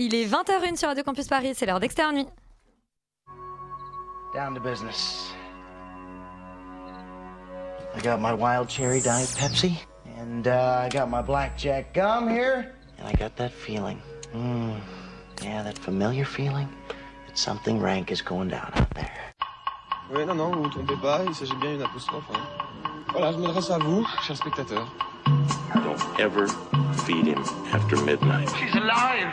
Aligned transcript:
Il 0.00 0.14
est 0.14 0.26
20h01 0.26 0.76
sur 0.76 0.88
Radio 0.88 1.02
Campus 1.02 1.26
Paris, 1.26 1.54
c'est 1.56 1.66
l'heure 1.66 1.80
d'Externe 1.80 2.14
Nuit. 2.14 2.28
Down 4.32 4.54
to 4.54 4.60
business. 4.60 5.32
I 7.96 8.00
got 8.00 8.20
my 8.20 8.32
wild 8.32 8.68
cherry 8.68 9.00
diet 9.00 9.28
Pepsi, 9.36 9.72
and 10.20 10.46
uh, 10.46 10.84
I 10.84 10.88
got 10.88 11.08
my 11.08 11.20
blackjack 11.20 11.92
gum 11.94 12.28
here, 12.28 12.72
and 12.98 13.08
I 13.08 13.12
got 13.18 13.34
that 13.38 13.50
feeling. 13.50 13.98
Mm, 14.32 14.76
yeah, 15.42 15.64
that 15.64 15.76
familiar 15.78 16.24
feeling 16.24 16.68
that 17.26 17.36
something 17.36 17.80
rank 17.80 18.12
is 18.12 18.22
going 18.22 18.50
down 18.50 18.70
out 18.76 18.90
there. 18.94 19.10
Oui, 20.12 20.24
non, 20.24 20.36
non, 20.36 20.52
vous 20.52 20.62
vous 20.64 20.68
trompez 20.70 20.96
pas, 21.02 21.24
il 21.26 21.34
s'agit 21.34 21.56
bien 21.60 21.72
d'une 21.72 21.82
apostrophe. 21.82 22.24
hein. 22.32 22.40
Voilà, 23.10 23.32
je 23.32 23.38
m'adresse 23.38 23.70
à 23.70 23.78
vous, 23.78 24.06
chers 24.22 24.36
spectateurs. 24.36 24.86
Don't 25.74 26.20
ever 26.20 26.46
feed 27.04 27.26
him 27.26 27.42
after 27.72 27.96
midnight. 28.04 28.48
She's 28.56 28.74
alive! 28.76 29.32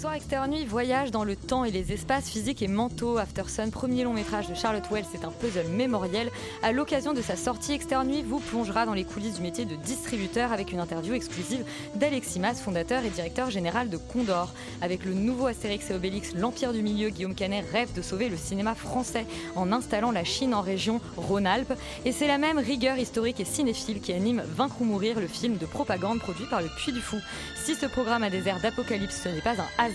soir, 0.00 0.14
Externe 0.14 0.52
Nuit 0.52 0.64
voyage 0.64 1.10
dans 1.10 1.24
le 1.24 1.36
temps 1.36 1.62
et 1.62 1.70
les 1.70 1.92
espaces 1.92 2.30
physiques 2.30 2.62
et 2.62 2.68
mentaux. 2.68 3.18
After 3.18 3.42
Sun, 3.46 3.70
premier 3.70 4.02
long 4.04 4.14
métrage 4.14 4.48
de 4.48 4.54
Charlotte 4.54 4.84
Wells, 4.90 5.04
c'est 5.12 5.26
un 5.26 5.30
puzzle 5.30 5.68
mémoriel. 5.68 6.30
À 6.62 6.72
l'occasion 6.72 7.12
de 7.12 7.20
sa 7.20 7.36
sortie, 7.36 7.72
Externe 7.72 8.08
Nuit 8.08 8.22
vous 8.22 8.38
plongera 8.38 8.86
dans 8.86 8.94
les 8.94 9.04
coulisses 9.04 9.34
du 9.34 9.42
métier 9.42 9.66
de 9.66 9.76
distributeur 9.76 10.52
avec 10.52 10.72
une 10.72 10.80
interview 10.80 11.12
exclusive 11.12 11.66
d'Alexis 11.96 12.40
Mas, 12.40 12.62
fondateur 12.62 13.04
et 13.04 13.10
directeur 13.10 13.50
général 13.50 13.90
de 13.90 13.98
Condor. 13.98 14.54
Avec 14.80 15.04
le 15.04 15.12
nouveau 15.12 15.48
Astérix 15.48 15.90
et 15.90 15.94
Obélix, 15.94 16.32
l'Empire 16.34 16.72
du 16.72 16.80
Milieu, 16.80 17.10
Guillaume 17.10 17.34
Canet 17.34 17.66
rêve 17.70 17.92
de 17.92 18.00
sauver 18.00 18.30
le 18.30 18.38
cinéma 18.38 18.74
français 18.74 19.26
en 19.54 19.70
installant 19.70 20.12
la 20.12 20.24
Chine 20.24 20.54
en 20.54 20.62
région 20.62 21.02
Rhône-Alpes. 21.18 21.74
Et 22.06 22.12
c'est 22.12 22.26
la 22.26 22.38
même 22.38 22.58
rigueur 22.58 22.96
historique 22.96 23.40
et 23.40 23.44
cinéphile 23.44 24.00
qui 24.00 24.14
anime 24.14 24.42
Vaincre 24.56 24.76
ou 24.80 24.84
Mourir, 24.84 25.20
le 25.20 25.26
film 25.28 25.58
de 25.58 25.66
propagande 25.66 26.20
produit 26.20 26.46
par 26.48 26.62
le 26.62 26.68
Puy 26.68 26.90
du 26.92 27.00
Fou. 27.00 27.18
Si 27.62 27.74
ce 27.74 27.84
programme 27.84 28.22
a 28.22 28.30
des 28.30 28.48
airs 28.48 28.60
d'apocalypse, 28.62 29.20
ce 29.22 29.28
n'est 29.28 29.42
pas 29.42 29.50
un 29.60 29.84
hasard. 29.84 29.89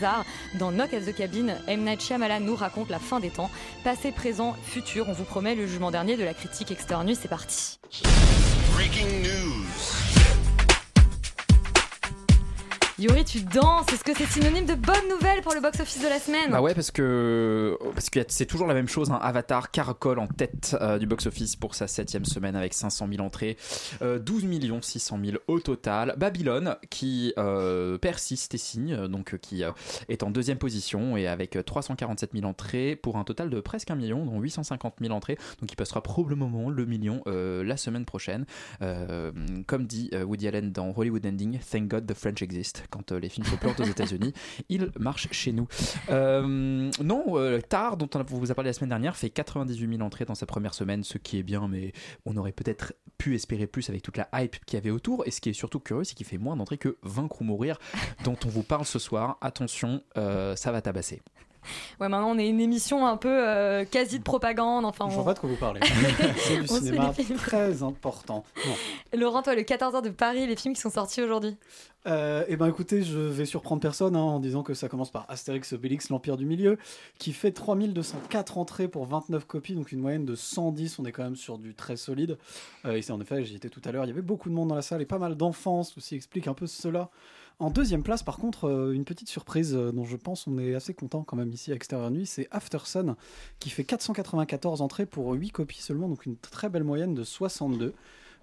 Dans 0.55 0.71
Knock 0.71 0.93
at 0.93 1.01
the 1.01 1.15
Cabin, 1.15 1.55
M. 1.67 1.83
Night 1.83 2.01
Shyamalan 2.01 2.41
nous 2.41 2.55
raconte 2.55 2.89
la 2.89 2.99
fin 2.99 3.19
des 3.19 3.29
temps. 3.29 3.49
Passé, 3.83 4.11
présent, 4.11 4.55
futur. 4.63 5.09
On 5.09 5.13
vous 5.13 5.23
promet 5.23 5.55
le 5.55 5.67
jugement 5.67 5.91
dernier 5.91 6.17
de 6.17 6.23
la 6.23 6.33
critique 6.33 6.71
externe. 6.71 7.13
C'est 7.15 7.27
parti. 7.27 7.79
Yuri, 12.97 13.25
tu 13.25 13.41
danses. 13.41 13.91
Est-ce 13.91 14.05
que 14.05 14.13
c'est 14.15 14.25
synonyme 14.25 14.65
de 14.65 14.73
bonne 14.75 15.09
nouvelle 15.09 15.41
pour 15.41 15.53
le 15.53 15.59
box-office 15.59 16.01
de 16.01 16.07
la 16.07 16.17
semaine 16.17 16.51
Bah 16.51 16.61
ouais, 16.61 16.73
parce 16.73 16.91
que 16.91 17.77
parce 17.93 18.09
que 18.09 18.21
c'est 18.29 18.45
toujours 18.45 18.67
la 18.67 18.73
même 18.73 18.87
chose. 18.87 19.11
hein. 19.11 19.19
Avatar 19.21 19.69
caracole 19.69 20.17
en 20.17 20.27
tête 20.27 20.77
euh, 20.79 20.97
du 20.97 21.05
box-office 21.05 21.57
pour 21.57 21.75
sa 21.75 21.87
septième 21.87 22.23
semaine 22.23 22.55
avec 22.55 22.73
500 22.73 23.09
000 23.11 23.21
entrées, 23.21 23.57
euh, 24.01 24.17
12 24.17 24.45
millions 24.45 24.81
600 24.81 25.19
000 25.25 25.37
au 25.47 25.59
total. 25.59 26.15
Babylone 26.17 26.77
qui 26.89 27.33
euh, 27.37 27.97
persiste 27.97 28.53
et 28.55 28.57
signe, 28.57 28.93
euh, 28.93 29.07
donc 29.09 29.37
qui 29.39 29.63
est 30.07 30.23
en 30.23 30.31
deuxième 30.31 30.57
position 30.57 31.17
et 31.17 31.27
avec 31.27 31.57
347 31.65 32.31
000 32.33 32.45
entrées 32.45 32.95
pour 32.95 33.17
un 33.17 33.25
total 33.25 33.49
de 33.49 33.59
presque 33.59 33.91
un 33.91 33.95
million, 33.95 34.25
dont 34.25 34.39
850 34.39 34.95
000 35.01 35.13
entrées. 35.13 35.37
Donc 35.59 35.69
il 35.69 35.75
passera 35.75 36.01
probablement 36.01 36.69
le 36.69 36.85
million 36.85 37.21
la 37.25 37.75
semaine 37.75 38.05
prochaine. 38.05 38.45
Comme 39.67 39.85
dit 39.85 40.11
Woody 40.13 40.47
Allen 40.47 40.71
dans 40.71 40.93
Hollywood 40.95 41.25
Ending, 41.25 41.59
Thank 41.59 41.89
God 41.89 42.07
the 42.07 42.13
French 42.13 42.41
exist. 42.41 42.83
Quand 42.89 43.11
euh, 43.11 43.19
les 43.19 43.29
films 43.29 43.45
se 43.45 43.55
plantent 43.55 43.79
aux 43.79 43.85
États-Unis, 43.85 44.33
il 44.69 44.91
marche 44.99 45.27
chez 45.31 45.51
nous. 45.51 45.67
Euh, 46.09 46.89
non, 47.01 47.23
euh, 47.37 47.61
Tar, 47.61 47.97
dont 47.97 48.09
on 48.13 48.23
vous 48.23 48.51
a 48.51 48.55
parlé 48.55 48.69
la 48.69 48.73
semaine 48.73 48.89
dernière, 48.89 49.15
fait 49.15 49.29
98 49.29 49.97
000 49.97 50.01
entrées 50.01 50.25
dans 50.25 50.35
sa 50.35 50.45
première 50.45 50.73
semaine, 50.73 51.03
ce 51.03 51.17
qui 51.17 51.39
est 51.39 51.43
bien, 51.43 51.67
mais 51.67 51.93
on 52.25 52.35
aurait 52.37 52.51
peut-être 52.51 52.93
pu 53.17 53.35
espérer 53.35 53.67
plus 53.67 53.89
avec 53.89 54.01
toute 54.01 54.17
la 54.17 54.27
hype 54.33 54.63
qu'il 54.65 54.77
y 54.77 54.81
avait 54.81 54.91
autour. 54.91 55.25
Et 55.25 55.31
ce 55.31 55.41
qui 55.41 55.49
est 55.49 55.53
surtout 55.53 55.79
curieux, 55.79 56.03
c'est 56.03 56.15
qu'il 56.15 56.25
fait 56.25 56.37
moins 56.37 56.55
d'entrées 56.55 56.77
que 56.77 56.97
Vaincre 57.03 57.41
ou 57.41 57.45
Mourir, 57.45 57.79
dont 58.23 58.37
on 58.45 58.49
vous 58.49 58.63
parle 58.63 58.85
ce 58.85 58.99
soir. 58.99 59.37
Attention, 59.41 60.03
ça 60.15 60.71
va 60.71 60.81
tabasser. 60.81 61.21
Ouais, 61.99 62.09
maintenant 62.09 62.29
on 62.31 62.37
est 62.37 62.47
une 62.49 62.59
émission 62.59 63.05
un 63.07 63.17
peu 63.17 63.29
euh, 63.29 63.85
quasi 63.85 64.19
de 64.19 64.23
propagande. 64.23 64.85
Enfin, 64.85 65.07
Je 65.09 65.13
on- 65.13 65.21
vois 65.21 65.25
pas 65.25 65.33
de 65.33 65.39
quoi 65.39 65.49
vous 65.49 65.55
parlez. 65.55 65.79
C'est 66.37 66.57
du 66.57 66.65
On 66.69 66.75
cinéma 66.77 67.13
très 67.37 67.83
important. 67.83 68.43
Laurent, 69.13 69.41
toi, 69.41 69.55
le 69.55 69.61
14h 69.61 70.01
de 70.01 70.09
Paris, 70.09 70.45
les 70.47 70.55
films 70.55 70.73
qui 70.75 70.81
sont 70.81 70.89
sortis 70.89 71.21
aujourd'hui. 71.21 71.55
Euh, 72.07 72.43
eh 72.47 72.55
ben 72.55 72.67
écoutez, 72.67 73.01
je 73.01 73.17
vais 73.17 73.45
surprendre 73.45 73.81
personne 73.81 74.15
hein, 74.15 74.19
en 74.19 74.39
disant 74.39 74.61
que 74.61 74.75
ça 74.75 74.87
commence 74.89 75.09
par 75.09 75.25
Astérix 75.27 75.73
Obélix, 75.73 76.09
l'Empire 76.09 76.37
du 76.37 76.45
Milieu, 76.45 76.77
qui 77.17 77.33
fait 77.33 77.51
3204 77.51 78.59
entrées 78.59 78.87
pour 78.87 79.05
29 79.07 79.45
copies, 79.47 79.73
donc 79.73 79.91
une 79.91 80.01
moyenne 80.01 80.23
de 80.25 80.35
110. 80.35 80.99
On 80.99 81.05
est 81.05 81.11
quand 81.11 81.23
même 81.23 81.35
sur 81.35 81.57
du 81.57 81.73
très 81.73 81.97
solide. 81.97 82.37
Euh, 82.85 82.93
et 82.93 83.01
c'est 83.01 83.11
en 83.11 83.19
effet, 83.21 83.43
j'y 83.43 83.55
étais 83.55 83.69
tout 83.69 83.81
à 83.85 83.91
l'heure, 83.91 84.05
il 84.05 84.09
y 84.09 84.11
avait 84.11 84.21
beaucoup 84.21 84.49
de 84.49 84.53
monde 84.53 84.69
dans 84.69 84.75
la 84.75 84.83
salle 84.83 85.01
et 85.01 85.05
pas 85.05 85.17
mal 85.17 85.35
d'enfants, 85.35 85.83
ce 85.83 85.99
qui 85.99 86.15
explique 86.15 86.47
un 86.47 86.53
peu 86.53 86.67
cela. 86.67 87.09
En 87.59 87.69
deuxième 87.69 88.03
place, 88.03 88.21
par 88.21 88.37
contre, 88.37 88.65
euh, 88.67 88.91
une 88.93 89.05
petite 89.05 89.29
surprise 89.29 89.73
euh, 89.75 89.91
dont 89.91 90.03
je 90.03 90.17
pense 90.17 90.45
on 90.45 90.57
est 90.57 90.75
assez 90.75 90.93
content 90.93 91.23
quand 91.23 91.37
même 91.37 91.51
ici 91.51 91.71
à 91.71 91.75
Extérieur 91.75 92.11
Nuit, 92.11 92.25
c'est 92.25 92.47
After 92.51 92.79
Sun, 92.83 93.15
qui 93.59 93.69
fait 93.69 93.85
494 93.85 94.81
entrées 94.81 95.05
pour 95.05 95.31
8 95.33 95.51
copies 95.51 95.81
seulement, 95.81 96.09
donc 96.09 96.25
une 96.25 96.35
très 96.37 96.67
belle 96.69 96.83
moyenne 96.83 97.13
de 97.13 97.23
62. 97.23 97.93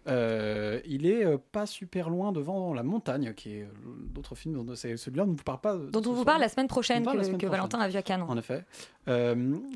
Euh, 0.08 0.80
il 0.84 1.06
est 1.06 1.24
euh, 1.24 1.36
pas 1.52 1.64
super 1.64 2.10
loin 2.10 2.32
devant 2.32 2.74
La 2.74 2.82
Montagne, 2.82 3.34
qui 3.34 3.54
est 3.58 3.62
euh, 3.62 3.66
d'autres 4.12 4.34
films. 4.34 4.64
dont- 4.64 4.74
celui-là 4.74 5.22
on 5.24 5.28
vous 5.32 5.44
parle 5.44 5.60
pas. 5.60 5.76
Dont 5.76 6.02
on 6.06 6.12
vous 6.12 6.24
parle 6.24 6.40
la 6.40 6.48
semaine 6.48 6.66
prochaine, 6.66 7.04
que, 7.04 7.16
la 7.16 7.22
semaine 7.22 7.38
que 7.38 7.46
prochaine. 7.46 7.50
Valentin 7.50 7.78
a 7.78 7.88
vu 7.88 7.96
à 7.96 8.02
Cannes. 8.02 8.22
En 8.22 8.36
effet. 8.36 8.64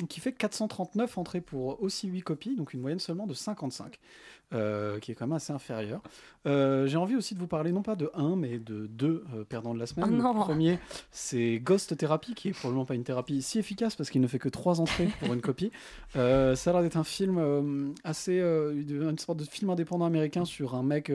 Qui 0.08 0.20
fait 0.20 0.32
439 0.32 1.18
entrées 1.18 1.40
pour 1.40 1.80
aussi 1.80 2.08
8 2.08 2.22
copies, 2.22 2.56
donc 2.56 2.72
une 2.74 2.80
moyenne 2.80 2.98
seulement 2.98 3.26
de 3.28 3.34
55, 3.34 4.00
euh, 4.54 5.00
qui 5.00 5.10
est 5.10 5.14
quand 5.16 5.26
même 5.26 5.36
assez 5.36 5.52
inférieure. 5.52 6.00
Euh, 6.46 6.86
J'ai 6.86 6.96
envie 6.96 7.16
aussi 7.16 7.34
de 7.34 7.40
vous 7.40 7.48
parler 7.48 7.72
non 7.72 7.82
pas 7.82 7.96
de 7.96 8.10
un, 8.14 8.36
mais 8.36 8.60
de 8.60 8.86
deux 8.86 9.24
euh, 9.34 9.42
perdants 9.42 9.74
de 9.74 9.80
la 9.80 9.86
semaine. 9.86 10.22
Oh. 10.24 10.32
Le 10.32 10.38
premier, 10.38 10.78
c'est 11.10 11.58
Ghost 11.58 11.96
Therapy, 11.96 12.34
qui 12.34 12.48
est 12.50 12.52
probablement 12.52 12.84
pas 12.84 12.94
une 12.94 13.02
thérapie 13.02 13.42
si 13.42 13.58
efficace 13.58 13.96
parce 13.96 14.08
qu'il 14.08 14.20
ne 14.20 14.28
fait 14.28 14.38
que 14.38 14.48
3 14.48 14.80
entrées 14.80 15.08
pour 15.18 15.34
une 15.34 15.40
copie. 15.40 15.72
Ça 16.14 16.20
a 16.20 16.72
l'air 16.72 16.82
d'être 16.82 16.96
un 16.96 17.04
film 17.04 17.94
assez. 18.04 18.38
une 18.38 19.18
sorte 19.18 19.38
de 19.40 19.44
film 19.44 19.70
indépendant 19.70 20.06
américain 20.06 20.44
sur 20.44 20.76
un 20.76 20.84
mec. 20.84 21.10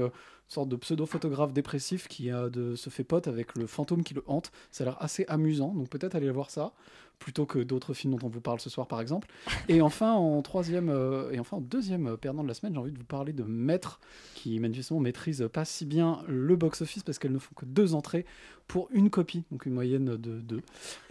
Une 0.49 0.53
sorte 0.53 0.69
de 0.69 0.75
pseudo-photographe 0.75 1.53
dépressif 1.53 2.07
qui 2.07 2.29
a 2.29 2.49
de, 2.49 2.75
se 2.75 2.89
fait 2.89 3.03
pote 3.03 3.27
avec 3.27 3.55
le 3.57 3.67
fantôme 3.67 4.03
qui 4.03 4.13
le 4.13 4.23
hante. 4.27 4.51
Ça 4.71 4.83
a 4.83 4.85
l'air 4.85 4.97
assez 5.01 5.25
amusant, 5.27 5.73
donc 5.73 5.89
peut-être 5.89 6.15
aller 6.15 6.29
voir 6.29 6.49
ça 6.49 6.73
plutôt 7.21 7.45
que 7.45 7.59
d'autres 7.59 7.93
films 7.93 8.15
dont 8.15 8.27
on 8.27 8.29
vous 8.29 8.41
parle 8.41 8.59
ce 8.59 8.69
soir 8.69 8.87
par 8.87 8.99
exemple. 8.99 9.29
Et 9.69 9.81
enfin 9.81 10.11
en 10.11 10.41
troisième 10.41 10.89
euh, 10.89 11.31
et 11.31 11.39
enfin 11.39 11.57
en 11.57 11.61
deuxième 11.61 12.07
euh, 12.07 12.17
perdant 12.17 12.43
de 12.43 12.47
la 12.47 12.53
semaine, 12.53 12.73
j'ai 12.73 12.79
envie 12.79 12.91
de 12.91 12.97
vous 12.97 13.05
parler 13.05 13.31
de 13.31 13.43
Maître 13.43 13.99
qui 14.35 14.59
manifestement 14.59 14.99
maîtrise 14.99 15.47
pas 15.53 15.63
si 15.63 15.85
bien 15.85 16.23
le 16.27 16.55
box-office 16.55 17.03
parce 17.03 17.19
qu'elles 17.19 17.31
ne 17.31 17.39
font 17.39 17.53
que 17.55 17.65
deux 17.65 17.93
entrées 17.93 18.25
pour 18.67 18.87
une 18.91 19.09
copie, 19.09 19.43
donc 19.51 19.65
une 19.65 19.73
moyenne 19.73 20.17
de 20.17 20.39
deux. 20.39 20.61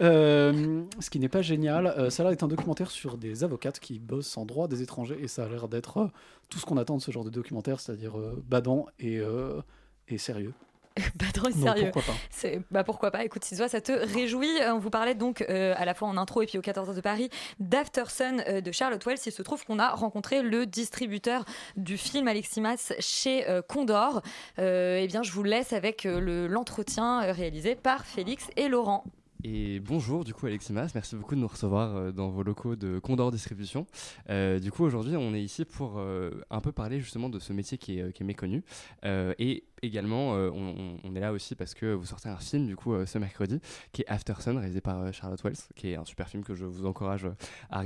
Euh, 0.01 0.83
ce 0.99 1.09
qui 1.09 1.19
n'est 1.19 1.29
pas 1.29 1.43
génial. 1.43 2.11
Ça 2.11 2.21
a 2.21 2.25
l'air 2.25 2.31
d'être 2.31 2.43
un 2.43 2.47
documentaire 2.47 2.89
sur 2.89 3.17
des 3.17 3.43
avocates 3.43 3.79
qui 3.79 3.99
bossent 3.99 4.35
en 4.35 4.45
droit 4.45 4.67
des 4.67 4.81
étrangers 4.81 5.17
et 5.21 5.27
ça 5.27 5.45
a 5.45 5.47
l'air 5.49 5.67
d'être 5.67 6.09
tout 6.49 6.57
ce 6.57 6.65
qu'on 6.65 6.77
attend 6.77 6.97
de 6.97 7.01
ce 7.01 7.11
genre 7.11 7.23
de 7.23 7.29
documentaire, 7.29 7.79
c'est-à-dire 7.79 8.13
badant 8.49 8.87
et, 8.99 9.21
euh, 9.31 9.61
et 10.07 10.17
sérieux. 10.17 10.53
Pas 11.17 11.31
trop 11.33 11.47
Donc, 11.49 11.53
sérieux. 11.63 11.89
pourquoi 11.93 12.13
pas. 12.13 12.49
Bah 12.69 12.83
pourquoi 12.83 13.11
pas, 13.11 13.23
écoute, 13.23 13.45
si 13.45 13.55
toi 13.55 13.69
ça 13.69 13.79
te 13.79 13.93
réjouit, 13.93 14.59
euh, 14.61 14.73
on 14.73 14.79
vous 14.79 14.89
parlait 14.89 15.15
donc 15.15 15.41
euh, 15.49 15.73
à 15.77 15.85
la 15.85 15.93
fois 15.93 16.09
en 16.09 16.17
intro 16.17 16.41
et 16.41 16.45
puis 16.47 16.57
au 16.57 16.61
14h 16.61 16.93
de 16.93 16.99
Paris 16.99 17.29
d'After 17.61 18.03
Sun 18.09 18.43
euh, 18.45 18.59
de 18.59 18.71
Charlotte 18.73 19.03
Wells. 19.05 19.17
Il 19.25 19.31
se 19.31 19.41
trouve 19.41 19.63
qu'on 19.63 19.79
a 19.79 19.91
rencontré 19.91 20.41
le 20.41 20.65
distributeur 20.65 21.45
du 21.77 21.97
film 21.97 22.27
Alexis 22.27 22.59
Mas 22.59 22.91
chez 22.99 23.47
euh, 23.49 23.61
Condor. 23.61 24.21
Eh 24.57 25.07
bien, 25.07 25.23
je 25.23 25.31
vous 25.31 25.43
laisse 25.43 25.71
avec 25.71 26.03
le- 26.03 26.47
l'entretien 26.47 27.21
réalisé 27.31 27.75
par 27.75 28.05
Félix 28.05 28.47
et 28.57 28.67
Laurent. 28.67 29.05
Et 29.43 29.79
bonjour 29.79 30.23
du 30.23 30.35
coup 30.35 30.45
Alexis 30.45 30.71
Mas, 30.71 30.93
merci 30.93 31.15
beaucoup 31.15 31.33
de 31.33 31.39
nous 31.39 31.47
recevoir 31.47 31.95
euh, 31.95 32.11
dans 32.11 32.29
vos 32.29 32.43
locaux 32.43 32.75
de 32.75 32.99
Condor 32.99 33.31
Distribution. 33.31 33.87
Euh, 34.29 34.59
du 34.59 34.71
coup 34.71 34.83
aujourd'hui 34.83 35.17
on 35.17 35.33
est 35.33 35.41
ici 35.41 35.65
pour 35.65 35.97
euh, 35.97 36.29
un 36.51 36.61
peu 36.61 36.71
parler 36.71 36.99
justement 36.99 37.27
de 37.27 37.39
ce 37.39 37.51
métier 37.51 37.79
qui 37.79 37.97
est, 37.97 38.21
méconnu. 38.21 38.63
Et 39.03 39.63
également 39.81 40.33
on, 40.33 41.15
est 41.15 41.19
là 41.19 41.31
aussi 41.33 41.55
parce 41.55 41.73
que 41.73 41.91
vous 41.91 42.05
sortez 42.05 42.29
un 42.29 42.37
film 42.37 42.67
du 42.67 42.75
coup 42.75 42.93
ce 43.05 43.17
mercredi 43.17 43.59
qui 43.93 44.03
est 44.03 44.07
After 44.07 44.35
Sun 44.39 44.57
réalisé 44.57 44.79
par 44.79 45.11
Charlotte 45.11 45.41
Wells, 45.43 45.57
qui 45.75 45.89
est 45.89 45.95
un 45.95 46.05
super 46.05 46.29
film 46.29 46.43
que 46.43 46.53
je 46.53 46.65
vous 46.65 46.85
encourage 46.85 47.27
à, 47.71 47.79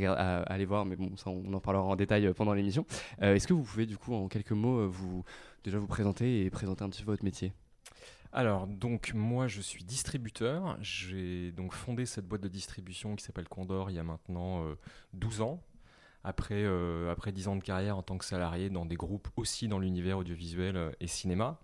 aller 0.43 0.65
voir, 0.65 0.85
mais 0.85 0.97
bon 0.97 1.15
ça 1.15 1.29
on 1.29 1.53
en 1.53 1.59
parlera 1.61 1.85
en 1.85 1.95
détail 1.95 2.33
pendant 2.33 2.53
l'émission. 2.53 2.85
Est-ce 3.21 3.47
que 3.47 3.53
vous 3.53 3.63
pouvez 3.63 3.85
du 3.85 3.97
coup 3.97 4.13
en 4.13 4.27
quelques 4.27 4.51
mots 4.51 4.87
vous 4.89 5.23
déjà 5.63 5.79
vous 5.79 5.87
présenter 5.87 6.43
et 6.43 6.49
présenter 6.49 6.83
un 6.83 6.89
petit 6.89 7.03
peu 7.03 7.11
votre 7.11 7.23
métier? 7.23 7.53
Alors, 8.37 8.67
donc, 8.67 9.13
moi, 9.13 9.47
je 9.47 9.61
suis 9.61 9.85
distributeur. 9.85 10.77
J'ai 10.81 11.53
donc 11.53 11.71
fondé 11.73 12.05
cette 12.05 12.27
boîte 12.27 12.41
de 12.41 12.49
distribution 12.49 13.15
qui 13.15 13.23
s'appelle 13.23 13.47
Condor 13.47 13.89
il 13.89 13.95
y 13.95 13.99
a 13.99 14.03
maintenant 14.03 14.65
euh, 14.65 14.75
12 15.13 15.39
ans. 15.39 15.63
Après, 16.25 16.65
euh, 16.65 17.09
après 17.09 17.31
10 17.31 17.47
ans 17.47 17.55
de 17.55 17.63
carrière 17.63 17.97
en 17.97 18.01
tant 18.01 18.17
que 18.17 18.25
salarié 18.25 18.69
dans 18.69 18.85
des 18.85 18.97
groupes 18.97 19.29
aussi 19.37 19.69
dans 19.69 19.79
l'univers 19.79 20.17
audiovisuel 20.17 20.75
euh, 20.75 20.91
et 20.99 21.07
cinéma. 21.07 21.59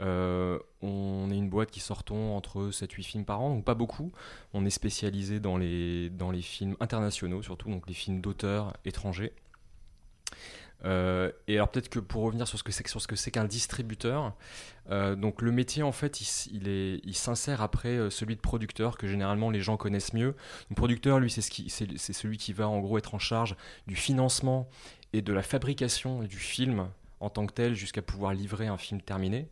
Euh, 0.00 0.58
on 0.80 1.30
est 1.30 1.36
une 1.36 1.48
boîte 1.50 1.70
qui 1.70 1.78
sortons 1.78 2.34
entre 2.34 2.70
7-8 2.70 3.02
films 3.04 3.24
par 3.24 3.40
an, 3.40 3.54
donc 3.54 3.64
pas 3.64 3.74
beaucoup. 3.76 4.10
On 4.54 4.66
est 4.66 4.70
spécialisé 4.70 5.38
dans 5.38 5.56
les, 5.56 6.10
dans 6.10 6.32
les 6.32 6.42
films 6.42 6.74
internationaux, 6.80 7.42
surtout 7.42 7.70
donc 7.70 7.86
les 7.86 7.94
films 7.94 8.20
d'auteurs 8.20 8.76
étrangers. 8.84 9.34
Euh, 10.84 11.30
et 11.46 11.56
alors 11.56 11.68
peut-être 11.68 11.88
que 11.88 12.00
pour 12.00 12.22
revenir 12.22 12.48
sur 12.48 12.58
ce 12.58 12.64
que 12.64 12.72
c'est 12.72 12.86
sur 12.88 13.00
ce 13.00 13.06
que 13.06 13.16
c'est 13.16 13.30
qu'un 13.30 13.44
distributeur, 13.44 14.34
euh, 14.90 15.14
donc 15.14 15.42
le 15.42 15.52
métier 15.52 15.82
en 15.82 15.92
fait 15.92 16.20
il, 16.20 17.00
il 17.04 17.14
s'insère 17.14 17.62
après 17.62 17.90
euh, 17.90 18.10
celui 18.10 18.34
de 18.34 18.40
producteur 18.40 18.98
que 18.98 19.06
généralement 19.06 19.50
les 19.50 19.60
gens 19.60 19.76
connaissent 19.76 20.12
mieux. 20.12 20.34
Le 20.70 20.74
producteur 20.74 21.20
lui 21.20 21.30
c'est 21.30 21.42
ce 21.42 21.50
qui 21.50 21.70
c'est 21.70 22.12
celui 22.12 22.36
qui 22.36 22.52
va 22.52 22.68
en 22.68 22.80
gros 22.80 22.98
être 22.98 23.14
en 23.14 23.18
charge 23.18 23.54
du 23.86 23.94
financement 23.94 24.68
et 25.12 25.22
de 25.22 25.32
la 25.32 25.42
fabrication 25.42 26.22
du 26.22 26.38
film 26.38 26.88
en 27.20 27.30
tant 27.30 27.46
que 27.46 27.52
tel 27.52 27.74
jusqu'à 27.74 28.02
pouvoir 28.02 28.34
livrer 28.34 28.66
un 28.66 28.78
film 28.78 29.00
terminé, 29.00 29.48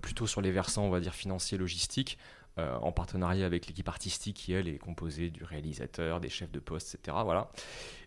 plutôt 0.00 0.26
sur 0.26 0.40
les 0.40 0.50
versants 0.50 0.84
on 0.84 0.90
va 0.90 0.98
dire 0.98 1.14
financiers 1.14 1.58
logistiques. 1.58 2.18
en 2.56 2.90
partenariat 2.90 3.46
avec 3.46 3.68
l'équipe 3.68 3.88
artistique 3.88 4.36
qui 4.36 4.52
elle 4.52 4.66
est 4.66 4.78
composée 4.78 5.30
du 5.30 5.44
réalisateur, 5.44 6.20
des 6.20 6.28
chefs 6.28 6.50
de 6.50 6.58
poste, 6.58 6.96
etc. 6.96 7.16
Voilà. 7.24 7.50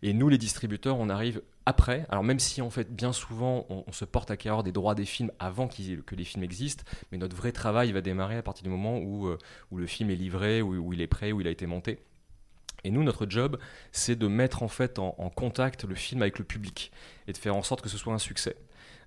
Et 0.01 0.13
nous, 0.13 0.29
les 0.29 0.37
distributeurs, 0.37 0.97
on 0.99 1.09
arrive 1.09 1.41
après. 1.65 2.05
Alors 2.09 2.23
même 2.23 2.39
si 2.39 2.61
en 2.61 2.69
fait 2.69 2.93
bien 2.93 3.13
souvent 3.13 3.65
on, 3.69 3.91
se 3.91 4.05
porte 4.05 4.31
acquéreur 4.31 4.63
des 4.63 4.71
droits 4.71 4.95
des 4.95 5.05
films 5.05 5.31
avant 5.39 5.67
que 5.67 6.15
les 6.15 6.23
films 6.23 6.43
existent, 6.43 6.83
mais 7.11 7.17
notre 7.17 7.35
vrai 7.35 7.51
travail 7.51 7.91
va 7.91 8.01
démarrer 8.01 8.37
à 8.37 8.41
partir 8.41 8.63
du 8.63 8.69
moment 8.69 8.97
où, 8.97 9.27
euh, 9.27 9.37
où 9.71 9.77
le 9.77 9.87
film 9.87 10.09
est 10.09 10.15
livré, 10.15 10.61
où, 10.61 10.93
il 10.93 11.01
est 11.01 11.07
prêt, 11.07 11.31
où 11.31 11.41
il 11.41 11.47
a 11.47 11.51
été 11.51 11.65
monté. 11.65 11.99
Et 12.83 12.91
nous, 12.91 13.03
notre 13.03 13.29
job, 13.29 13.57
c'est 13.91 14.17
de 14.17 14.27
mettre 14.27 14.61
en 14.61 14.67
fait 14.67 14.99
en, 14.99 15.11
contact 15.29 15.85
le 15.85 15.95
film 15.95 16.21
avec 16.21 16.37
le 16.37 16.43
public 16.43 16.91
et 17.27 17.33
de 17.33 17.37
faire 17.37 17.55
en 17.55 17.63
sorte 17.63 17.81
que 17.81 17.87
ce 17.87 17.97
soit 17.97 18.13
un 18.13 18.19
succès. 18.19 18.57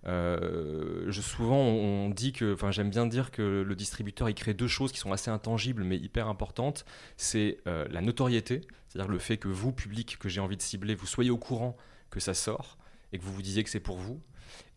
Euh, 0.06 1.10
souvent, 1.12 1.58
on 1.58 2.08
dit 2.08 2.32
que, 2.32 2.54
enfin, 2.54 2.70
j'aime 2.70 2.88
bien 2.88 3.06
dire 3.06 3.30
que 3.30 3.62
le 3.66 3.74
distributeur, 3.74 4.30
il 4.30 4.34
crée 4.34 4.54
deux 4.54 4.68
choses 4.68 4.92
qui 4.92 4.98
sont 4.98 5.12
assez 5.12 5.30
intangibles 5.30 5.84
mais 5.84 5.98
hyper 5.98 6.28
importantes. 6.28 6.86
C'est 7.18 7.58
euh, 7.66 7.86
la 7.90 8.00
notoriété, 8.00 8.62
c'est-à-dire 8.88 9.10
le 9.10 9.18
fait 9.18 9.36
que 9.36 9.48
vous, 9.48 9.72
public 9.72 10.16
que 10.18 10.30
j'ai 10.30 10.40
envie 10.40 10.56
de 10.56 10.62
cibler, 10.62 10.94
vous 10.94 11.06
soyez 11.06 11.30
au 11.30 11.38
courant 11.38 11.76
que 12.10 12.20
ça 12.20 12.34
sort 12.34 12.78
et 13.12 13.18
que 13.18 13.24
vous 13.24 13.32
vous 13.32 13.42
disiez 13.42 13.64
que 13.64 13.70
c'est 13.70 13.80
pour 13.80 13.98
vous. 13.98 14.20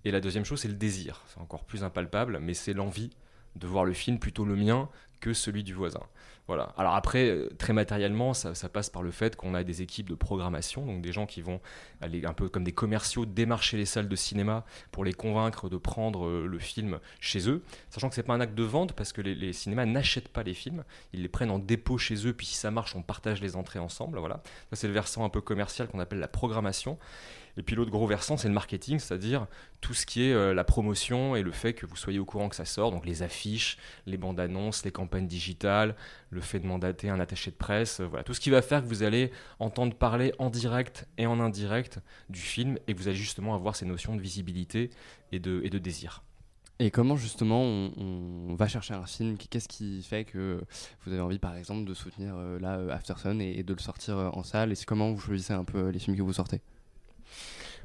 Et 0.05 0.11
la 0.11 0.21
deuxième 0.21 0.45
chose, 0.45 0.61
c'est 0.61 0.67
le 0.67 0.73
désir. 0.73 1.23
C'est 1.27 1.39
encore 1.39 1.65
plus 1.65 1.83
impalpable, 1.83 2.39
mais 2.39 2.53
c'est 2.53 2.73
l'envie 2.73 3.11
de 3.55 3.67
voir 3.67 3.85
le 3.85 3.93
film 3.93 4.19
plutôt 4.19 4.45
le 4.45 4.55
mien 4.55 4.89
que 5.19 5.33
celui 5.33 5.63
du 5.63 5.73
voisin. 5.73 6.03
Voilà. 6.49 6.73
Alors 6.79 6.95
après, 6.95 7.29
euh, 7.29 7.47
très 7.59 7.73
matériellement, 7.73 8.33
ça, 8.33 8.69
passe 8.69 8.89
par 8.89 9.03
le 9.03 9.11
fait 9.11 9.35
qu'on 9.35 9.53
a 9.53 9.63
des 9.63 9.83
équipes 9.83 10.09
de 10.09 10.15
programmation, 10.15 10.83
donc 10.83 11.03
des 11.03 11.11
gens 11.11 11.27
qui 11.27 11.43
vont 11.43 11.61
aller 12.01 12.25
un 12.25 12.33
peu 12.33 12.49
comme 12.49 12.63
des 12.63 12.71
commerciaux 12.71 13.27
démarcher 13.27 13.77
les 13.77 13.85
salles 13.85 14.07
de 14.09 14.15
cinéma 14.15 14.65
pour 14.91 15.05
les 15.05 15.13
convaincre 15.13 15.69
de 15.69 15.77
prendre 15.77 16.25
euh, 16.25 16.47
le 16.47 16.57
film 16.57 16.97
chez 17.19 17.47
eux, 17.47 17.61
sachant 17.91 18.09
que 18.09 18.15
c'est 18.15 18.23
pas 18.23 18.33
un 18.33 18.41
acte 18.41 18.55
de 18.55 18.63
vente 18.63 18.93
parce 18.93 19.13
que 19.13 19.21
les, 19.21 19.35
les 19.35 19.53
cinémas 19.53 19.85
n'achètent 19.85 20.29
pas 20.29 20.41
les 20.41 20.55
films, 20.55 20.83
ils 21.13 21.21
les 21.21 21.29
prennent 21.29 21.51
en 21.51 21.59
dépôt 21.59 21.99
chez 21.99 22.25
eux, 22.25 22.33
puis 22.33 22.47
si 22.47 22.55
ça 22.55 22.71
marche, 22.71 22.95
on 22.95 23.03
partage 23.03 23.41
les 23.41 23.55
entrées 23.55 23.77
ensemble. 23.77 24.17
Voilà. 24.17 24.41
Ça 24.71 24.75
c'est 24.75 24.87
le 24.87 24.93
versant 24.93 25.23
un 25.25 25.29
peu 25.29 25.41
commercial 25.41 25.87
qu'on 25.87 25.99
appelle 25.99 26.17
la 26.17 26.27
programmation. 26.27 26.97
Et 27.57 27.63
puis 27.63 27.75
l'autre 27.75 27.91
gros 27.91 28.07
versant, 28.07 28.37
c'est 28.37 28.47
le 28.47 28.53
marketing, 28.53 28.99
c'est-à-dire 28.99 29.47
tout 29.81 29.93
ce 29.93 30.05
qui 30.05 30.23
est 30.23 30.33
euh, 30.33 30.53
la 30.53 30.63
promotion 30.63 31.35
et 31.35 31.41
le 31.41 31.51
fait 31.51 31.73
que 31.73 31.85
vous 31.85 31.95
soyez 31.95 32.19
au 32.19 32.25
courant 32.25 32.49
que 32.49 32.55
ça 32.55 32.65
sort, 32.65 32.91
donc 32.91 33.05
les 33.05 33.23
affiches, 33.23 33.77
les 34.05 34.17
bandes 34.17 34.39
annonces, 34.39 34.85
les 34.85 34.91
campagnes 34.91 35.27
digitales, 35.27 35.95
le 36.29 36.41
fait 36.41 36.59
de 36.59 36.67
mandater 36.67 37.09
un 37.09 37.19
attaché 37.19 37.51
de 37.51 37.55
presse, 37.55 37.99
euh, 37.99 38.05
voilà, 38.05 38.23
tout 38.23 38.33
ce 38.33 38.39
qui 38.39 38.49
va 38.49 38.61
faire 38.61 38.81
que 38.81 38.87
vous 38.87 39.03
allez 39.03 39.31
entendre 39.59 39.95
parler 39.95 40.33
en 40.39 40.49
direct 40.49 41.07
et 41.17 41.25
en 41.25 41.39
indirect 41.39 41.99
du 42.29 42.39
film 42.39 42.77
et 42.87 42.93
que 42.93 42.99
vous 42.99 43.07
allez 43.07 43.17
justement 43.17 43.55
avoir 43.55 43.75
ces 43.75 43.85
notions 43.85 44.15
de 44.15 44.21
visibilité 44.21 44.89
et 45.31 45.39
de, 45.39 45.77
désir. 45.77 46.23
Et 46.79 46.91
comment 46.91 47.15
justement 47.15 47.61
on, 47.61 48.55
va 48.55 48.67
chercher 48.67 48.93
un 48.93 49.05
film 49.05 49.37
Qu'est-ce 49.37 49.67
qui 49.67 50.01
fait 50.01 50.23
que 50.23 50.61
vous 51.05 51.11
avez 51.11 51.21
envie 51.21 51.39
par 51.39 51.55
exemple 51.55 51.85
de 51.85 51.93
soutenir 51.93 52.35
euh, 52.37 52.59
là 52.59 52.77
euh, 52.77 52.89
Aftersun 52.89 53.39
et, 53.39 53.59
et 53.59 53.63
de 53.63 53.73
le 53.73 53.79
sortir 53.79 54.17
en 54.17 54.43
salle? 54.43 54.71
Et 54.71 54.75
comment 54.85 55.11
vous 55.11 55.19
choisissez 55.19 55.53
un 55.53 55.63
peu 55.63 55.89
les 55.89 55.99
films 55.99 56.17
que 56.17 56.21
vous 56.21 56.33
sortez? 56.33 56.61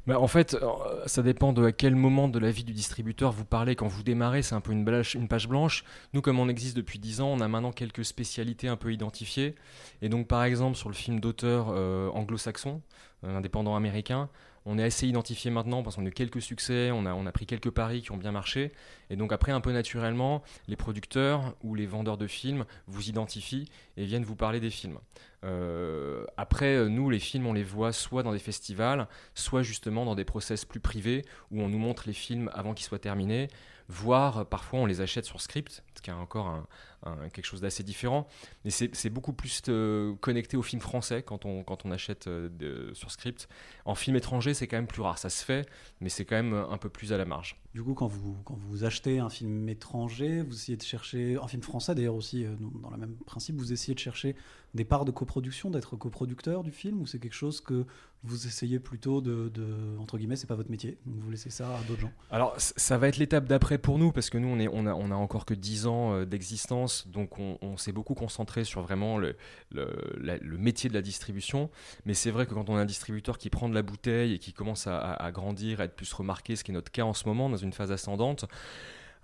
Bah, 0.07 0.19
en 0.19 0.27
fait, 0.27 0.53
euh, 0.53 0.67
ça 1.07 1.23
dépend 1.23 1.51
de 1.51 1.65
à 1.65 1.71
quel 1.71 1.95
moment 1.95 2.27
de 2.27 2.37
la 2.37 2.51
vie 2.51 2.63
du 2.63 2.73
distributeur 2.73 3.31
vous 3.31 3.45
parlez. 3.45 3.75
Quand 3.75 3.87
vous 3.87 4.03
démarrez, 4.03 4.43
c'est 4.43 4.53
un 4.53 4.61
peu 4.61 4.71
une, 4.71 4.85
page 5.27 5.47
blanche. 5.47 5.83
Nous, 6.13 6.21
comme 6.21 6.39
on 6.39 6.47
existe 6.47 6.77
depuis 6.77 6.99
10 6.99 7.21
ans, 7.21 7.29
on 7.29 7.39
a 7.39 7.47
maintenant 7.47 7.71
quelques 7.71 8.05
spécialités 8.05 8.67
un 8.67 8.75
peu 8.75 8.93
identifiées. 8.93 9.55
Et 10.03 10.09
donc, 10.09 10.27
par 10.27 10.43
exemple, 10.43 10.77
sur 10.77 10.89
le 10.89 10.95
film 10.95 11.19
d'auteur 11.19 11.67
euh, 11.69 12.09
anglo-saxon, 12.09 12.81
euh, 13.23 13.35
indépendant 13.35 13.75
américain, 13.75 14.29
on 14.65 14.79
est 14.79 14.83
assez 14.83 15.07
identifié 15.07 15.51
maintenant 15.51 15.83
parce 15.83 15.95
qu'on 15.95 16.05
a 16.05 16.09
eu 16.09 16.11
quelques 16.11 16.41
succès, 16.41 16.89
on 16.91 17.05
a, 17.05 17.31
pris 17.31 17.45
quelques 17.45 17.69
paris 17.69 18.01
qui 18.01 18.11
ont 18.11 18.17
bien 18.17 18.31
marché. 18.31 18.71
Et 19.09 19.15
donc 19.15 19.31
après, 19.31 19.51
un 19.51 19.61
peu 19.61 19.71
naturellement, 19.71 20.41
les 20.67 20.75
producteurs 20.75 21.55
ou 21.63 21.75
les 21.75 21.85
vendeurs 21.85 22.17
de 22.17 22.27
films 22.27 22.65
vous 22.87 23.07
identifient 23.09 23.69
et 23.97 24.05
viennent 24.05 24.23
vous 24.23 24.35
parler 24.35 24.59
des 24.59 24.71
films. 24.71 24.97
Euh, 25.43 26.25
après, 26.37 26.75
euh, 26.75 26.89
nous, 26.89 27.09
les 27.11 27.19
films, 27.19 27.45
on 27.45 27.53
les 27.53 27.63
voit 27.63 27.93
soit 27.93 28.23
dans 28.23 28.31
des 28.31 28.39
festivals, 28.39 29.07
soit 29.35 29.61
justement 29.61 30.03
dans 30.03 30.15
des 30.15 30.25
process 30.25 30.65
plus 30.65 30.79
privés 30.79 31.23
où 31.51 31.61
on 31.61 31.69
nous 31.69 31.77
montre 31.77 32.03
les 32.07 32.13
films 32.13 32.49
avant 32.53 32.73
qu'ils 32.73 32.87
soient 32.87 32.97
terminés, 32.97 33.49
voire 33.87 34.39
euh, 34.39 34.43
parfois 34.43 34.79
on 34.79 34.85
les 34.87 35.01
achète 35.01 35.25
sur 35.25 35.41
script, 35.41 35.83
ce 35.95 36.01
qui 36.01 36.09
est 36.09 36.13
encore 36.13 36.47
un- 36.47 36.67
un- 37.05 37.29
quelque 37.29 37.45
chose 37.45 37.61
d'assez 37.61 37.83
différent. 37.83 38.27
Mais 38.63 38.71
c'est 38.71 39.09
beaucoup 39.09 39.33
plus 39.33 39.61
euh, 39.69 40.15
connecté 40.21 40.57
au 40.57 40.61
film 40.61 40.81
français 40.81 41.23
quand 41.23 41.45
on, 41.45 41.63
quand 41.63 41.85
on 41.85 41.91
achète 41.91 42.27
euh, 42.27 42.93
sur 42.93 43.11
script. 43.11 43.47
En 43.85 43.95
film 43.95 44.15
étranger, 44.15 44.53
c'est 44.53 44.67
quand 44.67 44.77
même 44.77 44.87
plus 44.87 45.01
rare, 45.01 45.17
ça 45.17 45.29
se 45.29 45.43
fait, 45.45 45.67
mais 46.01 46.09
c'est 46.09 46.25
quand 46.25 46.35
même 46.35 46.53
euh, 46.53 46.67
un 46.69 46.77
peu 46.77 46.89
plus 46.89 47.13
à 47.13 47.17
la 47.17 47.25
marge. 47.25 47.57
Du 47.75 47.83
coup, 47.83 47.93
quand 47.93 48.07
vous, 48.07 48.37
quand 48.45 48.55
vous 48.69 48.85
achetez 48.85 49.19
un 49.19 49.29
film 49.29 49.67
étranger, 49.67 50.41
vous 50.43 50.53
essayez 50.53 50.77
de 50.77 50.81
chercher, 50.81 51.35
un 51.35 51.47
film 51.49 51.61
français 51.61 51.93
d'ailleurs 51.93 52.15
aussi, 52.15 52.45
euh, 52.45 52.55
dans 52.81 52.89
le 52.89 52.95
même 52.95 53.17
principe, 53.25 53.57
vous 53.57 53.73
essayez 53.73 53.93
de 53.93 53.99
chercher 53.99 54.33
des 54.75 54.85
parts 54.85 55.03
de 55.03 55.11
coproduction, 55.11 55.69
d'être 55.71 55.97
coproducteur 55.97 56.63
du 56.63 56.71
film, 56.71 57.01
ou 57.01 57.05
c'est 57.05 57.19
quelque 57.19 57.35
chose 57.35 57.59
que 57.59 57.85
vous 58.23 58.47
essayez 58.47 58.79
plutôt 58.79 59.21
de, 59.21 59.49
de- 59.49 59.97
entre 59.99 60.17
guillemets, 60.17 60.35
c'est 60.35 60.47
pas 60.47 60.55
votre 60.55 60.71
métier, 60.71 60.97
vous 61.05 61.29
laissez 61.29 61.49
ça 61.49 61.77
à 61.77 61.83
d'autres 61.83 62.01
gens? 62.01 62.11
Alors, 62.31 62.53
ça 62.57 62.97
va 62.97 63.07
être 63.07 63.17
l'étape 63.17 63.45
d'après 63.45 63.77
pour 63.77 63.99
nous, 63.99 64.11
parce 64.11 64.29
que 64.29 64.37
nous, 64.37 64.47
on, 64.47 64.59
est, 64.59 64.67
on, 64.67 64.85
a, 64.85 64.93
on 64.93 65.11
a 65.11 65.15
encore 65.15 65.45
que 65.45 65.53
10 65.53 65.85
ans 65.85 66.13
euh, 66.13 66.25
d'existence, 66.25 67.07
donc 67.07 67.39
on, 67.39 67.77
s'est 67.77 67.91
beaucoup 67.91 68.15
concentré 68.15 68.63
sur 68.63 68.81
vraiment 68.81 69.17
le, 69.17 69.35
le, 69.71 69.87
le 70.17 70.57
métier 70.57 70.89
de 70.89 70.93
la 70.93 71.01
distribution. 71.01 71.69
Mais 72.05 72.13
c'est 72.13 72.31
vrai 72.31 72.45
que 72.45 72.53
quand 72.53 72.69
on 72.69 72.77
a 72.77 72.81
un 72.81 72.85
distributeur 72.85 73.37
qui 73.37 73.49
prend 73.49 73.67
de 73.69 73.75
la 73.75 73.81
bouteille 73.81 74.33
et 74.33 74.39
qui 74.39 74.53
commence 74.53 74.87
à 74.87 75.29
grandir, 75.33 75.81
à 75.81 75.85
être 75.85 75.95
plus 75.95 76.11
remarqué, 76.13 76.55
ce 76.55 76.63
qui 76.63 76.71
est 76.71 76.73
notre 76.73 76.91
cas 76.91 77.03
en 77.03 77.13
ce 77.13 77.27
moment, 77.27 77.49
dans 77.49 77.57
une 77.65 77.73
phase 77.73 77.91
ascendante, 77.91 78.45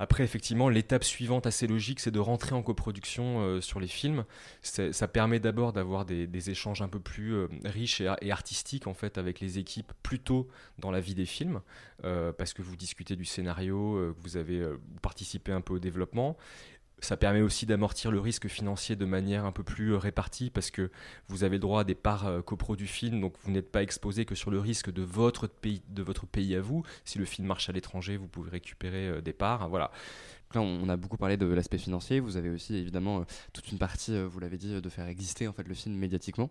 après, 0.02 0.24
effectivement, 0.24 0.68
l'étape 0.68 1.04
suivante 1.04 1.46
assez 1.46 1.68
logique, 1.68 2.00
c'est 2.00 2.10
de 2.10 2.18
rentrer 2.18 2.56
en 2.56 2.64
coproduction 2.64 3.42
euh, 3.42 3.62
sur 3.62 3.80
les 3.80 3.86
films. 3.86 4.26
Ça 4.64 5.08
permet 5.08 5.40
d'abord 5.40 5.74
d'avoir 5.74 6.06
des, 6.06 6.50
échanges 6.50 6.82
un 6.82 6.88
peu 6.88 7.00
plus 7.00 7.36
euh, 7.36 7.48
riches 7.66 8.02
et, 8.02 8.32
artistiques 8.32 8.88
en 8.88 8.96
fait 8.96 9.20
avec 9.20 9.40
les 9.40 9.60
équipes 9.60 9.94
plutôt 10.02 10.48
dans 10.80 10.90
la 10.90 11.00
vie 11.00 11.14
des 11.14 11.28
films, 11.28 11.62
euh, 12.04 12.32
parce 12.34 12.56
que 12.56 12.64
vous 12.64 12.76
discutez 12.76 13.16
du 13.16 13.26
scénario, 13.26 14.16
vous 14.18 14.38
avez 14.38 14.66
participé 15.04 15.52
un 15.52 15.62
peu 15.62 15.76
au 15.76 15.80
développement. 15.80 16.36
Ça 17.02 17.18
permet 17.18 17.42
aussi 17.42 17.66
d'amortir 17.66 18.12
le 18.12 18.20
risque 18.20 18.48
financier 18.48 18.96
de 18.96 19.06
manière 19.06 19.46
un 19.46 19.52
peu 19.52 19.64
plus 19.64 19.94
euh, 19.94 19.98
répartie 19.98 20.52
parce 20.52 20.70
que 20.70 20.92
vous 21.28 21.44
avez 21.44 21.56
le 21.56 21.60
droit 21.60 21.82
à 21.82 21.84
des 21.84 21.96
parts 21.96 22.28
euh, 22.28 22.42
copro 22.42 22.76
du 22.76 22.86
film, 22.86 23.20
donc 23.20 23.34
vous 23.44 23.52
n'êtes 23.52 23.72
pas 23.72 23.82
exposé 23.82 24.24
que 24.24 24.36
sur 24.36 24.52
le 24.52 24.60
risque 24.60 24.92
de 24.92 25.02
votre 25.02 25.48
pays, 25.48 26.56
à 26.56 26.62
vous. 26.62 26.84
Si 27.04 27.18
le 27.18 27.26
film 27.26 27.48
marche 27.48 27.70
à 27.70 27.72
l'étranger, 27.72 28.18
vous 28.18 28.28
pouvez 28.28 28.52
récupérer 28.52 29.08
euh, 29.08 29.22
des 29.22 29.34
parts. 29.34 29.68
Voilà. 29.70 29.92
Là, 30.54 30.62
on 30.62 30.90
a 30.90 30.98
beaucoup 30.98 31.18
parlé 31.18 31.38
de 31.38 31.48
l'aspect 31.48 31.78
financier. 31.80 32.20
Vous 32.20 32.38
avez 32.38 32.50
aussi 32.50 32.76
évidemment 32.76 33.26
toute 33.54 33.72
une 33.72 33.78
partie, 33.78 34.22
vous 34.22 34.40
l'avez 34.40 34.58
dit, 34.58 34.82
de 34.82 34.90
faire 34.90 35.08
exister 35.08 35.48
en 35.48 35.54
fait 35.54 35.66
le 35.66 35.74
film 35.74 35.96
médiatiquement. 35.96 36.50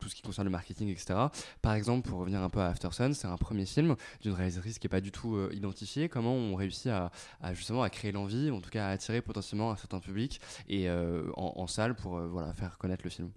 Tout 0.00 0.08
ce 0.08 0.14
qui 0.14 0.22
concerne 0.22 0.46
le 0.46 0.50
marketing, 0.50 0.88
etc. 0.88 1.14
Par 1.62 1.74
exemple, 1.74 2.08
pour 2.08 2.18
revenir 2.18 2.40
un 2.42 2.50
peu 2.50 2.60
à 2.60 2.68
Aftersun, 2.68 3.12
c'est 3.12 3.28
un 3.28 3.36
premier 3.36 3.66
film 3.66 3.96
d'une 4.22 4.32
réalisatrice 4.32 4.78
qui 4.78 4.86
n'est 4.86 4.90
pas 4.90 5.00
du 5.00 5.12
tout 5.12 5.36
euh, 5.36 5.50
identifiée. 5.52 6.08
Comment 6.08 6.34
on 6.34 6.56
réussit 6.56 6.88
à, 6.88 7.10
justement 7.52 7.82
à 7.82 7.90
créer 7.90 8.12
l'envie, 8.12 8.50
en 8.50 8.60
tout 8.60 8.70
cas 8.70 8.86
à 8.88 8.90
attirer 8.90 9.20
potentiellement 9.22 9.70
un 9.70 9.76
certain 9.76 10.00
public 10.00 10.40
et 10.68 10.88
euh, 10.88 11.30
en, 11.36 11.54
en 11.56 11.66
salle 11.66 11.94
pour 11.94 12.16
euh, 12.18 12.26
voilà 12.28 12.52
faire 12.54 12.78
connaître 12.78 13.04
le 13.04 13.10
film? 13.10 13.30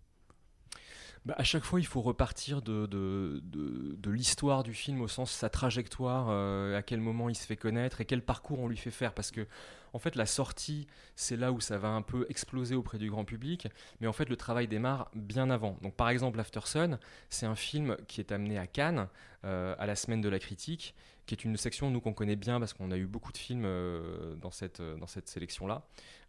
Bah, 1.26 1.36
à 1.38 1.44
chaque 1.44 1.64
fois, 1.64 1.80
il 1.80 1.86
faut 1.86 2.02
repartir 2.02 2.62
de, 2.62 2.86
de, 2.86 3.40
de, 3.46 3.96
de 3.98 4.12
l'histoire 4.12 4.62
du 4.64 4.74
film 4.74 5.00
au 5.00 5.08
sens 5.08 5.32
sa 5.32 5.50
trajectoire, 5.50 6.28
euh, 6.30 6.78
à 6.78 6.82
quel 6.82 7.00
moment 7.00 7.30
il 7.30 7.36
se 7.36 7.46
fait 7.46 7.56
connaître 7.56 8.02
et 8.02 8.06
quel 8.06 8.22
parcours 8.22 8.60
on 8.60 8.68
lui 8.68 8.76
fait 8.76 8.92
faire. 8.92 9.14
Parce 9.14 9.32
que, 9.32 9.48
en 9.94 10.00
fait, 10.00 10.18
la 10.18 10.26
sortie, 10.26 10.86
c'est 11.16 11.38
là 11.38 11.54
où 11.54 11.62
ça 11.62 11.78
va 11.78 11.88
un 11.88 12.02
peu 12.02 12.26
exploser 12.30 12.76
auprès 12.76 12.98
du 12.98 13.10
grand 13.10 13.24
public. 13.24 13.70
Mais 14.02 14.08
en 14.08 14.14
fait, 14.14 14.28
le 14.28 14.36
travail 14.36 14.68
démarre 14.68 15.10
bien 15.16 15.50
avant. 15.50 15.78
Donc, 15.82 15.96
par 15.96 16.10
exemple, 16.10 16.42
After 16.42 16.60
Sun, 16.66 17.00
c'est 17.30 17.46
un 17.46 17.56
film 17.56 17.96
qui 18.10 18.20
est 18.20 18.34
amené 18.34 18.58
à 18.58 18.68
Cannes, 18.68 19.08
euh, 19.46 19.76
à 19.80 19.86
la 19.86 19.96
semaine 19.96 20.22
de 20.22 20.30
la 20.30 20.40
critique. 20.40 20.94
Qui 21.26 21.34
est 21.34 21.46
une 21.46 21.58
section 21.58 21.90
nous 21.90 22.02
qu'on 22.02 22.14
connaît 22.14 22.36
bien 22.36 22.60
parce 22.60 22.74
qu'on 22.74 22.92
a 22.92 22.98
eu 22.98 23.06
beaucoup 23.06 23.32
de 23.32 23.38
films 23.38 23.64
euh, 23.66 24.36
dans 24.36 24.52
cette, 24.52 24.82
euh, 24.82 24.98
dans 24.98 25.08
cette 25.08 25.30
sélection-là. 25.30 25.86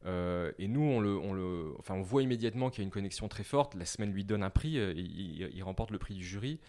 Euh, 0.07 0.53
et 0.59 0.69
nous, 0.69 0.83
on, 0.83 1.01
le, 1.01 1.17
on, 1.17 1.33
le, 1.33 1.73
enfin, 1.79 1.95
on 1.95 2.03
voit 2.03 2.23
immédiatement 2.23 2.71
qu'il 2.71 2.81
y 2.81 2.83
a 2.83 2.87
une 2.87 2.93
connexion 2.93 3.29
très 3.29 3.45
forte. 3.45 3.75
La 3.75 3.87
semaine 3.87 4.13
lui 4.13 4.25
donne 4.25 4.43
un 4.43 4.51
prix, 4.51 4.79
euh, 4.79 4.93
il, 4.95 5.63
remporte 5.63 5.91
le 5.91 5.99
prix 5.99 6.15
du 6.15 6.25
jury. 6.25 6.61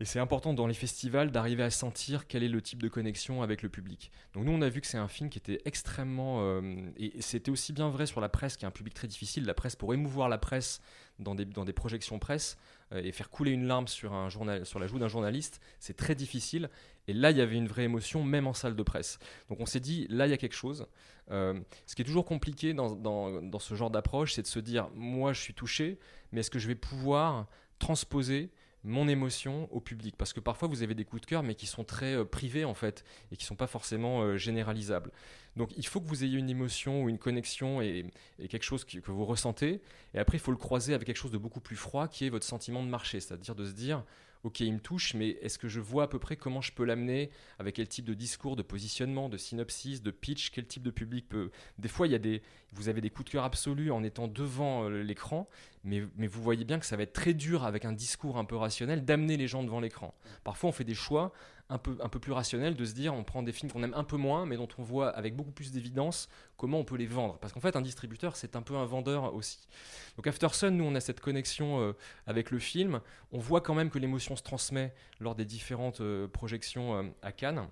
Et 0.00 0.04
c'est 0.04 0.20
important 0.20 0.52
dans 0.52 0.66
les 0.66 0.74
festivals 0.74 1.32
d'arriver 1.32 1.62
à 1.64 1.70
sentir 1.70 2.28
quel 2.28 2.44
est 2.44 2.48
le 2.48 2.62
type 2.62 2.82
de 2.82 2.88
connexion 2.88 3.42
avec 3.42 3.62
le 3.62 3.68
public. 3.68 4.12
Donc 4.32 4.44
nous, 4.44 4.52
on 4.52 4.62
a 4.62 4.68
vu 4.68 4.80
que 4.80 4.86
c'est 4.86 4.98
un 4.98 5.08
film 5.08 5.28
qui 5.28 5.38
était 5.38 5.60
extrêmement... 5.64 6.60
et 6.96 7.20
c'était 7.20 7.50
aussi 7.50 7.72
bien 7.72 7.88
vrai 7.88 8.06
sur 8.06 8.20
la 8.20 8.28
presse, 8.28 8.56
qui 8.56 8.64
est 8.64 8.68
un 8.68 8.70
public 8.70 8.94
très 8.94 9.08
difficile. 9.08 9.44
La 9.44 9.54
presse, 9.54 9.74
pour 9.74 9.92
émouvoir 9.94 10.28
la 10.28 10.38
presse 10.38 10.80
dans 11.18 11.34
des, 11.34 11.44
dans 11.44 11.64
des 11.64 11.72
projections 11.72 12.20
presse 12.20 12.56
et 12.92 13.12
faire 13.12 13.30
couler 13.30 13.52
une 13.52 13.66
larme 13.66 13.86
sur, 13.86 14.14
un 14.14 14.28
journal, 14.28 14.64
sur 14.64 14.78
la 14.78 14.86
joue 14.86 14.98
d'un 14.98 15.08
journaliste, 15.08 15.60
c'est 15.78 15.96
très 15.96 16.14
difficile. 16.14 16.70
Et 17.06 17.12
là, 17.12 17.30
il 17.30 17.36
y 17.36 17.40
avait 17.40 17.56
une 17.56 17.66
vraie 17.66 17.84
émotion, 17.84 18.22
même 18.22 18.46
en 18.46 18.52
salle 18.52 18.76
de 18.76 18.82
presse. 18.82 19.18
Donc 19.48 19.60
on 19.60 19.66
s'est 19.66 19.80
dit, 19.80 20.06
là, 20.10 20.26
il 20.26 20.30
y 20.30 20.34
a 20.34 20.36
quelque 20.36 20.54
chose. 20.54 20.86
Euh, 21.30 21.58
ce 21.86 21.94
qui 21.94 22.02
est 22.02 22.04
toujours 22.04 22.24
compliqué 22.24 22.74
dans, 22.74 22.94
dans, 22.94 23.58
ce 23.58 23.74
genre 23.74 23.90
d'approche, 23.90 24.34
c'est 24.34 24.42
de 24.42 24.46
se 24.46 24.58
dire, 24.58 24.88
moi, 24.94 25.32
je 25.32 25.40
suis 25.40 25.54
touché, 25.54 25.98
mais 26.32 26.40
est-ce 26.40 26.50
que 26.50 26.58
je 26.58 26.68
vais 26.68 26.74
pouvoir 26.74 27.46
transposer 27.78 28.50
mon 28.84 29.08
émotion 29.08 29.68
au 29.72 29.80
public? 29.80 30.16
Parce 30.16 30.32
que 30.32 30.40
parfois 30.40 30.68
vous 30.68 30.82
avez 30.82 30.94
des 30.94 31.04
coups 31.04 31.22
de 31.22 31.26
cœur 31.26 31.42
mais 31.42 31.54
qui 31.54 31.66
sont 31.66 31.84
très 31.84 32.14
euh, 32.14 32.24
privés 32.24 32.64
en 32.64 32.74
fait 32.74 33.04
et 33.32 33.36
qui 33.36 33.44
sont 33.44 33.56
pas 33.56 33.66
forcément 33.66 34.22
euh, 34.22 34.36
généralisables 34.36 35.10
donc 35.58 35.70
il 35.76 35.86
faut 35.86 36.00
que 36.00 36.06
vous 36.06 36.24
ayez 36.24 36.38
une 36.38 36.48
émotion 36.48 37.02
ou 37.02 37.08
une 37.10 37.18
connexion 37.18 37.82
et, 37.82 38.06
quelque 38.48 38.62
chose 38.62 38.84
qui- 38.84 39.02
que 39.02 39.10
vous 39.10 39.24
ressentez. 39.26 39.82
Et 40.14 40.18
après 40.18 40.38
il 40.38 40.40
faut 40.40 40.52
le 40.52 40.56
croiser 40.56 40.94
avec 40.94 41.06
quelque 41.06 41.16
chose 41.16 41.32
de 41.32 41.38
beaucoup 41.38 41.60
plus 41.60 41.76
froid 41.76 42.08
qui 42.08 42.24
est 42.24 42.30
votre 42.30 42.46
sentiment 42.46 42.82
de 42.82 42.88
marché 42.88 43.20
c'est-à-dire 43.20 43.54
de 43.54 43.66
se 43.66 43.72
dire 43.72 44.04
ok 44.44 44.60
il 44.60 44.72
me 44.74 44.78
touche 44.78 45.14
mais 45.14 45.30
est-ce 45.42 45.58
que 45.58 45.68
je 45.68 45.80
vois 45.80 46.04
à 46.04 46.06
peu 46.06 46.20
près 46.20 46.36
comment 46.36 46.60
je 46.60 46.72
peux 46.72 46.84
l'amener? 46.84 47.30
Avec 47.58 47.74
quel 47.74 47.88
type 47.88 48.04
de 48.04 48.14
discours 48.14 48.54
de 48.56 48.62
positionnement 48.62 49.28
de 49.28 49.36
synopsis 49.36 50.00
de 50.00 50.12
pitch? 50.12 50.50
Quel 50.50 50.66
type 50.66 50.84
de 50.84 50.92
public 50.92 51.28
peut? 51.28 51.50
Des 51.78 51.88
fois 51.88 52.06
il 52.06 52.12
y 52.12 52.16
a 52.16 52.20
des 52.20 52.40
vous 52.72 52.88
avez 52.88 53.00
des 53.00 53.10
coups 53.10 53.26
de 53.26 53.30
cœur 53.30 53.44
absolus 53.44 53.90
en 53.90 54.02
étant 54.02 54.28
devant 54.28 54.84
euh, 54.84 55.02
l'écran 55.02 55.48
mais, 55.84 56.00
vous 56.26 56.42
voyez 56.42 56.64
bien 56.64 56.78
que 56.78 56.86
ça 56.86 56.96
va 56.96 57.02
être 57.04 57.12
très 57.12 57.34
dur 57.34 57.64
avec 57.64 57.84
un 57.84 57.92
discours 57.92 58.36
un 58.36 58.44
peu 58.44 58.56
rationnel 58.56 59.04
d'amener 59.04 59.36
les 59.36 59.48
gens 59.48 59.62
devant 59.62 59.80
l'écran. 59.80 60.14
Parfois, 60.44 60.68
on 60.68 60.72
fait 60.72 60.84
des 60.84 60.94
choix 60.94 61.32
un 61.70 61.78
peu, 61.78 62.18
plus 62.18 62.32
rationnels 62.32 62.76
de 62.76 62.84
se 62.86 62.94
dire 62.94 63.12
on 63.12 63.24
prend 63.24 63.42
des 63.42 63.52
films 63.52 63.70
qu'on 63.70 63.82
aime 63.82 63.94
un 63.94 64.04
peu 64.04 64.16
moins, 64.16 64.46
mais 64.46 64.56
dont 64.56 64.68
on 64.78 64.82
voit 64.82 65.10
avec 65.10 65.36
beaucoup 65.36 65.50
plus 65.50 65.70
d'évidence 65.70 66.28
comment 66.56 66.78
on 66.78 66.84
peut 66.84 66.96
les 66.96 67.06
vendre. 67.06 67.38
Parce 67.38 67.52
qu'en 67.52 67.60
fait, 67.60 67.76
un 67.76 67.82
distributeur, 67.82 68.36
c'est 68.36 68.56
un 68.56 68.62
peu 68.62 68.76
un 68.76 68.84
vendeur 68.84 69.34
aussi. 69.34 69.68
Donc, 70.16 70.26
After 70.26 70.48
Sun, 70.52 70.76
nous, 70.76 70.84
on 70.84 70.94
a 70.94 71.00
cette 71.00 71.20
connexion 71.20 71.80
euh, 71.80 71.92
avec 72.26 72.50
le 72.50 72.58
film. 72.58 73.00
On 73.32 73.38
voit 73.38 73.60
quand 73.60 73.74
même 73.74 73.90
que 73.90 73.98
l'émotion 73.98 74.36
se 74.36 74.42
transmet 74.42 74.94
lors 75.20 75.34
des 75.34 75.44
différentes 75.44 76.00
euh, 76.00 76.26
projections 76.26 77.14
à 77.22 77.32
Cannes. 77.32 77.68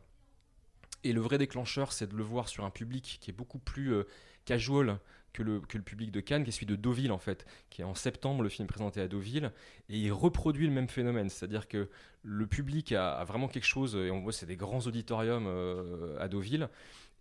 Et 1.04 1.12
le 1.12 1.20
vrai 1.20 1.38
déclencheur, 1.38 1.92
c'est 1.92 2.08
de 2.08 2.16
le 2.16 2.22
voir 2.22 2.48
sur 2.48 2.64
un 2.64 2.70
public 2.70 3.18
qui 3.20 3.30
est 3.30 3.34
beaucoup 3.34 3.58
plus 3.58 3.94
casual 4.46 4.98
que 5.34 5.42
le, 5.42 5.60
que 5.60 5.76
le 5.76 5.84
public 5.84 6.10
de 6.10 6.20
Cannes, 6.20 6.44
qui 6.44 6.48
est 6.48 6.52
celui 6.52 6.64
de 6.66 6.76
Deauville 6.76 7.12
en 7.12 7.18
fait, 7.18 7.44
qui 7.68 7.82
est 7.82 7.84
en 7.84 7.94
septembre, 7.94 8.42
le 8.42 8.48
film 8.48 8.66
présenté 8.66 9.02
à 9.02 9.08
Deauville, 9.08 9.52
et 9.90 9.98
il 9.98 10.12
reproduit 10.12 10.66
le 10.66 10.72
même 10.72 10.88
phénomène, 10.88 11.28
c'est-à-dire 11.28 11.68
que 11.68 11.90
le 12.22 12.46
public 12.46 12.92
a, 12.92 13.12
a 13.12 13.24
vraiment 13.24 13.48
quelque 13.48 13.66
chose, 13.66 13.94
et 13.96 14.10
on 14.10 14.20
voit 14.20 14.32
c'est 14.32 14.46
des 14.46 14.56
grands 14.56 14.80
auditoriums 14.80 15.46
euh, 15.46 16.16
à 16.18 16.28
Deauville, 16.28 16.70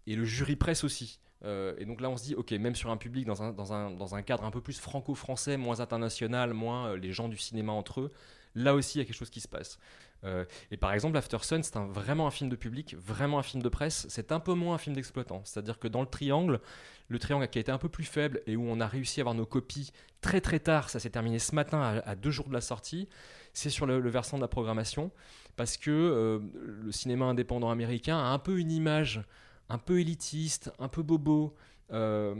et 0.07 0.15
le 0.15 0.23
jury 0.23 0.55
presse 0.55 0.85
aussi. 0.85 1.19
Euh, 1.43 1.75
et 1.77 1.85
donc 1.85 2.01
là, 2.01 2.09
on 2.09 2.17
se 2.17 2.23
dit, 2.23 2.35
ok, 2.35 2.51
même 2.51 2.75
sur 2.75 2.89
un 2.89 2.97
public 2.97 3.25
dans 3.25 3.43
un, 3.43 3.51
dans 3.51 3.73
un, 3.73 3.91
dans 3.91 4.15
un 4.15 4.21
cadre 4.21 4.45
un 4.45 4.51
peu 4.51 4.61
plus 4.61 4.79
franco-français, 4.79 5.57
moins 5.57 5.79
international, 5.79 6.53
moins 6.53 6.87
euh, 6.87 6.97
les 6.97 7.11
gens 7.11 7.27
du 7.27 7.37
cinéma 7.37 7.71
entre 7.71 8.01
eux, 8.01 8.11
là 8.55 8.73
aussi, 8.73 8.97
il 8.97 9.01
y 9.01 9.03
a 9.03 9.05
quelque 9.05 9.17
chose 9.17 9.29
qui 9.29 9.41
se 9.41 9.47
passe. 9.47 9.77
Euh, 10.25 10.45
et 10.71 10.77
par 10.77 10.93
exemple, 10.93 11.17
After 11.17 11.37
Sun, 11.41 11.63
c'est 11.63 11.77
vraiment 11.77 12.27
un 12.27 12.31
film 12.31 12.49
de 12.49 12.55
public, 12.55 12.95
vraiment 12.95 13.39
un 13.39 13.43
film 13.43 13.61
de 13.61 13.69
presse. 13.69 14.05
C'est 14.09 14.31
un 14.31 14.39
peu 14.39 14.53
moins 14.53 14.75
un 14.75 14.77
film 14.77 14.95
d'exploitant. 14.95 15.41
C'est-à-dire 15.45 15.79
que 15.79 15.87
dans 15.87 16.01
le 16.01 16.07
triangle, 16.07 16.59
le 17.07 17.19
triangle 17.19 17.47
qui 17.47 17.59
a 17.59 17.61
été 17.61 17.71
un 17.71 17.77
peu 17.77 17.89
plus 17.89 18.03
faible 18.03 18.41
et 18.47 18.55
où 18.55 18.65
on 18.67 18.79
a 18.79 18.87
réussi 18.87 19.19
à 19.19 19.23
avoir 19.23 19.35
nos 19.35 19.45
copies 19.45 19.91
très 20.21 20.41
très 20.41 20.59
tard, 20.59 20.89
ça 20.89 20.99
s'est 20.99 21.11
terminé 21.11 21.39
ce 21.39 21.53
matin 21.53 22.01
à, 22.03 22.15
deux 22.15 22.31
jours 22.31 22.47
de 22.47 22.53
la 22.53 22.61
sortie, 22.61 23.07
c'est 23.53 23.69
sur 23.69 23.85
le, 23.85 23.99
le 23.99 24.09
versant 24.09 24.37
de 24.37 24.41
la 24.41 24.47
programmation. 24.47 25.11
Parce 25.55 25.77
que 25.77 25.91
euh, 25.91 26.39
le 26.83 26.91
cinéma 26.91 27.25
indépendant 27.25 27.69
américain 27.69 28.17
a 28.17 28.27
un 28.27 28.39
peu 28.39 28.59
une 28.59 28.71
image 28.71 29.23
un 29.69 29.77
peu 29.77 29.99
élitiste, 29.99 30.71
un 30.79 30.87
peu 30.87 31.01
bobo. 31.01 31.55
Euh, 31.91 32.33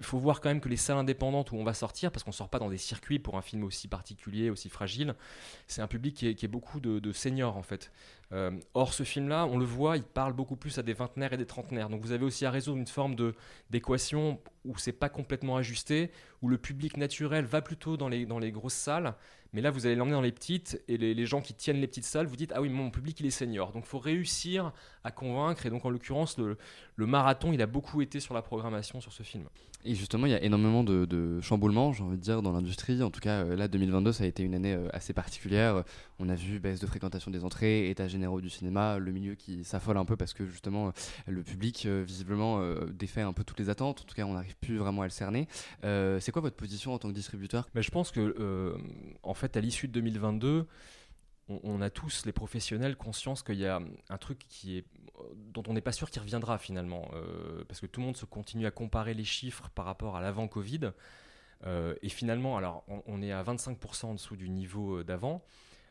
il 0.00 0.06
faut 0.06 0.18
voir 0.18 0.40
quand 0.40 0.48
même 0.48 0.60
que 0.60 0.68
les 0.68 0.78
salles 0.78 0.96
indépendantes 0.96 1.52
où 1.52 1.56
on 1.56 1.64
va 1.64 1.74
sortir, 1.74 2.10
parce 2.10 2.24
qu'on 2.24 2.32
sort 2.32 2.48
pas 2.48 2.58
dans 2.58 2.70
des 2.70 2.78
circuits 2.78 3.18
pour 3.18 3.36
un 3.36 3.42
film 3.42 3.62
aussi 3.64 3.86
particulier, 3.86 4.48
aussi 4.48 4.70
fragile, 4.70 5.14
c'est 5.68 5.82
un 5.82 5.86
public 5.86 6.14
qui 6.16 6.26
est, 6.26 6.48
beaucoup 6.48 6.80
de, 6.80 7.12
seniors 7.12 7.56
en 7.56 7.62
fait. 7.62 7.92
Euh, 8.32 8.52
or, 8.74 8.94
ce 8.94 9.02
film-là, 9.02 9.46
on 9.46 9.58
le 9.58 9.64
voit, 9.64 9.96
il 9.96 10.02
parle 10.02 10.32
beaucoup 10.32 10.56
plus 10.56 10.78
à 10.78 10.82
des 10.82 10.94
vingtenaires 10.94 11.32
et 11.32 11.36
des 11.36 11.46
trentenaires. 11.46 11.90
Donc, 11.90 12.00
vous 12.00 12.12
avez 12.12 12.24
aussi 12.24 12.46
à 12.46 12.50
résoudre 12.50 12.78
une 12.78 12.86
forme 12.86 13.14
d'équation 13.70 14.40
où 14.64 14.76
c'est 14.76 14.92
pas 14.92 15.08
complètement 15.08 15.56
ajusté, 15.56 16.10
où 16.42 16.48
le 16.48 16.58
public 16.58 16.96
naturel 16.96 17.44
va 17.44 17.62
plutôt 17.62 17.96
dans 17.96 18.08
les, 18.08 18.26
dans 18.26 18.38
les 18.38 18.52
grosses 18.52 18.74
salles, 18.74 19.14
mais 19.52 19.60
là, 19.60 19.70
vous 19.70 19.86
allez 19.86 19.96
l'emmener 19.96 20.14
dans 20.14 20.20
les 20.20 20.32
petites, 20.32 20.80
et 20.86 20.96
les, 20.96 21.12
les 21.12 21.26
gens 21.26 21.40
qui 21.40 21.54
tiennent 21.54 21.80
les 21.80 21.88
petites 21.88 22.04
salles, 22.04 22.26
vous 22.26 22.36
dites 22.36 22.52
Ah 22.54 22.60
oui, 22.60 22.68
mon 22.68 22.90
public, 22.90 23.18
il 23.18 23.26
est 23.26 23.30
senior. 23.30 23.72
Donc, 23.72 23.84
il 23.84 23.88
faut 23.88 23.98
réussir 23.98 24.72
à 25.02 25.10
convaincre, 25.10 25.66
et 25.66 25.70
donc, 25.70 25.84
en 25.84 25.90
l'occurrence, 25.90 26.38
le, 26.38 26.56
le 26.94 27.06
marathon, 27.06 27.52
il 27.52 27.60
a 27.60 27.66
beaucoup 27.66 28.00
été 28.00 28.20
sur 28.20 28.32
la 28.32 28.42
programmation 28.42 29.00
sur 29.00 29.12
ce 29.12 29.24
film. 29.24 29.48
Et 29.84 29.94
justement, 29.94 30.26
il 30.26 30.32
y 30.32 30.34
a 30.34 30.42
énormément 30.42 30.84
de, 30.84 31.04
de 31.04 31.40
chamboulements, 31.40 31.92
j'ai 31.92 32.04
envie 32.04 32.16
de 32.16 32.22
dire, 32.22 32.42
dans 32.42 32.52
l'industrie. 32.52 33.02
En 33.02 33.10
tout 33.10 33.20
cas, 33.20 33.44
euh, 33.44 33.56
là, 33.56 33.66
2022, 33.66 34.12
ça 34.12 34.24
a 34.24 34.26
été 34.26 34.42
une 34.42 34.54
année 34.54 34.74
euh, 34.74 34.88
assez 34.92 35.14
particulière. 35.14 35.84
On 36.18 36.28
a 36.28 36.34
vu 36.34 36.60
baisse 36.60 36.80
de 36.80 36.86
fréquentation 36.86 37.30
des 37.30 37.44
entrées, 37.44 37.88
état 37.88 38.06
généraux 38.06 38.40
du 38.40 38.50
cinéma, 38.50 38.98
le 38.98 39.10
milieu 39.10 39.34
qui 39.34 39.64
s'affole 39.64 39.96
un 39.96 40.04
peu 40.04 40.16
parce 40.16 40.34
que 40.34 40.46
justement, 40.46 40.88
euh, 40.88 40.90
le 41.26 41.42
public, 41.42 41.86
visiblement, 41.86 42.60
défait 42.92 43.22
un 43.22 43.32
peu 43.32 43.42
toutes 43.42 43.58
les 43.58 43.70
attentes. 43.70 44.02
En 44.02 44.04
tout 44.04 44.14
cas, 44.14 44.26
plus 44.56 44.78
vraiment 44.78 45.02
à 45.02 45.04
le 45.04 45.10
cerner. 45.10 45.48
Euh, 45.84 46.20
c'est 46.20 46.32
quoi 46.32 46.42
votre 46.42 46.56
position 46.56 46.94
en 46.94 46.98
tant 46.98 47.08
que 47.08 47.14
distributeur? 47.14 47.68
Mais 47.74 47.82
je 47.82 47.90
pense 47.90 48.10
que, 48.10 48.34
euh, 48.38 48.76
en 49.22 49.34
fait, 49.34 49.56
à 49.56 49.60
l'issue 49.60 49.88
de 49.88 49.92
2022, 49.92 50.66
on, 51.48 51.80
a 51.80 51.90
tous, 51.90 52.26
les 52.26 52.32
professionnels, 52.32 52.96
conscience 52.96 53.42
qu'il 53.42 53.56
y 53.56 53.66
a 53.66 53.80
un 54.08 54.18
truc 54.18 54.38
qui 54.48 54.78
est, 54.78 54.84
dont 55.52 55.64
on 55.66 55.72
n'est 55.72 55.80
pas 55.80 55.90
sûr 55.90 56.08
qu'il 56.08 56.22
reviendra 56.22 56.58
finalement. 56.58 57.10
euh, 57.14 57.64
parce 57.66 57.80
que 57.80 57.86
tout 57.86 58.00
le 58.00 58.06
monde 58.06 58.16
se 58.16 58.24
continue 58.24 58.66
à 58.66 58.70
comparer 58.70 59.14
les 59.14 59.24
chiffres 59.24 59.68
par 59.74 59.84
rapport 59.84 60.16
à 60.16 60.20
l'avant-Covid. 60.20 60.92
Euh, 61.66 61.94
et 62.02 62.08
finalement, 62.08 62.56
alors, 62.56 62.84
on, 63.06 63.20
est 63.20 63.32
à 63.32 63.42
25% 63.42 64.06
en 64.06 64.14
dessous 64.14 64.36
du 64.36 64.48
niveau 64.48 65.02
d'avant. 65.02 65.42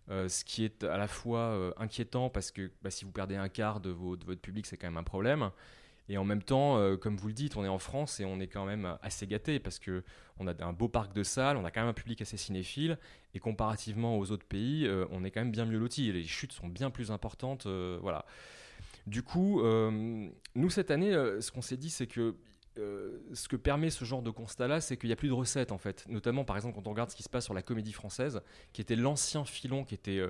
Ce 0.07 0.43
qui 0.43 0.63
est 0.63 0.83
à 0.83 0.97
la 0.97 1.07
fois 1.07 1.71
inquiétant 1.77 2.31
parce 2.31 2.49
que 2.49 2.71
bah, 2.81 2.89
si 2.89 3.05
vous 3.05 3.11
perdez 3.11 3.35
un 3.35 3.47
quart 3.47 3.79
de 3.79 3.91
votre 3.91 4.41
public, 4.41 4.65
c'est 4.65 4.75
quand 4.75 4.87
même 4.87 4.97
un 4.97 5.03
problème. 5.03 5.51
Et 6.09 6.17
en 6.17 6.23
même 6.25 6.41
temps, 6.41 6.77
euh, 6.77 6.97
comme 6.97 7.15
vous 7.17 7.27
le 7.27 7.33
dites, 7.33 7.55
on 7.55 7.63
est 7.63 7.69
en 7.69 7.77
France 7.79 8.19
et 8.19 8.25
on 8.25 8.39
est 8.39 8.47
quand 8.47 8.65
même 8.65 8.97
assez 9.01 9.27
gâté 9.27 9.59
parce 9.59 9.77
que 9.79 10.03
on 10.39 10.47
a 10.47 10.53
un 10.63 10.73
beau 10.73 10.87
parc 10.89 11.13
de 11.13 11.21
salles, 11.23 11.55
on 11.57 11.65
a 11.65 11.71
quand 11.71 11.81
même 11.81 11.89
un 11.89 11.93
public 11.93 12.21
assez 12.21 12.35
cinéphile 12.37 12.97
et 13.35 13.39
comparativement 13.39 14.17
aux 14.17 14.31
autres 14.31 14.45
pays, 14.45 14.87
euh, 14.87 15.05
on 15.11 15.23
est 15.23 15.31
quand 15.31 15.41
même 15.41 15.51
bien 15.51 15.65
mieux 15.65 15.77
lotis. 15.77 16.11
Les 16.11 16.23
chutes 16.23 16.51
sont 16.51 16.67
bien 16.67 16.89
plus 16.89 17.11
importantes, 17.11 17.67
euh, 17.67 17.99
voilà. 18.01 18.25
Du 19.05 19.23
coup, 19.23 19.61
nous 19.63 20.69
cette 20.69 20.91
année, 20.91 21.11
ce 21.11 21.51
qu'on 21.51 21.61
s'est 21.61 21.77
dit, 21.77 21.89
c'est 21.89 22.05
que 22.07 22.35
ce 22.75 23.47
que 23.47 23.55
permet 23.55 23.89
ce 23.89 24.05
genre 24.05 24.21
de 24.21 24.29
constat-là, 24.29 24.81
c'est 24.81 24.97
qu'il 24.97 25.07
n'y 25.09 25.13
a 25.13 25.15
plus 25.15 25.29
de 25.29 25.33
recettes 25.33 25.71
en 25.71 25.77
fait. 25.79 26.05
Notamment, 26.07 26.43
par 26.45 26.55
exemple, 26.55 26.75
quand 26.75 26.85
on 26.87 26.91
regarde 26.91 27.09
ce 27.09 27.15
qui 27.15 27.23
se 27.23 27.29
passe 27.29 27.45
sur 27.45 27.53
la 27.55 27.63
comédie 27.63 27.91
française, 27.93 28.41
qui 28.71 28.81
était 28.81 28.95
l'ancien 28.95 29.45
filon, 29.45 29.83
qui 29.83 29.95
était, 29.95 30.21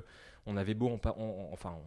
on 0.45 0.55
avait 0.55 0.73
beau, 0.75 0.89
enfin, 0.89 1.13
en- 1.71 1.81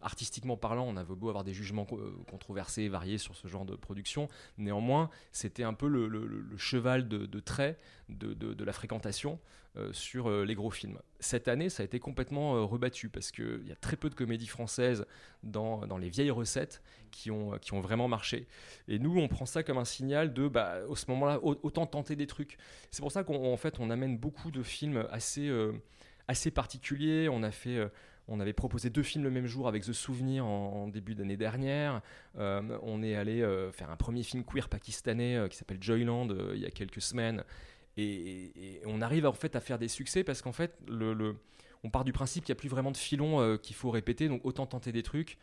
artistiquement 0.00 0.56
parlant, 0.56 0.84
on 0.86 0.96
avait 0.96 1.14
beau 1.14 1.28
avoir 1.28 1.44
des 1.44 1.52
jugements 1.52 1.86
euh, 1.92 2.12
controversés 2.30 2.82
et 2.82 2.88
variés 2.88 3.18
sur 3.18 3.34
ce 3.34 3.48
genre 3.48 3.64
de 3.64 3.74
production. 3.74 4.28
Néanmoins, 4.56 5.10
c'était 5.32 5.64
un 5.64 5.74
peu 5.74 5.88
le, 5.88 6.56
cheval 6.56 7.08
de, 7.08 7.40
trait 7.40 7.78
de, 8.08 8.64
la 8.64 8.72
fréquentation 8.72 9.38
euh, 9.76 9.92
sur 9.92 10.28
euh, 10.28 10.44
les 10.44 10.54
gros 10.54 10.70
films. 10.70 10.98
Cette 11.20 11.48
année, 11.48 11.68
ça 11.68 11.82
a 11.82 11.86
été 11.86 11.98
complètement 11.98 12.66
rebattu 12.66 13.08
parce 13.08 13.30
qu'il 13.32 13.66
y 13.66 13.72
a 13.72 13.76
très 13.76 13.96
peu 13.96 14.08
de 14.08 14.14
comédies 14.14 14.46
françaises 14.46 15.04
dans, 15.42 15.84
les 15.98 16.08
vieilles 16.08 16.30
recettes 16.30 16.82
qui 17.10 17.30
ont, 17.30 17.58
vraiment 17.80 18.08
marché. 18.08 18.46
Et 18.86 18.98
nous, 18.98 19.18
on 19.18 19.28
prend 19.28 19.46
ça 19.46 19.62
comme 19.62 19.78
un 19.78 19.84
signal 19.84 20.32
de, 20.32 20.48
bah, 20.48 20.80
au 20.88 20.96
ce 20.96 21.06
moment-là, 21.10 21.40
au- 21.42 21.58
autant 21.62 21.86
tenter 21.86 22.16
des 22.16 22.26
trucs. 22.26 22.56
C'est 22.90 23.00
pour 23.02 23.12
ça 23.12 23.24
qu'en 23.24 23.56
fait, 23.56 23.80
on 23.80 23.90
amène 23.90 24.16
beaucoup 24.16 24.50
de 24.50 24.62
films 24.62 25.06
assez, 25.10 25.50
assez 26.28 26.50
particuliers. 26.50 27.28
On 27.28 27.42
a 27.42 27.50
fait. 27.50 27.90
On 28.28 28.40
avait 28.40 28.52
proposé 28.52 28.90
deux 28.90 29.02
films 29.02 29.24
le 29.24 29.30
même 29.30 29.46
jour 29.46 29.68
avec 29.68 29.84
The 29.84 29.92
Souvenir 29.92 30.44
en, 30.44 30.88
début 30.88 31.14
d'année 31.14 31.36
dernière. 31.36 32.02
Euh, 32.38 32.78
on 32.82 33.02
est 33.02 33.14
allé 33.14 33.42
euh, 33.42 33.72
faire 33.72 33.90
un 33.90 33.96
premier 33.96 34.22
film 34.22 34.44
queer 34.44 34.68
pakistanais 34.68 35.36
euh, 35.36 35.48
qui 35.48 35.56
s'appelle 35.56 35.82
Joyland 35.82 36.28
il 36.54 36.60
y 36.60 36.66
a 36.66 36.70
quelques 36.70 37.00
semaines. 37.00 37.42
Et, 37.96 38.80
on 38.86 39.00
arrive 39.00 39.26
en 39.26 39.32
fait 39.32 39.56
à 39.56 39.60
faire 39.60 39.78
des 39.78 39.88
succès 39.88 40.22
parce 40.22 40.40
qu'en 40.40 40.52
fait, 40.52 40.78
on 41.82 41.90
part 41.90 42.04
du 42.04 42.12
principe 42.12 42.44
qu'il 42.44 42.52
n'y 42.52 42.58
a 42.58 42.60
plus 42.60 42.68
vraiment 42.68 42.92
de 42.92 42.96
filon 42.96 43.58
qu'il 43.58 43.74
faut 43.74 43.90
répéter, 43.90 44.28
donc 44.28 44.44
autant 44.44 44.66
tenter 44.66 44.92
des 44.92 45.02
trucs. 45.02 45.36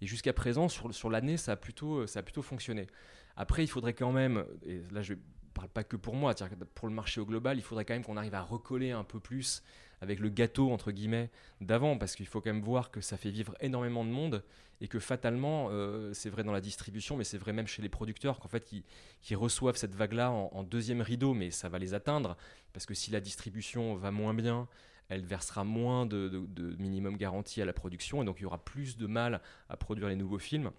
Et 0.00 0.06
jusqu'à 0.06 0.32
présent, 0.32 0.68
sur, 0.68 0.94
sur 0.94 1.10
l'année, 1.10 1.36
ça, 1.36 1.52
a 1.52 1.56
plutôt, 1.56 2.06
ça 2.06 2.20
a 2.20 2.22
plutôt 2.22 2.42
fonctionné. 2.42 2.86
Après, 3.34 3.64
il 3.64 3.66
faudrait 3.66 3.94
quand 3.94 4.12
même, 4.12 4.44
et 4.64 4.82
là 4.92 5.02
je 5.02 5.14
vais 5.14 5.20
parle 5.56 5.68
pas 5.68 5.84
que 5.84 5.96
pour 5.96 6.14
moi, 6.14 6.34
pour 6.74 6.86
le 6.86 6.94
marché 6.94 7.20
au 7.20 7.24
global, 7.24 7.56
il 7.56 7.62
faudrait 7.62 7.84
quand 7.84 7.94
même 7.94 8.04
qu'on 8.04 8.18
arrive 8.18 8.34
à 8.34 8.42
recoller 8.42 8.90
un 8.90 9.04
peu 9.04 9.18
plus 9.18 9.62
avec 10.00 10.20
le 10.20 10.28
gâteau 10.28 10.70
entre 10.70 10.92
guillemets 10.92 11.30
d'avant, 11.60 11.98
parce 11.98 12.14
qu'il 12.14 12.26
faut 12.26 12.40
quand 12.40 12.52
même 12.52 12.62
voir 12.62 12.90
que 12.90 13.00
ça 13.00 13.16
fait 13.16 13.30
vivre 13.30 13.54
énormément 13.60 14.04
de 14.04 14.10
monde 14.10 14.42
et 14.80 14.88
que 14.88 14.98
fatalement, 14.98 15.68
euh, 15.70 16.12
c'est 16.12 16.28
vrai 16.28 16.44
dans 16.44 16.52
la 16.52 16.60
distribution, 16.60 17.16
mais 17.16 17.24
c'est 17.24 17.38
vrai 17.38 17.52
même 17.52 17.66
chez 17.66 17.82
les 17.82 17.88
producteurs, 17.88 18.38
qu'en 18.38 18.48
fait, 18.48 18.64
qui, 18.64 19.34
reçoivent 19.34 19.76
cette 19.76 19.94
vague-là 19.94 20.30
en, 20.30 20.62
deuxième 20.62 21.00
rideau, 21.00 21.34
mais 21.34 21.50
ça 21.50 21.68
va 21.68 21.78
les 21.78 21.94
atteindre, 21.94 22.36
parce 22.72 22.86
que 22.86 22.94
si 22.94 23.10
la 23.10 23.20
distribution 23.20 23.94
va 23.94 24.10
moins 24.10 24.34
bien, 24.34 24.68
elle 25.08 25.24
versera 25.24 25.64
moins 25.64 26.04
de, 26.04 26.46
minimum 26.78 27.16
garantie 27.16 27.62
à 27.62 27.64
la 27.64 27.72
production, 27.72 28.22
et 28.22 28.26
donc 28.26 28.36
il 28.38 28.42
y 28.42 28.46
aura 28.46 28.62
plus 28.62 28.96
de 28.96 29.06
mal 29.06 29.40
à 29.68 29.76
produire 29.76 30.08
les 30.08 30.16
nouveaux 30.16 30.38
films. 30.38 30.70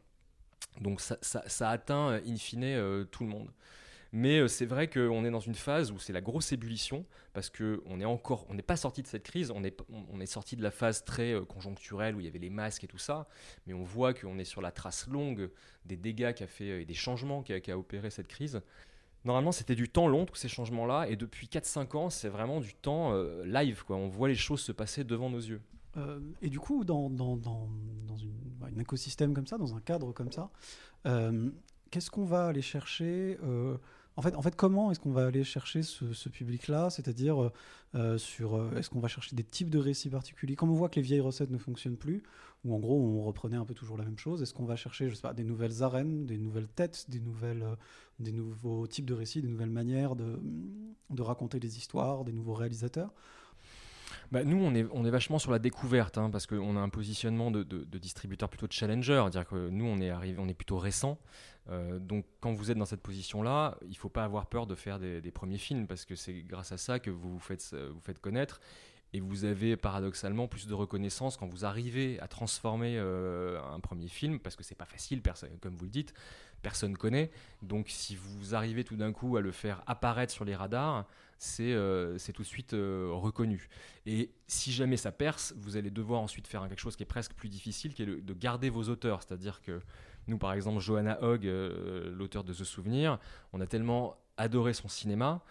Donc 0.80 1.02
ça, 1.02 1.70
atteint 1.70 2.22
in 2.26 2.36
fine 2.36 2.64
euh, 2.64 3.04
tout 3.06 3.24
le 3.24 3.30
monde. 3.30 3.50
Mais 4.14 4.40
euh, 4.40 4.48
c'est 4.48 4.66
vrai 4.66 4.90
qu'on 4.90 5.26
est 5.26 5.32
dans 5.32 5.40
une 5.40 5.56
phase 5.56 5.92
où 5.92 6.00
c'est 6.00 6.14
la 6.14 6.22
grosse 6.22 6.52
ébullition 6.52 7.06
parce 7.34 7.50
que 7.50 7.82
on 7.86 8.00
est 8.00 8.06
encore, 8.06 8.46
on 8.50 8.54
n'est 8.54 8.62
pas 8.62 8.78
sorti 8.78 9.02
de 9.02 9.08
cette 9.08 9.24
crise. 9.24 9.52
On 9.52 9.64
est, 9.64 9.78
on- 10.14 10.20
est 10.22 10.26
sorti 10.26 10.56
de 10.56 10.64
la 10.64 10.72
phase 10.72 11.04
très 11.04 11.34
euh, 11.34 11.44
conjoncturelle 11.46 12.16
où 12.16 12.20
il 12.20 12.26
y 12.26 12.30
avait 12.30 12.40
les 12.40 12.50
masques 12.50 12.84
et 12.84 12.88
tout 12.88 12.98
ça. 12.98 13.28
Mais 13.66 13.74
on 13.74 13.84
voit 13.84 14.14
qu'on 14.14 14.40
est 14.40 14.46
sur 14.46 14.62
la 14.62 14.72
trace 14.72 15.08
longue 15.08 15.50
des 15.86 15.98
dégâts 15.98 16.34
qu'a 16.34 16.48
fait 16.48 16.70
euh, 16.72 16.82
et 16.82 16.86
des 16.86 16.94
changements 16.94 17.44
qu'a 17.44 17.78
opéré 17.78 18.10
cette 18.10 18.28
crise. 18.28 18.62
Normalement, 19.26 19.52
c'était 19.52 19.76
du 19.76 19.90
temps 19.90 20.08
long, 20.08 20.26
tous 20.26 20.36
ces 20.36 20.48
changements-là, 20.48 21.10
et 21.10 21.18
depuis 21.18 21.48
4-5 21.48 21.98
ans, 21.98 22.10
c'est 22.10 22.30
vraiment 22.30 22.62
du 22.62 22.74
temps 22.74 23.12
live. 23.44 23.84
Quoi. 23.84 23.98
On 23.98 24.08
voit 24.08 24.30
les 24.30 24.36
choses 24.36 24.62
se 24.62 24.72
passer 24.72 25.04
devant 25.04 25.30
nos 25.30 25.40
yeux. 25.40 25.60
Et 26.42 26.50
du 26.50 26.60
coup, 26.60 26.86
dans, 26.86 27.10
dans, 27.10 27.36
dans, 27.36 27.68
une, 28.18 28.32
un 28.62 28.80
écosystème 28.80 29.34
comme 29.34 29.48
ça, 29.48 29.58
dans 29.58 29.76
un 29.76 29.82
cadre 29.82 30.14
comme 30.14 30.32
ça, 30.32 30.50
qu'est-ce 31.92 32.10
qu'on 32.10 32.24
va 32.26 32.46
aller 32.48 32.62
chercher 32.62 33.38
en, 34.18 34.22
fait, 34.24 34.36
en 34.36 34.42
comment 34.56 34.92
est-ce 34.92 35.00
qu'on 35.00 35.12
va 35.12 35.28
aller 35.28 35.44
chercher 35.44 35.84
ce, 35.84 36.30
public-là? 36.30 36.90
C'est-à-dire, 36.90 37.42
euh, 37.42 37.52
euh, 37.96 38.18
sur, 38.18 38.56
euh, 38.56 38.72
est-ce 38.76 38.90
qu'on 38.90 39.00
va 39.00 39.08
chercher 39.08 39.36
des 39.36 39.44
types 39.44 39.70
de 39.70 39.78
récits 39.78 40.10
particuliers? 40.10 40.56
Comme 40.56 40.72
on 40.72 40.76
voit 40.76 40.90
que 40.90 40.96
les 40.96 41.04
vieilles 41.04 41.22
recettes 41.22 41.52
ne 41.52 41.60
fonctionnent 41.60 41.98
plus, 41.98 42.24
ou 42.66 42.74
en 42.74 42.80
gros, 42.80 43.00
on 43.00 43.22
reprenait 43.22 43.58
un 43.58 43.66
peu 43.66 43.76
toujours 43.76 43.96
la 43.96 44.04
même 44.04 44.18
chose, 44.18 44.42
est-ce 44.42 44.56
qu'on 44.56 44.66
va 44.66 44.76
chercher, 44.76 45.10
je 45.10 45.34
des 45.34 45.44
nouvelles 45.44 45.84
arènes, 45.84 46.26
des 46.26 46.40
nouvelles 46.40 46.68
têtes, 46.68 47.06
des 47.10 47.20
nouveaux 48.32 48.88
types 48.88 49.06
de 49.06 49.14
récits, 49.14 49.44
des 49.44 49.48
nouvelles 49.48 49.70
manières 49.70 50.16
de, 50.16 50.42
de 51.12 51.22
raconter 51.22 51.60
les 51.60 51.78
histoires, 51.78 52.26
des 52.26 52.34
nouveaux 52.34 52.56
réalisateurs? 52.56 53.14
Bah, 54.32 54.44
nous, 54.44 54.58
on 54.58 55.06
est, 55.06 55.10
vachement 55.10 55.40
sur 55.40 55.52
la 55.52 55.60
découverte, 55.60 56.18
hein, 56.18 56.30
parce 56.30 56.48
qu'on 56.48 56.76
a 56.76 56.80
un 56.80 56.90
positionnement 56.90 57.50
de, 57.50 57.64
distributeur 57.98 58.50
plutôt 58.50 58.68
de 58.68 58.74
challenger. 58.74 59.22
C'est-à-dire 59.24 59.48
que 59.48 59.70
nous, 59.70 59.86
on 59.86 60.02
est, 60.02 60.10
arrivé, 60.10 60.38
on 60.40 60.48
est 60.48 60.54
plutôt 60.54 60.78
récent. 60.78 61.18
Euh, 61.70 62.00
donc, 62.00 62.26
quand 62.42 62.54
vous 62.54 62.70
êtes 62.72 62.78
dans 62.78 62.86
cette 62.86 63.02
position-là, 63.02 63.78
il 63.84 63.90
ne 63.90 63.96
faut 63.96 64.10
pas 64.10 64.26
avoir 64.26 64.48
peur 64.48 64.68
de 64.68 64.76
faire 64.76 65.00
des, 65.00 65.32
premiers 65.32 65.58
films, 65.58 65.88
parce 65.88 66.04
que 66.04 66.16
c'est 66.16 66.44
grâce 66.44 66.72
à 66.72 66.78
ça 66.78 67.00
que 67.00 67.10
vous 67.10 67.32
vous 67.32 67.40
faites, 67.40 68.20
connaître. 68.22 68.60
Et 69.14 69.22
vous 69.22 69.46
avez 69.46 69.78
paradoxalement 69.78 70.50
plus 70.50 70.68
de 70.68 70.74
reconnaissance 70.74 71.38
quand 71.38 71.48
vous 71.48 71.64
arrivez 71.64 72.20
à 72.20 72.28
transformer 72.28 72.98
euh, 72.98 73.58
un 73.74 73.80
premier 73.80 74.10
film, 74.10 74.40
parce 74.40 74.58
que 74.58 74.64
c'est 74.64 74.76
pas 74.76 74.86
facile, 74.86 75.22
comme 75.62 75.78
vous 75.78 75.86
le 75.86 75.92
dites, 75.92 76.14
personne 76.62 76.98
connaît. 76.98 77.32
Donc 77.62 77.86
si 77.88 78.18
vous 78.18 78.54
arrivez 78.54 78.84
tout 78.84 78.98
d'un 78.98 79.14
coup 79.14 79.38
à 79.38 79.42
le 79.42 79.54
faire 79.54 79.82
apparaître 79.88 80.34
sur 80.34 80.44
les 80.44 80.56
radars, 80.56 81.06
c'est 81.38 81.74
euh, 81.74 82.18
c'est 82.18 82.34
tout 82.34 82.42
de 82.42 82.48
suite 82.48 82.74
euh, 82.74 83.10
reconnu. 83.12 83.70
Et 84.06 84.32
si 84.48 84.72
jamais 84.72 84.98
ça 84.98 85.12
perce, 85.12 85.54
vous 85.58 85.78
allez 85.78 85.92
devoir 85.92 86.22
ensuite 86.22 86.48
faire 86.48 86.68
quelque 86.68 86.80
chose 86.80 86.96
qui 86.96 87.04
est 87.04 87.08
presque 87.08 87.34
plus 87.34 87.50
difficile, 87.50 87.94
qui 87.94 88.04
est 88.04 88.06
de 88.06 88.34
garder 88.34 88.70
vos 88.70 88.84
auteurs. 88.84 89.22
C'est-à-dire 89.22 89.62
que 89.62 89.82
nous, 90.28 90.38
par 90.38 90.54
exemple, 90.54 90.80
Johanna 90.80 91.22
Hogg, 91.24 91.46
euh, 91.46 92.12
l'auteur 92.12 92.44
de 92.44 92.54
The 92.54 92.64
Souvenir, 92.64 93.20
on 93.54 93.62
a 93.62 93.68
tellement 93.68 94.18
adoré 94.38 94.74
son 94.74 94.88
cinéma 94.88 95.42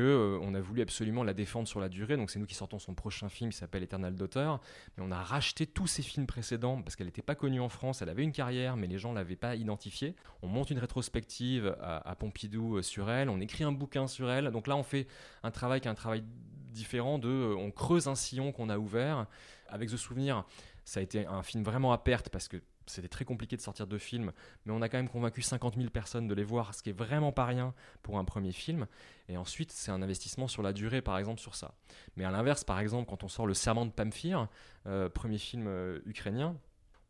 euh, 0.00 0.38
on 0.42 0.54
a 0.54 0.60
voulu 0.60 0.82
absolument 0.82 1.24
la 1.24 1.34
défendre 1.34 1.68
sur 1.68 1.80
la 1.80 1.88
durée. 1.88 2.16
Donc 2.16 2.30
c'est 2.30 2.38
nous 2.38 2.46
qui 2.46 2.54
sortons 2.54 2.78
son 2.78 2.94
prochain 2.94 3.28
film 3.28 3.50
qui 3.50 3.56
s'appelle 3.56 3.82
Eternal 3.82 4.14
Daughter. 4.14 4.52
Mais 4.96 5.04
on 5.06 5.10
a 5.10 5.22
racheté 5.22 5.66
tous 5.66 5.86
ses 5.86 6.02
films 6.02 6.26
précédents 6.26 6.82
parce 6.82 6.96
qu'elle 6.96 7.06
n'était 7.06 7.22
pas 7.22 7.34
connue 7.34 7.60
en 7.60 7.68
France. 7.68 8.02
Elle 8.02 8.08
avait 8.08 8.22
une 8.22 8.32
carrière, 8.32 8.76
mais 8.76 8.86
les 8.86 8.98
gens 8.98 9.12
l'avaient 9.12 9.36
pas 9.36 9.56
identifiée. 9.56 10.14
On 10.42 10.48
monte 10.48 10.70
une 10.70 10.78
rétrospective 10.78 11.76
à, 11.80 12.08
à 12.08 12.14
Pompidou 12.14 12.76
euh, 12.76 12.82
sur 12.82 13.10
elle. 13.10 13.28
On 13.28 13.40
écrit 13.40 13.64
un 13.64 13.72
bouquin 13.72 14.06
sur 14.06 14.30
elle. 14.30 14.50
Donc 14.50 14.66
là, 14.66 14.76
on 14.76 14.82
fait 14.82 15.06
un 15.42 15.50
travail 15.50 15.80
qui 15.80 15.88
est 15.88 15.90
un 15.90 15.94
travail 15.94 16.24
différent 16.72 17.18
de, 17.18 17.28
euh, 17.28 17.56
on 17.56 17.70
creuse 17.70 18.08
un 18.08 18.14
sillon 18.14 18.52
qu'on 18.52 18.68
a 18.68 18.78
ouvert. 18.78 19.26
Avec 19.68 19.90
The 19.90 19.96
Souvenir, 19.96 20.44
ça 20.84 21.00
a 21.00 21.02
été 21.02 21.26
un 21.26 21.42
film 21.42 21.62
vraiment 21.62 21.92
à 21.92 21.98
perte 21.98 22.28
parce 22.28 22.48
que 22.48 22.58
c'était 22.86 23.08
très 23.08 23.24
compliqué 23.24 23.56
de 23.56 23.60
sortir 23.60 23.86
deux 23.86 23.98
films, 23.98 24.32
mais 24.64 24.72
on 24.72 24.82
a 24.82 24.88
quand 24.88 24.98
même 24.98 25.08
convaincu 25.08 25.42
50 25.42 25.76
000 25.76 25.90
personnes 25.90 26.26
de 26.26 26.34
les 26.34 26.44
voir, 26.44 26.74
ce 26.74 26.82
qui 26.82 26.90
est 26.90 26.94
vraiment 26.94 27.32
pas 27.32 27.46
rien 27.46 27.74
pour 28.02 28.18
un 28.18 28.24
premier 28.24 28.52
film. 28.52 28.86
Et 29.28 29.36
ensuite, 29.36 29.70
c'est 29.70 29.90
un 29.90 30.02
investissement 30.02 30.48
sur 30.48 30.62
la 30.62 30.72
durée, 30.72 31.02
par 31.02 31.18
exemple, 31.18 31.40
sur 31.40 31.54
ça. 31.54 31.74
Mais 32.16 32.24
à 32.24 32.30
l'inverse, 32.30 32.64
par 32.64 32.78
exemple, 32.80 33.08
quand 33.08 33.24
on 33.24 33.28
sort 33.28 33.46
Le 33.46 33.54
Serment 33.54 33.86
de 33.86 33.90
Pamphir, 33.90 34.48
euh, 34.86 35.08
premier 35.08 35.38
film 35.38 35.66
euh, 35.66 36.00
ukrainien, 36.06 36.56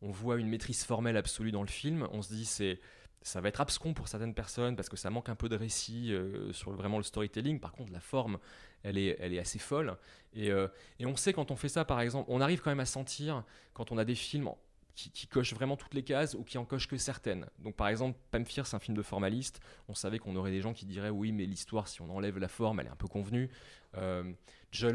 on 0.03 0.11
voit 0.11 0.37
une 0.39 0.49
maîtrise 0.49 0.85
formelle 0.85 1.17
absolue 1.17 1.53
dans 1.53 1.63
le 1.63 1.69
film. 1.69 2.09
On 2.13 2.23
se 2.23 2.33
dit, 2.33 2.45
c'est 2.45 2.81
ça 3.25 3.41
va 3.41 3.49
être 3.49 3.61
abscon 3.61 3.95
pour 3.95 4.09
certaines 4.09 4.35
personnes 4.35 4.75
parce 4.75 4.89
que 4.89 4.97
ça 4.97 5.09
manque 5.09 5.29
un 5.29 5.37
peu 5.37 5.49
de 5.49 5.55
récit 5.55 6.13
euh, 6.13 6.53
sur 6.53 6.73
vraiment 6.73 6.97
le 6.97 7.05
storytelling. 7.05 7.61
Par 7.61 7.71
contre, 7.71 7.93
la 7.93 8.01
forme, 8.01 8.39
elle 8.83 8.99
est, 8.99 9.17
elle 9.21 9.33
est 9.33 9.39
assez 9.39 9.61
folle. 9.61 9.97
Et, 10.35 10.49
et 10.99 11.07
on 11.07 11.15
sait 11.15 11.33
quand 11.33 11.53
on 11.53 11.57
fait 11.57 11.69
ça, 11.69 11.85
par 11.85 12.01
exemple, 12.01 12.29
on 12.33 12.41
arrive 12.41 12.63
quand 12.63 12.71
même 12.71 12.81
à 12.81 12.87
sentir 12.87 13.45
quand 13.75 13.93
on 13.93 13.99
a 13.99 14.05
des 14.05 14.17
films 14.17 14.49
qui, 14.95 15.27
cochent 15.27 15.55
vraiment 15.55 15.77
toutes 15.77 15.95
les 15.95 16.03
cases 16.03 16.35
ou 16.35 16.45
qui 16.45 16.59
en 16.59 16.65
cochent 16.65 16.89
que 16.89 16.97
certaines. 16.97 17.47
Donc, 17.59 17.77
par 17.77 17.89
exemple, 17.89 18.19
Pamphir, 18.31 18.67
c'est 18.67 18.77
un 18.77 18.81
film 18.81 18.97
de 18.97 19.03
formaliste. 19.03 19.61
On 19.89 19.95
savait 19.95 20.19
qu'on 20.19 20.37
aurait 20.37 20.51
des 20.51 20.61
gens 20.61 20.73
qui 20.73 20.85
diraient 20.85 21.11
oui, 21.11 21.33
mais 21.33 21.47
l'histoire, 21.47 21.89
si 21.89 22.03
on 22.03 22.11
enlève 22.11 22.39
la 22.39 22.49
forme, 22.49 22.81
elle 22.81 22.87
est 22.87 22.91
un 22.91 22.97
peu 22.97 23.09
convenue. 23.09 23.51
Euh, 23.97 24.33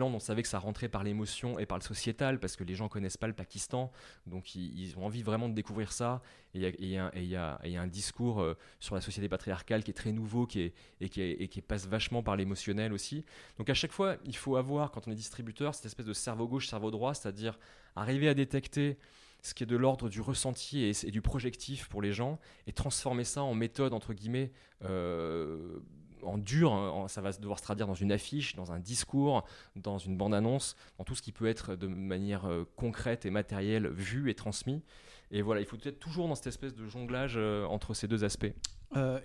on 0.01 0.19
savait 0.19 0.41
que 0.41 0.47
ça 0.47 0.57
rentrait 0.57 0.89
par 0.89 1.03
l'émotion 1.03 1.59
et 1.59 1.67
par 1.67 1.77
le 1.77 1.83
sociétal 1.83 2.39
parce 2.39 2.55
que 2.55 2.63
les 2.63 2.73
gens 2.73 2.89
connaissent 2.89 3.17
pas 3.17 3.27
le 3.27 3.33
Pakistan, 3.33 3.91
donc 4.25 4.55
ils, 4.55 4.97
ont 4.97 5.05
envie 5.05 5.21
vraiment 5.21 5.49
de 5.49 5.53
découvrir 5.53 5.91
ça. 5.91 6.21
Et 6.55 6.73
il 6.79 6.87
y 6.87 6.97
a- 6.97 7.59
un 7.63 7.87
discours 7.87 8.41
euh, 8.41 8.57
sur 8.79 8.95
la 8.95 9.01
société 9.01 9.29
patriarcale 9.29 9.83
qui 9.83 9.91
est 9.91 9.93
très 9.93 10.11
nouveau 10.11 10.47
et 10.51 11.09
qui 11.09 11.61
passe 11.61 11.85
vachement 11.85 12.23
par 12.23 12.35
l'émotionnel 12.35 12.91
aussi. 12.91 13.23
Donc 13.59 13.69
à 13.69 13.75
chaque 13.75 13.91
fois, 13.91 14.17
il 14.25 14.35
faut 14.35 14.55
avoir, 14.55 14.91
quand 14.91 15.07
on 15.07 15.11
est 15.11 15.15
distributeur, 15.15 15.75
cette 15.75 15.85
espèce 15.85 16.07
de 16.07 16.13
cerveau 16.13 16.47
gauche, 16.47 16.67
cerveau 16.67 16.89
droit, 16.89 17.13
c'est-à-dire 17.13 17.59
arriver 17.95 18.29
à 18.29 18.33
détecter 18.33 18.97
ce 19.41 19.53
qui 19.53 19.63
est 19.63 19.67
de 19.67 19.75
l'ordre 19.75 20.09
du 20.09 20.21
ressenti 20.21 20.83
et, 20.83 21.11
du 21.11 21.21
projectif 21.21 21.87
pour 21.87 22.01
les 22.01 22.11
gens 22.11 22.39
et 22.65 22.73
transformer 22.73 23.23
ça 23.23 23.43
en 23.43 23.53
méthode, 23.53 23.93
entre 23.93 24.13
guillemets, 24.13 24.51
euh, 24.83 25.79
en 26.23 26.37
dur, 26.37 26.73
hein, 26.73 27.07
ça 27.07 27.21
va 27.21 27.31
devoir 27.31 27.59
se 27.59 27.63
traduire 27.63 27.87
dans 27.87 27.93
une 27.93 28.11
affiche, 28.11 28.55
dans 28.55 28.71
un 28.71 28.79
discours, 28.79 29.45
dans 29.75 29.97
une 29.97 30.17
bande-annonce, 30.17 30.75
dans 30.97 31.03
tout 31.03 31.15
ce 31.15 31.21
qui 31.21 31.31
peut 31.31 31.45
être 31.45 31.75
de 31.75 31.87
manière 31.87 32.45
euh, 32.45 32.65
concrète 32.75 33.25
et 33.25 33.29
matérielle 33.29 33.87
vu 33.87 34.29
et 34.29 34.33
transmis. 34.33 34.81
Et 35.29 35.41
voilà, 35.41 35.61
il 35.61 35.67
faut 35.67 35.77
être 35.83 35.99
toujours 35.99 36.27
dans 36.27 36.35
cette 36.35 36.47
espèce 36.47 36.73
de 36.73 36.85
jonglage 36.87 37.35
euh, 37.37 37.65
entre 37.65 37.93
ces 37.93 38.07
deux 38.07 38.23
aspects. 38.23 38.53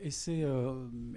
Et 0.03 0.11
c'est 0.11 0.45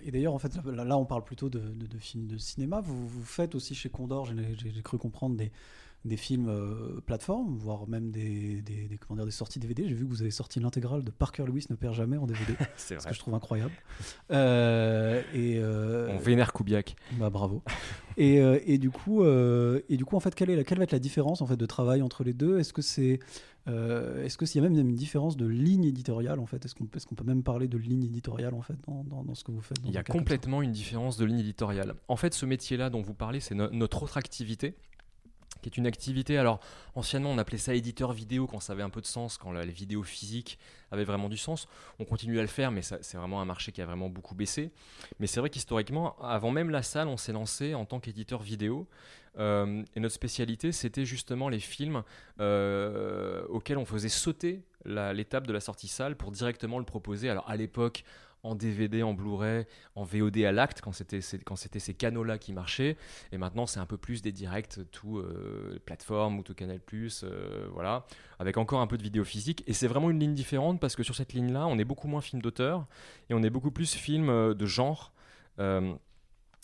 et 0.03 0.11
d'ailleurs 0.11 0.35
en 0.35 0.39
fait 0.39 0.55
là, 0.63 0.97
on 0.97 1.05
parle 1.05 1.23
plutôt 1.23 1.49
de, 1.49 1.59
de, 1.59 1.97
films 1.97 2.27
de 2.27 2.37
cinéma. 2.37 2.79
Vous, 2.79 3.07
vous 3.07 3.25
faites 3.25 3.55
aussi 3.55 3.73
chez 3.73 3.89
Condor, 3.89 4.25
j'ai 4.25 4.81
cru 4.83 4.99
comprendre 4.99 5.35
des 5.35 5.51
des 6.05 6.17
films 6.17 6.47
euh, 6.49 7.01
plateformes, 7.05 7.57
voire 7.57 7.87
même 7.87 8.11
des, 8.11 8.61
des, 8.61 8.87
des- 8.87 8.97
comment 8.97 9.15
dire, 9.17 9.25
des 9.25 9.31
sorties 9.31 9.59
DVD. 9.59 9.87
J'ai 9.87 9.95
vu 9.95 10.05
que 10.05 10.09
vous 10.09 10.21
avez 10.21 10.31
sorti 10.31 10.59
l'intégrale 10.59 11.03
de 11.03 11.11
Parker 11.11 11.43
Lewis 11.47 11.65
ne 11.71 11.75
perd 11.75 11.93
jamais 11.95 12.15
en 12.17 12.27
DVD. 12.27 12.53
C'est 12.77 12.95
Ce 12.97 13.01
vrai. 13.01 13.09
que 13.09 13.15
je 13.15 13.19
trouve 13.19 13.33
incroyable. 13.33 13.73
Euh, 14.31 15.21
et 15.33 15.57
euh, 15.59 16.07
On 16.11 16.17
vénère 16.17 16.53
Kubiak. 16.53 16.95
Bah 17.13 17.29
bravo. 17.29 17.63
et, 18.17 18.39
euh, 18.41 18.59
et 18.65 18.77
du 18.77 18.89
coup, 18.91 19.23
euh, 19.23 19.81
et 19.89 19.97
du 19.97 20.05
coup, 20.05 20.15
en 20.15 20.19
fait, 20.19 20.33
quelle 20.35 20.49
est 20.49 20.55
la, 20.55 20.63
quelle 20.63 20.77
va 20.77 20.83
être 20.83 20.91
la 20.91 20.99
différence 20.99 21.41
en 21.41 21.47
fait 21.47 21.57
de 21.57 21.65
travail 21.65 22.01
entre 22.01 22.23
les 22.23 22.33
deux? 22.33 22.59
Est-ce 22.59 22.73
que 22.73 22.81
c'est, 22.81 23.19
euh, 23.67 24.23
est-ce 24.23 24.37
que 24.37 24.45
s'il 24.45 24.61
y 24.61 24.65
a 24.65 24.69
même 24.69 24.77
une 24.89 24.95
différence 24.95 25.37
de 25.37 25.45
ligne 25.47 25.85
éditoriale 25.85 26.39
en 26.39 26.45
fait? 26.45 26.63
Est-ce 26.65 26.75
qu'on, 26.75 26.87
est-ce 26.95 27.05
qu'on 27.07 27.15
peut 27.15 27.23
même 27.23 27.43
parler 27.43 27.67
de 27.67 27.77
ligne 27.77 28.03
éditoriale 28.03 28.53
en 28.53 28.61
fait 28.61 28.75
dans, 28.87 29.03
dans, 29.03 29.23
dans 29.23 29.35
ce 29.35 29.43
que 29.43 29.51
vous 29.51 29.61
faites 29.61 29.77
Il 29.85 29.91
y 29.91 29.97
a 29.97 30.03
complètement 30.03 30.61
une 30.61 30.71
différence 30.71 31.17
de 31.17 31.25
ligne 31.25 31.39
éditoriale. 31.39 31.95
En 32.07 32.15
fait, 32.15 32.33
ce 32.33 32.45
métier-là 32.45 32.89
dont 32.89 33.01
vous 33.01 33.13
parlez, 33.13 33.39
c'est 33.39 33.55
no- 33.55 33.69
notre 33.71 34.03
autre 34.03 34.17
activité, 34.17 34.75
qui 35.65 35.69
est 35.69 35.81
une 35.81 35.87
activité. 35.87 36.37
Alors, 36.37 36.59
anciennement, 36.93 37.31
on 37.31 37.39
appelait 37.39 37.57
ça 37.57 37.73
éditeur 37.73 38.13
vidéo 38.13 38.45
quand 38.45 38.59
ça 38.59 38.73
avait 38.73 38.83
un 38.83 38.91
peu 38.91 39.01
de 39.01 39.07
sens, 39.07 39.39
quand 39.39 39.51
les 39.51 39.71
vidéos 39.71 40.03
physiques 40.03 40.59
avaient 40.91 41.03
vraiment 41.03 41.27
du 41.27 41.37
sens. 41.37 41.67
On 41.97 42.05
continue 42.05 42.37
à 42.37 42.43
le 42.43 42.47
faire, 42.47 42.71
mais 42.71 42.83
c'est 42.83 43.17
vraiment 43.17 43.41
un 43.41 43.45
marché 43.45 43.71
qui 43.71 43.81
a 43.81 43.85
vraiment 43.85 44.07
beaucoup 44.07 44.35
baissé. 44.35 44.69
Mais 45.19 45.25
c'est 45.25 45.39
vrai 45.39 45.49
qu'historiquement, 45.49 46.15
avant 46.21 46.51
même 46.51 46.69
la 46.69 46.83
salle, 46.83 47.07
on 47.07 47.17
s'est 47.17 47.31
lancé 47.31 47.73
en 47.73 47.85
tant 47.85 47.99
qu'éditeur 47.99 48.43
vidéo. 48.43 48.87
Euh, 49.39 49.83
et 49.95 49.99
notre 49.99 50.13
spécialité, 50.13 50.71
c'était 50.71 51.03
justement 51.03 51.49
les 51.49 51.59
films 51.59 52.03
euh, 52.39 53.43
auxquels 53.49 53.79
on 53.79 53.85
faisait 53.85 54.09
sauter 54.09 54.61
l'étape 54.85 55.47
de 55.47 55.51
la 55.51 55.61
sortie 55.61 55.87
salle 55.87 56.15
pour 56.15 56.31
directement 56.31 56.77
le 56.77 56.85
proposer. 56.85 57.27
Alors 57.27 57.49
à 57.49 57.55
l'époque, 57.55 58.03
en 58.45 58.55
DVD, 58.55 59.01
en 59.03 59.13
Blu-ray, 59.13 59.65
en 59.95 60.03
VOD 60.03 60.37
à 60.45 60.51
l'acte, 60.51 60.81
quand 60.81 60.91
c'était 60.91 61.21
ces- 61.21 61.93
canaux-là 61.93 62.37
qui 62.37 62.53
marchaient. 62.53 62.95
Et 63.31 63.37
maintenant, 63.37 63.65
c'est 63.65 63.79
un 63.79 63.85
peu 63.85 63.97
plus 63.97 64.21
des 64.21 64.31
directs, 64.31 64.79
tout 64.91 65.17
euh, 65.17 65.79
plateforme 65.85 66.39
ou 66.39 66.43
tout 66.43 66.53
Canal+, 66.53 66.79
euh, 67.23 67.67
voilà, 67.73 68.05
avec 68.39 68.57
encore 68.57 68.81
un 68.81 68.87
peu 68.87 68.97
de 68.97 69.03
vidéo 69.03 69.23
physique. 69.23 69.63
Et 69.67 69.73
c'est 69.73 69.87
vraiment 69.87 70.09
une 70.09 70.19
ligne 70.19 70.35
différente 70.35 70.79
parce 70.79 70.95
que 70.95 71.03
sur 71.03 71.15
cette 71.15 71.33
ligne-là, 71.33 71.65
on 71.67 71.77
est 71.79 71.83
beaucoup 71.85 72.07
moins 72.07 72.21
film 72.21 72.41
d'auteur 72.41 72.85
et 73.29 73.33
on 73.33 73.41
est 73.41 73.49
beaucoup 73.49 73.71
plus 73.71 73.93
film 73.95 74.29
euh, 74.29 74.53
de 74.53 74.65
genre. 74.65 75.11
Euh, 75.59 75.93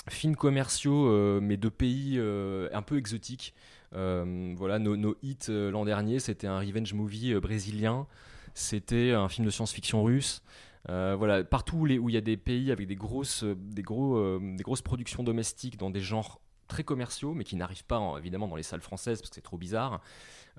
films 0.09 0.35
commerciaux, 0.35 1.07
euh, 1.07 1.39
mais 1.41 1.57
de 1.57 1.69
pays 1.69 2.15
euh, 2.17 2.69
un 2.73 2.81
peu 2.81 2.97
exotiques. 2.97 3.53
Voilà, 3.93 4.79
nos, 4.79 4.95
nos 4.95 5.17
hits 5.21 5.49
l'an 5.49 5.83
dernier, 5.83 6.19
c'était 6.19 6.47
un 6.47 6.59
revenge 6.59 6.93
movie 6.93 7.33
brésilien, 7.41 8.07
c'était 8.53 9.11
un 9.11 9.27
film 9.27 9.45
de 9.45 9.51
science-fiction 9.51 10.01
russe. 10.03 10.41
Euh, 10.89 11.15
voilà, 11.17 11.43
partout 11.43 11.77
où 11.77 12.09
il 12.09 12.13
y 12.13 12.17
a 12.17 12.21
des 12.21 12.37
pays 12.37 12.71
avec 12.71 12.87
des 12.87 12.95
grosses, 12.95 13.43
euh, 13.43 13.55
des 13.55 13.83
gros, 13.83 14.15
euh, 14.17 14.39
des 14.57 14.63
grosses 14.63 14.81
productions 14.81 15.23
domestiques 15.23 15.77
dans 15.77 15.89
des 15.91 16.01
genres 16.01 16.41
très 16.67 16.83
commerciaux, 16.83 17.33
mais 17.33 17.43
qui 17.43 17.55
n'arrivent 17.55 17.85
pas 17.85 17.99
en- 17.99 18.17
évidemment 18.17 18.47
dans 18.47 18.55
les 18.55 18.63
salles 18.63 18.81
françaises 18.81 19.19
parce 19.19 19.29
que 19.29 19.35
c'est 19.35 19.41
trop 19.41 19.57
bizarre, 19.57 20.01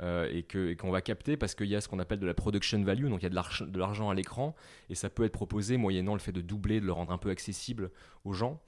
et 0.00 0.44
qu'on 0.76 0.90
va 0.90 1.00
capter 1.00 1.37
parce 1.37 1.54
qu'il 1.54 1.66
y 1.68 1.76
a 1.76 1.80
ce 1.80 1.88
qu'on 1.88 1.98
appelle 1.98 2.18
de 2.18 2.26
la 2.26 2.35
production 2.35 2.82
value, 2.82 3.08
donc 3.08 3.20
il 3.20 3.24
y 3.24 3.26
a 3.26 3.30
de 3.30 3.78
l'argent 3.78 4.11
à 4.11 4.14
l'écran, 4.14 4.54
et 4.90 4.94
ça 4.94 5.11
peut 5.11 5.24
être 5.24 5.32
proposé 5.32 5.76
moyennant 5.76 6.12
le 6.14 6.18
fait 6.18 6.32
de 6.32 6.40
doubler, 6.40 6.80
de 6.80 6.87
le 6.87 6.92
rendre 6.92 7.12
un 7.12 7.18
peu 7.18 7.30
accessible 7.30 7.90
aux 8.24 8.32
gens. 8.32 8.61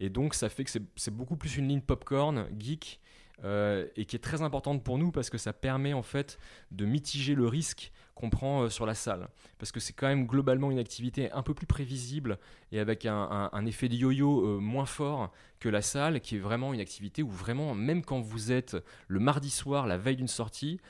Et 0.00 0.10
donc 0.10 0.34
ça 0.34 0.48
fait 0.48 0.64
que 0.64 0.70
c'est 0.70 1.10
beaucoup 1.14 1.36
plus 1.36 1.56
une 1.56 1.68
ligne 1.68 1.80
popcorn, 1.80 2.46
geek, 2.58 3.00
euh, 3.44 3.86
et 3.96 4.04
qui 4.04 4.16
est 4.16 4.20
très 4.20 4.42
importante 4.42 4.84
pour 4.84 4.98
nous 4.98 5.10
parce 5.10 5.30
que 5.30 5.38
ça 5.38 5.52
permet 5.52 5.92
en 5.92 6.02
fait 6.02 6.38
de 6.70 6.84
mitiger 6.84 7.34
le 7.34 7.46
risque 7.46 7.92
qu'on 8.14 8.30
prend 8.30 8.62
euh, 8.62 8.68
sur 8.68 8.86
la 8.86 8.94
salle. 8.94 9.28
Parce 9.58 9.72
que 9.72 9.80
c'est 9.80 9.92
quand 9.92 10.06
même 10.06 10.26
globalement 10.26 10.70
une 10.70 10.78
activité 10.78 11.30
un 11.32 11.42
peu 11.42 11.54
plus 11.54 11.66
prévisible 11.66 12.38
et 12.70 12.78
avec 12.78 13.06
un, 13.06 13.66
effet 13.66 13.88
de 13.88 13.94
yo-yo 13.94 14.46
euh, 14.46 14.58
moins 14.60 14.86
fort 14.86 15.32
que 15.58 15.68
la 15.68 15.82
salle, 15.82 16.20
qui 16.20 16.36
est 16.36 16.40
vraiment 16.40 16.72
une 16.72 16.80
activité 16.80 17.22
où 17.22 17.30
vraiment, 17.30 17.74
même 17.74 18.04
quand 18.04 18.20
vous 18.20 18.52
êtes 18.52 18.76
le 19.08 19.18
mardi 19.18 19.50
soir, 19.50 19.86
la 19.86 19.98
veille 19.98 20.16
d'une 20.16 20.28
sortie, 20.28 20.80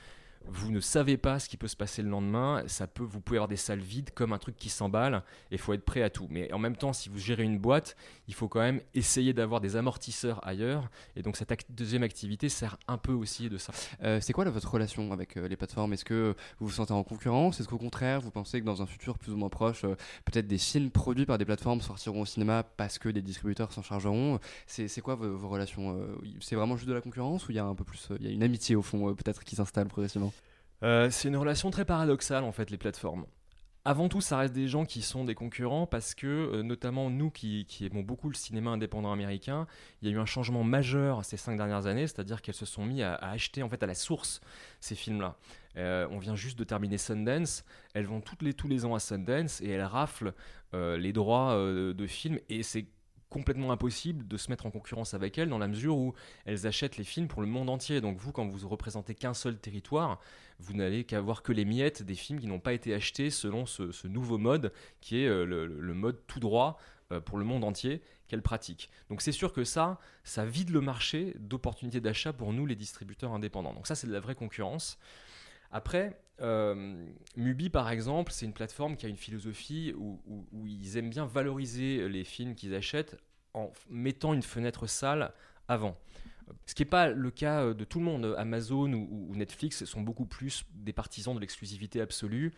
vous 0.47 0.71
ne 0.71 0.79
savez 0.79 1.17
pas 1.17 1.39
ce 1.39 1.49
qui 1.49 1.57
peut 1.57 1.67
se 1.67 1.75
passer 1.75 2.01
le 2.01 2.09
lendemain. 2.09 2.63
Ça 2.67 2.87
peut, 2.87 3.03
vous 3.03 3.21
pouvez 3.21 3.37
avoir 3.37 3.47
des 3.47 3.55
salles 3.55 3.79
vides 3.79 4.11
comme 4.11 4.33
un 4.33 4.37
truc 4.37 4.55
qui 4.57 4.69
s'emballe 4.69 5.23
et 5.51 5.55
il 5.55 5.57
faut 5.57 5.73
être 5.73 5.85
prêt 5.85 6.01
à 6.01 6.09
tout. 6.09 6.27
Mais 6.29 6.51
en 6.53 6.59
même 6.59 6.75
temps, 6.75 6.93
si 6.93 7.09
vous 7.09 7.17
gérez 7.17 7.43
une 7.43 7.57
boîte, 7.57 7.95
il 8.27 8.33
faut 8.33 8.47
quand 8.47 8.59
même 8.59 8.81
essayer 8.93 9.33
d'avoir 9.33 9.61
des 9.61 9.75
amortisseurs 9.75 10.45
ailleurs. 10.45 10.89
Et 11.15 11.21
donc 11.21 11.37
cette 11.37 11.53
deuxième 11.69 12.03
activité 12.03 12.49
sert 12.49 12.77
un 12.87 12.97
peu 12.97 13.13
aussi 13.13 13.49
de 13.49 13.57
ça. 13.57 13.73
Euh, 14.03 14.19
c'est 14.21 14.33
quoi 14.33 14.43
votre 14.45 14.69
relation 14.69 15.11
avec 15.11 15.37
euh, 15.37 15.47
les 15.47 15.55
plateformes? 15.55 15.93
Est-ce 15.93 16.05
que 16.05 16.35
vous 16.59 16.67
vous 16.67 16.73
sentez 16.73 16.93
en 16.93 17.03
concurrence? 17.03 17.59
Est-ce 17.59 17.67
qu'au 17.67 17.77
contraire, 17.77 18.19
vous 18.19 18.31
pensez 18.31 18.59
que 18.59 18.65
dans 18.65 18.81
un 18.81 18.85
futur 18.85 19.17
plus 19.17 19.31
ou 19.31 19.37
moins 19.37 19.49
proche, 19.49 19.85
euh, 19.85 19.95
peut-être 20.25 20.47
des 20.47 20.57
films 20.57 20.91
produits 20.91 21.25
par 21.25 21.37
des 21.37 21.45
plateformes 21.45 21.81
sortiront 21.81 22.21
au 22.21 22.25
cinéma 22.25 22.63
parce 22.63 22.99
que 22.99 23.09
des 23.09 23.21
distributeurs 23.21 23.71
s'en 23.71 23.81
chargeront? 23.81 24.39
C'est 24.67 25.01
quoi 25.01 25.15
vos, 25.15 25.35
vos 25.35 25.49
relations 25.49 26.05
C'est 26.41 26.55
vraiment 26.55 26.75
juste 26.75 26.89
de 26.89 26.93
la 26.93 27.01
concurrence 27.01 27.47
ou 27.47 27.51
il 27.51 27.55
y 27.55 27.59
a 27.59 27.65
un 27.65 27.75
peu 27.75 27.83
plus, 27.83 28.09
il 28.19 28.25
y 28.25 28.29
a 28.29 28.31
une 28.31 28.43
amitié 28.43 28.75
au 28.75 28.81
fond 28.81 29.13
peut-être 29.15 29.43
qui 29.43 29.55
s'installe 29.55 29.87
progressivement? 29.87 30.32
Euh, 30.83 31.09
c'est 31.09 31.29
une 31.29 31.37
relation 31.37 31.71
très 31.71 31.85
paradoxale 31.85 32.43
en 32.43 32.51
fait, 32.51 32.69
les 32.69 32.77
plateformes. 32.77 33.25
Avant 33.85 34.07
tout, 34.07 34.21
ça 34.21 34.37
reste 34.37 34.53
des 34.53 34.69
gens 34.69 34.85
qui 34.85 35.01
sont 35.01 35.25
des 35.25 35.35
concurrents 35.35 35.87
parce 35.87 36.15
que, 36.15 36.27
euh, 36.27 36.63
notamment 36.63 37.09
nous 37.09 37.29
qui, 37.29 37.67
aimons 37.81 38.01
beaucoup 38.01 38.29
le 38.29 38.35
cinéma 38.35 38.71
indépendant 38.71 39.11
américain, 39.11 39.67
il 40.01 40.07
y 40.07 40.11
a 40.11 40.15
eu 40.15 40.19
un 40.19 40.25
changement 40.25 40.63
majeur 40.63 41.25
ces 41.25 41.35
cinq 41.35 41.57
dernières 41.57 41.85
années, 41.85 42.07
c'est-à-dire 42.07 42.41
qu'elles 42.41 42.55
se 42.55 42.65
sont 42.65 42.85
mis 42.85 43.01
à, 43.01 43.15
acheter 43.15 43.61
en 43.61 43.69
fait 43.69 43.83
à 43.83 43.85
la 43.85 43.95
source 43.95 44.39
ces 44.79 44.95
films-là. 44.95 45.35
Euh, 45.75 46.07
on 46.11 46.19
vient 46.19 46.35
juste 46.35 46.57
de 46.57 46.63
terminer 46.63 46.97
Sundance, 46.97 47.65
elles 47.93 48.05
vont 48.05 48.21
les, 48.41 48.53
tous 48.53 48.69
les 48.69 48.85
ans 48.85 48.95
à 48.95 48.99
Sundance 48.99 49.59
et 49.61 49.69
elles 49.69 49.83
raflent 49.83 50.33
les 50.73 51.13
droits 51.13 51.55
de 51.55 52.07
films 52.07 52.39
et 52.49 52.63
c'est 52.63 52.87
complètement 53.33 53.71
impossible 53.71 54.27
de 54.27 54.37
se 54.37 54.51
mettre 54.51 54.67
en 54.67 54.71
concurrence 54.71 55.15
avec 55.15 55.37
elles 55.39 55.49
dans 55.49 55.57
la 55.57 55.67
mesure 55.67 55.97
où 55.97 56.13
elles 56.45 56.67
achètent 56.67 56.97
les 56.97 57.03
films 57.03 57.27
pour 57.27 57.41
le 57.41 57.47
monde 57.47 57.69
entier. 57.69 57.99
Donc 57.99 58.17
vous, 58.19 58.31
quand 58.31 58.47
vous 58.47 58.69
représentez 58.69 59.15
qu'un 59.15 59.33
seul 59.33 59.57
territoire, 59.57 60.19
vous 60.59 60.73
n'allez 60.73 61.03
qu'avoir 61.03 61.41
que 61.41 61.51
les 61.51 61.65
miettes 61.65 62.03
des 62.03 62.13
films 62.13 62.39
qui 62.39 62.45
n'ont 62.45 62.59
pas 62.59 62.73
été 62.73 62.93
achetés 62.93 63.31
selon 63.31 63.65
ce, 63.65 64.07
nouveau 64.07 64.37
mode 64.37 64.71
qui 65.01 65.23
est 65.23 65.27
euh, 65.27 65.45
le, 65.45 65.65
le 65.65 65.93
mode 65.95 66.19
tout 66.27 66.39
droit 66.39 66.77
euh, 67.11 67.19
pour 67.19 67.39
le 67.39 67.43
monde 67.43 67.63
entier 67.63 68.01
qu'elles 68.27 68.43
pratiquent. 68.43 68.89
Donc 69.09 69.21
c'est 69.21 69.31
sûr 69.31 69.51
que 69.51 69.63
ça, 69.63 69.99
ça 70.23 70.45
vide 70.45 70.69
le 70.69 70.79
marché 70.79 71.35
d'opportunités 71.39 72.01
d'achat 72.01 72.33
pour 72.33 72.53
nous 72.53 72.67
les 72.67 72.75
distributeurs 72.75 73.33
indépendants. 73.33 73.73
Donc 73.73 73.87
ça 73.87 73.95
c'est 73.95 74.07
de 74.07 74.13
la 74.13 74.19
vraie 74.19 74.35
concurrence. 74.35 74.99
Après, 75.71 76.21
euh, 76.41 77.05
Mubi, 77.35 77.69
par 77.69 77.89
exemple, 77.89 78.31
c'est 78.31 78.45
une 78.45 78.53
plateforme 78.53 78.95
qui 78.95 79.05
a 79.05 79.09
une 79.09 79.17
philosophie 79.17 79.93
où, 79.95 80.19
ils 80.65 80.97
aiment 80.97 81.09
bien 81.09 81.25
valoriser 81.25 82.07
les 82.09 82.23
films 82.23 82.55
qu'ils 82.55 82.75
achètent 82.75 83.17
en 83.53 83.71
mettant 83.89 84.33
une 84.33 84.41
fenêtre 84.41 84.87
sale 84.87 85.31
avant. 85.67 85.97
Ce 86.65 86.75
qui 86.75 86.81
n'est 86.81 86.89
pas 86.89 87.09
le 87.09 87.31
cas 87.31 87.61
euh, 87.61 87.73
de 87.73 87.85
tout 87.85 87.99
le 87.99 88.05
monde. 88.05 88.35
Amazon 88.37 88.91
ou, 88.93 89.33
Netflix 89.33 89.85
sont 89.85 90.01
beaucoup 90.01 90.25
plus 90.25 90.65
des 90.73 90.91
partisans 90.91 91.33
de 91.33 91.39
l'exclusivité 91.39 92.01
absolue. 92.01 92.53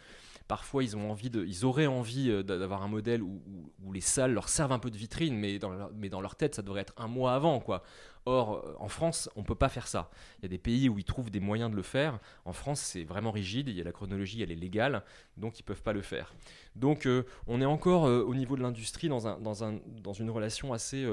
Parfois, 0.47 0.83
ils, 0.83 0.95
ont 0.97 1.11
envie 1.11 1.29
ils 1.29 1.65
auraient 1.65 1.85
envie 1.85 2.29
euh, 2.31 2.43
d'a- 2.43 2.57
d'avoir 2.57 2.81
un 2.81 2.87
modèle 2.87 3.21
où 3.21 3.93
les 3.93 4.01
salles 4.01 4.33
leur 4.33 4.49
servent 4.49 4.71
un 4.71 4.79
peu 4.79 4.89
de 4.89 4.97
vitrine, 4.97 5.37
mais 5.37 5.59
dans, 5.59 5.69
leur, 5.69 5.91
mais 5.93 6.09
dans 6.09 6.21
leur 6.21 6.35
tête, 6.35 6.55
ça 6.55 6.61
devrait 6.61 6.81
être 6.81 6.93
un 6.97 7.07
mois 7.07 7.35
avant. 7.35 7.59
quoi. 7.59 7.83
Or, 8.25 8.55
euh, 8.55 8.75
en 8.79 8.87
France, 8.87 9.29
on 9.35 9.41
ne 9.41 9.45
peut 9.45 9.55
pas 9.55 9.69
faire 9.69 9.87
ça. 9.87 10.09
Il 10.39 10.43
y 10.43 10.45
a 10.45 10.49
des 10.49 10.57
pays 10.57 10.89
où 10.89 10.97
ils 10.97 11.03
trouvent 11.03 11.29
des 11.29 11.39
moyens 11.39 11.69
de 11.69 11.75
le 11.75 11.83
faire. 11.83 12.19
En 12.45 12.53
France, 12.53 12.79
c'est 12.79 13.03
vraiment 13.03 13.31
rigide. 13.31 13.67
Il 13.67 13.75
y 13.75 13.81
a 13.81 13.83
la 13.83 13.91
chronologie, 13.91 14.41
elle 14.41 14.51
est 14.51 14.55
légale, 14.55 15.03
donc 15.37 15.59
ils 15.59 15.63
ne 15.63 15.67
peuvent 15.67 15.83
pas 15.83 15.93
le 15.93 16.01
faire. 16.01 16.33
Donc, 16.75 17.05
euh, 17.05 17.23
on 17.47 17.61
est 17.61 17.65
encore 17.65 18.07
euh, 18.07 18.23
au 18.23 18.33
niveau 18.33 18.55
de 18.55 18.63
l'industrie 18.63 19.09
dans, 19.09 19.27
un, 19.27 19.39
dans, 19.39 19.63
un, 19.63 19.79
dans 20.01 20.13
une 20.13 20.31
relation 20.31 20.73
assez, 20.73 21.07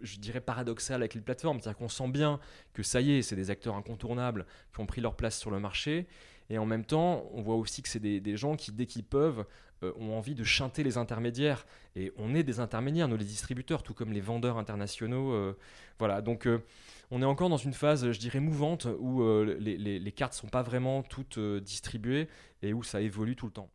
je 0.00 0.18
dirais, 0.18 0.40
paradoxale 0.40 1.02
avec 1.02 1.14
les 1.14 1.20
plateformes. 1.20 1.60
C'est-à-dire 1.60 1.78
qu'on 1.78 1.88
sent 1.88 2.08
bien 2.08 2.40
que 2.72 2.82
ça 2.82 3.00
y 3.02 3.12
est, 3.12 3.22
c'est 3.22 3.36
des 3.36 3.50
acteurs 3.50 3.76
incontournables 3.76 4.46
qui 4.74 4.80
ont 4.80 4.86
pris 4.86 5.02
leur 5.02 5.16
place 5.16 5.38
sur 5.38 5.50
le 5.50 5.60
marché. 5.60 6.06
Et 6.50 6.58
en 6.58 6.66
même 6.66 6.84
temps, 6.84 7.28
on 7.32 7.42
voit 7.42 7.56
aussi 7.56 7.82
que 7.82 7.88
c'est 7.88 8.00
des, 8.00 8.36
gens 8.36 8.56
qui, 8.56 8.72
dès 8.72 8.86
qu'ils 8.86 9.04
peuvent, 9.04 9.44
euh, 9.82 9.92
ont 9.98 10.16
envie 10.16 10.34
de 10.34 10.44
chanter 10.44 10.82
les 10.82 10.98
intermédiaires. 10.98 11.66
Et 11.96 12.12
on 12.16 12.34
est 12.34 12.42
des 12.42 12.60
intermédiaires, 12.60 13.08
nous 13.08 13.16
les 13.16 13.24
distributeurs, 13.24 13.82
tout 13.82 13.94
comme 13.94 14.12
les 14.12 14.20
vendeurs 14.20 14.58
internationaux. 14.58 15.32
euh, 15.32 15.56
voilà, 15.98 16.20
donc 16.22 16.46
euh, 16.46 16.62
on 17.10 17.22
est 17.22 17.26
encore 17.26 17.48
dans 17.48 17.56
une 17.56 17.72
phase, 17.74 18.10
je 18.10 18.18
dirais, 18.18 18.40
mouvante, 18.40 18.86
où 18.98 19.22
les, 19.44 19.76
les- 19.78 20.12
cartes 20.12 20.34
sont 20.34 20.48
pas 20.48 20.62
vraiment 20.62 21.02
toutes 21.02 21.38
distribuées 21.38 22.28
et 22.62 22.72
où 22.72 22.82
ça 22.82 23.00
évolue 23.00 23.36
tout 23.36 23.46
le 23.46 23.52
temps. 23.52 23.70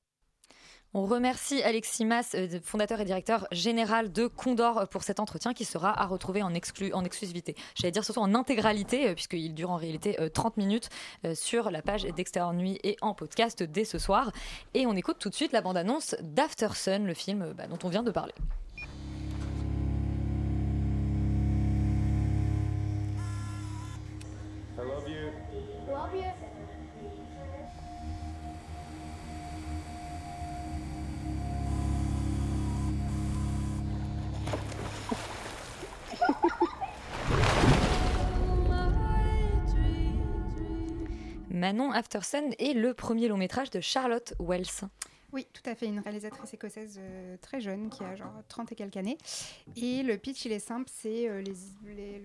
On 0.95 1.05
remercie 1.05 1.61
Alexis 1.61 2.03
Mas, 2.03 2.33
euh, 2.33 2.47
fondateur 2.63 2.99
et 2.99 3.05
directeur 3.05 3.47
général 3.51 4.11
de 4.11 4.25
Condor, 4.25 4.79
euh, 4.79 4.85
pour 4.85 5.03
cet 5.03 5.19
entretien 5.19 5.53
qui 5.53 5.63
sera 5.63 5.91
à 6.01 6.07
retrouver 6.07 6.41
en, 6.41 6.51
exclu- 6.51 6.91
en 6.93 7.05
exclusivité. 7.05 7.55
J'allais 7.75 7.91
dire 7.91 8.03
surtout 8.03 8.21
en 8.21 8.33
intégralité, 8.33 9.09
euh, 9.09 9.13
puisqu'il 9.13 9.53
dure 9.53 9.69
en 9.69 9.75
réalité 9.75 10.19
euh, 10.19 10.29
30 10.29 10.57
minutes 10.57 10.89
sur 11.35 11.69
la 11.69 11.81
page 11.83 12.03
d'Extérieur 12.03 12.53
Nuit 12.53 12.79
et 12.83 12.97
en 13.01 13.13
podcast 13.13 13.61
dès 13.61 13.85
ce 13.85 13.99
soir. 13.99 14.31
Et 14.73 14.87
on 14.87 14.93
écoute 14.95 15.17
tout 15.19 15.29
de 15.29 15.35
suite 15.35 15.51
la 15.51 15.61
bande-annonce 15.61 16.15
d'After 16.21 16.69
Sun, 16.73 17.05
le 17.05 17.13
film 17.13 17.53
bah, 17.55 17.67
dont 17.67 17.77
on 17.83 17.89
vient 17.89 18.03
de 18.03 18.11
parler. 18.11 18.33
Manon 41.59 41.91
After 41.91 42.21
Sun 42.21 42.53
est 42.57 42.73
le 42.73 42.93
premier 42.93 43.27
long 43.27 43.35
métrage 43.35 43.69
de 43.69 43.81
Charlotte 43.81 44.33
Wells. 44.39 44.87
Oui, 45.33 45.45
tout 45.51 45.69
à 45.69 45.75
fait, 45.75 45.87
une 45.87 45.99
réalisatrice 45.99 46.53
écossaise 46.53 46.97
euh, 46.97 47.35
très 47.41 47.59
jeune 47.59 47.89
qui 47.89 48.01
a 48.01 48.15
genre 48.15 48.31
30 48.47 48.71
et 48.71 48.75
quelques 48.75 48.95
années. 48.95 49.17
Et 49.75 50.01
le 50.01 50.17
pitch, 50.17 50.45
il 50.45 50.53
est 50.53 50.59
simple, 50.59 50.89
c'est 50.91 51.27
euh, 51.27 51.41
les, 51.41 52.19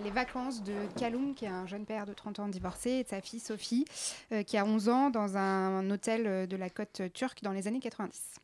les, 0.00 0.10
vacances 0.10 0.62
de 0.62 0.72
Kaloum, 0.96 1.34
qui 1.34 1.46
est 1.46 1.48
un 1.48 1.66
jeune 1.66 1.84
père 1.84 2.06
de 2.06 2.14
30 2.14 2.38
ans 2.38 2.48
divorcé, 2.48 2.90
et 2.90 3.02
de 3.02 3.08
sa 3.08 3.20
fille 3.20 3.40
Sophie, 3.40 3.84
euh, 4.30 4.44
qui 4.44 4.56
a 4.56 4.64
11 4.64 4.88
ans, 4.88 5.10
dans 5.10 5.36
un, 5.36 5.90
hôtel 5.90 6.46
de 6.46 6.56
la 6.56 6.70
côte 6.70 7.02
turque 7.12 7.42
dans 7.42 7.52
les 7.52 7.66
années 7.66 7.80
90. 7.80 8.36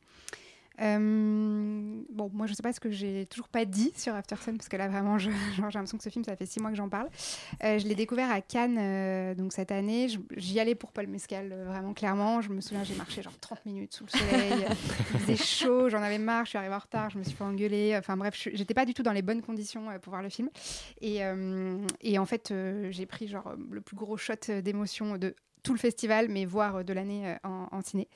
Euh, 0.81 2.03
bon, 2.09 2.31
moi 2.33 2.47
je 2.47 2.55
sais 2.55 2.63
pas 2.63 2.73
ce 2.73 2.81
que 2.81 2.91
j'ai 2.91 3.27
toujours 3.27 3.49
pas 3.49 3.65
dit 3.65 3.93
sur 3.97 4.15
After 4.15 4.37
Sun 4.37 4.57
parce 4.57 4.69
que 4.69 4.77
là 4.77 4.89
vraiment 4.89 5.19
j'ai 5.19 5.31
l'impression 5.59 5.99
que 5.99 6.05
ce 6.05 6.09
film 6.09 6.25
ça 6.25 6.37
fait 6.37 6.47
six 6.47 6.61
mois 6.61 6.71
que 6.71 6.77
j'en 6.77 6.89
parle. 6.89 7.09
Euh, 7.65 7.79
je 7.79 7.87
l'ai 7.87 7.95
découvert 7.95 8.31
à 8.31 8.41
Cannes 8.41 8.79
euh, 8.79 9.35
donc 9.35 9.53
cette 9.53 9.73
année. 9.73 10.09
J'y 10.37 10.61
allais 10.61 10.75
pour 10.75 10.93
Paul 10.93 11.07
Mescal 11.07 11.55
vraiment 11.67 11.93
clairement. 11.93 12.41
Je 12.41 12.51
me 12.51 12.61
souviens 12.61 12.85
j'ai 12.85 12.95
marché 12.95 13.23
genre 13.23 13.39
30 13.39 13.67
minutes 13.67 13.95
sous 13.95 14.05
le 14.05 14.11
soleil. 14.19 14.67
Il 15.15 15.21
faisait 15.21 15.37
chaud, 15.37 15.89
j'en 15.89 16.03
avais 16.03 16.19
marre, 16.19 16.45
je 16.45 16.51
suis 16.51 16.59
arrivée 16.59 16.75
en 16.75 16.79
retard, 16.79 17.11
je 17.11 17.19
me 17.19 17.25
suis 17.25 17.35
fait 17.35 17.45
engueuler. 17.45 17.97
Enfin 17.99 18.17
bref, 18.17 18.35
j'étais 18.53 18.75
pas 18.75 18.87
du 18.87 18.95
tout 18.95 19.03
dans 19.03 19.13
les 19.13 19.23
bonnes 19.23 19.43
conditions 19.43 19.87
pour 20.01 20.11
voir 20.11 20.23
le 20.23 20.31
film. 20.31 20.49
Et, 21.01 21.21
et 22.01 22.19
en 22.19 22.27
fait 22.27 22.55
j'ai 22.91 23.07
pris 23.07 23.29
genre 23.29 23.55
le 23.71 23.81
plus 23.81 23.97
gros 23.97 24.17
shot 24.17 24.61
d'émotion 24.63 25.19
de 25.19 25.35
tout 25.63 25.73
le 25.73 25.79
festival, 25.79 26.29
mais 26.29 26.45
voire 26.45 26.77
euh, 26.77 26.83
de 26.83 26.93
l'année 26.93 27.27
euh, 27.27 27.67
en, 27.71 27.81
ciné. 27.83 28.09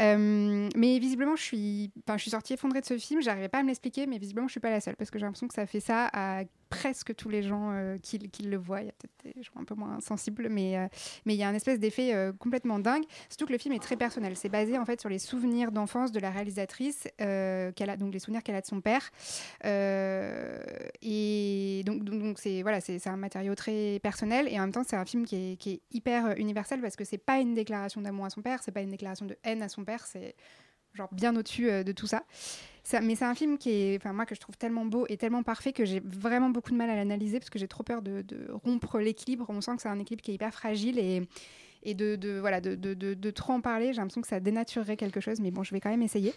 Euh, 0.00 0.68
mais 0.76 0.98
visiblement, 0.98 1.36
je 1.36 1.42
suis, 1.42 1.92
je 2.08 2.18
suis 2.18 2.30
sortie 2.30 2.54
effondrée 2.54 2.80
de 2.80 2.86
ce 2.86 2.98
film. 2.98 3.22
J'arrivais 3.22 3.48
pas 3.48 3.58
à 3.58 3.62
me 3.62 3.68
l'expliquer, 3.68 4.06
mais 4.06 4.18
visiblement, 4.18 4.48
je 4.48 4.52
suis 4.52 4.60
pas 4.60 4.70
la 4.70 4.80
seule 4.80 4.96
parce 4.96 5.10
que 5.10 5.18
j'ai 5.18 5.24
l'impression 5.24 5.48
que 5.48 5.54
ça 5.54 5.66
fait 5.66 5.80
ça 5.80 6.08
à 6.12 6.42
presque 6.72 7.14
tous 7.14 7.28
les 7.28 7.42
gens 7.42 7.70
euh, 7.72 7.98
qui, 7.98 8.18
le 8.18 8.56
voient. 8.56 8.80
Il 8.80 8.86
y 8.86 8.88
a 8.88 8.92
peut-être 8.92 9.36
des 9.36 9.42
gens 9.42 9.52
un 9.56 9.64
peu 9.64 9.74
moins 9.74 10.00
sensibles, 10.00 10.48
mais 10.48 10.78
euh, 10.78 10.86
mais 11.26 11.34
il 11.34 11.36
y 11.36 11.42
a 11.42 11.48
un 11.48 11.54
espèce 11.54 11.78
d'effet 11.78 12.14
euh, 12.14 12.32
complètement 12.32 12.78
dingue. 12.78 13.04
Surtout 13.28 13.46
que 13.46 13.52
le 13.52 13.58
film 13.58 13.74
est 13.74 13.82
très 13.82 13.96
personnel. 13.96 14.36
C'est 14.36 14.48
basé 14.48 14.78
en 14.78 14.86
fait 14.86 14.98
sur 15.00 15.10
les 15.10 15.18
souvenirs 15.18 15.70
d'enfance 15.70 16.12
de 16.12 16.20
la 16.20 16.30
réalisatrice, 16.30 17.06
qu'elle 17.18 17.90
a 17.90 17.96
donc 17.96 18.12
les 18.12 18.18
souvenirs 18.18 18.42
qu'elle 18.42 18.54
a 18.54 18.62
de 18.62 18.66
son 18.66 18.80
père. 18.80 19.10
Et 21.02 21.82
donc 21.84 22.38
c'est 22.38 22.62
voilà, 22.62 22.80
c'est 22.80 23.06
un 23.06 23.16
matériau 23.16 23.54
très 23.54 24.00
personnel 24.02 24.48
et 24.48 24.58
en 24.58 24.62
même 24.62 24.72
temps 24.72 24.84
c'est 24.86 24.96
un 24.96 25.04
film 25.04 25.26
qui 25.26 25.52
est, 25.52 25.56
qui 25.56 25.72
est 25.72 25.82
hyper 25.90 26.38
universel 26.38 26.80
parce 26.80 26.96
que 26.96 27.04
c'est 27.04 27.18
pas 27.18 27.38
une 27.38 27.54
déclaration 27.54 28.00
d'amour 28.00 28.24
à 28.26 28.30
son 28.30 28.40
père, 28.40 28.62
c'est 28.62 28.72
pas 28.72 28.80
une 28.80 28.90
déclaration 28.90 29.26
de 29.26 29.36
haine 29.44 29.62
à 29.62 29.68
son 29.68 29.84
père, 29.84 30.06
c'est 30.06 30.34
genre 30.94 31.12
bien 31.12 31.36
au-dessus 31.36 31.84
de 31.84 31.92
tout 31.92 32.06
ça. 32.06 32.24
Mais 33.00 33.14
c'est 33.14 33.24
un 33.24 33.34
film 33.34 33.58
qui 33.58 33.98
moi 34.12 34.26
que 34.26 34.34
je 34.34 34.40
trouve 34.40 34.56
tellement 34.56 34.84
beau 34.84 35.06
et 35.08 35.16
tellement 35.16 35.42
parfait 35.42 35.72
que 35.72 35.84
j'ai 35.84 36.00
vraiment 36.00 36.50
beaucoup 36.50 36.70
de 36.70 36.76
mal 36.76 36.90
à 36.90 36.96
l'analyser 36.96 37.38
parce 37.38 37.50
que 37.50 37.58
j'ai 37.58 37.68
trop 37.68 37.82
peur 37.82 38.02
de, 38.02 38.24
rompre 38.64 38.98
l'équilibre. 38.98 39.46
On 39.48 39.60
sent 39.60 39.76
que 39.76 39.82
c'est 39.82 39.88
un 39.88 39.98
équilibre 39.98 40.22
qui 40.22 40.32
est 40.32 40.34
hyper 40.34 40.52
fragile 40.52 40.98
et 40.98 41.94
de, 41.94 42.38
voilà 42.40 42.60
de, 42.60 42.74
de, 42.74 43.30
trop 43.30 43.52
en 43.52 43.60
parler, 43.60 43.92
j'ai 43.92 43.98
l'impression 43.98 44.20
que 44.20 44.28
ça 44.28 44.40
dénaturerait 44.40 44.96
quelque 44.96 45.20
chose. 45.20 45.40
Mais 45.40 45.50
bon, 45.50 45.62
je 45.62 45.72
vais 45.72 45.80
quand 45.80 45.90
même 45.90 46.02
essayer. 46.02 46.34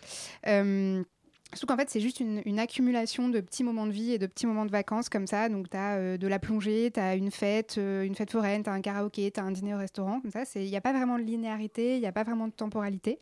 Euh, 0.48 1.04
Surtout 1.54 1.68
qu'en 1.68 1.78
fait, 1.78 1.90
c'est 1.90 2.02
juste 2.02 2.20
une, 2.20 2.60
accumulation 2.60 3.30
de 3.30 3.40
petits 3.40 3.64
moments 3.64 3.86
de 3.86 3.92
vie 3.92 4.12
et 4.12 4.18
de 4.18 4.26
petits 4.26 4.46
moments 4.48 4.66
de 4.66 4.72
vacances 4.72 5.10
comme 5.10 5.28
ça. 5.28 5.48
Donc, 5.48 5.70
tu 5.70 5.78
as 5.78 6.18
de 6.18 6.28
la 6.28 6.40
plongée, 6.40 6.92
tu 6.94 7.00
as 7.00 7.16
une 7.16 7.32
fête, 7.32 7.76
euh, 7.78 8.04
une 8.04 8.16
fête 8.16 8.32
foraine, 8.32 8.64
tu 8.64 8.70
as 8.70 8.74
un 8.74 8.82
karaoké, 8.82 9.32
tu 9.32 9.40
as 9.40 9.44
un 9.44 9.52
dîner 9.52 9.74
au 9.74 9.78
restaurant. 9.78 10.20
Comme 10.20 10.32
ça, 10.32 10.44
il 10.56 10.70
n'y 10.70 10.76
a 10.76 10.82
pas 10.82 10.92
vraiment 10.92 11.18
de 11.18 11.24
linéarité, 11.24 11.96
il 11.96 12.02
n'y 12.02 12.08
a 12.08 12.12
pas 12.12 12.24
vraiment 12.24 12.48
de 12.48 12.54
temporalité. 12.54 13.20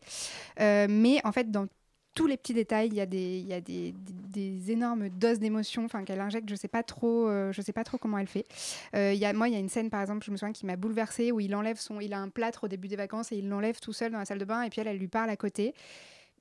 Euh, 0.60 0.86
mais 0.88 1.20
en 1.24 1.32
fait, 1.32 1.50
dans 1.50 1.66
tous 2.14 2.26
les 2.26 2.36
petits 2.36 2.54
détails, 2.54 2.88
il 2.88 2.94
y 2.94 3.00
a 3.00 3.06
des, 3.06 3.38
il 3.38 3.46
y 3.46 3.52
a 3.52 3.60
des, 3.60 3.94
des- 4.28 4.70
énormes 4.70 5.08
doses 5.08 5.38
d'émotions 5.38 5.88
qu'elle 5.88 6.20
injecte. 6.20 6.48
Je 6.48 6.54
sais 6.54 6.68
pas 6.68 6.82
trop, 6.82 7.28
euh, 7.28 7.52
sais 7.52 7.72
pas 7.72 7.84
trop 7.84 7.98
comment 7.98 8.18
elle 8.18 8.26
fait. 8.26 8.46
Euh, 8.94 9.12
il 9.12 9.18
y 9.18 9.24
a, 9.24 9.32
moi, 9.32 9.48
il 9.48 9.54
y 9.54 9.56
a 9.56 9.60
une 9.60 9.68
scène, 9.68 9.90
par 9.90 10.00
exemple, 10.00 10.24
je 10.24 10.30
me 10.30 10.36
souviens 10.36 10.52
qui 10.52 10.66
m'a 10.66 10.76
bouleversée 10.76 11.32
où 11.32 11.40
il 11.40 11.54
enlève 11.54 11.78
son, 11.78 12.00
il 12.00 12.12
a 12.12 12.18
un 12.18 12.28
plâtre 12.28 12.64
au 12.64 12.68
début 12.68 12.88
des 12.88 12.96
vacances 12.96 13.32
et 13.32 13.36
il 13.36 13.48
l'enlève 13.48 13.78
tout 13.80 13.92
seul 13.92 14.12
dans 14.12 14.18
la 14.18 14.24
salle 14.24 14.38
de 14.38 14.44
bain 14.44 14.62
et 14.62 14.70
puis 14.70 14.80
elle, 14.80 14.88
elle 14.88 14.98
lui 14.98 15.08
parle 15.08 15.30
à 15.30 15.36
côté. 15.36 15.74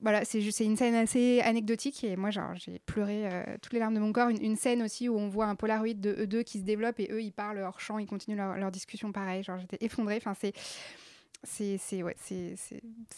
Voilà, 0.02 0.26
c'est 0.26 0.42
une 0.66 0.76
scène 0.76 0.96
assez 0.96 1.40
anecdotique 1.42 2.04
et 2.04 2.18
moi, 2.18 2.30
j'ai 2.30 2.80
pleuré 2.86 3.26
euh, 3.26 3.44
toutes 3.62 3.72
les 3.72 3.80
larmes 3.80 3.94
de 3.94 4.00
mon 4.02 4.12
corps. 4.12 4.28
Une, 4.28 4.44
une 4.44 4.58
scène 4.58 4.82
aussi 4.84 5.08
où 5.08 5.18
on 5.18 5.30
voit 5.30 5.46
un 5.46 5.56
Polaroid 5.56 5.94
de 5.94 6.16
eux 6.20 6.28
deux 6.28 6.44
qui 6.44 6.60
se 6.60 6.64
développe 6.64 7.00
et 7.00 7.08
eux, 7.10 7.22
ils 7.22 7.32
parlent 7.32 7.60
hors 7.60 7.80
champ, 7.80 8.00
ils 8.00 8.06
continuent 8.06 8.36
leur, 8.36 8.58
leur 8.58 8.70
discussion 8.72 9.14
pareil. 9.14 9.44
Genre, 9.44 9.60
j'étais 9.60 9.78
effondrée. 9.80 10.18
Enfin, 10.18 10.34
c'est 10.38 10.52
c'est 11.44 12.04
ouais, 12.04 12.16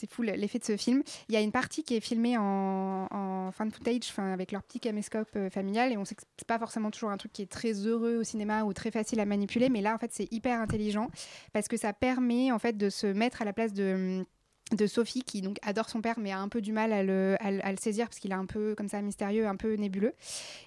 fou 0.10 0.22
l'effet 0.22 0.60
de 0.60 0.64
ce 0.64 0.78
film. 0.78 1.04
Il 1.30 1.34
y 1.34 1.38
a 1.38 1.42
une 1.42 1.52
partie 1.52 1.84
qui 1.84 1.96
est 1.96 2.00
filmée 2.00 2.38
en, 2.38 3.08
en 3.10 3.52
fan 3.52 3.72
footage, 3.72 4.10
enfin 4.10 4.32
avec 4.34 4.52
leur 4.52 4.64
petit 4.64 4.80
caméscope 4.80 5.30
euh, 5.36 5.50
familial, 5.50 5.92
et 5.92 5.98
on 5.98 6.06
sait 6.06 6.16
que 6.16 6.24
c'est 6.38 6.48
pas 6.48 6.60
forcément 6.60 6.92
toujours 6.92 7.12
un 7.12 7.18
truc 7.18 7.32
qui 7.32 7.42
est 7.42 7.52
très 7.52 7.74
heureux 7.74 8.18
au 8.18 8.24
cinéma 8.24 8.64
ou 8.64 8.74
très 8.74 8.92
facile 8.92 9.20
à 9.20 9.26
manipuler, 9.26 9.70
mais 9.70 9.82
là 9.82 9.94
en 9.94 9.98
fait 9.98 10.12
c'est 10.12 10.32
hyper 10.32 10.60
intelligent 10.60 11.10
parce 11.54 11.68
que 11.68 11.78
ça 11.78 11.94
permet 11.94 12.52
en 12.52 12.60
fait 12.60 12.78
de 12.78 12.90
se 12.90 13.08
mettre 13.08 13.42
à 13.42 13.46
la 13.46 13.54
place 13.54 13.74
de 13.74 14.26
de 14.72 14.88
Sophie 14.88 15.22
qui 15.22 15.42
donc 15.42 15.58
adore 15.62 15.90
son 15.90 16.02
père 16.02 16.16
mais 16.18 16.32
a 16.32 16.40
un 16.40 16.50
peu 16.50 16.60
du 16.60 16.72
mal 16.72 16.92
à 16.92 17.04
le, 17.04 17.36
à, 17.40 17.52
le- 17.52 17.78
saisir 17.78 18.08
parce 18.08 18.18
qu'il 18.20 18.32
est 18.32 18.36
un 18.36 18.48
peu 18.48 18.74
comme 18.76 18.88
ça 18.88 19.00
mystérieux, 19.02 19.46
un 19.48 19.56
peu 19.56 19.76
nébuleux. 19.76 20.14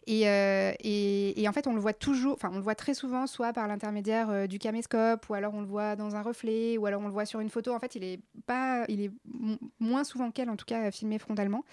Et, 0.06 0.28
euh, 0.28 0.72
et, 0.80 1.40
et 1.40 1.48
en 1.48 1.52
fait 1.52 1.66
on 1.66 1.74
le 1.74 1.80
voit 1.80 1.92
toujours, 1.92 2.34
enfin 2.34 2.50
on 2.52 2.56
le 2.56 2.62
voit 2.62 2.76
très 2.76 2.94
souvent 2.94 3.26
soit 3.26 3.52
par 3.52 3.66
l'intermédiaire 3.66 4.30
euh, 4.30 4.46
du 4.46 4.60
caméscope 4.60 5.28
ou 5.28 5.34
alors 5.34 5.52
on 5.54 5.60
le 5.60 5.66
voit 5.66 5.96
dans 5.96 6.14
un 6.14 6.22
reflet 6.22 6.78
ou 6.78 6.86
alors 6.86 7.00
on 7.02 7.06
le 7.06 7.12
voit 7.12 7.26
sur 7.26 7.40
une 7.40 7.50
photo. 7.50 7.72
En 7.74 7.80
fait 7.80 7.96
il 7.96 8.04
est 8.04 8.20
pas, 8.46 8.84
il 8.88 9.00
est 9.02 9.10
mo- 9.26 9.58
moins 9.80 10.04
souvent 10.04 10.30
qu'elle 10.30 10.48
en 10.50 10.56
tout 10.56 10.66
cas 10.66 10.92
filmé 10.92 11.18
frontalement. 11.18 11.64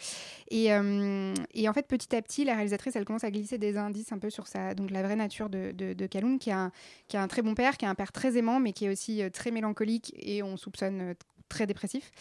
Et, 0.50 0.74
euh, 0.74 1.34
et 1.54 1.70
en 1.70 1.74
fait 1.74 1.88
petit 1.88 2.16
à 2.16 2.22
petit 2.24 2.44
la 2.44 2.56
réalisatrice 2.56 2.96
elle 2.96 3.06
commence 3.06 3.24
à 3.24 3.32
glisser 3.32 3.60
des 3.60 3.78
indices 3.78 4.12
un 4.12 4.18
peu 4.20 4.32
sur 4.32 4.48
sa 4.48 4.74
donc 4.74 4.90
la 4.90 5.04
vraie 5.04 5.16
nature 5.16 5.50
de, 5.50 5.72
de, 5.74 5.94
qui 6.38 6.50
a 6.52 6.60
un, 6.60 6.72
qui 7.08 7.18
a 7.18 7.22
un 7.22 7.28
très 7.28 7.44
bon 7.44 7.54
père, 7.54 7.78
qui 7.78 7.86
a 7.86 7.90
un 7.90 7.96
père 7.96 8.12
très 8.12 8.36
aimant 8.38 8.60
mais 8.60 8.74
qui 8.74 8.86
est 8.86 8.90
aussi 8.90 9.22
très 9.32 9.52
mélancolique 9.52 10.14
et 10.18 10.42
on 10.42 10.58
soupçonne 10.58 11.14
très 11.50 11.68
dépressif. 11.68 12.12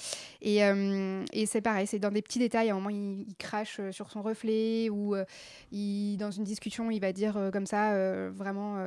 Et, 0.42 0.64
euh, 0.64 1.24
et 1.32 1.46
c'est 1.46 1.60
pareil, 1.60 1.86
c'est 1.86 1.98
dans 1.98 2.10
des 2.10 2.22
petits 2.22 2.38
détails. 2.38 2.70
À 2.70 2.72
un 2.72 2.76
moment, 2.76 2.90
il, 2.90 3.26
crache 3.38 3.78
euh, 3.80 3.92
sur 3.92 4.10
son 4.10 4.22
reflet 4.22 4.88
ou 4.90 5.14
euh, 5.14 5.24
il, 5.72 6.16
dans 6.16 6.30
une 6.30 6.44
discussion, 6.44 6.90
il 6.90 7.00
va 7.00 7.12
dire 7.12 7.50
comme 7.52 7.66
ça, 7.66 7.94
vraiment 8.30 8.78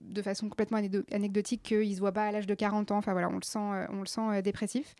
de 0.00 0.22
façon 0.22 0.48
complètement 0.48 0.78
anecdotique, 1.12 1.62
qu'il 1.62 1.94
se 1.94 2.00
voit 2.00 2.12
pas 2.12 2.24
à 2.24 2.32
l'âge 2.32 2.46
de 2.46 2.54
40 2.54 2.90
ans. 2.90 2.98
Enfin 2.98 3.12
voilà, 3.12 3.28
on 3.28 3.36
le 3.36 3.42
sent, 3.42 3.58
on 3.58 4.00
le 4.00 4.06
sent 4.06 4.42
dépressif. 4.42 4.94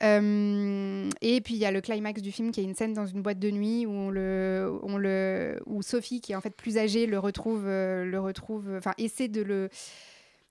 Et 0.00 1.40
puis 1.44 1.54
il 1.54 1.58
y 1.58 1.64
a 1.64 1.70
le 1.70 1.80
climax 1.80 2.22
du 2.22 2.32
film 2.32 2.50
qui 2.50 2.60
est 2.60 2.64
une 2.64 2.74
scène 2.74 2.94
dans 2.94 3.06
une 3.06 3.22
boîte 3.22 3.38
de 3.38 3.50
nuit 3.50 3.86
où 3.86 4.10
le, 4.10 4.78
on 4.82 4.96
le, 4.96 5.60
où 5.66 5.82
Sophie, 5.82 6.20
qui 6.20 6.32
est 6.32 6.36
en 6.36 6.40
fait 6.40 6.56
plus 6.56 6.78
âgée, 6.78 7.06
le 7.06 7.18
retrouve, 7.18 7.66
le 7.66 8.18
retrouve, 8.18 8.74
enfin 8.76 8.92
essaie 8.98 9.28
de 9.28 9.42
le 9.42 9.68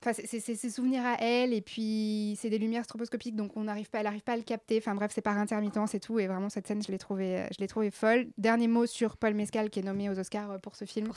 Enfin, 0.01 0.13
c'est- 0.25 0.39
ses 0.55 0.69
souvenirs 0.69 1.05
à 1.05 1.17
elle, 1.19 1.53
et 1.53 1.59
puis 1.59 2.37
c'est 2.39 2.49
des 2.49 2.57
lumières 2.57 2.85
stroboscopiques, 2.85 3.35
donc 3.35 3.57
on 3.57 3.65
n'arrive 3.65 3.89
pas, 3.89 3.97
elle 3.99 4.05
n'arrive 4.05 4.21
pas 4.23 4.31
à 4.31 4.37
le 4.37 4.43
capter. 4.43 4.77
Enfin 4.77 4.95
bref, 4.95 5.11
c'est 5.13 5.21
par 5.21 5.37
intermittence 5.37 5.93
et 5.93 5.99
tout. 5.99 6.19
Et 6.19 6.27
vraiment, 6.27 6.47
cette 6.49 6.67
scène, 6.67 6.81
je 6.81 6.89
l'ai 6.89 6.97
trouvée, 6.97 7.45
je 7.51 7.57
l'ai 7.59 7.67
trouvée 7.67 7.91
folle. 7.91 8.27
Dernier 8.37 8.69
mot 8.69 8.85
sur 8.85 9.17
Paul 9.17 9.33
Mescal, 9.33 9.69
qui 9.69 9.79
est 9.79 9.83
nommé 9.83 10.09
aux 10.09 10.17
Oscars 10.17 10.51
euh, 10.51 10.57
pour 10.57 10.77
ce 10.77 10.85
film. 10.85 11.07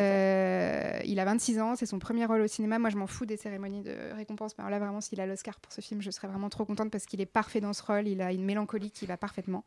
Euh, 0.00 0.98
il 1.04 1.20
a 1.20 1.24
26 1.26 1.60
ans, 1.60 1.76
c'est 1.76 1.84
son 1.84 1.98
premier 1.98 2.24
rôle 2.24 2.40
au 2.40 2.46
cinéma. 2.46 2.78
Moi, 2.78 2.88
je 2.88 2.96
m'en 2.96 3.06
fous 3.06 3.26
des 3.26 3.36
cérémonies 3.36 3.82
de 3.82 3.94
récompense. 4.14 4.56
Mais 4.56 4.64
alors 4.64 4.70
là, 4.70 4.78
vraiment, 4.78 5.02
s'il 5.02 5.20
a 5.20 5.26
l'Oscar 5.26 5.60
pour 5.60 5.72
ce 5.72 5.82
film, 5.82 6.00
je 6.00 6.10
serais 6.10 6.28
vraiment 6.28 6.48
trop 6.48 6.64
contente 6.64 6.90
parce 6.90 7.04
qu'il 7.04 7.20
est 7.20 7.26
parfait 7.26 7.60
dans 7.60 7.74
ce 7.74 7.82
rôle. 7.82 8.08
Il 8.08 8.22
a 8.22 8.32
une 8.32 8.44
mélancolie 8.44 8.90
qui 8.90 9.04
va 9.04 9.18
parfaitement. 9.18 9.64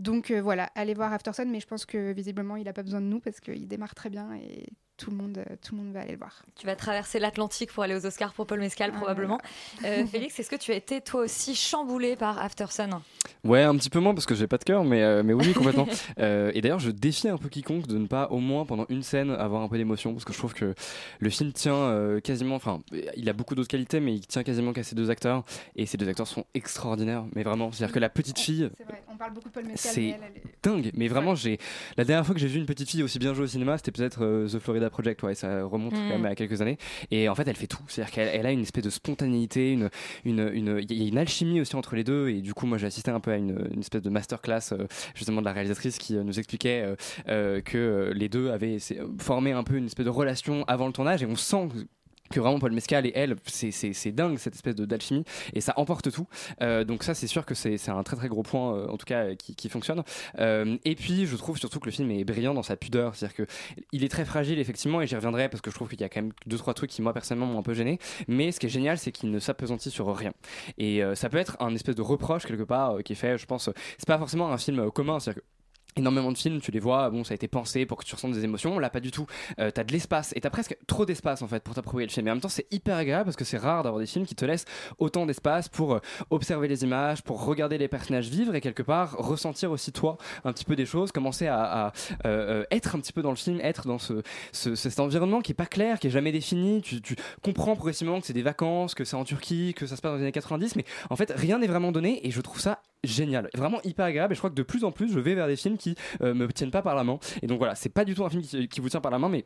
Donc 0.00 0.30
euh, 0.30 0.40
voilà, 0.40 0.70
allez 0.74 0.94
voir 0.94 1.12
Afterson, 1.12 1.44
mais 1.46 1.60
je 1.60 1.66
pense 1.66 1.84
que 1.84 2.12
visiblement, 2.12 2.56
il 2.56 2.64
n'a 2.64 2.72
pas 2.72 2.82
besoin 2.82 3.02
de 3.02 3.06
nous 3.06 3.20
parce 3.20 3.38
qu'il 3.38 3.68
démarre 3.68 3.94
très 3.94 4.08
bien 4.08 4.32
et 4.34 4.66
tout 4.96 5.10
le 5.10 5.16
monde, 5.16 5.38
euh, 5.38 5.56
tout 5.62 5.74
le 5.74 5.82
monde 5.82 5.92
va 5.92 6.00
aller 6.00 6.12
le 6.12 6.18
voir. 6.18 6.42
Tu 6.56 6.64
vas 6.64 6.74
traverser 6.74 7.18
l'Atlantique 7.18 7.70
pour 7.70 7.82
aller 7.82 7.94
aux 7.94 8.06
Oscars 8.06 8.32
pour 8.32 8.46
Paul 8.46 8.60
Mescal, 8.60 8.92
probablement. 8.92 9.38
Euh, 9.84 10.06
Félix, 10.10 10.38
est-ce 10.40 10.48
que 10.48 10.56
tu 10.56 10.72
as 10.72 10.76
été 10.76 11.02
toi 11.02 11.20
aussi 11.20 11.54
chamboulé 11.54 12.16
par 12.16 12.38
Aftersun 12.38 13.02
Ouais, 13.44 13.62
un 13.62 13.76
petit 13.76 13.90
peu 13.90 14.00
moins 14.00 14.14
parce 14.14 14.26
que 14.26 14.34
j'ai 14.34 14.46
pas 14.46 14.58
de 14.58 14.64
cœur, 14.64 14.84
mais, 14.84 15.02
euh, 15.02 15.22
mais 15.22 15.32
oui, 15.32 15.52
complètement. 15.52 15.86
Euh, 16.18 16.50
et 16.54 16.60
d'ailleurs, 16.60 16.78
je 16.80 16.90
défie 16.90 17.28
un 17.28 17.38
peu 17.38 17.48
quiconque 17.48 17.86
de 17.86 17.96
ne 17.96 18.06
pas 18.06 18.28
au 18.30 18.38
moins 18.38 18.64
pendant 18.66 18.84
une 18.88 19.02
scène 19.02 19.30
avoir 19.30 19.62
un 19.62 19.68
peu 19.68 19.78
d'émotion 19.78 20.12
parce 20.12 20.24
que 20.24 20.32
je 20.32 20.38
trouve 20.38 20.52
que 20.54 20.74
le 21.18 21.30
film 21.30 21.52
tient 21.52 21.74
euh, 21.74 22.20
quasiment, 22.20 22.56
enfin, 22.56 22.80
il 23.16 23.28
a 23.28 23.32
beaucoup 23.32 23.54
d'autres 23.54 23.68
qualités, 23.68 24.00
mais 24.00 24.14
il 24.14 24.26
tient 24.26 24.42
quasiment 24.42 24.72
qu'à 24.72 24.82
ces 24.82 24.94
deux 24.94 25.10
acteurs 25.10 25.44
et 25.76 25.86
ces 25.86 25.96
deux 25.96 26.08
acteurs 26.08 26.26
sont 26.26 26.44
extraordinaires, 26.54 27.24
mais 27.34 27.42
vraiment, 27.42 27.70
c'est-à-dire 27.72 27.94
que 27.94 28.00
la 28.00 28.08
petite 28.10 28.38
fille. 28.38 28.70
C'est 28.76 28.84
vrai, 28.84 29.02
on 29.10 29.16
parle 29.16 29.32
beaucoup 29.32 29.48
de 29.48 29.54
Paul 29.54 29.64
Mescal, 29.66 29.92
C'est 29.92 30.16
dingue, 30.62 30.90
mais 30.94 31.08
vraiment, 31.08 31.34
j'ai 31.34 31.58
la 31.96 32.04
dernière 32.04 32.26
fois 32.26 32.34
que 32.34 32.40
j'ai 32.40 32.48
vu 32.48 32.58
une 32.58 32.66
petite 32.66 32.90
fille 32.90 33.02
aussi 33.02 33.18
bien 33.18 33.32
jouer 33.32 33.44
au 33.44 33.48
cinéma, 33.48 33.78
c'était 33.78 33.92
peut-être 33.92 34.20
The 34.46 34.58
Florida 34.58 34.90
Project, 34.90 35.22
ouais, 35.22 35.34
ça 35.34 35.64
remonte 35.64 35.90
Mm. 35.90 36.08
quand 36.08 36.18
même 36.18 36.26
à 36.26 36.34
quelques 36.34 36.60
années. 36.62 36.78
Et 37.10 37.28
en 37.28 37.34
fait, 37.34 37.46
elle 37.48 37.56
fait 37.56 37.66
tout, 37.66 37.82
c'est-à-dire 37.88 38.12
qu'elle 38.12 38.28
elle 38.32 38.46
a 38.46 38.52
une 38.52 38.62
espèce 38.62 38.84
de 38.84 38.90
spontanéité, 38.90 39.72
une, 39.72 39.90
une, 40.24 40.50
une, 40.52 40.80
il 40.88 40.92
y 41.02 41.04
a 41.04 41.08
une 41.08 41.18
alchimie 41.18 41.60
aussi 41.60 41.76
entre 41.76 41.96
les 41.96 42.04
deux. 42.04 42.28
Et 42.28 42.40
du 42.40 42.54
coup, 42.54 42.66
moi, 42.66 42.78
j'ai 42.78 42.86
assisté 42.86 43.10
un 43.10 43.20
peu 43.20 43.29
une, 43.36 43.68
une 43.72 43.80
espèce 43.80 44.02
de 44.02 44.10
masterclass 44.10 44.72
euh, 44.72 44.86
justement 45.14 45.40
de 45.40 45.46
la 45.46 45.52
réalisatrice 45.52 45.98
qui 45.98 46.16
euh, 46.16 46.22
nous 46.22 46.38
expliquait 46.38 46.94
euh, 47.28 47.60
que 47.60 48.12
les 48.14 48.28
deux 48.28 48.50
avaient 48.50 48.78
formé 49.18 49.52
un 49.52 49.64
peu 49.64 49.76
une 49.76 49.86
espèce 49.86 50.06
de 50.06 50.10
relation 50.10 50.64
avant 50.66 50.86
le 50.86 50.92
tournage, 50.92 51.22
et 51.22 51.26
on 51.26 51.36
sent 51.36 51.68
que- 52.30 52.40
vraiment 52.40 52.58
Paul 52.58 52.72
Mescal 52.72 53.06
et 53.06 53.12
elle, 53.14 53.36
c'est- 53.46 54.12
dingue 54.12 54.38
cette 54.38 54.54
espèce 54.54 54.74
d'alchimie 54.74 55.24
et 55.52 55.60
ça 55.60 55.74
emporte 55.76 56.10
tout. 56.10 56.26
Euh, 56.62 56.84
donc 56.84 57.02
ça, 57.02 57.14
c'est 57.14 57.26
sûr 57.26 57.44
que 57.46 57.54
c'est 57.54 57.88
un 57.88 58.02
très 58.02 58.16
très 58.16 58.28
gros 58.28 58.42
point, 58.42 58.74
euh, 58.76 58.86
en 58.88 58.96
tout 58.96 59.04
cas, 59.06 59.34
qui, 59.34 59.54
qui 59.54 59.68
fonctionne. 59.68 60.02
Euh, 60.38 60.76
et 60.84 60.94
puis, 60.94 61.26
je 61.26 61.36
trouve 61.36 61.58
surtout 61.58 61.80
que 61.80 61.86
le 61.86 61.92
film 61.92 62.10
est 62.10 62.24
brillant 62.24 62.54
dans 62.54 62.62
sa 62.62 62.76
pudeur, 62.76 63.14
c'est-à-dire 63.14 63.36
que 63.36 63.46
il 63.92 64.04
est 64.04 64.08
très 64.08 64.24
fragile 64.24 64.58
effectivement, 64.58 65.00
et 65.02 65.06
j'y 65.06 65.14
reviendrai 65.16 65.48
parce 65.48 65.60
que 65.60 65.70
je 65.70 65.74
trouve 65.76 65.88
qu'il 65.88 66.00
y 66.00 66.04
a 66.04 66.08
quand 66.08 66.22
même 66.22 66.32
deux 66.46 66.56
trois 66.58 66.74
trucs 66.74 66.90
qui 66.90 67.02
moi 67.02 67.12
personnellement 67.12 67.46
m'ont 67.46 67.58
un 67.58 67.62
peu 67.62 67.74
gêné. 67.74 67.98
Mais 68.28 68.52
ce 68.52 68.60
qui 68.60 68.66
est 68.66 68.70
génial, 68.70 68.98
c'est 68.98 69.12
qu'il 69.12 69.30
ne 69.30 69.38
s'appesantit 69.38 69.90
sur 69.90 70.14
rien. 70.14 70.32
Et 70.78 71.02
ça 71.14 71.28
peut 71.28 71.38
être 71.38 71.56
un 71.60 71.74
espèce 71.74 71.94
de 71.96 72.02
reproche 72.02 72.46
quelque 72.46 72.62
part 72.62 72.98
qui 73.04 73.12
est 73.12 73.16
fait, 73.16 73.38
je 73.38 73.46
pense. 73.46 73.70
C'est 73.98 74.06
pas 74.06 74.18
forcément 74.18 74.50
un 74.52 74.58
film 74.58 74.90
commun, 74.90 75.18
c'est-à-dire 75.20 75.42
que 75.42 75.46
énormément 75.96 76.30
de 76.32 76.38
films, 76.38 76.60
tu 76.60 76.70
les 76.70 76.78
vois, 76.78 77.10
bon, 77.10 77.24
ça 77.24 77.32
a 77.32 77.34
été 77.34 77.48
pensé 77.48 77.84
pour 77.86 77.98
que 77.98 78.04
tu 78.04 78.14
ressentes 78.14 78.32
des 78.32 78.44
émotions. 78.44 78.78
Là, 78.78 78.90
pas 78.90 79.00
du 79.00 79.10
tout. 79.10 79.26
Euh, 79.58 79.70
t'as 79.70 79.84
de 79.84 79.92
l'espace 79.92 80.32
et 80.36 80.40
t'as 80.40 80.50
presque 80.50 80.76
trop 80.86 81.04
d'espace 81.04 81.42
en 81.42 81.48
fait 81.48 81.62
pour 81.62 81.74
t'approprier 81.74 82.06
le 82.06 82.12
film. 82.12 82.24
Mais 82.24 82.30
en 82.30 82.34
même 82.34 82.40
temps, 82.40 82.48
c'est 82.48 82.66
hyper 82.70 82.96
agréable 82.96 83.24
parce 83.24 83.36
que 83.36 83.44
c'est 83.44 83.58
rare 83.58 83.82
d'avoir 83.82 84.00
des 84.00 84.06
films 84.06 84.24
qui 84.26 84.34
te 84.34 84.44
laissent 84.44 84.64
autant 84.98 85.26
d'espace 85.26 85.68
pour 85.68 85.94
euh, 85.94 85.98
observer 86.30 86.68
les 86.68 86.84
images, 86.84 87.22
pour 87.22 87.44
regarder 87.44 87.78
les 87.78 87.88
personnages 87.88 88.28
vivre 88.28 88.54
et 88.54 88.60
quelque 88.60 88.82
part 88.82 89.16
ressentir 89.18 89.70
aussi 89.70 89.92
toi 89.92 90.16
un 90.44 90.52
petit 90.52 90.64
peu 90.64 90.76
des 90.76 90.86
choses, 90.86 91.12
commencer 91.12 91.46
à, 91.46 91.86
euh, 91.86 91.90
euh, 92.26 92.64
être 92.70 92.94
un 92.94 93.00
petit 93.00 93.12
peu 93.12 93.22
dans 93.22 93.30
le 93.30 93.36
film, 93.36 93.60
être 93.60 93.86
dans 93.86 93.98
ce- 93.98 94.22
cet 94.52 95.00
environnement 95.00 95.40
qui 95.40 95.52
est 95.52 95.54
pas 95.54 95.66
clair, 95.66 95.98
qui 95.98 96.06
est 96.06 96.10
jamais 96.10 96.32
défini. 96.32 96.80
Tu, 96.82 97.00
tu 97.02 97.16
comprends 97.42 97.74
progressivement 97.76 98.20
que 98.20 98.26
c'est 98.26 98.32
des 98.32 98.42
vacances, 98.42 98.94
que 98.94 99.04
c'est 99.04 99.16
en 99.16 99.24
Turquie, 99.24 99.74
que 99.74 99.86
ça 99.86 99.96
se 99.96 100.02
passe 100.02 100.12
dans 100.12 100.16
les 100.16 100.22
années 100.22 100.32
90, 100.32 100.76
mais 100.76 100.84
en 101.10 101.16
fait 101.16 101.32
rien 101.34 101.58
n'est 101.58 101.66
vraiment 101.66 101.92
donné 101.92 102.26
et 102.26 102.30
je 102.30 102.40
trouve 102.40 102.60
ça 102.60 102.80
génial, 103.04 103.48
vraiment 103.54 103.80
hyper 103.82 104.06
agréable 104.06 104.32
et 104.32 104.34
je 104.34 104.40
crois 104.40 104.50
que 104.50 104.54
de 104.54 104.62
plus 104.62 104.84
en 104.84 104.92
plus 104.92 105.12
je 105.12 105.18
vais 105.18 105.34
vers 105.34 105.46
des 105.46 105.56
films 105.56 105.76
qui 105.76 105.94
euh, 106.22 106.34
me 106.34 106.46
tiennent 106.48 106.70
pas 106.70 106.82
par 106.82 106.94
la 106.94 107.04
main. 107.04 107.18
Et 107.42 107.46
donc 107.46 107.58
voilà 107.58 107.74
c'est 107.74 107.88
pas 107.88 108.04
du 108.04 108.14
tout 108.14 108.24
un 108.24 108.30
film 108.30 108.42
qui, 108.42 108.68
qui 108.68 108.80
vous 108.80 108.88
tient 108.88 109.00
par 109.00 109.12
la 109.12 109.18
main 109.18 109.28
mais 109.28 109.44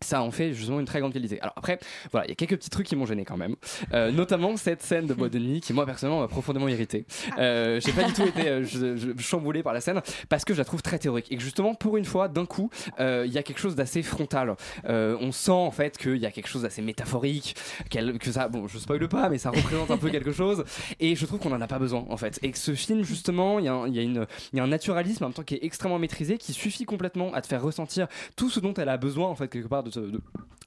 ça 0.00 0.22
en 0.22 0.30
fait 0.30 0.52
justement 0.52 0.80
une 0.80 0.86
très 0.86 1.00
grande 1.00 1.12
qualité. 1.12 1.40
Alors 1.40 1.54
après, 1.56 1.78
voilà, 2.12 2.26
il 2.26 2.30
y 2.30 2.32
a 2.32 2.34
quelques 2.34 2.56
petits 2.56 2.70
trucs 2.70 2.86
qui 2.86 2.96
m'ont 2.96 3.06
gêné 3.06 3.24
quand 3.24 3.36
même. 3.36 3.56
Euh, 3.92 4.10
notamment 4.10 4.56
cette 4.56 4.82
scène 4.82 5.06
de 5.06 5.38
nuit 5.38 5.60
qui 5.60 5.72
moi 5.72 5.86
personnellement 5.86 6.20
m'a 6.20 6.28
profondément 6.28 6.68
irrité. 6.68 7.04
Euh, 7.38 7.80
J'ai 7.80 7.92
pas 7.92 8.04
du 8.04 8.12
tout 8.12 8.22
été 8.26 8.48
euh, 8.48 8.64
je- 8.64 8.96
je- 8.96 9.12
chamboulé 9.22 9.62
par 9.62 9.72
la 9.72 9.80
scène 9.80 10.00
parce 10.28 10.44
que 10.44 10.52
je 10.54 10.58
la 10.58 10.64
trouve 10.64 10.82
très 10.82 10.98
théorique 10.98 11.30
et 11.30 11.36
que 11.36 11.42
justement 11.42 11.74
pour 11.74 11.96
une 11.96 12.04
fois 12.04 12.28
d'un 12.28 12.46
coup 12.46 12.70
euh, 13.00 13.24
il 13.26 13.32
y 13.32 13.38
a 13.38 13.42
quelque 13.42 13.58
chose 13.60 13.74
d'assez 13.74 14.02
frontal. 14.02 14.54
Euh, 14.88 15.16
on 15.20 15.32
sent 15.32 15.50
en 15.50 15.70
fait 15.70 15.96
qu'il 15.98 16.16
y 16.16 16.26
a 16.26 16.30
quelque 16.30 16.48
chose 16.48 16.62
d'assez 16.62 16.82
métaphorique, 16.82 17.54
qu'elle- 17.90 18.18
que 18.18 18.30
ça, 18.32 18.48
bon 18.48 18.66
je 18.68 18.78
spoile 18.78 19.08
pas 19.08 19.28
mais 19.28 19.38
ça 19.38 19.50
représente 19.50 19.90
un 19.90 19.96
peu 19.98 20.10
quelque 20.10 20.32
chose 20.32 20.64
et 21.00 21.16
je 21.16 21.26
trouve 21.26 21.38
qu'on 21.40 21.52
en 21.52 21.60
a 21.60 21.66
pas 21.66 21.78
besoin 21.78 22.04
en 22.08 22.16
fait. 22.16 22.38
Et 22.42 22.50
que 22.50 22.58
ce 22.58 22.74
film 22.74 23.02
justement 23.04 23.58
il 23.58 23.64
y, 23.64 23.68
a 23.68 23.86
y, 23.88 23.98
a 23.98 24.02
une- 24.02 24.26
y 24.52 24.60
a 24.60 24.62
un 24.62 24.66
naturalisme 24.68 25.24
en 25.24 25.28
même 25.28 25.34
temps 25.34 25.42
qui 25.42 25.54
est 25.54 25.64
extrêmement 25.64 25.98
maîtrisé 25.98 26.38
qui 26.38 26.52
suffit 26.52 26.84
complètement 26.84 27.32
à 27.34 27.40
te 27.40 27.46
faire 27.46 27.62
ressentir 27.62 28.06
tout 28.36 28.50
ce 28.50 28.60
dont 28.60 28.74
elle 28.74 28.88
a 28.88 28.96
besoin 28.96 29.28
en 29.28 29.34
fait 29.34 29.48
quelque 29.48 29.68
part 29.68 29.82
de, 29.82 29.93
de- 30.00 30.20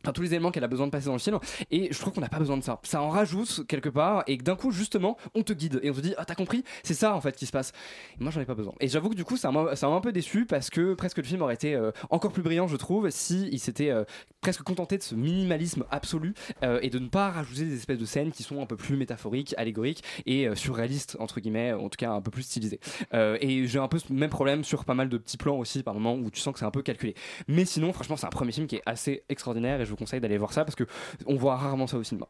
enfin, 0.07 0.13
tous 0.13 0.21
les 0.21 0.33
éléments 0.33 0.51
qu'elle 0.51 0.63
a 0.63 0.67
besoin 0.67 0.87
de 0.87 0.91
passer 0.91 1.07
dans 1.07 1.13
le 1.13 1.19
film 1.19 1.39
et 1.69 1.89
je 1.91 1.99
trouve 1.99 2.13
qu'on 2.13 2.21
n'a 2.21 2.29
pas 2.29 2.39
besoin 2.39 2.57
de 2.57 2.63
ça. 2.63 2.79
Ça 2.83 3.01
en 3.01 3.09
rajoute 3.09 3.67
quelque 3.67 3.89
part 3.89 4.23
et 4.27 4.37
d'un 4.37 4.55
coup 4.55 4.71
justement 4.71 5.17
on 5.35 5.43
te 5.43 5.51
guide 5.51 5.79
et 5.83 5.89
on 5.89 5.93
te 5.93 5.99
dit 5.99 6.13
ah 6.17 6.25
t'as 6.25 6.35
compris 6.35 6.63
c'est 6.83 6.93
ça 6.93 7.13
en 7.13 7.21
fait 7.21 7.35
qui 7.35 7.45
se 7.45 7.51
passe. 7.51 7.73
Et 8.19 8.23
moi 8.23 8.31
j'en 8.31 8.39
ai 8.39 8.45
pas 8.45 8.55
besoin. 8.55 8.73
Et 8.79 8.87
j'avoue 8.87 9.09
que 9.09 9.15
du 9.15 9.25
coup 9.25 9.37
ça 9.37 9.51
m'a 9.51 9.73
un 9.81 10.01
peu 10.01 10.11
déçu 10.11 10.45
parce 10.45 10.69
que 10.69 10.93
presque 10.93 11.17
le 11.17 11.23
film 11.23 11.41
aurait 11.41 11.55
été 11.55 11.75
euh, 11.75 11.91
encore 12.09 12.31
plus 12.31 12.43
brillant 12.43 12.67
je 12.67 12.77
trouve 12.77 13.09
si 13.09 13.49
il 13.51 13.59
s'était 13.59 13.89
euh, 13.89 14.05
presque 14.41 14.63
contenté 14.63 14.97
de 14.97 15.03
ce 15.03 15.15
minimalisme 15.15 15.85
absolu 15.91 16.33
euh, 16.63 16.79
et 16.81 16.89
de 16.89 16.99
ne 16.99 17.07
pas 17.07 17.29
rajouter 17.31 17.65
des 17.65 17.75
espèces 17.75 17.97
de 17.97 18.05
scènes 18.05 18.31
qui 18.31 18.43
sont 18.43 18.61
un 18.61 18.65
peu 18.65 18.77
plus 18.77 18.95
métaphoriques 18.95 19.53
allégoriques 19.57 20.03
et 20.25 20.47
surréalistes 20.55 21.17
entre 21.19 21.39
guillemets 21.39 21.73
en 21.73 21.89
tout 21.89 21.97
cas 21.97 22.11
un 22.11 22.21
peu 22.21 22.31
plus 22.31 22.43
stylisées. 22.43 22.79
Et 23.13 23.67
j'ai 23.67 23.79
un 23.79 23.87
peu 23.87 23.99
ce 23.99 24.11
même 24.13 24.29
problème 24.29 24.63
sur 24.63 24.85
pas 24.85 24.93
mal 24.93 25.09
de 25.09 25.17
petits 25.17 25.37
plans 25.37 25.57
aussi 25.57 25.83
par 25.83 25.93
moments 25.93 26.15
où 26.15 26.29
tu 26.29 26.39
sens 26.39 26.53
que 26.53 26.59
c'est 26.59 26.65
un 26.65 26.71
peu 26.71 26.81
calculé. 26.81 27.15
Mais 27.47 27.65
sinon 27.65 27.91
franchement 27.93 28.15
c'est 28.15 28.25
un 28.25 28.29
premier 28.29 28.51
film 28.51 28.67
qui 28.67 28.77
est 28.77 28.83
assez 28.85 29.23
extraordinaire 29.29 29.81
et 29.81 29.85
je 29.85 29.93
conseille 29.97 30.21
d'aller 30.21 30.37
voir 30.37 30.53
ça 30.53 30.63
parce 30.63 30.75
que 30.75 30.85
on 31.25 31.35
voit 31.35 31.57
rarement 31.57 31.87
ça 31.87 31.97
au 31.97 32.03
cinéma 32.03 32.27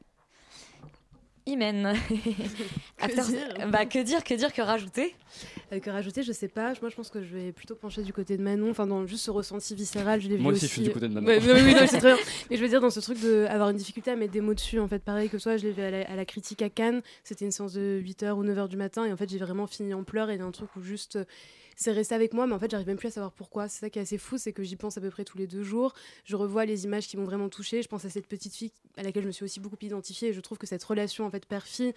Imen. 1.46 1.94
After- 3.00 3.22
dire? 3.24 3.70
bah, 3.72 3.86
que 3.86 4.04
dire, 4.04 4.22
que 4.26 4.34
dire, 4.34 4.52
que 4.52 4.62
rajouter? 4.62 5.16
Euh, 5.72 5.80
que 5.80 5.90
rajouter, 5.90 6.22
je 6.22 6.34
sais 6.34 6.50
pas. 6.50 6.74
Moi, 6.82 6.90
je 6.90 6.96
pense 6.98 7.10
que 7.10 7.24
je 7.24 7.34
vais 7.38 7.54
plutôt 7.54 7.76
pencher 7.76 8.04
du 8.04 8.12
côté 8.12 8.36
de 8.36 8.44
Manon. 8.44 8.70
Enfin, 8.72 8.86
dans 8.86 9.06
juste 9.08 9.24
ce 9.24 9.32
ressenti 9.32 9.74
viscéral, 9.74 10.20
je 10.20 10.28
l'ai 10.28 10.36
vu 10.36 10.42
Moi 10.44 10.52
aussi. 10.52 10.66
aussi, 10.66 10.68
je 10.68 10.74
suis 10.74 10.84
du 10.84 10.92
côté 10.92 11.08
de 11.08 11.14
Manon. 11.14 11.26
Ouais, 11.26 11.40
ouais, 11.40 11.62
oui, 11.64 11.74
non, 11.74 11.88
c'est 11.88 12.00
très 12.00 12.16
bien. 12.16 12.24
Mais 12.50 12.58
je 12.58 12.62
veux 12.62 12.68
dire, 12.68 12.82
dans 12.82 12.90
ce 12.90 13.00
truc 13.00 13.18
d'avoir 13.22 13.70
une 13.70 13.78
difficulté 13.78 14.12
à 14.12 14.18
mettre 14.18 14.34
des 14.34 14.42
mots 14.42 14.54
dessus, 14.56 14.78
en 14.82 14.90
fait, 14.90 15.00
pareil 15.00 15.30
que 15.30 15.38
toi, 15.38 15.56
je 15.56 15.64
l'ai 15.68 15.72
vu 15.72 15.82
à 15.84 15.90
la, 15.90 16.02
à 16.02 16.16
la 16.18 16.26
critique 16.26 16.62
à 16.62 16.70
Cannes. 16.70 17.02
C'était 17.24 17.46
une 17.46 17.52
séance 17.52 17.74
de 17.76 18.02
8h 18.04 18.32
ou 18.34 18.44
9h 18.44 18.68
du 18.68 18.76
matin. 18.76 19.06
Et 19.06 19.14
en 19.14 19.18
fait, 19.18 19.30
j'ai 19.30 19.38
vraiment 19.38 19.68
fini 19.68 19.94
en 19.94 20.04
pleurs. 20.04 20.30
Et 20.30 20.34
il 20.34 20.40
y 20.40 20.42
a 20.42 20.46
un 20.46 20.52
truc 20.52 20.76
où 20.76 20.82
juste. 20.82 21.18
C'est 21.80 21.92
resté 21.92 22.16
avec 22.16 22.34
moi, 22.34 22.48
mais 22.48 22.54
en 22.54 22.60
fait, 22.60 22.72
j'arrive 22.72 22.88
même 22.88 22.98
plus 22.98 23.10
à 23.10 23.12
savoir 23.12 23.32
pourquoi. 23.32 23.68
C'est 23.68 23.82
ça 23.82 23.90
qui 23.92 24.00
est 24.00 24.02
assez 24.02 24.18
fou, 24.18 24.40
c'est 24.40 24.52
que 24.52 24.64
j'y 24.64 24.76
pense 24.76 24.98
à 24.98 25.02
peu 25.02 25.12
près 25.12 25.24
tous 25.24 25.38
les 25.38 25.46
deux 25.46 25.62
jours. 25.62 25.94
Je 26.26 26.36
revois 26.36 26.66
les 26.66 26.86
images 26.86 27.08
qui 27.08 27.18
m'ont 27.18 27.24
vraiment 27.24 27.50
touchée. 27.50 27.84
Je 27.84 27.88
pense 27.88 28.04
à 28.04 28.10
cette 28.10 28.26
petite 28.26 28.56
fille 28.56 28.72
à 28.98 29.04
laquelle 29.04 29.22
je 29.22 29.28
me 29.28 29.32
suis 29.32 29.46
aussi 29.46 29.60
beaucoup 29.60 29.78
identifiée. 29.82 30.30
Et 30.30 30.34
je 30.34 30.42
trouve 30.42 30.58
que 30.58 30.66
cette 30.66 30.84
relation, 30.84 31.28
en 31.28 31.30
fait, 31.30 31.46
père-fille, 31.46 31.94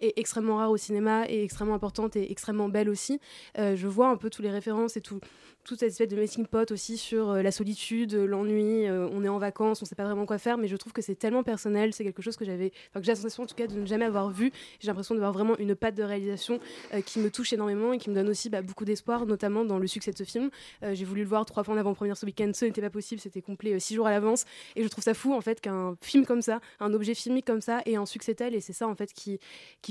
est 0.00 0.12
extrêmement 0.16 0.58
rare 0.58 0.70
au 0.70 0.76
cinéma 0.76 1.28
et 1.28 1.42
extrêmement 1.42 1.74
importante 1.74 2.14
et 2.14 2.30
extrêmement 2.30 2.68
belle 2.68 2.88
aussi. 2.88 3.18
Euh, 3.58 3.74
je 3.74 3.88
vois 3.88 4.08
un 4.08 4.16
peu 4.16 4.30
toutes 4.30 4.44
les 4.44 4.52
références 4.52 4.96
et 4.96 5.00
tout, 5.00 5.18
toute 5.64 5.80
cette 5.80 5.90
espèce 5.90 6.08
de 6.08 6.16
melting 6.16 6.46
pot 6.46 6.70
aussi 6.70 6.98
sur 6.98 7.30
euh, 7.30 7.42
la 7.42 7.50
solitude, 7.50 8.14
euh, 8.14 8.26
l'ennui. 8.26 8.86
euh, 8.86 9.08
on 9.12 9.24
est 9.24 9.28
en 9.28 9.38
vacances, 9.38 9.80
on 9.82 9.86
sait 9.86 9.94
pas 9.94 10.04
vraiment 10.04 10.26
quoi 10.26 10.38
faire, 10.38 10.58
mais 10.58 10.68
je 10.68 10.76
trouve 10.76 10.92
que 10.92 11.00
c'est 11.00 11.14
tellement 11.14 11.42
personnel. 11.42 11.94
C'est 11.94 12.04
quelque 12.04 12.22
chose 12.22 12.36
que 12.36 12.44
j'avais, 12.44 12.70
enfin 12.90 13.00
que 13.00 13.06
j'ai 13.06 13.14
sensation 13.14 13.44
en 13.44 13.46
tout 13.46 13.54
cas 13.54 13.66
de 13.66 13.74
ne 13.74 13.86
jamais 13.86 14.04
avoir 14.04 14.30
vu. 14.30 14.52
J'ai 14.80 14.88
l'impression 14.88 15.14
de 15.14 15.20
voir 15.20 15.32
vraiment 15.32 15.56
une 15.58 15.74
patte 15.74 15.94
de 15.94 16.02
réalisation 16.02 16.60
qui 17.06 17.18
me 17.18 17.30
touche 17.30 17.52
énormément 17.52 17.92
et 17.92 17.98
qui 17.98 18.10
me 18.10 18.14
donne 18.14 18.28
aussi 18.28 18.50
bah, 18.50 18.60
beaucoup 18.60 18.84
d'espoir, 18.84 19.26
notamment 19.26 19.64
dans 19.64 19.78
le 19.78 19.86
succès 19.86 20.10
de 20.10 20.18
ce 20.18 20.24
film. 20.24 20.50
J'ai 20.82 21.04
voulu 21.04 21.22
le 21.22 21.28
voir 21.28 21.44
trois 21.46 21.64
fois 21.64 21.74
en 21.74 21.78
avant-première 21.78 22.16
ce 22.16 22.26
week-end, 22.26 22.50
ce 22.54 22.64
n'était 22.64 22.80
pas 22.80 22.90
possible, 22.90 23.20
c'était 23.20 23.40
complet 23.40 23.78
six 23.80 23.94
jours 23.94 24.06
à 24.06 24.10
l'avance. 24.10 24.44
Et 24.76 24.82
je 24.82 24.88
trouve 24.88 25.04
ça 25.04 25.14
fou 25.14 25.32
en 25.32 25.40
fait 25.40 25.60
qu'un 25.60 25.96
film 26.00 26.26
comme 26.26 26.42
ça, 26.42 26.60
un 26.80 26.92
objet 26.92 27.14
filmique 27.14 27.46
comme 27.46 27.60
ça, 27.60 27.80
ait 27.86 27.96
un 27.96 28.06
succès 28.06 28.34
tel. 28.34 28.54
Et 28.54 28.60
c'est 28.60 28.72
ça 28.72 28.88
en 28.88 28.94
fait 28.94 29.12
qui, 29.12 29.38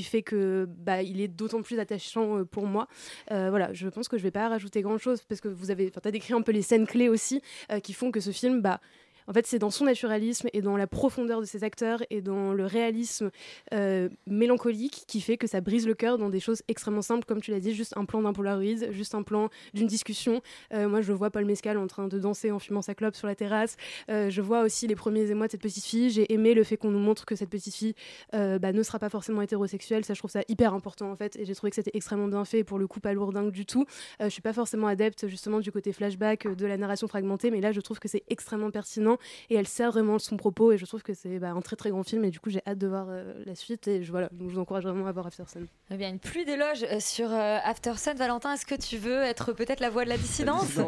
fait 0.04 0.22
que 0.22 0.68
bah, 0.70 1.02
il 1.02 1.22
est 1.22 1.28
d'autant 1.28 1.62
plus 1.62 1.80
attachant 1.80 2.44
pour 2.46 2.66
moi. 2.66 2.88
Voilà, 3.30 3.74
je 3.74 3.88
pense 3.88 4.08
que 4.08 4.18
je 4.18 4.24
vais 4.24 4.32
pas 4.32 4.50
rajouter 4.50 4.82
grand 4.82 4.98
chose 4.98 5.22
parce 5.28 5.42
que 5.42 5.48
vous 5.63 5.63
avez, 5.72 5.88
enfin, 5.88 6.02
t'as 6.02 6.12
décrit 6.12 6.34
un 6.34 6.42
peu 6.42 6.52
les 6.52 6.62
scènes 6.62 6.88
clés 6.88 7.10
aussi 7.10 7.42
euh, 7.72 7.80
qui 7.80 7.94
font 7.94 8.12
que 8.12 8.20
ce 8.20 8.32
film, 8.32 8.62
bah, 8.62 8.80
en 9.28 9.34
fait, 9.34 9.48
c'est 9.48 9.60
dans 9.60 9.70
son 9.70 9.86
naturalisme 9.86 10.48
et 10.54 10.62
dans 10.62 10.78
la 10.78 10.88
profondeur 10.88 11.40
de 11.40 11.46
ses 11.46 11.64
acteurs 11.64 12.04
et 12.10 12.22
dans 12.22 12.54
le 12.54 12.66
réalisme 12.66 13.32
euh, 13.74 14.10
mélancolique 14.28 15.04
qui 15.08 15.22
fait 15.22 15.38
que 15.38 15.48
ça 15.48 15.62
brise 15.62 15.88
le 15.88 15.94
cœur 15.94 16.18
dans 16.18 16.30
des 16.30 16.40
choses 16.40 16.62
extrêmement 16.68 17.02
simples, 17.02 17.26
comme 17.26 17.42
tu 17.42 17.52
l'as 17.52 17.60
dit, 17.60 17.74
juste 17.74 17.96
un 17.98 18.06
plan 18.06 18.22
d'un 18.22 18.34
Polaroid, 18.34 18.92
juste 18.92 19.16
un 19.16 19.24
plan 19.24 19.50
d'une 19.74 19.88
discussion. 19.88 20.42
Euh, 20.74 20.90
moi, 20.90 21.02
je 21.02 21.14
vois 21.14 21.30
Paul 21.30 21.46
Mescal 21.46 21.78
en 21.78 21.88
train 21.88 22.08
de 22.08 22.20
danser 22.20 22.52
en 22.52 22.60
fumant 22.60 22.82
sa 22.82 22.96
clope 22.96 23.16
sur 23.16 23.28
la 23.28 23.36
terrasse. 23.36 23.76
Euh, 24.10 24.30
je 24.30 24.42
vois 24.42 24.62
aussi 24.62 24.88
les 24.88 24.96
premiers 24.96 25.30
émois 25.30 25.48
de 25.48 25.52
cette 25.52 25.62
petite 25.62 25.86
fille. 25.86 26.10
J'ai 26.10 26.32
aimé 26.34 26.54
le 26.54 26.64
fait 26.64 26.78
qu'on 26.78 26.92
nous 26.92 27.00
montre 27.00 27.26
que 27.26 27.36
cette 27.36 27.50
petite 27.50 27.76
fille 27.76 27.96
bah, 28.32 28.72
ne 28.72 28.84
sera 28.84 29.00
pas 29.00 29.10
forcément 29.10 29.42
hétérosexuelle. 29.42 30.06
Ça, 30.06 30.14
je 30.14 30.20
trouve 30.20 30.32
ça 30.32 30.42
hyper 30.48 30.74
important 30.74 31.12
en 31.12 31.16
fait. 31.16 31.36
Et 31.38 31.46
j'ai 31.46 31.56
trouvé 31.56 31.70
que 31.70 31.76
c'était 31.76 31.92
extrêmement 31.94 32.28
bien 32.28 32.46
fait 32.46 32.64
pour 32.64 32.80
le 32.80 32.88
coup 32.88 33.00
pas 33.00 33.14
lourdingue 33.14 33.52
du 33.52 33.66
tout. 33.66 33.86
Je 34.20 34.30
suis 34.30 34.42
pas 34.42 34.54
forcément 34.54 34.88
adepte 34.88 35.28
justement 35.28 35.60
du 35.60 35.72
côté 35.72 35.94
flashback 35.94 36.48
de 36.48 36.66
la 36.66 36.78
narration 36.78 37.08
fragmentée, 37.08 37.52
mais 37.52 37.62
là, 37.62 37.72
je 37.72 37.82
trouve 37.82 38.00
que 38.00 38.08
c'est 38.08 38.24
extrêmement 38.30 38.72
pertinent 38.72 39.13
et 39.50 39.56
elle 39.56 39.68
sert 39.68 39.92
vraiment 39.92 40.20
son 40.20 40.38
propos. 40.38 40.72
Et 40.72 40.78
je 40.78 40.86
trouve 40.86 41.04
que 41.04 41.14
c'est 41.14 41.40
bah, 41.40 41.52
un 41.52 41.62
très 41.62 41.76
très 41.76 41.90
grand 41.90 42.04
film. 42.04 42.24
Et 42.26 42.30
du 42.30 42.40
coup, 42.40 42.50
j'ai 42.50 42.62
hâte 42.68 42.78
de 42.78 42.88
voir 42.88 43.08
euh, 43.10 43.34
la 43.46 43.56
suite. 43.56 43.88
Et 43.88 44.04
je, 44.04 44.12
voilà, 44.12 44.30
donc 44.32 44.50
je 44.50 44.56
vous 44.56 44.60
encourage 44.60 44.84
vraiment 44.84 45.08
à 45.08 45.12
voir 45.12 45.28
After 45.28 45.44
Sun. 45.48 45.68
Eh 45.92 45.98
bien, 45.98 46.10
une 46.10 46.20
pluie 46.20 46.46
d'éloges 46.46 46.84
euh, 46.84 47.00
sur 47.00 47.32
euh, 47.32 47.58
After 47.64 47.94
Sun. 47.98 48.16
Valentin, 48.16 48.54
est-ce 48.54 48.66
que 48.66 48.76
tu 48.76 48.98
veux 48.98 49.22
être 49.22 49.54
peut-être 49.54 49.80
la 49.80 49.90
voix 49.90 50.04
de 50.04 50.10
la 50.10 50.18
dissidence? 50.18 50.78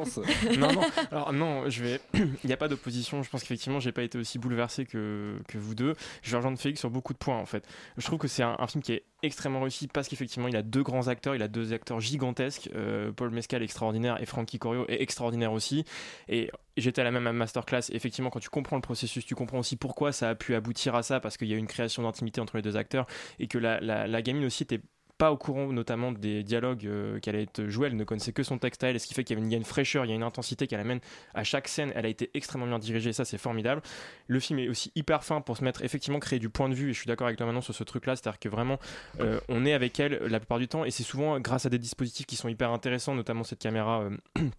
Non, 0.58 0.72
non. 0.72 0.82
Alors 1.12 1.34
non, 1.34 1.70
je 1.70 1.84
vais. 1.84 2.00
Il 2.14 2.48
n'y 2.48 2.54
a 2.54 2.58
pas 2.58 2.68
d'opposition. 2.68 3.24
Je 3.24 3.30
pense 3.30 3.42
qu'effectivement, 3.42 3.80
j'ai 3.80 3.92
pas 3.92 4.04
été 4.04 4.18
aussi 4.18 4.40
bouleversé 4.40 4.86
que, 4.86 5.38
que 5.48 5.58
vous 5.58 5.76
deux. 5.76 5.96
Je 6.22 6.32
vais 6.32 6.38
rejoindre 6.38 6.58
Félix 6.58 6.80
sur 6.80 6.90
beaucoup 6.90 7.14
de 7.14 7.18
points 7.18 7.38
en 7.38 7.46
fait. 7.46 7.66
Je 7.98 8.06
trouve 8.06 8.20
que 8.20 8.28
c'est 8.28 8.44
un, 8.44 8.56
un 8.60 8.68
film 8.68 8.84
qui 8.84 8.94
est 8.94 9.04
extrêmement 9.26 9.62
réussi 9.62 9.88
parce 9.88 10.08
qu'effectivement, 10.08 10.48
il 10.48 10.56
a 10.56 10.62
deux 10.62 10.84
grands 10.84 11.08
acteurs. 11.08 11.36
Il 11.36 11.42
a 11.42 11.48
deux 11.48 11.74
acteurs 11.74 12.00
gigantesques. 12.00 12.70
Euh, 12.76 13.12
Paul 13.12 13.32
Mescal 13.32 13.64
extraordinaire 13.64 14.22
et 14.22 14.26
Frankie 14.26 14.60
Corio 14.60 14.86
est 14.88 15.02
extraordinaire 15.02 15.52
aussi. 15.52 15.86
Et 16.28 16.52
j'étais 16.78 17.02
à 17.02 17.04
la 17.04 17.12
même 17.12 17.30
masterclass. 17.32 17.92
Effectivement, 17.92 18.30
quand 18.30 18.40
tu 18.40 18.50
comprends 18.50 18.76
le 18.76 18.82
processus, 18.82 19.26
tu 19.26 19.36
comprends 19.36 19.60
aussi 19.60 19.76
pourquoi 19.76 20.12
ça 20.12 20.30
a 20.30 20.36
pu 20.36 20.56
aboutir 20.56 20.96
à 20.96 21.04
ça 21.04 21.20
parce 21.20 21.38
qu'il 21.38 21.48
y 21.48 21.54
a 21.54 21.58
une 21.58 21.68
création 21.68 22.04
d'intimité 22.04 22.42
entre 22.42 22.58
les 22.58 22.64
deux 22.64 22.78
acteurs 22.78 23.08
et 23.40 23.48
que 23.48 23.58
la, 23.58 23.80
la, 23.80 24.08
la 24.08 24.22
gamine 24.22 24.46
aussi 24.46 24.64
était 24.64 24.82
pas 25.18 25.32
au 25.32 25.38
courant 25.38 25.72
notamment 25.72 26.12
des 26.12 26.44
dialogues 26.44 26.86
euh, 26.86 27.20
qu'elle 27.20 27.36
allait 27.36 27.44
être 27.44 27.68
jouée, 27.68 27.88
elle 27.88 27.96
ne 27.96 28.04
connaissait 28.04 28.34
que 28.34 28.44
son 28.44 28.58
texte 28.58 28.84
à 28.84 28.90
elle, 28.90 29.00
ce 29.00 29.08
qui 29.08 29.14
fait 29.14 29.24
qu'il 29.24 29.38
y 29.38 29.42
a 29.42 29.44
une, 29.58 29.62
a 29.62 29.66
fraîcheur, 29.66 30.06
il 30.06 30.10
y 30.10 30.12
a 30.12 30.16
une 30.16 30.24
intensité 30.24 30.68
qu'elle 30.68 30.80
amène 30.80 31.00
à 31.34 31.44
chaque 31.44 31.68
scène, 31.68 31.92
elle 31.96 32.06
a 32.06 32.10
été 32.10 32.30
extrêmement 32.34 32.68
bien 32.68 32.80
dirigée, 32.80 33.14
ça 33.14 33.26
c'est 33.26 33.38
formidable. 33.38 33.82
Le 34.28 34.40
film 34.40 34.60
est 34.60 34.70
aussi 34.70 34.92
hyper 34.96 35.24
fin 35.24 35.42
pour 35.42 35.58
se 35.58 35.64
mettre, 35.64 35.84
effectivement, 35.84 36.20
créer 36.20 36.40
du 36.40 36.50
point 36.50 36.70
de 36.70 36.76
vue, 36.76 36.90
et 36.90 36.94
je 36.94 37.00
suis 37.00 37.08
d'accord 37.08 37.28
avec 37.28 37.38
toi 37.38 37.46
maintenant 37.46 37.62
sur 37.62 37.76
ce 37.76 37.84
truc-là, 37.84 38.16
c'est-à-dire 38.16 38.40
que 38.40 38.50
vraiment, 38.50 38.80
euh, 39.20 39.40
on 39.50 39.66
est 39.66 39.74
avec 39.74 40.00
elle 40.00 40.20
la 40.28 40.40
plupart 40.40 40.60
du 40.60 40.68
temps, 40.68 40.86
et 40.86 40.92
c'est 40.92 41.04
souvent 41.04 41.40
grâce 41.40 41.66
à 41.66 41.70
des 41.70 41.80
dispositifs 41.80 42.26
qui 42.26 42.36
sont 42.36 42.50
hyper 42.50 42.72
intéressants, 42.72 43.16
notamment 43.16 43.44
cette 43.44 43.60
caméra... 43.60 44.02
euh, 44.02 44.50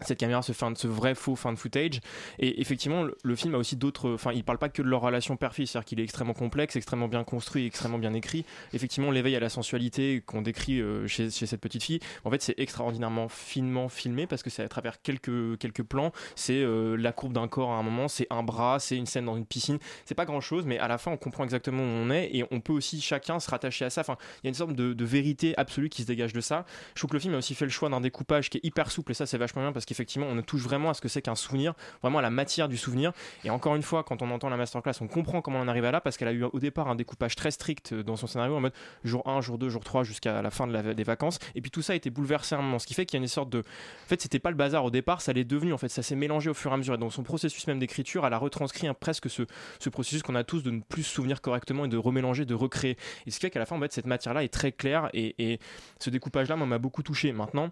cette 0.00 0.18
caméra 0.18 0.42
ce, 0.42 0.52
fin, 0.52 0.72
ce 0.74 0.86
vrai 0.86 1.14
faux 1.14 1.36
fin 1.36 1.52
de 1.52 1.58
footage. 1.58 2.00
Et 2.38 2.60
effectivement 2.60 3.04
le, 3.22 3.36
film 3.36 3.54
a 3.54 3.58
aussi 3.58 3.76
d'autres 3.76 4.14
enfin 4.14 4.32
il 4.32 4.44
parle 4.44 4.58
pas 4.58 4.68
que 4.68 4.82
de 4.82 4.88
leur 4.88 5.00
relation 5.00 5.36
père-fille 5.36 5.66
c'est-à-dire 5.66 5.86
qu'il 5.86 6.00
est 6.00 6.04
extrêmement 6.04 6.34
complexe 6.34 6.76
extrêmement 6.76 7.08
bien 7.08 7.24
construit 7.24 7.66
extrêmement 7.66 7.98
bien 7.98 8.14
écrit. 8.14 8.44
Effectivement 8.72 9.10
l'éveil 9.10 9.34
à 9.36 9.40
la 9.40 9.48
sensualité 9.48 10.22
qu'on 10.24 10.42
décrit 10.42 10.80
euh, 10.80 11.06
chez, 11.06 11.30
cette 11.30 11.60
petite 11.60 11.82
fille. 11.82 12.00
En 12.24 12.30
fait 12.30 12.42
c'est 12.42 12.58
extraordinairement 12.58 13.28
finement 13.28 13.88
filmé 13.88 14.26
parce 14.26 14.42
que 14.42 14.50
c'est 14.50 14.62
à 14.62 14.68
travers 14.68 15.02
quelques, 15.02 15.82
plans. 15.88 16.12
C'est 16.34 16.62
euh, 16.62 16.96
la 16.96 17.12
courbe 17.12 17.32
d'un 17.32 17.48
corps 17.48 17.70
à 17.72 17.76
un 17.76 17.82
moment 17.82 18.08
c'est 18.08 18.26
un 18.30 18.42
bras 18.42 18.78
c'est 18.78 18.96
une 18.96 19.06
scène 19.06 19.24
dans 19.24 19.36
une 19.36 19.46
piscine. 19.46 19.78
C'est 20.04 20.14
pas 20.14 20.24
grand 20.24 20.40
chose 20.40 20.64
mais 20.66 20.78
à 20.78 20.88
la 20.88 20.98
fin 20.98 21.10
on 21.10 21.16
comprend 21.16 21.44
exactement 21.44 21.82
où 21.82 21.86
on 21.86 22.10
est 22.10 22.30
et 22.32 22.44
on 22.50 22.60
peut 22.60 22.72
aussi 22.72 23.00
chacun 23.00 23.40
se 23.40 23.50
rattacher 23.50 23.84
à 23.84 23.90
ça. 23.90 24.02
Enfin 24.02 24.16
il 24.42 24.46
y 24.46 24.48
a 24.48 24.50
une 24.50 24.54
sorte 24.54 24.74
de, 24.74 25.04
vérité 25.08 25.54
absolue 25.56 25.88
qui 25.88 26.02
se 26.02 26.06
dégage 26.06 26.34
de 26.34 26.40
ça. 26.40 26.66
Je 26.94 27.00
trouve 27.00 27.10
que 27.10 27.16
le 27.16 27.20
film 27.20 27.34
a 27.34 27.38
aussi 27.38 27.54
fait 27.54 27.64
le 27.64 27.70
choix 27.70 27.88
d'un 27.88 28.00
découpage 28.00 28.50
qui 28.50 28.58
est 28.58 28.64
hyper 28.64 28.90
souple 28.90 29.12
et 29.12 29.14
ça 29.14 29.24
c'est 29.24 29.38
vachement 29.38 29.62
bien 29.62 29.72
parce 29.72 29.86
qu'effectivement 29.88 30.26
on 30.28 30.40
touche 30.42 30.62
vraiment 30.62 30.90
à 30.90 30.94
ce 30.94 31.00
que 31.00 31.08
c'est 31.08 31.22
qu'un 31.22 31.34
souvenir, 31.34 31.74
vraiment 32.02 32.18
à 32.18 32.22
la 32.22 32.30
matière 32.30 32.68
du 32.68 32.76
souvenir. 32.76 33.12
Et 33.44 33.50
encore 33.50 33.74
une 33.74 33.82
fois, 33.82 34.04
quand 34.04 34.22
on 34.22 34.30
entend 34.30 34.48
la 34.48 34.56
masterclass, 34.56 34.92
on 35.00 35.08
comprend 35.08 35.40
comment 35.42 35.58
on 35.58 35.62
en 35.62 35.68
arrive 35.68 35.84
à 35.84 35.90
là 35.90 36.00
parce 36.00 36.16
qu'elle 36.16 36.28
a 36.28 36.32
eu 36.32 36.44
au 36.44 36.58
départ 36.58 36.88
un 36.88 36.94
découpage 36.94 37.34
très 37.34 37.50
strict 37.50 37.94
dans 37.94 38.16
son 38.16 38.26
scénario 38.26 38.54
en 38.56 38.60
mode 38.60 38.72
jour 39.04 39.26
1, 39.28 39.40
jour 39.40 39.58
2, 39.58 39.68
jour 39.68 39.82
3 39.82 40.04
jusqu'à 40.04 40.42
la 40.42 40.50
fin 40.50 40.66
des 40.66 41.04
vacances. 41.04 41.38
Et 41.54 41.60
puis 41.60 41.70
tout 41.70 41.82
ça 41.82 41.94
a 41.94 41.96
été 41.96 42.10
bouleversé 42.10 42.54
à 42.54 42.58
un 42.58 42.62
moment, 42.62 42.78
ce 42.78 42.86
qui 42.86 42.94
fait 42.94 43.06
qu'il 43.06 43.18
y 43.18 43.20
a 43.20 43.22
une 43.22 43.28
sorte 43.28 43.50
de. 43.50 43.60
En 43.60 44.08
fait, 44.08 44.20
c'était 44.20 44.38
pas 44.38 44.50
le 44.50 44.56
bazar 44.56 44.84
au 44.84 44.90
départ, 44.90 45.20
ça 45.20 45.32
l'est 45.32 45.44
devenu. 45.44 45.72
En 45.72 45.78
fait, 45.78 45.88
ça 45.88 46.02
s'est 46.02 46.14
mélangé 46.16 46.50
au 46.50 46.54
fur 46.54 46.70
et 46.70 46.74
à 46.74 46.76
mesure. 46.76 46.94
Et 46.94 46.98
dans 46.98 47.10
son 47.10 47.22
processus 47.22 47.66
même 47.66 47.78
d'écriture, 47.78 48.26
elle 48.26 48.32
a 48.32 48.38
retranscrit 48.38 48.86
un- 48.86 48.94
presque 48.94 49.30
ce, 49.30 49.42
ce 49.80 49.88
processus 49.88 50.22
qu'on 50.22 50.34
a 50.34 50.44
tous 50.44 50.62
de 50.62 50.70
ne 50.70 50.80
plus 50.80 51.02
se 51.02 51.14
souvenir 51.14 51.40
correctement 51.40 51.84
et 51.84 51.88
de 51.88 51.96
remélanger, 51.96 52.44
de 52.44 52.54
recréer. 52.54 52.96
Et 53.26 53.30
ce 53.30 53.36
qui 53.38 53.46
fait 53.46 53.50
qu'à 53.50 53.58
la 53.58 53.66
fin, 53.66 53.76
en 53.76 53.80
fait, 53.80 53.92
cette 53.92 54.06
matière-là 54.06 54.44
est 54.44 54.48
très 54.52 54.72
claire 54.72 55.08
et, 55.14 55.34
et 55.52 55.58
ce 55.98 56.10
découpage-là, 56.10 56.56
moi, 56.56 56.66
m'a 56.66 56.78
beaucoup 56.78 57.02
touché. 57.02 57.32
Maintenant, 57.32 57.70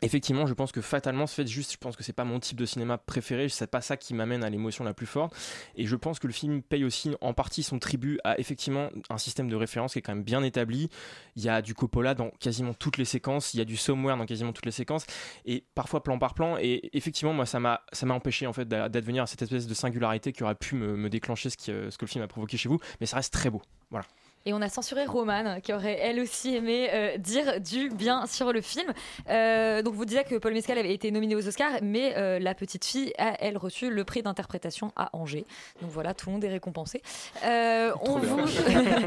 Effectivement, 0.00 0.46
je 0.46 0.54
pense 0.54 0.70
que 0.70 0.80
fatalement, 0.80 1.26
ce 1.26 1.34
fait 1.34 1.46
juste, 1.46 1.72
je 1.72 1.76
pense 1.76 1.96
que 1.96 2.04
c'est 2.04 2.12
pas 2.12 2.24
mon 2.24 2.38
type 2.38 2.58
de 2.58 2.66
cinéma 2.66 2.98
préféré, 2.98 3.48
c'est 3.48 3.66
pas 3.66 3.80
ça 3.80 3.96
qui 3.96 4.14
m'amène 4.14 4.44
à 4.44 4.50
l'émotion 4.50 4.84
la 4.84 4.94
plus 4.94 5.06
forte. 5.06 5.34
Et 5.74 5.86
je 5.86 5.96
pense 5.96 6.20
que 6.20 6.28
le 6.28 6.32
film 6.32 6.62
paye 6.62 6.84
aussi 6.84 7.16
en 7.20 7.34
partie 7.34 7.64
son 7.64 7.80
tribut 7.80 8.20
à 8.22 8.38
effectivement 8.38 8.90
un 9.10 9.18
système 9.18 9.48
de 9.48 9.56
référence 9.56 9.94
qui 9.94 9.98
est 9.98 10.02
quand 10.02 10.14
même 10.14 10.22
bien 10.22 10.42
établi. 10.44 10.88
Il 11.34 11.42
y 11.42 11.48
a 11.48 11.62
du 11.62 11.74
Coppola 11.74 12.14
dans 12.14 12.30
quasiment 12.38 12.74
toutes 12.74 12.96
les 12.96 13.04
séquences, 13.04 13.54
il 13.54 13.58
y 13.58 13.60
a 13.60 13.64
du 13.64 13.76
Somewhere 13.76 14.16
dans 14.16 14.26
quasiment 14.26 14.52
toutes 14.52 14.66
les 14.66 14.72
séquences, 14.72 15.04
et 15.44 15.64
parfois 15.74 16.02
plan 16.02 16.18
par 16.18 16.34
plan. 16.34 16.56
Et 16.58 16.90
effectivement, 16.96 17.32
moi, 17.32 17.46
ça 17.46 17.58
m'a, 17.58 17.82
empêché 18.10 18.46
en 18.46 18.52
fait 18.52 18.66
d'a- 18.66 18.88
d'advenir 18.88 19.24
à 19.24 19.26
cette 19.26 19.42
espèce 19.42 19.66
de 19.66 19.74
singularité 19.74 20.32
qui 20.32 20.44
aurait 20.44 20.54
pu 20.54 20.76
me, 20.76 21.08
déclencher 21.08 21.50
ce, 21.50 21.56
euh, 21.70 21.90
ce 21.90 21.98
que 21.98 22.04
le 22.04 22.10
film 22.10 22.22
a 22.22 22.28
provoqué 22.28 22.56
chez 22.56 22.68
vous. 22.68 22.78
Mais 23.00 23.06
ça 23.06 23.16
reste 23.16 23.32
très 23.32 23.50
beau. 23.50 23.62
Voilà. 23.90 24.06
Et 24.46 24.52
on 24.52 24.62
a 24.62 24.68
censuré 24.68 25.04
Romane, 25.04 25.60
qui 25.60 25.72
aurait 25.72 25.98
elle 26.00 26.20
aussi 26.20 26.54
aimé 26.54 26.88
euh, 26.92 27.18
dire 27.18 27.60
du 27.60 27.90
bien 27.90 28.26
sur 28.26 28.52
le 28.52 28.60
film. 28.60 28.92
Euh, 29.28 29.82
donc 29.82 29.94
vous 29.94 30.04
disiez 30.04 30.24
que 30.24 30.36
Paul 30.36 30.52
Mescal 30.52 30.78
avait 30.78 30.94
été 30.94 31.10
nominé 31.10 31.34
aux 31.34 31.46
Oscars, 31.46 31.80
mais 31.82 32.16
euh, 32.16 32.38
la 32.38 32.54
petite 32.54 32.84
fille 32.84 33.12
a 33.18 33.34
elle 33.40 33.58
reçu 33.58 33.90
le 33.90 34.04
prix 34.04 34.22
d'interprétation 34.22 34.92
à 34.96 35.10
Angers. 35.12 35.44
Donc 35.82 35.90
voilà, 35.90 36.14
tout 36.14 36.28
le 36.28 36.34
monde 36.34 36.44
est 36.44 36.48
récompensé. 36.48 37.02
On, 37.44 38.18
vous, 38.18 38.38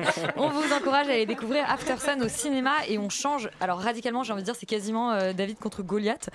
on 0.36 0.50
vous 0.50 0.74
encourage 0.74 1.08
à 1.08 1.14
aller 1.14 1.26
découvrir 1.26 1.70
After 1.70 1.98
Sun 1.98 2.22
au 2.22 2.30
cinéma 2.30 2.74
et 2.88 2.98
on 2.98 3.10
change. 3.10 3.50
Alors 3.60 3.80
radicalement, 3.80 4.24
j'ai 4.24 4.34
envie 4.34 4.44
de 4.44 4.46
dire, 4.46 4.56
c'est 4.56 4.66
quasiment 4.66 5.34
David 5.34 5.58
contre 5.60 5.82
Goliath, 5.82 6.30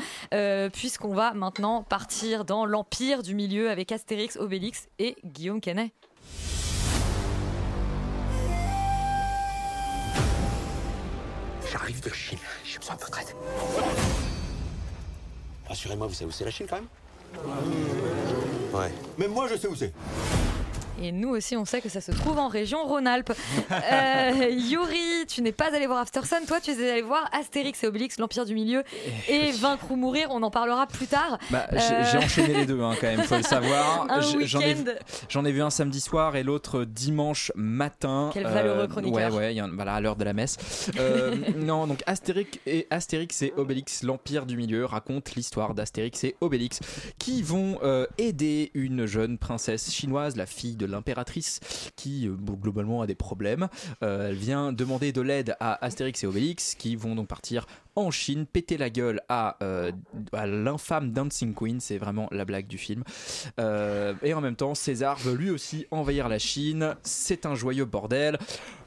puisqu'on 0.72 1.14
va 1.14 1.32
maintenant 1.34 1.82
partir 1.82 2.44
dans 2.44 2.64
l'empire 2.66 3.22
du 3.22 3.34
milieu 3.34 3.70
avec 3.70 3.92
Astérix, 3.92 4.36
Obélix 4.36 4.88
et 4.98 5.16
Guillaume 5.24 5.60
Canet. 5.60 5.92
J'arrive 11.70 12.00
de 12.02 12.10
Chine. 12.10 12.38
J'ai 12.64 12.78
besoin 12.78 12.96
de 12.96 13.00
votre 13.00 13.18
aide. 13.18 13.34
Rassurez-moi, 15.68 16.06
vous 16.06 16.14
savez 16.14 16.26
où 16.26 16.32
c'est 16.32 16.44
la 16.44 16.50
Chine 16.50 16.66
quand 16.68 16.76
même? 16.76 16.88
Ouais. 18.72 18.92
Même 19.18 19.32
moi, 19.32 19.48
je 19.48 19.56
sais 19.56 19.66
où 19.68 19.74
c'est. 19.74 19.92
Et 21.02 21.12
nous 21.12 21.30
aussi, 21.30 21.56
on 21.56 21.64
sait 21.64 21.80
que 21.80 21.88
ça 21.88 22.00
se 22.00 22.12
trouve 22.12 22.38
en 22.38 22.48
région 22.48 22.84
Rhône-Alpes. 22.84 23.32
Euh, 23.92 24.48
Yuri, 24.50 25.26
tu 25.28 25.42
n'es 25.42 25.52
pas 25.52 25.74
allé 25.74 25.86
voir 25.86 25.98
After 25.98 26.22
Sun, 26.24 26.44
toi 26.46 26.60
tu 26.60 26.70
es 26.70 26.90
allé 26.90 27.02
voir 27.02 27.28
Astérix 27.32 27.82
et 27.84 27.86
Obélix, 27.86 28.18
l'Empire 28.18 28.44
du 28.44 28.54
Milieu 28.54 28.82
et 29.28 29.50
Vaincre 29.52 29.90
ou 29.90 29.96
Mourir, 29.96 30.28
on 30.30 30.42
en 30.42 30.50
parlera 30.50 30.86
plus 30.86 31.06
tard. 31.06 31.38
Bah, 31.50 31.66
j'ai 31.72 31.96
Euh, 31.96 32.04
j'ai 32.10 32.18
enchaîné 32.18 32.54
les 32.54 32.66
deux 32.66 32.80
hein, 32.80 32.94
quand 33.00 33.06
même, 33.06 33.22
faut 33.22 33.36
le 33.36 33.42
savoir. 33.42 34.06
J'en 35.28 35.44
ai, 35.44 35.52
vu 35.52 35.62
un 35.62 35.70
samedi 35.70 36.00
soir 36.00 36.36
et 36.36 36.42
l'autre 36.42 36.84
dimanche 36.84 37.52
matin. 37.54 38.30
Quel 38.32 38.44
valeureux 38.44 38.86
chroniqueur. 38.86 39.32
Ouais, 39.32 39.38
ouais, 39.38 39.54
y 39.54 39.60
a 39.60 39.68
voilà, 39.72 39.94
à 39.94 40.00
l'heure 40.00 40.16
de 40.16 40.24
la 40.24 40.32
messe. 40.32 40.90
Euh, 40.98 41.36
non, 41.56 41.86
donc 41.86 42.02
Astérix 42.06 42.58
et, 42.66 42.86
Astérix 42.90 43.42
et 43.42 43.52
Obélix, 43.56 44.02
l'Empire 44.02 44.46
du 44.46 44.56
Milieu, 44.56 44.84
raconte 44.84 45.34
l'histoire 45.34 45.74
d'Astérix 45.74 46.24
et 46.24 46.36
Obélix 46.40 46.80
qui 47.18 47.42
vont 47.42 47.78
euh, 47.82 48.06
aider 48.18 48.70
une 48.74 49.06
jeune 49.06 49.38
princesse 49.38 49.92
chinoise, 49.92 50.36
la 50.36 50.46
fille 50.46 50.76
de 50.76 50.85
l'impératrice, 50.86 51.60
qui 51.96 52.26
euh, 52.28 52.32
globalement 52.32 53.02
a 53.02 53.06
des 53.06 53.14
problèmes. 53.14 53.68
Euh, 54.02 54.28
elle 54.30 54.34
vient 54.36 54.72
demander 54.72 55.12
de 55.12 55.20
l'aide 55.20 55.56
à 55.60 55.84
Astérix 55.84 56.22
et 56.24 56.26
Obélix 56.26 56.74
qui 56.74 56.96
vont 56.96 57.14
donc 57.14 57.28
partir 57.28 57.66
en 57.98 58.10
Chine, 58.10 58.44
péter 58.44 58.76
la 58.76 58.90
gueule 58.90 59.22
à, 59.30 59.56
euh, 59.62 59.90
à 60.34 60.46
l'infâme 60.46 61.12
Dancing 61.12 61.54
Queen, 61.54 61.80
c'est 61.80 61.96
vraiment 61.96 62.28
la 62.30 62.44
blague 62.44 62.66
du 62.66 62.76
film. 62.76 63.02
Et 63.58 64.34
en 64.34 64.40
même 64.42 64.56
temps, 64.56 64.74
César 64.74 65.16
veut 65.18 65.34
lui 65.34 65.50
aussi 65.50 65.86
envahir 65.90 66.28
la 66.28 66.38
Chine. 66.38 66.94
C'est 67.02 67.46
un 67.46 67.54
joyeux 67.54 67.86
bordel. 67.86 68.38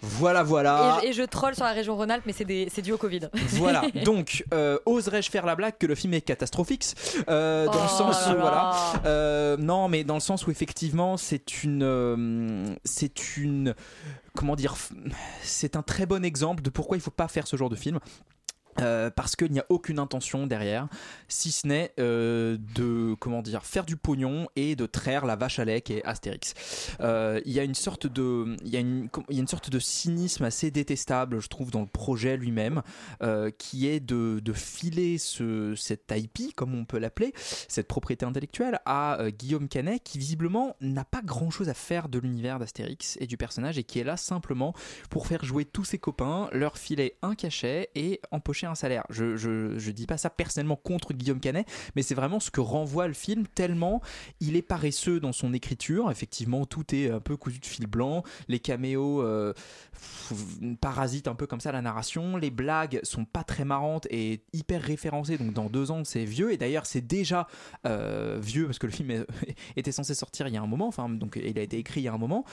Voilà, 0.01 0.43
voilà. 0.43 0.99
Et, 1.01 1.07
je- 1.07 1.09
et 1.09 1.13
je 1.13 1.23
troll 1.23 1.55
sur 1.55 1.65
la 1.65 1.71
région 1.71 1.95
Rhône-Alpes, 1.95 2.23
mais 2.25 2.33
c'est 2.69 2.81
dû 2.81 2.91
au 2.91 2.97
Covid. 2.97 3.21
Voilà, 3.59 3.81
donc 4.05 4.45
euh, 4.53 4.77
oserais-je 4.85 5.29
faire 5.31 5.45
la 5.45 5.55
blague 5.55 5.77
que 5.77 5.87
le 5.87 5.95
film 5.95 6.13
est 6.13 6.21
catastrophique? 6.21 6.85
Euh, 7.29 7.65
Dans 7.65 7.71
Oh 7.73 7.81
le 7.81 7.87
sens 7.87 8.27
là 8.27 8.33
où, 8.33 8.35
là. 8.37 8.41
voilà. 8.41 8.75
Euh, 9.05 9.57
non, 9.57 9.89
mais 9.89 10.03
dans 10.03 10.13
le 10.13 10.19
sens 10.19 10.45
où 10.47 10.51
effectivement, 10.51 11.17
c'est 11.17 11.63
une. 11.63 11.83
Euh, 11.89 12.75
c'est 12.83 13.37
une. 13.37 13.75
Comment 14.35 14.55
dire 14.55 14.75
C'est 15.41 15.75
un 15.75 15.81
très 15.81 16.05
bon 16.05 16.23
exemple 16.23 16.61
de 16.61 16.69
pourquoi 16.69 16.97
il 16.97 17.01
faut 17.01 17.11
pas 17.11 17.27
faire 17.27 17.47
ce 17.47 17.57
genre 17.57 17.69
de 17.69 17.75
film. 17.75 17.99
Euh, 18.81 19.09
parce 19.09 19.35
qu'il 19.35 19.51
n'y 19.51 19.59
a 19.59 19.65
aucune 19.69 19.99
intention 19.99 20.47
derrière, 20.47 20.87
si 21.27 21.51
ce 21.51 21.67
n'est 21.67 21.93
euh, 21.99 22.57
de 22.75 23.15
comment 23.19 23.41
dire 23.41 23.65
faire 23.65 23.85
du 23.85 23.97
pognon 23.97 24.47
et 24.55 24.75
de 24.75 24.85
traire 24.85 25.25
la 25.25 25.35
vache 25.35 25.59
à 25.59 25.65
lait 25.65 25.81
qui 25.81 25.93
est 25.93 26.05
Astérix. 26.05 26.53
Euh, 27.01 27.41
Il 27.45 27.53
y 27.53 27.59
a 27.59 27.63
une 27.63 27.75
sorte 27.75 28.07
de 28.07 28.55
il 28.63 28.69
y 28.69 28.71
y 28.73 28.77
a 28.77 29.39
une 29.39 29.47
sorte 29.47 29.69
de 29.69 29.79
cynisme 29.79 30.43
assez 30.43 30.71
détestable, 30.71 31.39
je 31.39 31.47
trouve, 31.47 31.71
dans 31.71 31.81
le 31.81 31.87
projet 31.87 32.37
lui-même, 32.37 32.81
qui 33.57 33.87
est 33.87 33.99
de, 33.99 34.39
de 34.39 34.53
filer 34.53 35.17
ce 35.17 35.73
cette 35.75 36.13
IP, 36.15 36.55
comme 36.55 36.75
on 36.75 36.85
peut 36.85 36.99
l'appeler, 36.99 37.33
cette 37.35 37.87
propriété 37.87 38.25
intellectuelle 38.25 38.79
à 38.85 39.17
Guillaume 39.37 39.67
Canet, 39.67 40.01
qui 40.03 40.17
visiblement 40.17 40.75
n'a 40.81 41.05
pas 41.05 41.21
grand-chose 41.21 41.69
à 41.69 41.73
faire 41.73 42.09
de 42.09 42.19
l'univers 42.19 42.59
d'Astérix 42.59 43.17
et 43.19 43.27
du 43.27 43.37
personnage 43.37 43.77
et 43.77 43.83
qui 43.83 43.99
est 43.99 44.03
là 44.03 44.17
simplement 44.17 44.73
pour 45.09 45.27
faire 45.27 45.43
jouer 45.43 45.65
tous 45.65 45.83
ses 45.83 45.97
copains, 45.97 46.49
leur 46.51 46.77
filer 46.77 47.17
un 47.21 47.35
cachet 47.35 47.89
et 47.95 48.21
empocher 48.31 48.67
un 48.67 48.68
salaire. 48.75 49.03
Je, 49.09 49.35
je, 49.35 49.77
je 49.77 49.91
dis 49.91 50.05
pas 50.05 50.17
ça 50.17 50.29
personnellement 50.29 50.75
contre 50.75 51.13
Guillaume 51.13 51.39
Canet, 51.39 51.67
mais 51.95 52.01
c'est 52.01 52.15
vraiment 52.15 52.39
ce 52.39 52.51
que 52.51 52.61
renvoie 52.61 53.07
le 53.07 53.13
film 53.13 53.45
tellement 53.47 54.01
il 54.39 54.55
est 54.55 54.61
paresseux 54.61 55.19
dans 55.19 55.31
son 55.31 55.53
écriture. 55.53 56.11
Effectivement, 56.11 56.65
tout 56.65 56.95
est 56.95 57.09
un 57.09 57.19
peu 57.19 57.37
cousu 57.37 57.59
de 57.59 57.65
fil 57.65 57.87
blanc. 57.87 58.23
Les 58.47 58.59
caméos 58.59 59.21
euh, 59.21 59.53
parasitent 60.81 61.27
un 61.27 61.35
peu 61.35 61.47
comme 61.47 61.59
ça 61.59 61.71
la 61.71 61.81
narration. 61.81 62.37
Les 62.37 62.49
blagues 62.49 62.99
sont 63.03 63.25
pas 63.25 63.43
très 63.43 63.65
marrantes 63.65 64.07
et 64.09 64.41
hyper 64.53 64.81
référencées. 64.81 65.37
Donc 65.37 65.53
dans 65.53 65.69
deux 65.69 65.91
ans, 65.91 66.03
c'est 66.03 66.25
vieux. 66.25 66.51
Et 66.51 66.57
d'ailleurs, 66.57 66.85
c'est 66.85 67.05
déjà 67.05 67.47
euh, 67.85 68.37
vieux 68.41 68.65
parce 68.65 68.79
que 68.79 68.87
le 68.87 68.93
film 68.93 69.25
était 69.75 69.91
censé 69.91 70.13
sortir 70.13 70.47
il 70.47 70.53
y 70.53 70.57
a 70.57 70.61
un 70.61 70.67
moment. 70.67 70.87
Enfin, 70.87 71.09
donc 71.09 71.39
il 71.41 71.57
a 71.57 71.61
été 71.61 71.77
écrit 71.77 72.01
il 72.01 72.03
y 72.03 72.07
a 72.07 72.13
un 72.13 72.17
moment. 72.17 72.45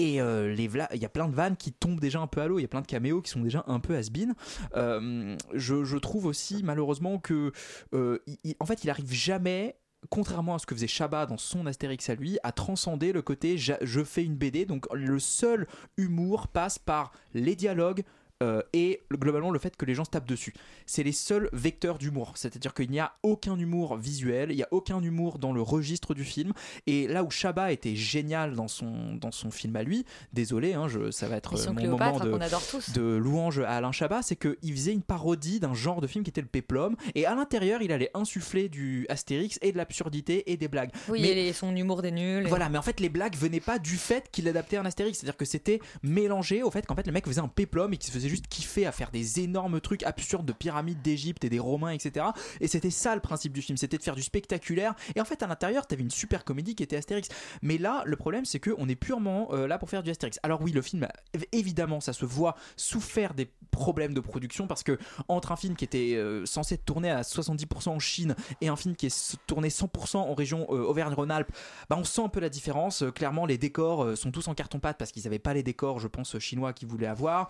Et 0.00 0.18
euh, 0.18 0.54
il 0.56 1.02
y 1.02 1.04
a 1.04 1.10
plein 1.10 1.28
de 1.28 1.34
vannes 1.34 1.58
qui 1.58 1.74
tombent 1.74 2.00
déjà 2.00 2.20
un 2.20 2.26
peu 2.26 2.40
à 2.40 2.46
l'eau, 2.46 2.58
il 2.58 2.62
y 2.62 2.64
a 2.64 2.68
plein 2.68 2.80
de 2.80 2.86
caméos 2.86 3.20
qui 3.20 3.30
sont 3.30 3.42
déjà 3.42 3.64
un 3.66 3.80
peu 3.80 3.94
has-been. 3.94 4.32
Euh, 4.74 5.36
je, 5.52 5.96
trouve 5.98 6.24
aussi 6.24 6.62
malheureusement 6.62 7.18
que, 7.18 7.52
euh, 7.92 8.18
en 8.60 8.64
fait, 8.64 8.82
il 8.82 8.88
arrive 8.88 9.12
jamais. 9.12 9.76
Contrairement 10.08 10.54
à 10.54 10.58
ce 10.58 10.64
que 10.64 10.74
faisait 10.74 10.86
Chabat 10.86 11.26
dans 11.26 11.36
son 11.36 11.66
Astérix 11.66 12.08
à 12.08 12.14
lui, 12.14 12.38
à 12.42 12.52
transcender 12.52 13.12
le 13.12 13.20
côté 13.20 13.58
je 13.58 14.02
fais 14.02 14.24
une 14.24 14.36
BD. 14.36 14.64
Donc 14.64 14.86
le 14.94 15.18
seul 15.18 15.66
humour 15.98 16.48
passe 16.48 16.78
par 16.78 17.12
les 17.34 17.54
dialogues, 17.54 18.02
euh, 18.42 18.62
et 18.72 19.02
le- 19.10 19.16
globalement 19.16 19.50
le 19.50 19.58
fait 19.58 19.76
que 19.76 19.84
les 19.84 19.94
gens 19.94 20.04
se 20.04 20.10
tapent 20.10 20.28
dessus. 20.28 20.54
C'est 20.86 21.02
les 21.02 21.12
seuls 21.12 21.48
vecteurs 21.52 21.98
d'humour. 21.98 22.32
C'est-à-dire 22.36 22.74
qu'il 22.74 22.90
n'y 22.90 23.00
a 23.00 23.12
aucun 23.22 23.58
humour 23.58 23.96
visuel, 23.96 24.50
il 24.50 24.56
n'y 24.56 24.62
a 24.62 24.68
aucun 24.70 25.00
humour 25.02 25.38
dans 25.38 25.52
le 25.52 25.60
registre 25.62 26.14
du 26.14 26.24
film. 26.24 26.52
Et 26.86 27.06
là 27.06 27.22
où 27.22 27.30
Chabat 27.30 27.72
était 27.72 27.94
génial 27.96 28.54
dans 28.54 28.68
son, 28.68 29.14
dans 29.14 29.30
son 29.30 29.50
film 29.50 29.76
à 29.76 29.82
lui, 29.82 30.04
désolé, 30.32 30.74
hein, 30.74 30.88
je, 30.88 31.10
ça 31.10 31.28
va 31.28 31.36
être 31.36 31.54
euh, 31.54 31.72
mon 31.72 31.90
moment 31.90 32.18
de, 32.18 32.30
tous. 32.70 32.92
de 32.92 33.02
louange 33.16 33.58
à 33.60 33.70
Alain 33.76 33.92
Chabat, 33.92 34.22
c'est 34.22 34.36
qu'il 34.36 34.72
faisait 34.72 34.92
une 34.92 35.02
parodie 35.02 35.60
d'un 35.60 35.74
genre 35.74 36.00
de 36.00 36.06
film 36.06 36.24
qui 36.24 36.30
était 36.30 36.40
le 36.40 36.46
péplum. 36.46 36.96
Et 37.14 37.26
à 37.26 37.34
l'intérieur, 37.34 37.82
il 37.82 37.92
allait 37.92 38.10
insuffler 38.14 38.68
du 38.68 39.06
Astérix 39.08 39.58
et 39.62 39.72
de 39.72 39.76
l'absurdité 39.76 40.50
et 40.50 40.56
des 40.56 40.68
blagues. 40.68 40.90
Oui, 41.08 41.20
Mais- 41.22 41.48
et 41.48 41.52
son 41.52 41.74
humour 41.76 42.02
des 42.02 42.10
nuls. 42.10 42.46
et- 42.46 42.48
voilà, 42.48 42.68
mais 42.68 42.78
en 42.78 42.82
fait, 42.82 43.00
les 43.00 43.08
blagues 43.08 43.36
venaient 43.36 43.60
pas 43.60 43.78
du 43.78 43.96
fait 43.96 44.28
qu'il 44.30 44.48
adaptait 44.48 44.76
un 44.78 44.84
Astérix. 44.86 45.18
C'est-à-dire 45.18 45.36
que 45.36 45.44
c'était 45.44 45.80
mélangé 46.02 46.62
au 46.62 46.70
fait 46.70 46.86
qu'en 46.86 46.94
fait, 46.94 47.06
le 47.06 47.12
mec 47.12 47.26
faisait 47.26 47.40
un 47.40 47.48
péplum 47.48 47.92
et 47.92 47.96
qu'il 47.96 48.06
se 48.06 48.12
faisait 48.12 48.28
juste 48.30 48.46
kiffer 48.48 48.86
à 48.86 48.92
faire 48.92 49.10
des 49.10 49.40
énormes 49.40 49.80
trucs 49.80 50.02
absurdes 50.04 50.46
de 50.46 50.52
pyramides 50.52 51.02
d'Égypte 51.02 51.44
et 51.44 51.50
des 51.50 51.58
Romains, 51.58 51.90
etc. 51.90 52.26
Et 52.60 52.68
c'était 52.68 52.90
ça 52.90 53.14
le 53.14 53.20
principe 53.20 53.52
du 53.52 53.62
film, 53.62 53.76
c'était 53.76 53.98
de 53.98 54.02
faire 54.02 54.14
du 54.14 54.22
spectaculaire. 54.22 54.94
Et 55.16 55.20
en 55.20 55.24
fait, 55.24 55.42
à 55.42 55.46
l'intérieur, 55.46 55.86
t'avais 55.86 56.02
une 56.02 56.10
super 56.10 56.44
comédie 56.44 56.74
qui 56.74 56.82
était 56.82 56.96
Astérix. 56.96 57.28
Mais 57.62 57.78
là, 57.78 58.02
le 58.06 58.16
problème, 58.16 58.44
c'est 58.44 58.60
qu'on 58.60 58.88
est 58.88 58.94
purement 58.96 59.48
euh, 59.52 59.66
là 59.66 59.78
pour 59.78 59.90
faire 59.90 60.02
du 60.02 60.10
Astérix. 60.10 60.38
Alors 60.42 60.62
oui, 60.62 60.72
le 60.72 60.82
film, 60.82 61.06
év- 61.34 61.46
évidemment, 61.52 62.00
ça 62.00 62.12
se 62.12 62.24
voit 62.24 62.54
souffert 62.76 63.34
des 63.34 63.50
problèmes 63.70 64.14
de 64.14 64.20
production 64.20 64.66
parce 64.66 64.82
que 64.82 64.98
entre 65.28 65.52
un 65.52 65.56
film 65.56 65.76
qui 65.76 65.84
était 65.84 66.14
euh, 66.14 66.44
censé 66.46 66.76
tourné 66.78 67.10
à 67.10 67.22
70% 67.22 67.88
en 67.90 67.98
Chine 67.98 68.34
et 68.60 68.68
un 68.68 68.76
film 68.76 68.96
qui 68.96 69.06
est 69.06 69.36
tourné 69.46 69.68
100% 69.68 70.16
en 70.18 70.34
région 70.34 70.66
euh, 70.70 70.82
Auvergne-Rhône-Alpes, 70.84 71.50
bah, 71.88 71.96
on 71.98 72.04
sent 72.04 72.22
un 72.22 72.28
peu 72.28 72.40
la 72.40 72.48
différence. 72.48 73.04
Clairement, 73.14 73.46
les 73.46 73.58
décors 73.58 74.16
sont 74.16 74.30
tous 74.30 74.48
en 74.48 74.54
carton-pâte 74.54 74.96
parce 74.98 75.12
qu'ils 75.12 75.24
n'avaient 75.24 75.38
pas 75.38 75.54
les 75.54 75.62
décors, 75.62 75.98
je 76.00 76.08
pense, 76.08 76.38
chinois 76.38 76.72
qu'ils 76.72 76.88
voulaient 76.88 77.06
avoir. 77.06 77.48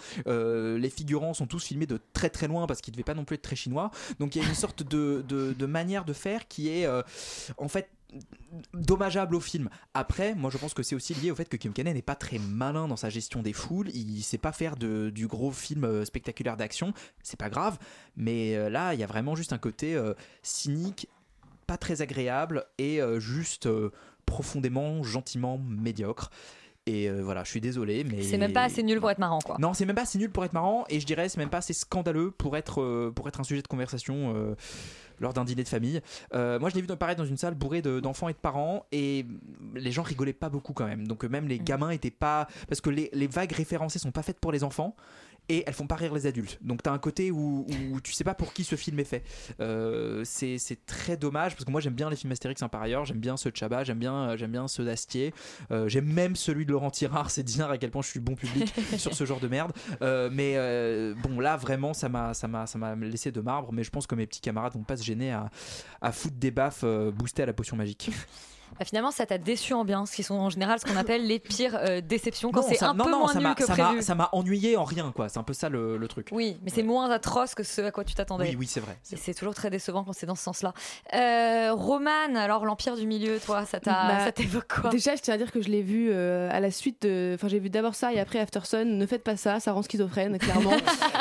Les 0.77 0.91
figurants 0.91 1.35
sont 1.35 1.47
tous 1.47 1.65
filmés 1.65 1.87
de 1.87 1.99
très 2.13 2.31
très 2.31 2.49
loin 2.49 2.67
parce 2.67 2.81
qu'ils 2.81 2.93
devaient 2.93 3.05
pas 3.05 3.15
non 3.15 3.25
plus 3.25 3.35
être 3.35 3.43
très 3.43 3.57
chinois. 3.57 3.91
Donc 4.19 4.35
il 4.37 4.43
y 4.43 4.45
a 4.45 4.49
une 4.49 4.55
sorte 4.55 4.83
de, 4.83 5.25
de- 5.29 5.67
manière 5.67 6.05
de 6.05 6.13
faire 6.13 6.49
qui 6.49 6.69
est 6.69 6.87
euh, 6.87 7.03
en 7.59 7.69
fait 7.69 7.89
dommageable 8.75 9.37
au 9.37 9.41
film. 9.41 9.71
Après, 9.95 10.35
moi 10.35 10.51
je 10.51 10.59
pense 10.59 10.75
que 10.75 10.83
c'est 10.83 10.97
aussi 10.97 11.15
lié 11.15 11.31
au 11.31 11.37
fait 11.37 11.49
que 11.49 11.57
Kim 11.57 11.73
Canet 11.73 11.95
n'est 11.95 12.03
pas 12.03 12.17
très 12.17 12.39
malin 12.39 12.89
dans 12.89 12.97
sa 12.97 13.09
gestion 13.09 13.43
des 13.43 13.53
foules. 13.53 13.89
Il 13.95 14.23
sait 14.23 14.39
pas 14.39 14.53
faire 14.53 14.77
de, 14.77 15.11
du 15.11 15.29
gros 15.29 15.53
film 15.53 15.85
euh, 15.85 16.05
spectaculaire 16.05 16.57
d'action. 16.57 16.93
C'est 17.23 17.39
pas 17.39 17.51
grave, 17.51 17.79
mais 18.17 18.57
euh, 18.57 18.69
là 18.69 18.95
il 18.95 19.01
y 19.01 19.05
a 19.05 19.07
vraiment 19.07 19.37
juste 19.37 19.53
un 19.53 19.59
côté 19.59 19.95
euh, 19.95 20.15
cynique, 20.43 21.09
pas 21.69 21.77
très 21.77 22.03
agréable 22.03 22.67
et 22.79 23.01
euh, 23.01 23.21
juste 23.21 23.67
euh, 23.67 23.91
profondément, 24.27 25.05
gentiment 25.05 25.59
médiocre. 25.59 26.31
Et 26.87 27.09
euh, 27.11 27.21
voilà, 27.23 27.45
je 27.45 27.51
suis 27.51 27.61
désolé, 27.61 28.05
mais. 28.05 28.23
C'est 28.23 28.39
même 28.39 28.53
pas 28.53 28.63
assez 28.65 28.83
nul 28.83 29.01
pour 29.01 29.11
être 29.11 29.19
marrant, 29.19 29.39
quoi. 29.41 29.57
Non, 29.59 29.75
c'est 29.75 29.85
même 29.85 29.95
pas 29.97 30.03
assez 30.03 30.19
nul 30.19 30.31
pour 30.31 30.45
être 30.45 30.55
marrant, 30.55 30.85
et 30.89 30.99
je 30.99 31.07
dirais 31.07 31.29
c'est 31.29 31.39
même 31.39 31.51
pas 31.51 31.59
assez 31.59 31.75
scandaleux 31.75 32.31
pour 32.31 32.57
être, 32.57 32.81
euh, 32.81 33.13
pour 33.15 33.29
être 33.29 33.39
un 33.39 33.45
sujet 33.45 33.61
de 33.63 33.67
conversation 33.69 34.33
euh, 34.35 34.55
lors 35.21 35.35
d'un 35.35 35.45
dîner 35.45 35.63
de 35.63 35.69
famille. 35.69 36.01
Moi, 36.33 36.71
je 36.71 36.75
l'ai 36.75 36.81
vu 36.81 36.91
apparaître 36.91 37.21
dans 37.21 37.29
une 37.29 37.37
salle 37.37 37.55
bourrée 37.55 37.83
de- 37.83 38.01
d'enfants 38.01 38.29
et 38.31 38.33
de 38.33 38.39
parents, 38.39 38.87
et 38.93 39.27
les 39.75 39.93
gens 39.93 40.03
rigolaient 40.03 40.33
pas 40.33 40.49
beaucoup 40.49 40.73
quand 40.73 40.87
même. 40.87 41.07
Donc 41.07 41.23
même 41.25 41.47
les 41.47 41.59
gamins 41.59 41.91
étaient 41.91 42.11
pas, 42.11 42.49
parce 42.69 42.81
que 42.81 42.89
les, 42.91 43.11
les 43.13 43.27
vagues 43.27 43.53
référencées 43.53 43.99
sont 43.99 44.11
pas 44.13 44.23
faites 44.23 44.41
pour 44.41 44.51
les 44.51 44.65
enfants. 44.65 44.97
Et 45.51 45.65
elles 45.67 45.75
font 45.75 45.89
pas 45.89 45.97
rire 45.97 46.15
les 46.15 46.27
adultes. 46.27 46.59
Donc 46.63 46.85
t'as 46.85 46.93
un 46.93 46.99
côté 46.99 47.33
où, 47.33 47.67
où 47.69 48.01
tu 48.01 48.13
sais 48.13 48.23
pas 48.23 48.35
pour 48.35 48.53
qui 48.53 48.63
ce 48.63 48.77
film 48.77 49.01
est 49.01 49.05
fait. 49.05 49.25
Euh, 49.59 50.23
c'est 50.25 50.59
c'est 50.59 50.87
très 50.87 51.17
dommage 51.17 51.55
parce 51.55 51.65
que 51.65 51.73
moi 51.73 51.81
j'aime 51.81 51.95
bien 51.95 52.09
les 52.09 52.15
films 52.15 52.31
Astérix 52.31 52.63
hein, 52.63 52.69
par 52.69 52.83
ailleurs. 52.83 53.05
J'aime 53.05 53.19
bien 53.19 53.37
ceux 53.37 53.51
de 53.51 53.57
Chabat, 53.57 53.83
j'aime 53.83 53.99
bien, 53.99 54.37
j'aime 54.37 54.53
bien 54.53 54.69
ceux 54.69 54.85
d'Astier. 54.85 55.35
Euh, 55.73 55.89
j'aime 55.89 56.07
même 56.07 56.37
celui 56.37 56.67
de 56.67 56.71
Laurent 56.71 56.93
Tirard. 56.93 57.33
C'est 57.33 57.43
dire 57.43 57.69
à 57.69 57.79
quel 57.79 57.91
point 57.91 58.03
je 58.03 58.09
suis 58.09 58.21
bon 58.21 58.37
public 58.37 58.73
sur 58.97 59.13
ce 59.13 59.25
genre 59.25 59.41
de 59.41 59.49
merde. 59.49 59.73
Euh, 60.03 60.31
mais 60.33 60.55
euh, 60.57 61.15
bon 61.21 61.41
là 61.41 61.57
vraiment 61.57 61.95
ça 61.95 62.09
m'a 62.09 62.33
ça 62.33 62.47
m'a 62.47 62.67
ça 62.67 62.79
m'a 62.79 62.95
laissé 62.95 63.33
de 63.33 63.41
marbre. 63.41 63.73
Mais 63.73 63.83
je 63.83 63.91
pense 63.91 64.07
que 64.07 64.15
mes 64.15 64.27
petits 64.27 64.41
camarades 64.41 64.75
vont 64.75 64.85
pas 64.85 64.97
se 64.97 65.03
gêner 65.03 65.33
à, 65.33 65.51
à 66.01 66.13
foutre 66.13 66.37
des 66.37 66.53
baffes 66.53 66.85
euh, 66.85 67.11
boostés 67.11 67.43
à 67.43 67.47
la 67.47 67.53
potion 67.53 67.77
magique. 67.77 68.11
Bah, 68.79 68.85
finalement, 68.85 69.11
ça 69.11 69.27
t'a 69.27 69.39
déçu 69.39 69.75
ambiance, 69.75 70.11
qui 70.13 70.23
sont 70.23 70.35
en 70.37 70.49
général 70.51 70.79
ce 70.81 70.85
qu'on 70.87 70.97
appelle 70.97 71.27
les 71.27 71.39
pires 71.39 71.77
euh, 71.77 72.01
déceptions 72.01 72.51
quand 72.51 72.63
c'est 72.63 72.83
un 72.83 72.95
non, 72.95 73.05
peu 73.05 73.11
non, 73.11 73.19
moins 73.21 73.29
ça 73.33 73.39
nul 73.39 73.49
m'a- 73.49 73.55
que 73.55 73.65
ça 73.67 73.77
m'a- 73.77 73.85
prévu. 73.87 74.03
Ça 74.03 74.15
m'a 74.15 74.29
ennuyé 74.33 74.77
en 74.77 74.85
rien 74.85 75.13
quoi. 75.15 75.29
C'est 75.29 75.39
un 75.39 75.43
peu 75.43 75.53
ça 75.53 75.69
le, 75.69 75.97
le 75.97 76.09
truc. 76.09 76.29
Oui, 76.33 76.59
mais 76.63 76.71
c'est 76.71 76.83
moins 76.83 77.11
atroce 77.11 77.55
que 77.55 77.63
ce 77.63 77.83
à 77.83 77.91
quoi 77.91 78.05
tu 78.05 78.15
t'attendais. 78.15 78.49
Oui, 78.51 78.57
oui, 78.61 78.67
c'est 78.67 78.81
vrai. 78.81 78.97
Et 79.13 79.17
c'est 79.17 79.35
toujours 79.35 79.55
très 79.55 79.71
décevant 79.71 80.05
quand 80.05 80.13
c'est 80.13 80.27
dans 80.27 80.35
ce 80.35 80.43
sens-là. 80.45 80.73
Euh, 81.15 81.73
Roman, 81.75 82.35
alors 82.37 82.65
l'Empire 82.65 82.97
du 82.97 83.07
Milieu, 83.07 83.39
toi, 83.45 83.65
ça 83.67 83.81
t'a- 83.81 83.91
Bah, 84.09 84.25
ça 84.25 84.33
t'évoque 84.33 84.81
quoi? 84.81 84.91
Déjà, 84.91 85.15
je 85.17 85.21
tiens 85.21 85.35
à 85.35 85.37
dire 85.39 85.53
que 85.53 85.61
je 85.63 85.69
l'ai 85.69 85.83
vu 85.83 86.11
euh, 86.11 86.49
à 86.51 86.61
la 86.61 86.71
suite 86.71 87.03
de. 87.03 87.33
Enfin, 87.35 87.49
j'ai 87.49 87.59
vu 87.59 87.71
d'abord 87.71 87.95
ça 87.95 88.13
et 88.13 88.21
après 88.21 88.39
Aftersun. 88.39 88.85
Ne 88.85 89.07
faites 89.07 89.23
pas 89.25 89.37
ça, 89.37 89.61
ça 89.61 89.73
rend 89.73 89.83
schizophrène, 89.83 90.39
clairement. 90.39 90.73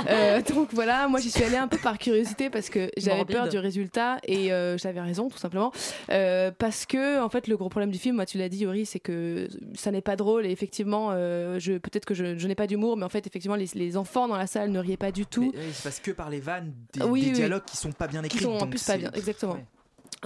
Euh, 0.10 0.42
donc 0.42 0.70
voilà, 0.72 1.08
moi 1.10 1.20
j'y 1.20 1.30
suis 1.30 1.44
allée 1.44 1.58
un 1.58 1.68
peu 1.68 1.78
par 1.78 1.98
curiosité 1.98 2.50
parce 2.50 2.70
que 2.70 2.90
j'avais 2.98 3.26
peur 3.26 3.50
du 3.50 3.58
résultat 3.60 4.18
et 4.24 4.52
euh, 4.54 4.78
j'avais 4.78 5.02
raison, 5.02 5.28
tout 5.30 5.38
simplement. 5.38 5.72
Euh, 6.10 6.52
parce 6.58 6.86
que, 6.86 7.22
en 7.22 7.30
fait, 7.30 7.39
le 7.48 7.58
gros 7.58 7.70
problème 7.70 7.92
du 7.92 8.00
film, 8.00 8.16
moi 8.16 8.26
tu 8.26 8.38
l'as 8.38 8.50
dit, 8.50 8.60
Yori, 8.60 8.86
c'est 8.86 9.00
que 9.00 9.48
ça 9.76 9.92
n'est 9.92 10.02
pas 10.02 10.16
drôle 10.16 10.46
et 10.46 10.52
effectivement, 10.52 11.10
euh, 11.12 11.60
je, 11.60 11.74
peut-être 11.78 12.06
que 12.06 12.14
je, 12.14 12.38
je 12.38 12.48
n'ai 12.48 12.56
pas 12.56 12.68
d'humour, 12.68 12.98
mais 12.98 13.06
en 13.06 13.10
fait, 13.10 13.26
effectivement, 13.28 13.56
les, 13.56 13.68
les 13.76 13.98
enfants 13.98 14.28
dans 14.28 14.38
la 14.38 14.48
salle 14.48 14.72
ne 14.72 14.80
riaient 14.80 14.98
pas 14.98 15.12
du 15.12 15.26
tout. 15.26 15.52
Mais, 15.54 15.60
euh, 15.60 15.68
il 15.68 15.74
se 15.74 15.84
passe 15.84 16.00
que 16.00 16.12
par 16.12 16.30
les 16.30 16.40
vannes, 16.40 16.74
des, 16.94 17.02
Oui, 17.04 17.22
des 17.22 17.28
oui, 17.28 17.34
dialogues 17.34 17.66
qui 17.66 17.78
sont 17.78 17.92
pas 17.92 18.08
bien 18.08 18.24
écrits. 18.24 18.38
qui 18.40 18.44
sont 18.44 18.52
en 18.58 18.68
plus 18.68 18.84
pas 18.84 18.98
bien, 18.98 19.12
exactement. 19.14 19.58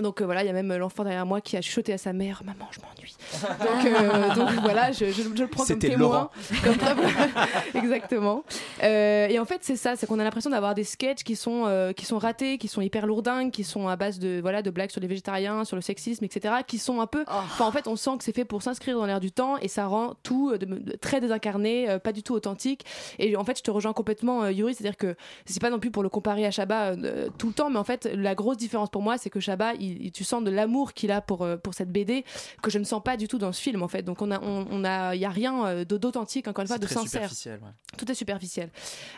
Donc 0.01 0.21
euh, 0.21 0.25
voilà, 0.25 0.43
il 0.43 0.47
y 0.47 0.49
a 0.49 0.53
même 0.53 0.73
l'enfant 0.75 1.03
derrière 1.03 1.25
moi 1.25 1.39
qui 1.41 1.55
a 1.57 1.61
chuchoté 1.61 1.93
à 1.93 1.97
sa 1.97 2.13
mère 2.13 2.41
Maman, 2.45 2.67
je 2.71 2.79
m'ennuie. 2.79 3.15
Donc, 3.59 3.85
euh, 3.85 4.35
donc 4.35 4.49
voilà, 4.61 4.91
je, 4.91 5.05
je- 5.05 5.23
je 5.23 5.29
le 5.29 5.47
prends 5.47 5.57
comme 5.63 5.67
C'était 5.67 5.89
témoin. 5.89 6.07
Laurent. 6.09 6.29
Comme 6.63 6.79
ça. 6.79 6.95
Exactement. 7.75 8.43
Euh, 8.83 9.27
et 9.27 9.39
en 9.39 9.45
fait, 9.45 9.59
c'est 9.61 9.75
ça, 9.75 9.95
c'est 9.95 10.07
qu'on 10.07 10.19
a 10.19 10.23
l'impression 10.23 10.49
d'avoir 10.49 10.73
des 10.73 10.83
sketchs 10.83 11.23
qui 11.23 11.35
sont, 11.35 11.63
euh, 11.67 11.93
qui 11.93 12.05
sont 12.05 12.17
ratés, 12.17 12.57
qui 12.57 12.67
sont 12.67 12.81
hyper 12.81 13.05
lourdingues, 13.05 13.51
qui 13.51 13.63
sont 13.63 13.87
à 13.87 13.95
base 13.95 14.19
de, 14.19 14.39
voilà, 14.41 14.61
de 14.61 14.69
blagues 14.69 14.91
sur 14.91 15.01
les 15.01 15.07
végétariens, 15.07 15.63
sur 15.65 15.75
le 15.75 15.81
sexisme, 15.81 16.23
etc. 16.25 16.55
Qui 16.67 16.77
sont 16.77 17.01
un 17.01 17.07
peu. 17.07 17.23
Enfin, 17.27 17.65
en 17.65 17.71
fait, 17.71 17.87
on 17.87 17.95
sent 17.95 18.11
que 18.17 18.23
c'est 18.23 18.35
fait 18.35 18.45
pour 18.45 18.61
s'inscrire 18.61 18.97
dans 18.97 19.05
l'air 19.05 19.19
du 19.19 19.31
temps 19.31 19.57
et 19.57 19.67
ça 19.67 19.85
rend 19.85 20.13
tout 20.23 20.51
euh, 20.53 20.57
de- 20.57 20.65
de- 20.65 20.95
très 20.97 21.19
désincarné, 21.21 21.89
euh, 21.89 21.99
pas 21.99 22.11
du 22.11 22.23
tout 22.23 22.33
authentique. 22.33 22.85
Et 23.19 23.35
en 23.35 23.43
fait, 23.43 23.57
je 23.57 23.63
te 23.63 23.71
rejoins 23.71 23.93
complètement, 23.93 24.43
euh, 24.43 24.51
Yuri, 24.51 24.73
c'est-à-dire 24.73 24.97
que 24.97 25.15
c'est 25.45 25.61
pas 25.61 25.69
non 25.69 25.79
plus 25.79 25.91
pour 25.91 26.03
le 26.03 26.09
comparer 26.09 26.45
à 26.45 26.49
euh, 26.71 27.27
tout 27.37 27.47
le 27.47 27.53
temps, 27.53 27.69
mais 27.69 27.79
en 27.79 27.83
fait, 27.83 28.05
la 28.13 28.35
grosse 28.35 28.57
différence 28.57 28.89
pour 28.89 29.01
moi, 29.01 29.17
c'est 29.17 29.29
que 29.29 29.39
Chabat, 29.39 29.73
il- 29.83 30.05
il- 30.07 30.11
tu 30.11 30.23
sens 30.23 30.43
de 30.43 30.49
l'amour 30.51 30.93
qu'il 30.93 31.11
a 31.11 31.21
pour, 31.21 31.41
euh, 31.43 31.57
pour 31.57 31.73
cette 31.73 31.91
BD 31.91 32.23
que 32.61 32.69
je 32.71 32.79
ne 32.79 32.83
sens 32.83 33.01
pas 33.03 33.17
du 33.17 33.27
tout 33.27 33.37
dans 33.37 33.51
ce 33.51 33.61
film, 33.61 33.81
en 33.83 33.87
fait. 33.87 34.03
Donc, 34.03 34.21
on 34.21 34.31
a, 34.31 34.39
on, 34.41 34.65
on 34.69 34.83
a, 34.83 35.15
il 35.15 35.21
y 35.21 35.25
a 35.25 35.29
rien 35.29 35.65
euh, 35.65 35.85
d'authentique, 35.85 36.47
encore 36.47 36.61
une 36.63 36.67
fois, 36.67 36.77
de 36.77 36.85
très 36.85 36.95
sincère. 36.95 37.21
superficiel, 37.21 37.59
ouais. 37.63 37.69
Tout 37.97 38.11
est 38.11 38.15
superficiel. 38.15 38.69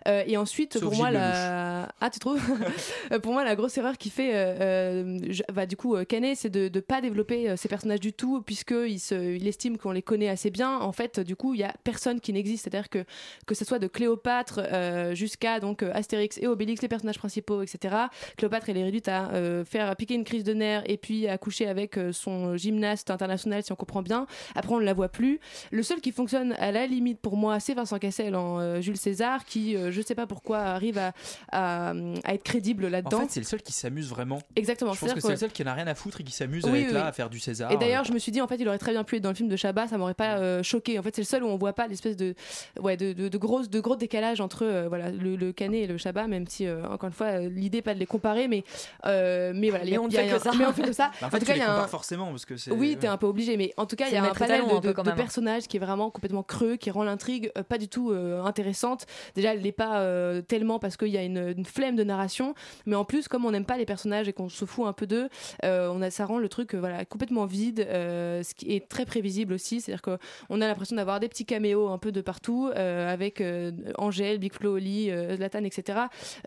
Euh, 0.08 0.24
et 0.28 0.38
ensuite, 0.38 0.74
Sauf 0.74 0.84
pour 0.84 0.96
moi, 0.96 1.12
la... 1.12 1.90
ah, 2.02 2.10
tu 2.10 2.20
trouves 2.20 2.42
Pour 3.24 3.34
moi, 3.34 3.44
la 3.44 3.56
grosse 3.56 3.78
erreur 3.78 3.98
qu'il 3.98 4.12
fait, 4.12 4.32
euh, 4.36 5.18
je- 5.30 5.44
bah, 5.54 5.66
du 5.66 5.78
coup, 5.78 5.96
Canet, 6.06 6.38
c'est 6.38 6.50
de 6.50 6.70
ne 6.74 6.80
pas 6.82 7.02
développer 7.02 7.56
ces 7.58 7.68
personnages 7.68 8.00
du 8.00 8.14
tout, 8.14 8.42
puisqu'il 8.42 8.98
il 9.36 9.48
estime 9.48 9.78
qu'on 9.78 9.92
les 9.92 10.02
connaît 10.02 10.30
assez 10.30 10.50
bien. 10.52 10.80
En 10.80 10.92
fait, 10.92 11.20
du 11.20 11.36
coup, 11.36 11.54
il 11.54 11.60
y 11.62 11.64
a 11.64 11.74
personne 11.84 12.20
qui 12.20 12.34
n'existe. 12.34 12.64
C'est-à-dire 12.66 12.90
que 12.90 13.06
que 13.46 13.56
ce 13.56 13.64
soit 13.66 13.80
de 13.80 13.88
Cléopâtre 13.88 14.60
euh, 14.64 15.16
jusqu'à 15.16 15.60
donc 15.60 15.84
Astérix 15.84 16.38
et 16.40 16.48
Obélix, 16.48 16.82
les 16.82 16.88
personnages 16.88 17.18
principaux, 17.20 17.62
etc. 17.62 17.96
Cléopâtre, 18.38 18.70
elle 18.70 18.78
est 18.78 18.84
réduite 18.84 19.08
à 19.08 19.30
faire 19.66 19.96
piquer 19.96 20.16
une 20.16 20.24
crise 20.24 20.44
de 20.44 20.54
et 20.62 20.98
puis 20.98 21.28
à 21.28 21.38
coucher 21.38 21.68
avec 21.68 21.98
euh, 21.98 22.12
son 22.12 22.56
gymnaste 22.58 23.12
international, 23.12 23.64
si 23.64 23.72
on 23.72 23.76
comprend 23.76 24.02
bien. 24.02 24.28
Après, 24.56 24.74
on 24.74 24.80
ne 24.80 24.86
la 24.86 24.94
voit 24.94 25.10
plus. 25.10 25.40
Le 25.72 25.84
seul 25.84 26.02
qui 26.02 26.12
fonctionne 26.12 26.54
à 26.60 26.72
la 26.72 26.88
limite 26.88 27.20
pour 27.20 27.38
moi, 27.38 27.60
c'est 27.60 27.74
Vincent 27.74 28.00
Cassel 28.00 28.36
en 28.36 28.60
euh, 28.60 28.82
Jules 28.82 28.98
César, 28.98 29.46
qui, 29.46 29.76
euh, 29.76 29.92
je 29.92 30.02
sais 30.02 30.16
pas 30.16 30.28
pourquoi, 30.28 30.60
arrive 30.60 30.98
à, 30.98 31.14
à, 31.52 31.92
à 32.24 32.34
être 32.34 32.44
crédible 32.44 32.86
En 32.86 32.90
là-dedans. 32.90 33.20
fait, 33.22 33.32
c'est 33.32 33.40
le 33.40 33.46
seul 33.46 33.62
qui 33.62 33.74
s'amuse 33.74 34.10
vraiment. 34.10 34.40
Exactement, 34.56 34.94
Je 34.94 35.00
pense 35.00 35.14
que 35.14 35.20
c'est 35.20 35.30
le 35.30 35.36
seul 35.38 35.52
qui 35.52 35.64
n'a 35.64 35.74
rien 35.74 35.88
à 35.88 35.96
foutre 35.96 36.22
et 36.22 36.24
qui 36.24 36.32
s'amuse 36.32 36.64
Oui, 36.66 36.72
à 36.72 36.82
être 36.82 36.88
oui, 36.88 36.94
là 36.94 37.02
oui. 37.04 37.08
à 37.08 37.12
faire 37.12 37.30
du 37.30 37.40
César. 37.40 37.72
Et 37.72 37.78
d'ailleurs, 37.78 38.04
je 38.04 38.12
me 38.14 38.20
suis 38.20 38.32
dit, 38.32 38.42
en 38.42 38.48
fait, 38.48 38.56
il 38.58 38.68
aurait 38.68 38.78
très 38.78 38.92
bien 38.92 39.04
pu 39.04 39.18
être 39.18 39.24
dans 39.24 39.30
le 39.30 39.36
film 39.36 39.50
de 39.50 39.56
Chabat, 39.56 39.88
ça 39.88 39.98
m'aurait 39.98 40.14
pas 40.14 40.38
euh, 40.38 40.64
choqué. 40.64 40.98
En 41.00 41.04
fait, 41.04 41.16
c'est 41.16 41.22
le 41.22 41.26
seul 41.28 41.44
où 41.44 41.48
on 41.48 41.58
voit 41.58 41.74
pas 41.74 41.88
l'espèce 41.88 42.16
de, 42.18 42.36
ouais, 42.80 42.98
de, 42.98 43.14
de, 43.14 43.28
de 43.28 43.38
gros, 43.38 43.64
de 43.66 43.80
gros 43.80 43.96
décalage 43.96 44.42
entre 44.42 44.64
euh, 44.66 44.88
voilà, 44.88 45.12
le, 45.12 45.36
le 45.36 45.52
Canet 45.52 45.84
et 45.84 45.88
le 45.88 45.98
Chabat, 45.98 46.28
même 46.28 46.48
si, 46.48 46.66
euh, 46.66 46.86
encore 46.88 47.08
une 47.08 47.14
fois, 47.14 47.40
l'idée 47.40 47.82
pas 47.82 47.94
de 47.94 48.00
les 48.00 48.06
comparer, 48.06 48.48
mais, 48.48 48.64
euh, 49.06 49.52
mais 49.56 49.70
voilà. 49.70 49.86
y 49.86 49.96
a- 49.96 50.02
on 50.02 50.08
ne 50.08 50.14
y 50.14 50.18
a 50.18 50.24
que 50.24 50.36
un- 50.36 50.40
ça. 50.52 50.58
Mais 50.58 50.66
on 50.66 50.74
fait 50.74 50.84
que 50.84 50.94
ça. 50.94 51.12
Bah, 51.22 51.28
en 51.28 51.30
fait, 51.30 51.40
tout 51.40 51.46
tu 51.46 51.52
cas, 51.52 51.58
il 51.58 51.60
y 51.60 51.64
a 51.64 51.84
un- 51.84 51.88
forcément 51.88 52.30
parce 52.30 52.46
que 52.46 52.58
c'est. 52.58 52.72
Oui, 52.72 52.98
t'es 53.00 53.08
un 53.08 53.18
peu 53.18 53.28
obligé, 53.28 53.58
mais 53.58 53.74
en 53.78 53.86
tout 53.86 53.96
cas, 53.96 54.08
il 54.08 54.14
y 54.14 54.18
a 54.18 54.24
un 54.24 54.34
panel 54.34 54.64
de, 54.82 55.12
personnages 55.12 55.68
qui 55.68 55.78
est 55.78 55.80
vraiment 55.80 56.10
complètement 56.12 56.44
creux, 56.44 56.76
qui 56.76 56.90
rend 56.92 57.04
l'intrigue 57.04 57.52
euh, 57.58 57.64
pas 57.64 57.78
du 57.78 57.88
tout 57.88 58.12
euh, 58.12 58.44
intéressante. 58.44 59.06
Déjà, 59.36 59.54
elle 59.54 59.62
l'est 59.62 59.72
pas 59.72 60.00
euh, 60.00 60.42
tellement 60.42 60.80
parce 60.80 60.98
qu'il 60.98 61.10
y 61.10 61.18
a 61.18 61.24
une, 61.24 61.54
une 61.58 61.66
flemme 61.66 61.96
de 61.96 62.04
narration, 62.04 62.54
mais 62.86 62.96
en 62.96 63.06
plus, 63.06 63.28
comme 63.28 63.46
on 63.46 63.52
n'aime 63.52 63.66
pas 63.66 63.78
les 63.78 63.86
personnages 63.86 64.28
et 64.28 64.34
qu'on 64.34 64.50
se 64.50 64.66
fout 64.66 64.86
un 64.88 64.94
peu 64.94 65.08
d'eux, 65.08 65.30
euh, 65.64 65.90
on 65.92 66.02
a, 66.02 66.10
ça 66.12 66.26
rend 66.26 66.38
le 66.38 66.50
truc 66.50 66.74
euh, 66.76 66.80
voilà, 66.80 67.06
complètement 67.06 67.46
vide, 67.46 67.86
euh, 67.90 68.44
ce 68.44 68.54
qui 68.54 68.74
est 68.76 68.88
très 68.88 69.06
prévisible 69.06 69.54
aussi. 69.54 69.82
C'est-à-dire 69.82 70.02
qu'on 70.02 70.62
a 70.62 70.68
l'impression 70.68 70.96
d'avoir 70.96 71.20
des 71.20 71.28
petits 71.30 71.46
caméos 71.46 71.90
un 71.90 71.98
peu 71.98 72.12
de 72.12 72.22
partout, 72.22 72.70
euh, 72.76 73.12
avec 73.12 73.42
euh, 73.42 73.72
Angèle, 73.98 74.40
Big 74.40 74.54
Flo, 74.54 74.76
Oli, 74.76 75.12
euh, 75.12 75.36
Zlatan, 75.36 75.64
etc., 75.64 76.00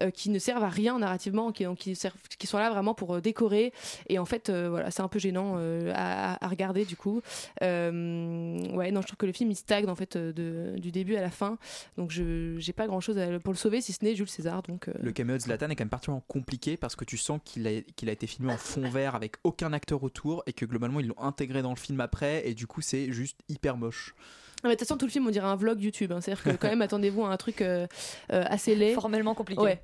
euh, 0.02 0.10
qui 0.10 0.30
ne 0.30 0.38
servent 0.38 0.64
à 0.64 0.68
rien 0.68 0.98
narrativement, 0.98 1.52
qui, 1.52 1.64
donc, 1.64 1.78
qui, 1.78 1.94
servent, 1.96 2.14
qui 2.38 2.46
sont 2.46 2.58
là 2.58 2.70
vraiment 2.70 2.94
pour 2.94 3.16
euh, 3.16 3.20
décorer. 3.20 3.72
Et 4.08 4.18
en 4.18 4.24
fait, 4.24 4.50
euh, 4.50 4.68
voilà, 4.68 4.90
c'est 4.90 5.02
un 5.02 5.08
peu 5.08 5.18
gênant 5.18 5.54
euh, 5.58 5.92
à, 5.94 6.44
à 6.44 6.48
regarder 6.48 6.84
du 6.84 6.96
coup. 6.96 7.22
Euh, 7.62 8.60
ouais, 8.74 8.90
non, 8.90 9.00
je 9.02 9.06
trouve 9.06 9.16
que 9.16 9.26
le 9.26 9.32
film 9.32 9.50
il 9.50 9.56
stagne 9.56 9.88
en 9.88 9.94
fait 9.94 10.16
de- 10.16 10.74
du 10.78 10.90
début 10.90 11.16
à 11.16 11.20
la 11.20 11.30
fin. 11.30 11.58
Donc 11.96 12.10
je 12.10 12.56
j'ai 12.58 12.72
pas 12.72 12.86
grand 12.86 13.00
chose 13.00 13.18
pour 13.42 13.52
le 13.52 13.58
sauver 13.58 13.80
si 13.80 13.92
ce 13.92 14.04
n'est 14.04 14.14
Jules 14.14 14.28
César. 14.28 14.62
Donc 14.62 14.88
euh, 14.88 14.92
Le 15.00 15.12
caméo 15.12 15.36
de 15.36 15.42
Zlatan 15.42 15.70
est 15.70 15.76
quand 15.76 15.84
même 15.84 15.88
particulièrement 15.90 16.24
compliqué 16.28 16.76
parce 16.76 16.96
que 16.96 17.04
tu 17.04 17.16
sens 17.16 17.40
qu'il 17.44 17.66
a, 17.66 17.80
qu'il 17.96 18.08
a 18.08 18.12
été 18.12 18.26
filmé 18.26 18.52
en 18.52 18.56
fond 18.56 18.88
vert 18.88 19.14
avec 19.14 19.36
aucun 19.44 19.72
acteur 19.72 20.02
autour 20.02 20.42
et 20.46 20.52
que 20.52 20.64
globalement 20.64 21.00
ils 21.00 21.06
l'ont 21.08 21.20
intégré 21.20 21.62
dans 21.62 21.70
le 21.70 21.76
film 21.76 22.00
après 22.00 22.48
et 22.48 22.54
du 22.54 22.66
coup 22.66 22.80
c'est 22.80 23.12
juste 23.12 23.38
hyper 23.48 23.76
moche. 23.76 24.14
Ah, 24.16 24.60
mais 24.64 24.70
de 24.70 24.74
toute 24.74 24.88
façon, 24.88 24.98
tout 24.98 25.06
le 25.06 25.12
film, 25.12 25.24
on 25.28 25.30
dirait 25.30 25.46
un 25.46 25.54
vlog 25.54 25.80
YouTube. 25.80 26.10
hein. 26.10 26.20
C'est-à-dire 26.20 26.42
que 26.42 26.50
quand 26.50 26.66
même, 26.68 26.82
attendez-vous 26.82 27.24
à 27.24 27.28
un 27.30 27.36
truc 27.36 27.60
euh, 27.62 27.86
euh, 28.32 28.42
assez 28.48 28.74
laid. 28.74 28.92
Formellement 28.94 29.32
compliqué. 29.34 29.62
Ouais. 29.62 29.80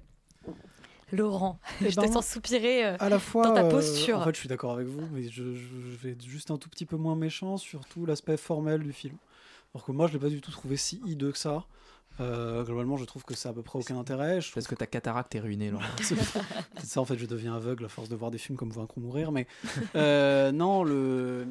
Laurent, 1.12 1.58
Eh 1.80 1.90
je 1.90 1.96
ben, 1.96 2.06
te 2.08 2.12
sens 2.12 2.26
soupirer 2.26 2.84
euh, 2.86 2.96
à 2.98 3.08
la 3.08 3.18
fois, 3.18 3.46
dans 3.48 3.54
ta 3.54 3.64
euh, 3.64 3.70
posture. 3.70 4.18
en 4.18 4.24
fait, 4.24 4.34
je 4.34 4.40
suis 4.40 4.48
d'accord 4.48 4.72
avec 4.72 4.86
vous, 4.86 5.06
mais 5.12 5.24
je, 5.24 5.54
je- 5.54 5.90
je 5.90 5.96
vais 6.02 6.10
être 6.12 6.24
juste 6.24 6.50
un 6.50 6.56
tout 6.56 6.68
petit 6.68 6.86
peu 6.86 6.96
moins 6.96 7.14
méchant 7.16 7.56
sur 7.56 7.84
tout 7.86 8.06
l'aspect 8.06 8.36
formel 8.36 8.82
du 8.82 8.92
film. 8.92 9.16
Alors 9.74 9.84
que 9.84 9.92
moi, 9.92 10.06
je 10.06 10.12
l'ai 10.14 10.18
pas 10.18 10.28
du 10.28 10.40
tout 10.40 10.50
trouvé 10.52 10.76
si 10.76 11.00
hideux 11.04 11.32
que 11.32 11.38
ça. 11.38 11.64
Euh, 12.20 12.62
globalement, 12.62 12.96
je 12.96 13.04
trouve 13.04 13.24
que 13.24 13.34
ça 13.34 13.48
a 13.48 13.52
à 13.52 13.54
peu 13.56 13.62
près 13.62 13.76
aucun 13.78 13.98
intérêt. 13.98 14.40
Je 14.40 14.52
Parce 14.52 14.68
que 14.68 14.76
ta 14.76 14.86
cataracte 14.86 15.34
est 15.34 15.40
ruinée, 15.40 15.70
Laurent. 15.70 15.84
c'est 16.00 16.16
ça 16.86 17.00
en 17.00 17.04
fait 17.04 17.18
je 17.18 17.26
deviens 17.26 17.54
aveugle 17.56 17.84
à 17.84 17.88
force 17.88 18.08
de 18.08 18.14
voir 18.14 18.30
des 18.30 18.38
films 18.38 18.56
comme 18.56 18.70
Vaincre 18.70 18.96
ou 18.98 19.00
mourir 19.00 19.32
mais 19.32 19.48
euh, 19.96 20.52
non 20.52 20.84
le, 20.84 21.44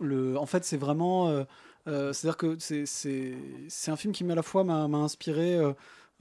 le 0.00 0.36
en 0.38 0.44
fait 0.44 0.66
c'est 0.66 0.76
vraiment 0.76 1.28
euh, 1.28 1.44
euh, 1.88 2.12
c'est 2.12 2.26
à 2.26 2.30
dire 2.30 2.36
que 2.36 2.56
c'est 2.58 2.84
c'est 2.84 3.32
c'est 3.68 3.90
un 3.90 3.96
film 3.96 4.12
qui 4.12 4.30
à 4.30 4.34
la 4.34 4.42
fois 4.42 4.64
m'a 4.64 4.86
m'a 4.86 4.98
inspiré 4.98 5.58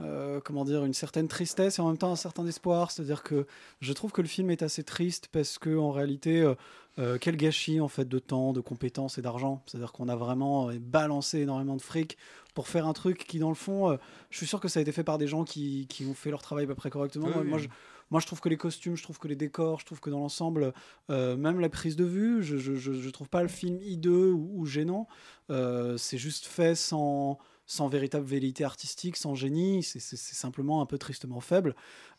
euh, 0.02 0.40
comment 0.44 0.66
dire 0.66 0.84
une 0.86 0.94
certaine 0.94 1.28
tristesse 1.28 1.80
et 1.80 1.82
en 1.82 1.88
même 1.88 1.98
temps 1.98 2.12
un 2.12 2.16
certain 2.16 2.46
espoir 2.48 2.92
c'est 2.92 3.02
à 3.02 3.06
dire 3.06 3.24
que 3.24 3.46
je 3.80 3.94
trouve 3.94 4.12
que 4.12 4.22
le 4.22 4.28
film 4.28 4.50
est 4.50 4.64
assez 4.64 4.84
triste 4.84 5.30
parce 5.32 5.58
que 5.58 5.78
en 5.78 5.92
réalité 5.92 6.42
euh, 6.42 6.56
euh, 7.00 7.18
quel 7.20 7.38
gâchis 7.38 7.80
en 7.80 7.88
fait 7.88 8.08
de 8.08 8.20
temps, 8.20 8.52
de 8.52 8.60
compétences 8.60 9.18
et 9.18 9.22
d'argent. 9.22 9.64
C'est-à-dire 9.66 9.94
qu'on 9.94 10.10
a 10.10 10.18
vraiment 10.18 10.70
euh, 10.70 10.78
balancé 10.78 11.40
énormément 11.40 11.78
de 11.78 11.82
fric 11.82 12.18
pour 12.54 12.68
faire 12.68 12.86
un 12.86 12.92
truc 12.92 13.26
qui, 13.26 13.40
dans 13.40 13.48
le 13.48 13.56
fond, 13.56 13.98
je 14.30 14.38
suis 14.38 14.46
sûr 14.46 14.60
que 14.60 14.68
ça 14.68 14.80
a 14.80 14.82
été 14.82 14.92
fait 14.92 15.06
par 15.06 15.18
des 15.18 15.26
gens 15.26 15.46
qui, 15.46 15.88
qui 15.88 16.06
ont 16.06 16.14
fait 16.14 16.32
leur 16.32 16.42
travail 16.42 16.66
à 16.66 16.68
peu 16.68 16.76
près 16.76 16.90
correctement. 16.90 17.30
Moi, 17.30 17.44
oui. 17.44 17.48
moi, 17.48 17.58
je, 17.60 17.70
moi, 18.12 18.20
je 18.20 18.28
trouve 18.28 18.42
que 18.42 18.50
les 18.50 18.58
costumes, 18.58 18.98
je 18.98 19.04
trouve 19.04 19.20
que 19.20 19.30
les 19.30 19.38
décors, 19.38 19.80
je 19.80 19.86
trouve 19.86 20.02
que 20.02 20.10
dans 20.10 20.20
l'ensemble, 20.20 20.74
euh, 21.10 21.38
même 21.38 21.62
la 21.62 21.70
prise 21.70 21.96
de 21.96 22.04
vue, 22.04 22.44
je, 22.44 22.58
je, 22.58 22.76
je, 22.76 22.92
je 22.92 23.10
trouve 23.10 23.30
pas 23.30 23.42
le 23.42 23.48
film 23.48 23.80
hideux 23.82 24.32
ou, 24.34 24.52
ou 24.54 24.66
gênant. 24.66 25.08
Euh, 25.50 25.96
c'est 25.96 26.18
juste 26.18 26.46
fait 26.46 26.76
sans 26.76 27.40
sans 27.72 27.88
véritable 27.88 28.26
vérité 28.26 28.66
artistique, 28.66 29.16
sans 29.16 29.34
génie, 29.34 29.82
c'est 29.82 30.02
simplement 30.18 30.82
un 30.82 30.86
peu 30.86 30.98
tristement 30.98 31.40
faible. 31.40 31.74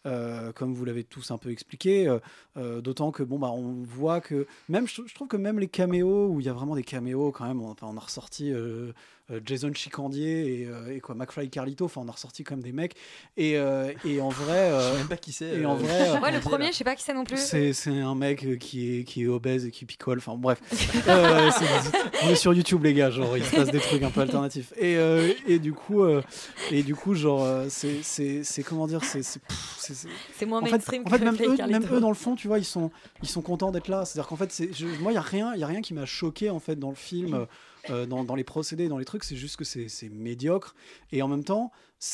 Euh, 0.07 0.53
comme 0.53 0.75
vous 0.75 0.85
l'avez 0.85 1.05
tous 1.05 1.31
un 1.31 1.39
peu 1.39 1.51
expliqué. 1.51 2.09
euh, 2.09 2.19
euh, 2.57 2.81
D'autant 2.81 3.11
que 3.13 3.23
bon 3.23 3.39
bah 3.39 3.51
on 3.55 3.83
voit 3.85 4.21
que 4.21 4.47
même 4.69 4.87
je, 4.89 5.03
je 5.07 5.15
trouve 5.15 5.29
que 5.29 5.37
même 5.37 5.59
les 5.59 5.69
caméos 5.69 6.29
où 6.29 6.41
il 6.41 6.47
y 6.47 6.49
a 6.49 6.53
vraiment 6.53 6.75
des 6.75 6.83
caméos 6.83 7.31
quand 7.33 7.47
même. 7.47 7.61
On, 7.63 7.71
enfin, 7.71 7.87
on 7.91 7.97
a 7.97 8.01
ressorti 8.01 8.53
euh, 8.53 8.93
Jason 9.47 9.73
Chicandier 9.73 10.61
et, 10.63 10.67
euh, 10.67 10.95
et 10.95 11.01
quoi 11.01 11.15
McFly 11.15 11.49
Carlito. 11.49 11.85
Enfin 11.87 12.03
on 12.05 12.09
a 12.09 12.13
ressorti 12.13 12.45
quand 12.45 12.57
même 12.57 12.63
des 12.65 12.73
mecs. 12.73 12.97
Et, 13.37 13.57
euh, 13.57 13.93
et 14.05 14.21
en 14.21 14.29
vrai, 14.29 14.59
euh, 14.73 14.93
sais 14.93 14.99
même 14.99 15.09
pas 15.09 15.17
qui 15.17 15.33
c'est, 15.33 15.47
Et 15.47 15.63
euh, 15.65 15.69
en 15.69 15.77
vrai, 15.77 16.09
euh, 16.11 16.21
Ouais, 16.23 16.33
le 16.33 16.41
premier, 16.41 16.67
je 16.73 16.73
sais 16.77 16.85
pas 16.85 16.95
qui 16.97 17.05
c'est 17.05 17.15
non 17.15 17.25
plus. 17.25 17.39
c'est 17.39 17.73
c'est 17.73 17.91
un 17.99 18.15
mec 18.15 18.59
qui 18.59 18.99
est, 18.99 19.05
qui 19.05 19.23
est 19.23 19.27
obèse 19.29 19.65
et 19.65 19.71
qui 19.71 19.85
picole. 19.87 20.19
Enfin 20.19 20.35
bref. 20.37 20.61
Euh, 21.09 21.51
c'est- 21.51 21.99
on 22.25 22.29
est 22.31 22.37
sur 22.37 22.53
YouTube 22.55 22.85
les 22.85 22.95
gars, 22.95 23.11
genre 23.11 23.37
il 23.37 23.45
se 23.45 23.55
passe 23.57 23.71
des 23.71 23.81
trucs 23.81 24.03
un 24.03 24.11
peu 24.11 24.21
alternatifs. 24.21 24.73
Et, 24.77 24.97
euh, 24.97 25.33
et 25.47 25.59
du 25.59 25.73
coup, 25.73 26.03
euh, 26.03 26.23
et 26.71 26.83
du 26.83 26.95
coup 26.95 27.15
genre 27.15 27.47
c'est 27.69 28.03
c'est 28.03 28.45
c'est 28.45 28.63
comment 28.63 28.87
dire, 28.87 29.03
c'est 29.05 29.23
c'est 29.93 30.47
moins 30.47 30.61
en 30.61 30.65
fait, 30.65 30.71
mainstream 30.73 31.03
en 31.07 31.11
fait, 31.11 31.19
que 31.19 31.25
même 31.25 31.35
eux, 31.35 31.57
Carlito. 31.57 31.81
même 31.81 31.89
eux 31.95 32.01
dans 32.01 32.09
le 32.09 32.15
fond, 32.15 32.35
tu 32.35 32.49
vois, 32.49 32.59
ils 32.59 32.65
sont 32.65 32.91
ils 33.23 33.29
sont 33.29 33.43
contents 33.43 33.71
d'être 33.71 33.89
là. 33.89 34.05
C'est-à-dire 34.05 34.29
qu'en 34.29 34.37
fait, 34.37 34.53
je- 34.73 34.87
moi 35.01 35.13
il 35.13 35.15
y 35.15 35.19
a 35.19 35.23
rien, 35.23 35.55
y 35.55 35.63
a 35.63 35.67
rien 35.67 35.81
qui 35.83 35.95
m'a 35.95 36.07
choqué 36.07 36.51
en 36.51 36.61
fait 36.61 36.77
dans 36.77 36.91
le 36.91 36.95
film. 36.97 37.35
euh, 37.35 37.47
euh, 37.91 38.07
dans, 38.07 38.23
dans 38.23 38.37
les 38.37 38.45
procédés, 38.45 38.87
dans 38.87 38.97
les 38.99 39.05
trucs, 39.05 39.25
c'est 39.25 39.35
juste 39.35 39.57
que 39.57 39.65
c'est 39.65 39.89
c'est 39.89 40.09
médiocre. 40.09 40.77
Et 41.11 41.21
en 41.21 41.27
même 41.27 41.43
temps, 41.43 41.73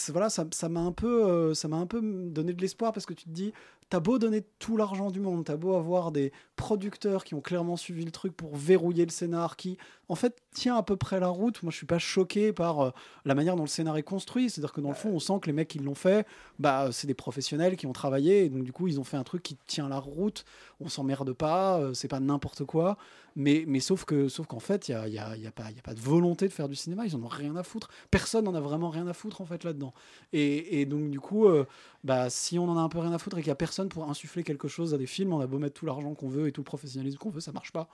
voilà, 0.09 0.31
ça 0.31 0.47
ça 0.51 0.71
m'a 0.71 0.81
un 0.81 0.93
peu, 0.93 1.27
euh, 1.27 1.53
ça 1.53 1.69
m'a 1.69 1.77
un 1.77 1.85
peu 1.87 2.01
donné 2.03 2.55
de 2.55 2.61
l'espoir 2.63 2.95
parce 2.95 3.05
que 3.05 3.13
tu 3.13 3.25
te 3.25 3.29
dis, 3.31 3.53
t'as 3.91 4.01
beau 4.01 4.19
donner 4.19 4.43
tout 4.59 4.77
l'argent 4.77 5.11
du 5.11 5.21
monde, 5.21 5.45
t'as 5.45 5.57
beau 5.57 5.75
avoir 5.75 6.13
des 6.13 6.33
producteurs 6.57 7.25
qui 7.25 7.35
ont 7.35 7.41
clairement 7.41 7.77
suivi 7.77 8.05
le 8.05 8.11
truc 8.11 8.37
pour 8.37 8.55
verrouiller 8.55 9.05
le 9.05 9.11
scénar, 9.11 9.57
qui 9.57 9.79
en 10.09 10.15
fait 10.15 10.43
tient 10.53 10.77
à 10.77 10.83
peu 10.83 10.97
près 10.97 11.21
la 11.21 11.29
route. 11.29 11.63
Moi, 11.63 11.71
je 11.71 11.77
suis 11.77 11.87
pas 11.87 11.99
choqué 11.99 12.53
par 12.53 12.81
euh, 12.81 12.91
la 13.25 13.35
manière 13.35 13.57
dont 13.57 13.63
le 13.63 13.69
scénar 13.69 13.97
est 13.97 14.03
construit. 14.03 14.51
C'est-à-dire 14.51 14.73
que 14.73 14.81
dans 14.81 14.89
le 14.89 14.95
fond, 14.95 15.11
on 15.11 15.21
sent 15.21 15.39
que 15.41 15.47
les 15.47 15.53
mecs 15.53 15.69
qui 15.69 15.79
l'ont 15.79 15.95
fait, 15.95 16.27
bah, 16.59 16.89
c'est 16.93 17.07
des 17.07 17.15
professionnels 17.15 17.77
qui 17.77 17.87
ont 17.87 17.93
travaillé, 17.93 18.45
et 18.45 18.49
donc 18.49 18.65
du 18.65 18.73
coup, 18.73 18.89
ils 18.89 19.01
ont 19.01 19.05
fait 19.05 19.17
un 19.17 19.25
truc 19.25 19.43
qui 19.43 19.57
tient 19.67 19.89
la 19.89 19.99
route. 19.99 20.45
On 20.81 20.89
s'emmerde 20.89 21.33
pas, 21.33 21.79
euh, 21.79 21.95
c'est 21.95 22.09
pas 22.09 22.21
n'importe 22.21 22.65
quoi. 22.65 22.99
Mais, 23.41 23.65
mais 23.69 23.79
sauf 23.81 24.05
que, 24.05 24.29
sauf 24.29 24.47
qu'en 24.49 24.59
fait, 24.59 24.89
il 24.89 24.93
y 24.93 24.95
a, 24.95 25.07
y 25.09 25.17
a- 25.19 25.37
y 25.37 25.47
a 25.47 25.53
pas, 25.53 25.71
y 25.71 25.79
a 25.79 25.83
pas 25.83 25.95
de 25.95 26.01
volonté 26.01 26.49
de 26.49 26.53
faire 26.53 26.69
du 26.69 26.75
cinéma. 26.75 27.07
Ils 27.07 27.15
en 27.17 27.23
ont 27.23 27.29
rien 27.29 27.55
à 27.57 27.63
foutre. 27.63 27.89
Personne 28.11 28.45
n'en 28.45 28.55
a 28.55 28.61
vraiment 28.61 28.91
rien 28.91 29.07
à 29.07 29.13
foutre 29.15 29.41
en 29.41 29.47
fait 29.47 29.63
là-dedans. 29.65 29.95
Et, 30.33 30.81
et 30.81 30.87
donc 30.87 31.11
du 31.11 31.21
coup, 31.21 31.47
euh, 31.47 31.65
bah, 32.03 32.31
si 32.31 32.59
on 32.59 32.69
en 32.69 32.77
a 32.77 32.81
un 32.81 32.89
peu 32.89 32.99
rien 32.99 33.13
à 33.13 33.19
foutre 33.19 33.39
et 33.39 33.41
qu'il 33.41 33.49
y 33.49 33.53
a 33.53 33.55
personne 33.55 33.89
pour 33.89 34.11
insuffler 34.11 34.43
quelque 34.43 34.67
chose 34.69 34.93
à 34.93 34.99
des 34.99 35.07
films, 35.07 35.33
on 35.33 35.41
a 35.41 35.47
beau 35.47 35.59
mettre 35.59 35.75
tout 35.75 35.87
l'argent 35.87 36.15
qu'on 36.15 36.29
veut 36.29 36.49
et 36.49 36.53
tout 36.53 36.63
le 36.63 36.67
professionnalisme 36.67 37.19
qu'on 37.19 37.31
veut, 37.31 37.41
ça 37.41 37.53
marche 37.53 37.73
pas. 37.73 37.89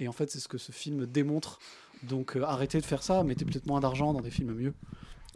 Et 0.00 0.06
en 0.06 0.12
fait, 0.12 0.30
c'est 0.30 0.38
ce 0.38 0.48
que 0.48 0.58
ce 0.58 0.70
film 0.70 1.06
démontre. 1.06 1.58
Donc 2.02 2.36
euh, 2.36 2.42
arrêtez 2.44 2.78
de 2.80 2.86
faire 2.86 3.02
ça, 3.02 3.24
mettez 3.24 3.44
peut-être 3.46 3.66
moins 3.66 3.80
d'argent 3.80 4.12
dans 4.12 4.20
des 4.20 4.30
films 4.30 4.52
mieux. 4.54 4.74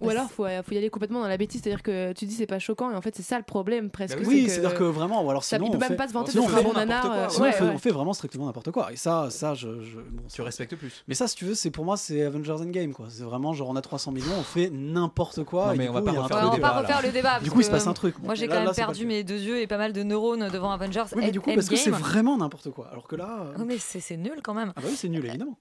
Ou 0.00 0.10
alors, 0.10 0.28
faut, 0.30 0.44
faut 0.44 0.72
y 0.72 0.76
aller 0.76 0.90
complètement 0.90 1.20
dans 1.20 1.28
la 1.28 1.36
bêtise, 1.36 1.60
c'est-à-dire 1.62 1.82
que 1.82 2.12
tu 2.12 2.26
dis 2.26 2.34
c'est 2.34 2.46
pas 2.46 2.58
choquant, 2.58 2.90
et 2.90 2.94
en 2.96 3.00
fait, 3.00 3.14
c'est 3.14 3.22
ça 3.22 3.38
le 3.38 3.44
problème 3.44 3.90
presque. 3.90 4.18
oui, 4.26 4.44
c'est 4.48 4.56
c'est-à-dire 4.56 4.74
que 4.76 4.84
vraiment, 4.84 5.24
ou 5.24 5.30
alors 5.30 5.44
Ça- 5.44 5.56
sinon, 5.56 5.70
peut 5.70 5.76
on 5.76 5.80
même 5.80 5.90
fait- 5.90 5.96
pas 5.96 6.08
se 6.08 6.12
vanter 6.12 6.36
un 6.36 6.42
fait 6.48 6.62
bon 6.64 6.72
nanar. 6.72 7.06
euh, 7.12 7.26
Sinon, 7.28 7.44
ouais, 7.44 7.50
on, 7.50 7.56
fait, 7.56 7.64
ouais. 7.64 7.70
on 7.74 7.78
fait 7.78 7.90
vraiment 7.90 8.12
strictement 8.12 8.46
n'importe 8.46 8.70
quoi. 8.72 8.92
Et 8.92 8.96
ça, 8.96 9.28
ça, 9.30 9.54
je, 9.54 9.82
je- 9.82 9.96
bon, 9.98 10.22
Tu 10.32 10.42
respectes 10.42 10.74
plus. 10.76 11.04
Mais 11.06 11.14
ça, 11.14 11.28
si 11.28 11.36
tu 11.36 11.44
veux, 11.44 11.54
c'est 11.54 11.70
pour 11.70 11.84
moi, 11.84 11.96
c'est 11.96 12.22
Avengers 12.22 12.52
Endgame, 12.60 12.92
quoi. 12.92 13.06
C'est 13.08 13.22
vraiment 13.22 13.52
genre 13.52 13.68
on 13.70 13.76
a 13.76 13.82
300 13.82 14.10
millions, 14.12 14.34
on 14.38 14.42
fait 14.42 14.70
n'importe 14.72 15.44
quoi. 15.44 15.66
Non, 15.66 15.72
et 15.72 15.78
mais 15.78 15.84
du 15.84 15.90
on 15.90 15.92
va 15.92 16.02
pas 16.02 16.10
refaire 16.10 16.28
pas 16.28 17.02
le 17.02 17.10
débat. 17.12 17.38
Du 17.40 17.50
coup, 17.50 17.60
il 17.60 17.64
se 17.64 17.68
que, 17.68 17.74
passe 17.74 17.86
un 17.86 17.92
truc. 17.94 18.18
Moi, 18.22 18.34
j'ai 18.34 18.48
quand 18.48 18.62
même 18.62 18.74
perdu 18.74 19.06
mes 19.06 19.22
deux 19.24 19.38
yeux 19.40 19.60
et 19.60 19.66
pas 19.66 19.78
mal 19.78 19.92
de 19.92 20.02
neurones 20.02 20.48
devant 20.48 20.70
Avengers. 20.72 21.04
Oui, 21.14 21.22
mais 21.26 21.30
du 21.30 21.40
coup, 21.40 21.50
parce 21.54 21.68
que 21.68 21.76
c'est 21.76 21.90
vraiment 21.90 22.36
n'importe 22.36 22.70
quoi. 22.70 22.88
Alors 22.90 23.06
que 23.06 23.16
là. 23.16 23.38
euh, 23.46 23.52
Oui, 23.58 23.64
mais 23.66 23.78
c'est 23.78 24.00
c'est 24.00 24.16
nul 24.16 24.40
quand 24.42 24.54
même. 24.54 24.72
Ah 24.76 24.80
bah 24.80 24.88
oui, 24.90 24.96
c'est 24.96 25.08
nul, 25.08 25.24
évidemment. 25.24 25.56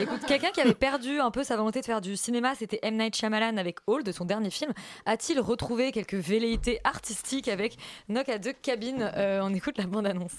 Écoute, 0.00 0.20
quelqu'un 0.26 0.50
qui 0.50 0.60
avait 0.60 0.74
perdu 0.74 1.20
un 1.20 1.30
peu 1.30 1.44
sa 1.44 1.56
volonté 1.56 1.80
de 1.80 1.84
faire 1.84 2.00
du 2.00 2.16
cinéma, 2.16 2.54
c'était 2.58 2.80
M. 2.82 2.96
Night 2.96 3.14
Shyamalan 3.14 3.56
avec 3.56 3.75
Hall 3.86 4.02
de 4.04 4.12
son 4.12 4.24
dernier 4.24 4.50
film. 4.50 4.72
A-t-il 5.06 5.40
retrouvé 5.40 5.92
quelques 5.92 6.14
velléités 6.14 6.80
artistiques 6.84 7.48
avec 7.48 7.76
Knock 8.08 8.28
à 8.28 8.38
deux 8.38 8.52
cabines 8.52 9.10
Euh, 9.16 9.40
On 9.42 9.52
écoute 9.54 9.78
la 9.78 9.86
bande-annonce. 9.86 10.34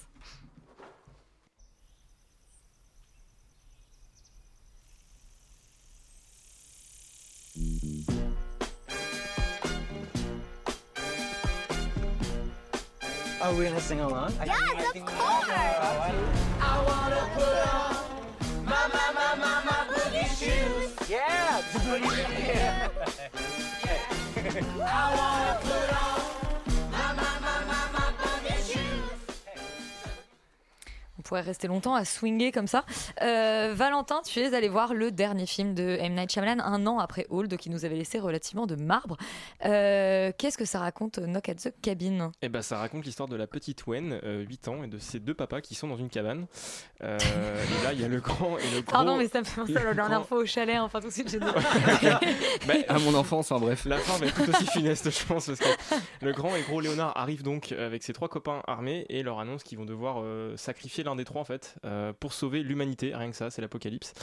Are 13.41 13.53
we 13.55 13.65
gonna 13.65 13.79
sing 13.79 13.99
along? 13.99 14.33
Yes, 14.45 14.95
of 14.95 15.05
course. 15.05 15.49
I 15.49 16.83
wanna 16.87 17.21
put 17.35 17.65
on 17.69 18.65
my, 18.65 18.87
my, 18.93 19.07
my, 19.13 19.35
my, 19.35 19.55
my 19.63 19.79
boogie 19.89 20.27
shoes. 20.37 21.09
Yeah. 21.09 22.89
I 24.89 25.15
wanna 25.17 25.56
pourrait 31.27 31.41
rester 31.41 31.67
longtemps 31.67 31.95
à 31.95 32.05
swinger 32.05 32.51
comme 32.51 32.67
ça. 32.67 32.85
Euh, 33.21 33.73
Valentin, 33.75 34.21
tu 34.25 34.39
es 34.39 34.53
allé 34.53 34.69
voir 34.69 34.93
le 34.93 35.11
dernier 35.11 35.45
film 35.45 35.73
de 35.73 35.97
M. 35.99 36.13
Night 36.15 36.31
Shyamalan 36.31 36.63
un 36.63 36.87
an 36.87 36.99
après 36.99 37.27
Hold, 37.29 37.57
qui 37.57 37.69
nous 37.69 37.85
avait 37.85 37.95
laissé 37.95 38.19
relativement 38.19 38.65
de 38.65 38.75
marbre. 38.75 39.17
Euh, 39.65 40.31
Qu'est-ce 40.37 40.57
que 40.57 40.65
ça 40.65 40.79
raconte 40.79 41.19
Knock 41.19 41.49
at 41.49 41.55
the 41.55 41.73
Cabin? 41.81 42.31
Et 42.41 42.49
bah 42.49 42.61
ça 42.61 42.77
raconte 42.77 43.05
l'histoire 43.05 43.27
de 43.29 43.35
la 43.35 43.47
petite 43.47 43.85
Wen, 43.87 44.19
euh, 44.23 44.43
8 44.43 44.67
ans, 44.67 44.83
et 44.83 44.87
de 44.87 44.97
ses 44.99 45.19
deux 45.19 45.33
papas 45.33 45.61
qui 45.61 45.75
sont 45.75 45.87
dans 45.87 45.97
une 45.97 46.09
cabane. 46.09 46.47
Euh, 47.03 47.17
et 47.19 47.83
là, 47.83 47.93
il 47.93 48.01
y 48.01 48.05
a 48.05 48.07
le 48.07 48.19
grand 48.19 48.57
et 48.57 48.69
le 48.73 48.81
gros. 48.81 48.91
Pardon, 48.91 49.17
mais 49.17 49.27
ça 49.27 49.39
me 49.39 49.45
fait 49.45 49.61
penser 49.61 49.77
à 49.77 49.83
la 49.83 49.89
le 49.89 49.95
dernière 49.95 50.25
fois 50.25 50.39
au 50.39 50.45
chalet. 50.45 50.79
Enfin, 50.79 51.01
tout 51.01 51.07
de 51.07 51.13
suite, 51.13 51.29
j'ai 51.29 51.39
dit. 51.39 51.45
Bah, 52.67 52.73
à 52.87 52.99
mon 52.99 53.13
enfance, 53.13 53.51
en 53.51 53.59
bref. 53.59 53.85
La 53.85 53.97
fin 53.97 54.17
va 54.17 54.25
être 54.25 54.43
tout 54.43 54.49
aussi 54.49 54.65
funeste, 54.67 55.09
je 55.09 55.25
pense, 55.25 55.47
parce 55.47 55.59
que 55.59 55.95
le 56.21 56.31
grand 56.33 56.55
et 56.55 56.61
gros 56.63 56.81
Léonard 56.81 57.15
arrive 57.15 57.43
donc 57.43 57.71
avec 57.71 58.03
ses 58.03 58.13
trois 58.13 58.27
copains 58.27 58.61
armés 58.67 59.05
et 59.09 59.23
leur 59.23 59.39
annonce 59.39 59.63
qu'ils 59.63 59.77
vont 59.77 59.85
devoir 59.85 60.21
euh, 60.21 60.55
sacrifier 60.57 61.03
l'un 61.03 61.15
des 61.17 61.25
trois 61.25 61.41
en 61.41 61.45
fait 61.45 61.75
euh, 61.85 62.13
pour 62.17 62.31
sauver 62.33 62.63
l'humanité. 62.63 63.13
Rien 63.13 63.29
que 63.29 63.35
ça, 63.35 63.49
c'est 63.49 63.61
l'apocalypse. 63.61 64.13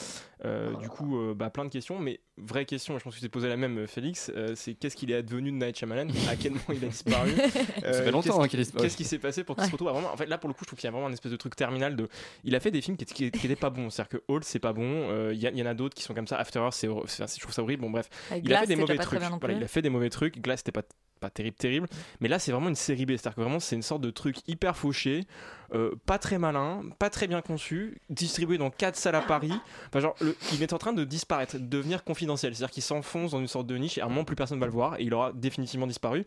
Euh, 0.44 0.74
du 0.76 0.88
coup, 0.88 1.18
euh, 1.18 1.34
bah, 1.34 1.50
plein 1.50 1.64
de 1.64 1.70
questions, 1.70 1.98
mais 1.98 2.20
vraie 2.36 2.64
question, 2.64 2.98
je 2.98 3.04
pense 3.04 3.14
que 3.14 3.18
tu 3.18 3.24
t'es 3.24 3.28
posé 3.30 3.48
la 3.48 3.56
même, 3.56 3.86
Félix, 3.86 4.30
c'est 4.54 4.74
qu'est-ce 4.74 4.96
qu'il 4.96 5.10
est 5.10 5.16
advenu 5.16 5.50
de 5.52 5.56
Night 5.56 5.76
Shyamalan? 5.78 6.08
À 6.28 6.36
quel 6.36 6.52
moment 6.52 6.64
il 6.70 6.84
a 6.84 6.88
disparu? 6.88 7.30
Ça 7.82 8.02
fait 8.02 8.10
longtemps, 8.10 8.22
qu'est-ce 8.22 8.40
hein, 8.40 8.42
qui- 8.44 8.48
qu'il 8.50 8.60
est. 8.60 8.76
Qu'est-ce 8.76 8.96
qui 8.96 9.04
s'est 9.04 9.18
passé 9.18 9.44
pour 9.44 9.56
qu'il 9.56 9.66
se 9.66 9.70
retrouve 9.70 9.88
à 9.88 9.92
vraiment 9.92 10.12
En 10.12 10.16
fait, 10.16 10.26
là 10.26 10.38
pour 10.38 10.48
le 10.48 10.54
coup, 10.54 10.60
je 10.64 10.68
trouve 10.68 10.78
qu'il 10.78 10.86
y 10.86 10.88
a 10.88 10.92
vraiment 10.92 11.06
un 11.08 11.12
espèce 11.12 11.32
de 11.32 11.36
truc 11.36 11.56
terminal 11.56 11.96
de. 11.96 12.08
Il 12.44 12.54
a 12.54 12.60
fait 12.60 12.70
des 12.70 12.80
films 12.80 12.96
qui 12.96 13.24
n'étaient 13.24 13.56
pas 13.56 13.70
bons. 13.70 13.90
C'est-à-dire 13.90 14.20
que 14.20 14.24
Hall, 14.28 14.44
c'est 14.44 14.58
pas 14.58 14.72
bon. 14.72 15.30
Il 15.30 15.38
y, 15.38 15.62
en 15.62 15.66
a 15.66 15.74
d'autres 15.74 15.94
qui 15.94 16.02
sont 16.02 16.14
comme 16.14 16.26
ça. 16.26 16.36
After 16.38 16.58
Earth, 16.60 16.74
c'est, 16.74 16.88
c'est- 17.06 17.36
je 17.36 17.40
trouve 17.40 17.54
ça 17.54 17.62
horrible. 17.62 17.82
Bon, 17.82 17.90
bref. 17.90 18.08
Il 18.42 18.52
a 18.52 18.60
fait 18.60 18.66
des 18.66 18.76
mauvais 18.76 18.96
trucs. 18.98 19.20
Voilà, 19.20 19.54
il 19.56 19.62
a 19.64 19.68
fait 19.68 19.82
des 19.82 19.90
mauvais 19.90 20.10
trucs. 20.10 20.40
Glass, 20.40 20.60
c'était 20.60 20.72
pas 20.72 20.82
pas 21.20 21.30
terrible, 21.30 21.56
terrible. 21.56 21.88
Mais 22.20 22.28
là, 22.28 22.38
c'est 22.38 22.52
vraiment 22.52 22.68
une 22.68 22.74
série 22.74 23.06
B. 23.06 23.10
C'est-à-dire 23.10 23.34
que 23.34 23.40
vraiment, 23.40 23.60
c'est 23.60 23.76
une 23.76 23.82
sorte 23.82 24.02
de 24.02 24.10
truc 24.10 24.36
hyper 24.46 24.76
fauché, 24.76 25.26
euh, 25.74 25.94
pas 26.06 26.18
très 26.18 26.38
malin, 26.38 26.82
pas 26.98 27.10
très 27.10 27.26
bien 27.26 27.40
conçu, 27.40 28.00
distribué 28.10 28.58
dans 28.58 28.70
quatre 28.70 28.96
salles 28.96 29.14
à 29.14 29.22
Paris. 29.22 29.52
Enfin, 29.88 30.00
genre, 30.00 30.16
il 30.52 30.62
est 30.62 30.72
en 30.72 30.78
train 30.78 30.92
de 30.92 31.04
disparaître, 31.04 31.56
de 31.56 31.64
devenir 31.64 32.04
confidentiel. 32.04 32.54
C'est-à-dire 32.54 32.72
qu'il 32.72 32.82
s'enfonce 32.82 33.32
dans 33.32 33.40
une 33.40 33.48
sorte 33.48 33.66
de 33.66 33.76
niche 33.76 33.98
et 33.98 34.00
à 34.00 34.06
un 34.06 34.08
moment, 34.08 34.24
plus 34.24 34.36
personne 34.36 34.60
va 34.60 34.66
le 34.66 34.72
voir 34.72 35.00
et 35.00 35.04
il 35.04 35.14
aura 35.14 35.32
définitivement 35.32 35.86
disparu. 35.86 36.24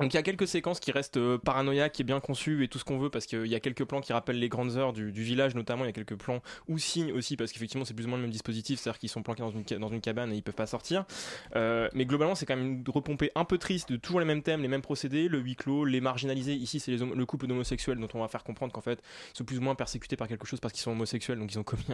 Donc 0.00 0.12
il 0.12 0.16
y 0.16 0.18
a 0.18 0.22
quelques 0.22 0.46
séquences 0.46 0.80
qui 0.80 0.92
restent 0.92 1.16
euh, 1.16 1.38
paranoïaques, 1.38 1.92
qui 1.92 2.04
bien 2.04 2.20
conçues 2.20 2.64
et 2.64 2.68
tout 2.68 2.78
ce 2.78 2.84
qu'on 2.84 2.98
veut 2.98 3.10
parce 3.10 3.26
qu'il 3.26 3.46
y 3.46 3.54
a 3.54 3.60
quelques 3.60 3.84
plans 3.84 4.00
qui 4.00 4.12
rappellent 4.12 4.38
les 4.38 4.48
grandes 4.48 4.76
heures 4.76 4.92
du, 4.92 5.10
village 5.10 5.54
notamment, 5.54 5.84
il 5.84 5.86
y 5.86 5.90
a 5.90 5.92
quelques 5.92 6.16
plans 6.16 6.42
ou 6.68 6.78
signes 6.78 7.12
aussi 7.12 7.36
parce 7.36 7.52
qu'effectivement 7.52 7.84
c'est 7.84 7.94
plus 7.94 8.04
ou 8.04 8.08
moins 8.08 8.18
le 8.18 8.22
même 8.22 8.30
dispositif, 8.30 8.78
c'est-à-dire 8.78 8.98
qu'ils 8.98 9.08
sont 9.08 9.22
planqués 9.22 9.42
dans 9.42 9.88
une, 9.90 10.00
cabane 10.00 10.32
et 10.32 10.36
ils 10.36 10.42
peuvent 10.42 10.54
pas 10.54 10.66
sortir. 10.66 11.04
Euh, 11.54 11.88
mais 11.94 12.04
globalement 12.04 12.34
c'est 12.34 12.46
quand 12.46 12.56
même 12.56 12.66
une 12.66 12.84
repompée 12.86 13.30
un 13.34 13.44
peu 13.44 13.58
triste 13.58 13.90
de 13.90 13.96
toujours 13.96 14.20
les 14.20 14.26
mêmes 14.26 14.42
thèmes, 14.42 14.60
les 14.60 14.68
mêmes 14.68 14.82
procédés, 14.82 15.28
le 15.28 15.38
huis 15.38 15.56
clos, 15.56 15.84
les 15.84 16.00
marginalisés. 16.00 16.54
Ici 16.54 16.80
c'est 16.80 16.96
le 16.96 17.26
couple 17.26 17.46
d'homosexuels 17.46 17.98
dont 17.98 18.08
on 18.14 18.20
va 18.20 18.28
faire 18.28 18.44
comprendre 18.44 18.72
qu'en 18.72 18.82
fait 18.82 19.02
ils 19.32 19.38
sont 19.38 19.44
plus 19.44 19.58
ou 19.58 19.62
moins 19.62 19.74
persécutés 19.74 20.16
par 20.16 20.28
quelque 20.28 20.46
chose 20.46 20.60
parce 20.60 20.72
qu'ils 20.72 20.82
sont 20.82 20.92
homosexuels, 20.92 21.38
donc 21.38 21.52
ils 21.52 21.58
ont 21.58 21.64
commis 21.64 21.86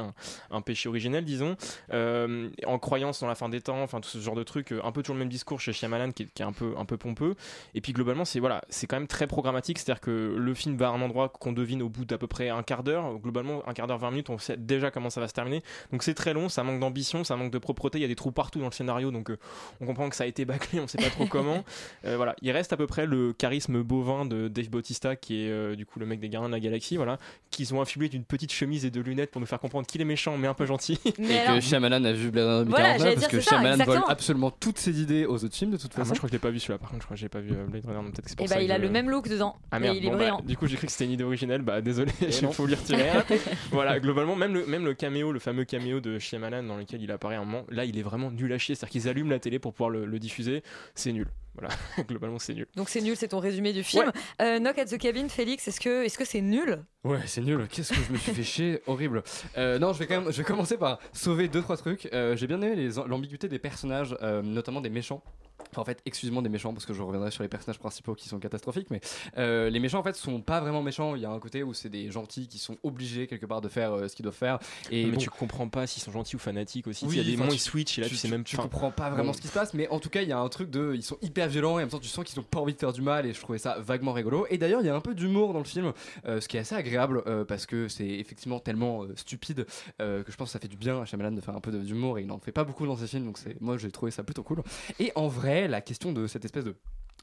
un, 0.50 0.60
péché 0.62 0.88
originel 0.88 1.24
disons. 1.24 1.56
Euh, 1.92 2.50
en 2.66 2.78
croyance 2.78 3.20
dans 3.20 3.26
la 3.28 3.34
fin 3.34 3.48
des 3.48 3.60
temps, 3.60 3.82
enfin 3.82 4.00
tout 4.00 4.08
ce 4.08 4.18
genre 4.18 4.34
de 4.34 4.42
trucs, 4.42 4.72
euh, 4.72 4.80
un 4.84 4.92
peu 4.92 5.02
toujours 5.02 5.14
le 5.14 5.20
même 5.20 5.28
discours 5.28 5.60
chez 5.60 5.72
Shyamalan 5.72 6.12
qui 6.12 6.26
qui 6.26 6.42
est 6.42 6.46
un 6.46 6.52
peu 6.52 6.74
un 6.76 6.84
peu 6.84 6.96
pompeux. 6.96 7.34
Et 7.74 7.80
puis 7.80 7.91
globalement 7.92 8.24
c'est 8.24 8.40
voilà, 8.40 8.62
c'est 8.68 8.86
quand 8.86 8.96
même 8.96 9.06
très 9.06 9.26
programmatique, 9.26 9.78
c'est-à-dire 9.78 10.00
que 10.00 10.34
le 10.38 10.54
film 10.54 10.76
va 10.76 10.88
à 10.88 10.92
un 10.92 11.00
endroit 11.02 11.28
qu'on 11.28 11.52
devine 11.52 11.82
au 11.82 11.88
bout 11.88 12.04
d'à 12.04 12.18
peu 12.18 12.26
près 12.26 12.48
un 12.48 12.62
quart 12.62 12.82
d'heure. 12.82 13.18
Globalement 13.18 13.62
un 13.68 13.72
quart 13.72 13.86
d'heure 13.86 13.98
20 13.98 14.10
minutes, 14.10 14.30
on 14.30 14.38
sait 14.38 14.56
déjà 14.56 14.90
comment 14.90 15.10
ça 15.10 15.20
va 15.20 15.28
se 15.28 15.32
terminer. 15.32 15.62
Donc 15.92 16.02
c'est 16.02 16.14
très 16.14 16.32
long, 16.34 16.48
ça 16.48 16.62
manque 16.64 16.80
d'ambition, 16.80 17.24
ça 17.24 17.36
manque 17.36 17.50
de 17.52 17.58
propreté, 17.58 17.98
il 17.98 18.02
y 18.02 18.04
a 18.04 18.08
des 18.08 18.14
trous 18.14 18.32
partout 18.32 18.58
dans 18.58 18.66
le 18.66 18.72
scénario, 18.72 19.10
donc 19.10 19.30
euh, 19.30 19.38
on 19.80 19.86
comprend 19.86 20.08
que 20.08 20.16
ça 20.16 20.24
a 20.24 20.26
été 20.26 20.44
bâclé, 20.44 20.80
on 20.80 20.86
sait 20.86 20.98
pas 20.98 21.10
trop 21.10 21.26
comment. 21.26 21.64
Euh, 22.04 22.16
voilà, 22.16 22.34
il 22.42 22.50
reste 22.50 22.72
à 22.72 22.76
peu 22.76 22.86
près 22.86 23.06
le 23.06 23.32
charisme 23.32 23.82
bovin 23.82 24.24
de 24.24 24.48
Dave 24.48 24.68
Bautista 24.70 25.14
qui 25.14 25.44
est 25.44 25.50
euh, 25.50 25.76
du 25.76 25.86
coup 25.86 26.00
le 26.00 26.06
mec 26.06 26.18
des 26.20 26.28
Gardiens 26.28 26.48
de 26.48 26.54
la 26.54 26.60
Galaxie, 26.60 26.96
voilà, 26.96 27.18
qu'ils 27.50 27.74
ont 27.74 27.80
affublé 27.80 28.08
d'une 28.08 28.24
petite 28.24 28.52
chemise 28.52 28.84
et 28.84 28.90
de 28.90 29.00
lunettes 29.00 29.30
pour 29.30 29.40
nous 29.40 29.46
faire 29.46 29.60
comprendre 29.60 29.86
qu'il 29.86 30.00
est 30.00 30.04
méchant 30.04 30.36
mais 30.36 30.48
un 30.48 30.54
peu 30.54 30.66
gentil. 30.66 30.98
Mais 31.18 31.26
et 31.34 31.38
alors- 31.38 31.54
que 31.56 31.60
Shyamalan 31.60 32.04
a 32.04 32.12
vu 32.12 32.30
Blade 32.30 32.46
Runner 32.46 32.70
Voilà, 32.70 32.98
2049 32.98 33.00
j'allais 33.02 33.14
parce 33.14 33.26
que 33.28 33.40
ça, 33.40 33.50
Shyamalan 33.56 33.84
vole 33.84 34.02
absolument 34.08 34.50
toutes 34.50 34.78
ses 34.78 35.00
idées 35.00 35.26
aux 35.26 35.44
autres 35.44 35.54
films 35.54 35.70
de 35.70 35.76
toute 35.76 35.92
Ah, 35.94 35.98
façon. 35.98 36.08
moi 36.08 36.14
je 36.14 36.18
crois 36.18 36.28
que 36.28 36.32
je 36.32 36.36
l'ai 36.36 36.40
pas 36.40 36.50
vu 36.50 36.58
celui-là, 36.60 36.78
par 36.78 36.90
contre 36.90 37.02
je 37.02 37.06
crois 37.06 37.14
que 37.16 37.20
j'ai 37.20 37.28
pas 37.28 37.40
vu 37.40 37.52
euh, 37.52 37.66
Blade 37.72 37.84
Runner, 37.86 37.96
donc 37.98 38.12
peut-être 38.12 38.22
que 38.24 38.30
c'est 38.30 38.36
pour 38.36 38.44
Et 38.44 38.48
ça 38.48 38.54
bah, 38.54 38.60
que 38.60 38.64
il 38.66 38.70
a 38.72 38.76
je- 38.76 38.82
le 38.82 38.90
même 38.90 39.10
look 39.10 39.28
dedans. 39.28 39.56
Ah 39.72 39.78
et 39.78 39.80
merde, 39.80 39.96
il 39.96 40.04
est 40.04 40.06
bon, 40.06 40.12
bah, 40.12 40.18
brillant. 40.18 40.40
du 40.46 40.56
coup 40.56 40.66
j'ai 40.68 40.76
cru 40.76 40.86
que 40.86 40.92
c'était 40.92 41.06
une 41.06 41.10
idée 41.12 41.24
originelle, 41.24 41.62
bah 41.62 41.80
désolé, 41.80 42.12
il 42.20 42.32
faut 42.52 42.66
lui 42.66 42.74
retirer. 42.76 43.08
voilà, 43.72 43.98
globalement 43.98 44.36
même 44.36 44.54
le, 44.54 44.66
même 44.66 44.84
le 44.84 44.94
caméo, 44.94 45.32
le 45.32 45.38
fameux 45.40 45.64
caméo 45.64 46.00
de 46.00 46.18
Shyamalan 46.20 46.62
dans 46.62 46.76
lequel 46.76 47.02
il 47.02 47.10
apparaît 47.10 47.36
un 47.36 47.44
moment, 47.44 47.64
là 47.70 47.84
il 47.84 47.98
est 47.98 48.02
vraiment 48.02 48.30
nul 48.30 48.52
à 48.52 48.58
chier, 48.58 48.74
c'est-à-dire 48.74 48.92
qu'ils 48.92 49.08
allument 49.08 49.30
la 49.30 49.38
télé 49.40 49.58
pour 49.58 49.72
pouvoir 49.72 49.90
le, 49.90 50.04
le 50.06 50.18
diffuser, 50.18 50.62
c'est 50.94 51.12
nul. 51.12 51.26
Voilà, 51.54 51.68
globalement 52.08 52.38
c'est 52.38 52.54
nul. 52.54 52.66
Donc 52.76 52.88
c'est 52.88 53.02
nul, 53.02 53.14
c'est 53.14 53.28
ton 53.28 53.38
résumé 53.38 53.74
du 53.74 53.82
film. 53.82 54.10
Euh, 54.40 54.58
Knock 54.58 54.78
at 54.78 54.86
the 54.86 54.96
Cabin, 54.96 55.28
Félix, 55.28 55.68
est-ce 55.68 55.80
que 55.80 56.02
est-ce 56.04 56.16
que 56.16 56.24
c'est 56.24 56.40
nul? 56.40 56.78
Ouais, 57.04 57.18
c'est 57.26 57.42
nul. 57.42 57.66
Qu'est-ce 57.70 57.90
que 57.92 58.00
je 58.06 58.10
me 58.10 58.16
suis 58.16 58.32
fait 58.32 58.42
chier, 58.42 58.80
horrible. 58.86 59.22
Euh, 59.58 59.78
non, 59.78 59.92
je 59.92 59.98
vais 59.98 60.06
quand 60.06 60.22
même, 60.22 60.32
je 60.32 60.38
vais 60.38 60.44
commencer 60.44 60.78
par 60.78 60.98
sauver 61.12 61.48
deux 61.48 61.60
trois 61.60 61.76
trucs. 61.76 62.08
Euh, 62.14 62.36
J'ai 62.36 62.46
bien 62.46 62.58
aimé 62.62 62.88
l'ambiguïté 63.06 63.48
des 63.48 63.58
personnages, 63.58 64.16
euh, 64.22 64.40
notamment 64.40 64.80
des 64.80 64.88
méchants. 64.88 65.22
Enfin, 65.70 65.82
en 65.82 65.84
fait, 65.84 66.00
excusez-moi 66.04 66.42
des 66.42 66.48
méchants 66.48 66.72
parce 66.72 66.86
que 66.86 66.94
je 66.94 67.02
reviendrai 67.02 67.30
sur 67.30 67.42
les 67.42 67.48
personnages 67.48 67.78
principaux 67.78 68.14
qui 68.14 68.28
sont 68.28 68.38
catastrophiques, 68.38 68.88
mais 68.90 69.00
euh, 69.38 69.70
les 69.70 69.80
méchants 69.80 70.00
en 70.00 70.02
fait 70.02 70.16
sont 70.16 70.40
pas 70.40 70.60
vraiment 70.60 70.82
méchants. 70.82 71.16
Il 71.16 71.22
y 71.22 71.24
a 71.24 71.30
un 71.30 71.38
côté 71.38 71.62
où 71.62 71.72
c'est 71.74 71.88
des 71.88 72.10
gentils 72.10 72.48
qui 72.48 72.58
sont 72.58 72.76
obligés 72.82 73.26
quelque 73.26 73.46
part 73.46 73.60
de 73.60 73.68
faire 73.68 73.92
euh, 73.92 74.08
ce 74.08 74.16
qu'ils 74.16 74.22
doivent 74.24 74.34
faire. 74.34 74.58
Et 74.90 75.06
mais 75.06 75.12
bon, 75.12 75.18
tu 75.18 75.30
comprends 75.30 75.68
pas 75.68 75.86
s'ils 75.86 76.02
sont 76.02 76.12
gentils 76.12 76.36
ou 76.36 76.38
fanatiques 76.38 76.86
aussi. 76.86 77.06
oui, 77.06 77.12
il 77.14 77.18
y 77.18 77.20
a 77.20 77.30
des 77.30 77.36
moments 77.36 77.52
ils 77.52 77.58
switchent 77.58 77.98
et 77.98 78.02
là 78.02 78.08
tu, 78.08 78.16
sais 78.16 78.28
même 78.28 78.44
tu 78.44 78.56
comprends 78.56 78.90
pas 78.90 79.10
vraiment 79.10 79.26
bon. 79.26 79.32
ce 79.32 79.40
qui 79.40 79.48
se 79.48 79.52
passe 79.52 79.74
mais 79.74 79.88
en 79.88 79.98
tout 79.98 80.10
cas 80.10 80.22
il 80.22 80.28
y 80.28 80.32
a 80.32 80.38
un 80.38 80.48
truc 80.48 80.70
de 80.70 80.92
ils 80.94 81.02
sont 81.02 81.18
hyper 81.22 81.48
violents 81.48 81.78
et 81.78 81.82
en 81.82 81.86
même 81.86 81.88
temps 81.88 81.98
tu 81.98 82.08
sens 82.08 82.24
qu'ils 82.24 82.38
ont 82.38 82.44
pas 82.44 82.60
envie 82.60 82.74
de 82.74 82.78
faire 82.78 82.92
du 82.92 83.02
mal 83.02 83.26
et 83.26 83.32
je 83.32 83.40
trouvais 83.40 83.58
ça 83.58 83.78
vaguement 83.80 84.12
rigolo 84.12 84.46
et 84.50 84.58
d'ailleurs 84.58 84.80
il 84.80 84.86
y 84.86 84.90
a 84.90 84.94
un 84.94 85.00
peu 85.00 85.14
d'humour 85.14 85.52
dans 85.52 85.58
le 85.58 85.64
film 85.64 85.92
euh, 86.26 86.40
ce 86.40 86.48
qui 86.48 86.56
est 86.56 86.60
assez 86.60 86.74
agréable 86.74 87.22
parce 87.46 87.66
que 87.66 87.88
c'est 87.88 88.06
effectivement 88.06 88.60
tellement 88.60 89.04
stupide 89.16 89.66
que 89.98 90.24
je 90.28 90.36
pense 90.36 90.48
que 90.48 90.52
ça 90.52 90.58
fait 90.58 90.68
du 90.68 90.76
bien 90.76 91.00
à 91.00 91.04
Shyamalan 91.04 91.32
de 91.32 91.40
faire 91.40 91.56
un 91.56 91.60
peu 91.60 91.72
d'humour 91.72 92.18
et 92.18 92.22
il 92.22 92.26
n'en 92.26 92.38
fait 92.38 92.52
pas 92.52 92.64
beaucoup 92.64 92.86
dans 92.86 92.96
ses 92.96 93.06
films 93.06 93.24
donc 93.24 93.38
c'est 93.38 93.60
moi 93.60 93.78
j'ai 93.78 93.90
trouvé 93.90 94.10
ça 94.10 94.22
plutôt 94.22 94.42
cool 94.42 94.62
et 94.98 95.12
en 95.14 95.28
vrai 95.28 95.51
la 95.68 95.80
question 95.80 96.12
de 96.12 96.26
cette 96.26 96.44
espèce 96.44 96.64
de 96.64 96.74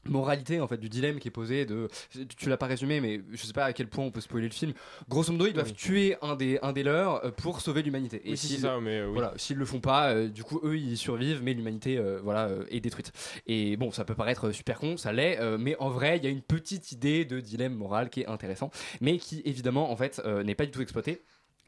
moralité 0.06 0.60
en 0.62 0.66
fait 0.66 0.78
du 0.78 0.88
dilemme 0.88 1.18
qui 1.18 1.28
est 1.28 1.30
posé 1.30 1.66
de 1.66 1.88
tu, 2.38 2.48
l'as 2.48 2.56
pas 2.56 2.64
résumé 2.64 3.02
mais 3.02 3.20
je 3.32 3.44
sais 3.44 3.52
pas 3.52 3.66
à 3.66 3.74
quel 3.74 3.86
point 3.86 4.02
on 4.02 4.10
peut 4.10 4.22
spoiler 4.22 4.46
le 4.48 4.52
film 4.54 4.72
grosso 5.10 5.30
modo 5.30 5.46
ils 5.46 5.52
doivent 5.52 5.66
Oui. 5.66 5.74
tuer 5.74 6.16
un 6.22 6.36
des 6.36 6.58
un 6.62 6.72
des 6.72 6.82
leurs 6.82 7.22
euh, 7.22 7.30
pour 7.30 7.60
sauver 7.60 7.82
l'humanité 7.82 8.22
Oui, 8.24 8.34
si, 8.34 8.46
s'ils- 8.46 8.60
ça, 8.60 8.80
mais, 8.80 9.00
euh, 9.00 9.08
oui. 9.08 9.12
voilà 9.12 9.34
s'ils 9.36 9.58
le 9.58 9.66
font 9.66 9.80
pas 9.80 10.10
euh, 10.14 10.28
du 10.28 10.42
coup 10.42 10.58
eux 10.64 10.78
ils 10.78 10.96
survivent 10.96 11.42
mais 11.42 11.52
l'humanité 11.52 11.98
euh, 11.98 12.18
voilà 12.24 12.48
est 12.70 12.80
détruite 12.80 13.12
et 13.46 13.76
bon 13.76 13.90
ça 13.90 14.06
peut 14.06 14.14
paraître 14.14 14.52
super 14.52 14.78
con 14.78 14.96
ça 14.96 15.12
l'est 15.12 15.38
mais 15.58 15.76
en 15.80 15.90
vrai 15.90 16.16
il 16.16 16.24
y 16.24 16.26
a 16.26 16.30
une 16.30 16.40
petite 16.42 16.92
idée 16.92 17.26
de 17.26 17.38
dilemme 17.40 17.74
moral 17.74 18.08
qui 18.08 18.22
est 18.22 18.26
intéressant 18.26 18.70
mais 19.02 19.18
qui 19.18 19.42
évidemment 19.44 19.90
en 19.92 19.96
fait 19.96 20.18
n'est 20.46 20.54
pas 20.54 20.64
du 20.64 20.70
tout 20.72 20.80
exploité 20.80 21.20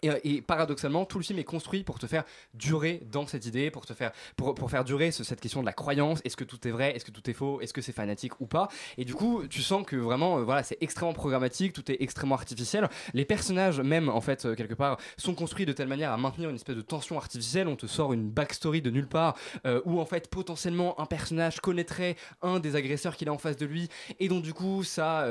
et, 0.03 0.11
euh, 0.11 0.19
et 0.25 0.43
paradoxalement, 0.43 1.05
tout 1.05 1.19
le 1.19 1.25
film 1.25 1.39
est 1.39 1.45
construit 1.45 1.85
pour 1.85 1.99
te 1.99 2.07
faire 2.07 2.25
durer 2.55 3.03
dans 3.11 3.27
cette 3.27 3.47
idée, 3.47 3.71
pour 3.71 3.87
te 3.87 3.95
faire, 3.95 4.13
pour, 4.37 4.55
pour 4.55 4.71
faire 4.71 4.85
durer 4.85 5.11
ce- 5.11 5.25
cette 5.25 5.41
question 5.41 5.61
de 5.61 5.67
la 5.67 5.73
croyance. 5.73 6.21
Est-ce 6.25 6.37
que 6.37 6.45
tout 6.45 6.67
est 6.67 6.71
vrai? 6.71 6.95
Est-ce 6.95 7.05
que 7.05 7.11
tout 7.11 7.29
est 7.31 7.33
faux? 7.35 7.61
Est-ce 7.61 7.73
que 7.73 7.81
c'est 7.81 7.93
fanatique 7.93 8.41
ou 8.41 8.47
pas? 8.47 8.69
Et 8.99 9.05
du 9.05 9.15
coup, 9.15 9.43
tu 9.49 9.63
sens 9.63 9.85
que 9.87 9.97
vraiment, 9.97 10.39
euh, 10.39 10.43
voilà, 10.43 10.63
c'est 10.63 10.79
extrêmement 10.81 11.13
programmatique, 11.15 11.73
tout 11.73 11.91
est 11.91 11.97
extrêmement 12.01 12.35
artificiel. 12.35 12.89
Les 13.15 13.25
personnages, 13.25 13.81
même 13.81 14.09
en 14.09 14.21
fait, 14.21 14.45
euh, 14.45 14.55
quelque 14.55 14.75
part, 14.75 14.99
sont 15.17 15.35
construits 15.35 15.67
de 15.67 15.73
telle 15.73 15.89
manière 15.89 16.13
à 16.13 16.17
maintenir 16.17 16.51
une 16.51 16.57
espèce 16.57 16.77
de 16.77 16.83
tension 16.83 17.17
artificielle. 17.17 17.69
On 17.69 17.77
te 17.77 17.87
sort 17.87 18.13
une 18.13 18.29
backstory 18.31 18.83
de 18.83 18.91
nulle 18.91 19.09
part, 19.09 19.37
euh, 19.67 19.81
où 19.85 20.01
en 20.01 20.07
fait, 20.07 20.29
potentiellement, 20.29 21.01
un 21.01 21.07
personnage 21.07 21.61
connaîtrait 21.61 22.17
un 22.43 22.61
des 22.61 22.77
agresseurs 22.77 23.17
qu'il 23.17 23.29
a 23.29 23.33
en 23.33 23.39
face 23.39 23.57
de 23.57 23.67
lui, 23.67 23.89
et 24.21 24.29
donc 24.29 24.43
du 24.43 24.53
coup, 24.55 24.83
ça 24.85 25.27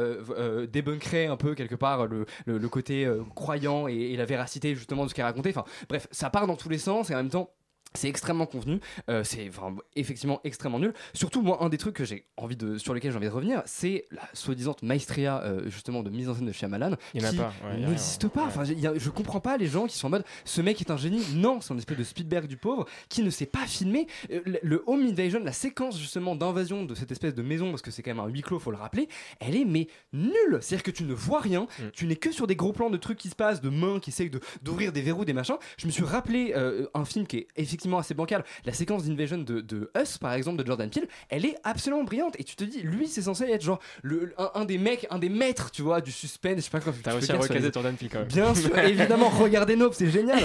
débunkerait 0.71 1.27
un 1.27 1.37
peu 1.37 1.55
quelque 1.55 1.75
part 1.75 2.07
le, 2.07 2.25
le- 2.45 2.69
côté 2.69 3.09
croyant 3.35 3.87
et 3.87 4.15
la 4.15 4.25
véracité 4.25 4.60
justement 4.69 5.03
de 5.03 5.09
ce 5.09 5.13
qu'il 5.13 5.23
a 5.23 5.27
raconté. 5.27 5.49
Enfin, 5.49 5.65
bref, 5.89 6.07
ça 6.11 6.29
part 6.29 6.47
dans 6.47 6.55
tous 6.55 6.69
les 6.69 6.77
sens 6.77 7.09
et 7.09 7.13
en 7.13 7.17
même 7.17 7.29
temps. 7.29 7.53
C'est 7.93 8.07
extrêmement 8.07 8.45
convenu, 8.45 8.79
euh, 9.09 9.23
c'est 9.23 9.49
enfin, 9.49 9.75
effectivement 9.97 10.39
extrêmement 10.45 10.79
nul. 10.79 10.93
Surtout, 11.13 11.41
moi, 11.41 11.61
un 11.61 11.67
des 11.69 11.77
trucs 11.77 11.95
que 11.95 12.05
j'ai 12.05 12.25
envie 12.37 12.55
de, 12.55 12.77
sur 12.77 12.93
lesquels 12.93 13.11
j'ai 13.11 13.17
envie 13.17 13.27
de 13.27 13.31
revenir, 13.33 13.61
c'est 13.65 14.05
la 14.11 14.21
soi-disant 14.33 14.75
maestria 14.81 15.41
euh, 15.43 15.69
justement 15.69 16.01
de 16.01 16.09
mise 16.09 16.29
en 16.29 16.35
scène 16.35 16.45
de 16.45 16.51
Shyamalan, 16.53 16.95
Il 17.13 17.21
qui 17.23 17.35
pas, 17.35 17.53
ouais, 17.65 17.77
n'existe 17.85 18.27
pas. 18.29 18.45
Enfin, 18.45 18.63
il 18.65 18.79
y 18.79 18.87
a- 18.87 18.97
je 18.97 19.09
comprends 19.09 19.41
pas 19.41 19.57
les 19.57 19.67
gens 19.67 19.87
qui 19.87 19.97
sont 19.97 20.07
en 20.07 20.11
mode 20.11 20.23
ce 20.45 20.61
mec 20.61 20.79
est 20.79 20.89
un 20.89 20.95
génie. 20.97 21.21
Non, 21.35 21.59
c'est 21.59 21.73
un 21.73 21.77
espèce 21.77 21.97
de 21.97 22.03
Spielberg 22.05 22.47
du 22.47 22.55
pauvre 22.57 22.85
qui 23.09 23.23
ne 23.23 23.29
sait 23.29 23.45
pas 23.45 23.65
filmer. 23.67 24.07
Euh, 24.31 24.39
Le, 24.45 24.59
le 24.63 24.83
home 24.87 25.01
invasion, 25.05 25.41
la 25.43 25.51
séquence 25.51 25.99
justement 25.99 26.35
d'invasion 26.35 26.85
de 26.85 26.95
cette 26.95 27.11
espèce 27.11 27.35
de 27.35 27.41
maison, 27.41 27.69
parce 27.71 27.81
que 27.81 27.91
c'est 27.91 28.01
quand 28.03 28.11
même 28.11 28.23
un 28.23 28.27
huis 28.27 28.41
clos, 28.41 28.59
faut 28.59 28.71
le 28.71 28.77
rappeler, 28.77 29.09
elle 29.41 29.55
est 29.55 29.65
mais 29.65 29.87
nulle. 30.13 30.59
C'est-à-dire 30.61 30.83
que 30.83 30.91
tu 30.91 31.03
ne 31.03 31.13
vois 31.13 31.41
rien, 31.41 31.67
tu 31.93 32.05
n'es 32.07 32.15
que 32.15 32.31
sur 32.31 32.47
des 32.47 32.55
gros 32.55 32.71
plans 32.71 32.89
de 32.89 32.97
trucs 32.97 33.17
qui 33.17 33.29
se 33.29 33.35
passent, 33.35 33.59
de 33.61 33.69
mains 33.69 33.99
qui 33.99 34.11
essayent 34.11 34.29
de- 34.29 34.39
d'ouvrir 34.61 34.91
des 34.93 35.01
verrous, 35.01 35.25
des 35.25 35.33
machins. 35.33 35.57
Je 35.77 35.87
me 35.87 35.91
suis 35.91 36.03
rappelé 36.03 36.53
euh, 36.55 36.87
un 36.93 37.03
film 37.05 37.27
qui 37.27 37.37
est 37.37 37.47
effectivement 37.57 37.80
assez 37.99 38.13
bancal, 38.13 38.43
la 38.65 38.73
séquence 38.73 39.03
d'invasion 39.05 39.37
de, 39.37 39.61
de 39.61 39.91
Us 39.99 40.17
par 40.17 40.33
exemple 40.33 40.61
de 40.61 40.65
Jordan 40.65 40.89
Peele, 40.89 41.07
elle 41.29 41.45
est 41.45 41.55
absolument 41.63 42.03
brillante. 42.03 42.35
Et 42.39 42.43
tu 42.43 42.55
te 42.55 42.63
dis, 42.63 42.81
lui 42.81 43.07
c'est 43.07 43.23
censé 43.23 43.45
être 43.45 43.63
genre 43.63 43.79
le, 44.01 44.33
un, 44.37 44.51
un 44.55 44.65
des 44.65 44.77
mecs, 44.77 45.07
un 45.09 45.19
des 45.19 45.29
maîtres, 45.29 45.71
tu 45.71 45.81
vois, 45.81 46.01
du 46.01 46.11
suspense. 46.11 46.57
Je 46.57 46.61
sais 46.61 46.69
pas 46.69 46.79
quoi. 46.79 46.93
T'as 47.03 47.13
réussi 47.13 47.31
à 47.31 47.37
recaser 47.37 47.71
Jordan 47.73 47.95
Peele 47.95 48.09
quand 48.11 48.19
même. 48.19 48.27
Bien 48.27 48.53
sûr, 48.55 48.77
évidemment, 48.79 49.29
regardez 49.29 49.75
Nope, 49.75 49.93
c'est 49.95 50.09
génial. 50.09 50.39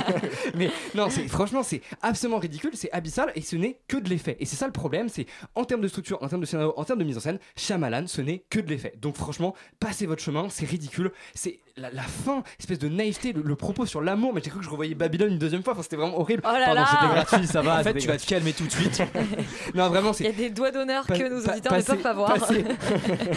Mais 0.56 0.70
non, 0.94 1.08
c'est 1.10 1.28
franchement, 1.28 1.62
c'est 1.62 1.82
absolument 2.00 2.38
ridicule, 2.38 2.70
c'est 2.74 2.90
abyssal 2.92 3.32
et 3.34 3.40
ce 3.40 3.56
n'est 3.56 3.78
que 3.88 3.96
de 3.96 4.08
l'effet. 4.08 4.36
Et 4.40 4.46
c'est 4.46 4.56
ça 4.56 4.66
le 4.66 4.72
problème, 4.72 5.08
c'est 5.08 5.26
en 5.54 5.64
termes 5.64 5.80
de 5.80 5.88
structure, 5.88 6.22
en 6.22 6.28
termes 6.28 6.40
de 6.40 6.46
scénario, 6.46 6.72
en 6.76 6.84
termes 6.84 6.98
de 6.98 7.04
mise 7.04 7.16
en 7.16 7.20
scène, 7.20 7.38
Shyamalan, 7.56 8.06
ce 8.06 8.20
n'est 8.20 8.44
que 8.50 8.60
de 8.60 8.68
l'effet. 8.68 8.94
Donc 9.00 9.16
franchement, 9.16 9.54
passez 9.80 10.06
votre 10.06 10.22
chemin, 10.22 10.48
c'est 10.48 10.66
ridicule, 10.66 11.12
c'est 11.34 11.58
la, 11.76 11.90
la 11.90 12.02
fin, 12.02 12.42
espèce 12.58 12.78
de 12.78 12.88
naïveté, 12.88 13.32
le, 13.32 13.42
le 13.42 13.56
propos 13.56 13.86
sur 13.86 14.00
l'amour. 14.02 14.32
Mais 14.34 14.40
j'ai 14.44 14.50
cru 14.50 14.58
que 14.58 14.64
je 14.64 14.70
revoyais 14.70 14.94
Babylone 14.94 15.32
une 15.32 15.38
deuxième 15.38 15.62
fois, 15.62 15.72
enfin, 15.72 15.82
c'était 15.82 15.96
vraiment 15.96 16.18
horrible. 16.18 16.42
Oh 16.44 16.52
là 16.52 16.71
Pardon, 16.74 16.80
là. 16.82 16.88
c'était 17.00 17.14
gratuit, 17.36 17.46
ça 17.46 17.62
va. 17.62 17.80
En 17.80 17.82
fait, 17.82 17.94
tu 17.94 18.08
vas 18.08 18.16
te 18.16 18.26
calmer 18.26 18.52
tout 18.52 18.64
de 18.66 18.70
suite. 18.72 19.02
non, 19.74 19.88
vraiment, 19.88 20.12
Il 20.12 20.26
y 20.26 20.28
c'est 20.28 20.28
a 20.28 20.32
des 20.32 20.50
doigts 20.50 20.70
d'honneur 20.70 21.06
Pa- 21.06 21.18
que 21.18 21.22
nos 21.28 21.42
pa- 21.44 21.52
auditeurs 21.52 21.72
ne 21.76 21.82
peuvent 21.82 21.96
pas 22.02 22.12
voir. 22.12 22.34
passez- 22.34 22.64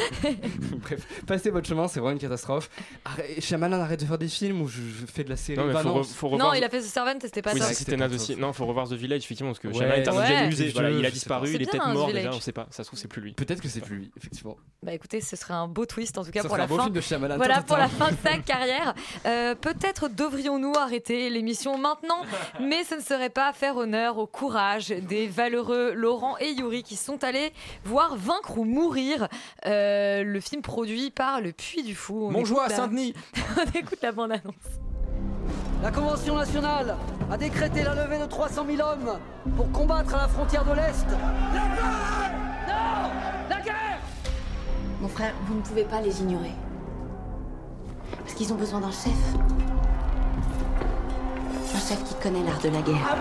Bref, 0.82 1.00
passez 1.26 1.50
votre 1.50 1.68
chemin, 1.68 1.88
c'est 1.88 2.00
vraiment 2.00 2.14
une 2.14 2.20
catastrophe. 2.20 2.70
Arrête, 3.04 3.42
Shyamalan, 3.44 3.80
arrête 3.82 4.00
de 4.00 4.06
faire 4.06 4.18
des 4.18 4.28
films 4.28 4.62
où 4.62 4.68
je, 4.68 4.78
je 4.82 5.06
fais 5.12 5.24
de 5.24 5.30
la 5.30 5.36
série. 5.36 5.58
Non, 5.60 5.72
Bah 5.72 5.80
faut, 5.82 5.88
non, 5.90 6.02
re- 6.02 6.06
faut 6.06 6.28
Non, 6.30 6.34
revoir. 6.36 6.56
il 6.58 6.64
a 6.64 6.70
fait 6.70 6.80
The 6.80 6.84
Servant, 6.84 7.14
c'était 7.22 7.42
pas 7.42 7.54
oui, 7.54 7.60
ça. 7.60 7.68
c'est- 7.68 7.74
c'était 7.76 7.98
naze 7.98 8.14
aussi. 8.14 8.36
Non, 8.36 8.54
faut 8.54 8.66
revoir 8.66 8.88
The 8.88 8.94
Village, 8.94 9.24
effectivement, 9.24 9.52
parce 9.52 9.60
que 9.60 9.68
Ouais, 9.70 9.74
Shyamalan 9.74 10.02
est 10.02 10.08
un 10.08 10.18
objet 10.18 10.34
ouais. 10.34 10.42
de 10.44 10.48
musée. 10.48 10.70
Voilà, 10.70 10.92
Je 10.92 10.98
il 11.00 11.06
a 11.06 11.12
disparu, 11.12 11.50
il 11.50 11.62
est 11.62 11.66
C'est 11.66 11.72
peut-être 11.72 11.88
mort 11.94 12.10
The 12.10 12.14
déjà, 12.14 12.30
on 12.34 12.40
sait 12.40 12.52
pas. 12.52 12.68
Ça 12.72 12.84
se 12.84 12.88
trouve, 12.90 13.00
c'est 13.00 13.08
plus 13.08 13.22
lui. 13.22 13.34
Peut-être 13.34 13.62
que 13.62 13.68
c'est 13.70 13.82
plus 13.82 13.96
lui, 13.96 14.12
effectivement. 14.18 14.58
Bah 14.84 14.94
écoutez, 14.94 15.22
ce 15.22 15.36
serait 15.36 15.54
un 15.54 15.68
beau 15.68 15.86
twist 15.86 16.18
en 16.18 16.24
tout 16.24 16.32
cas 16.32 16.44
pour 16.44 16.58
la 16.58 16.68
fin. 16.68 16.90
Voilà 17.38 17.62
pour 17.62 17.78
la 17.78 17.88
fin 17.88 18.12
de 18.12 18.18
sa 18.24 18.38
carrière. 18.38 18.94
Euh, 19.26 19.56
Peut-être 19.56 20.10
devrions-nous 20.10 20.74
arrêter 20.78 21.30
l'émission 21.30 21.78
maintenant, 21.78 22.22
mais 22.62 22.84
ce 22.84 22.96
ne 22.96 23.02
serait 23.02 23.25
pas 23.30 23.54
faire 23.54 23.78
honneur 23.78 24.18
au 24.18 24.28
courage 24.28 24.90
des 24.90 25.28
valeureux 25.28 25.94
Laurent 25.94 26.36
et 26.40 26.52
Yuri 26.52 26.84
qui 26.84 26.96
sont 26.96 27.24
allés 27.24 27.52
voir 27.84 28.16
Vaincre 28.16 28.58
ou 28.58 28.64
Mourir, 28.66 29.28
euh, 29.66 30.24
le 30.24 30.40
film 30.40 30.62
produit 30.62 31.12
par 31.12 31.42
le 31.42 31.52
Puy 31.52 31.84
du 31.84 31.96
Fou. 31.96 32.32
Écoute 32.36 32.58
la- 32.70 32.76
Saint-Denis. 32.76 33.14
On 33.58 33.78
écoute 33.78 34.00
la 34.02 34.12
bande-annonce. 34.12 34.54
La 35.84 35.92
Convention 35.92 36.36
nationale 36.36 36.96
a 37.32 37.38
décrété 37.38 37.84
la 37.84 37.94
levée 37.94 38.18
de 38.18 38.26
300 38.26 38.66
000 38.68 38.82
hommes 38.88 39.20
pour 39.56 39.72
combattre 39.72 40.16
à 40.16 40.22
la 40.24 40.28
frontière 40.28 40.64
de 40.66 40.74
l'Est. 40.74 41.06
La 43.50 43.62
guerre 43.62 44.00
Mon 45.02 45.08
frère, 45.08 45.34
vous 45.48 45.56
ne 45.56 45.62
pouvez 45.62 45.84
pas 45.84 46.02
les 46.02 46.22
ignorer. 46.22 46.52
Parce 48.20 48.34
qu'ils 48.34 48.52
ont 48.52 48.56
besoin 48.58 48.80
d'un 48.80 48.92
chef. 48.92 49.12
Un 51.76 51.80
chef 51.80 52.02
qui 52.06 52.16
connaît 52.24 52.44
l'art 52.44 52.62
de 52.62 52.70
la 52.70 52.82
guerre. 52.82 53.18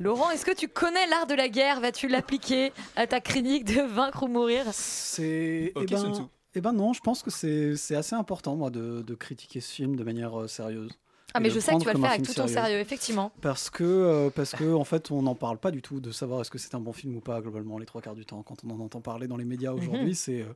Laurent, 0.00 0.30
est-ce 0.30 0.44
que 0.46 0.54
tu 0.54 0.66
connais 0.68 1.06
l'art 1.08 1.26
de 1.26 1.34
la 1.34 1.48
guerre? 1.48 1.80
Vas-tu 1.80 2.08
l'appliquer 2.08 2.72
à 2.96 3.06
ta 3.06 3.20
clinique 3.20 3.64
de 3.64 3.82
Vaincre 3.82 4.22
ou 4.22 4.28
Mourir? 4.28 4.64
C'est. 4.72 5.72
Ok, 5.74 5.82
eh 5.82 5.94
ben, 5.94 6.30
eh 6.54 6.60
ben 6.62 6.72
non, 6.72 6.92
je 6.94 7.00
pense 7.00 7.22
que 7.22 7.30
c'est 7.30 7.94
assez 7.94 8.14
important, 8.14 8.56
moi, 8.56 8.70
de, 8.70 9.02
de 9.02 9.14
critiquer 9.14 9.60
ce 9.60 9.70
film 9.72 9.96
de 9.96 10.04
manière 10.04 10.40
euh, 10.40 10.48
sérieuse. 10.48 10.92
Ah 11.34 11.40
mais 11.40 11.50
je 11.50 11.60
sais 11.60 11.72
que 11.74 11.78
tu 11.80 11.84
vas 11.84 11.92
le 11.92 11.98
faire 12.00 12.10
avec 12.12 12.22
tout 12.22 12.32
ton 12.32 12.48
sérieux, 12.48 12.78
effectivement. 12.78 13.30
Parce 13.42 13.68
que, 13.68 13.84
euh, 13.84 14.30
parce 14.30 14.52
que 14.52 14.72
en 14.72 14.84
fait, 14.84 15.10
on 15.10 15.20
n'en 15.20 15.34
parle 15.34 15.58
pas 15.58 15.70
du 15.70 15.82
tout 15.82 16.00
de 16.00 16.10
savoir 16.10 16.40
est-ce 16.40 16.50
que 16.50 16.56
c'est 16.56 16.74
un 16.74 16.80
bon 16.80 16.94
film 16.94 17.14
ou 17.16 17.20
pas, 17.20 17.42
globalement, 17.42 17.76
les 17.78 17.84
trois 17.84 18.00
quarts 18.00 18.14
du 18.14 18.24
temps. 18.24 18.42
Quand 18.42 18.56
on 18.64 18.70
en 18.70 18.80
entend 18.80 19.02
parler 19.02 19.26
dans 19.28 19.36
les 19.36 19.44
médias 19.44 19.72
aujourd'hui, 19.72 20.08
Mhm. 20.08 20.14
c'est. 20.14 20.40
euh, 20.40 20.54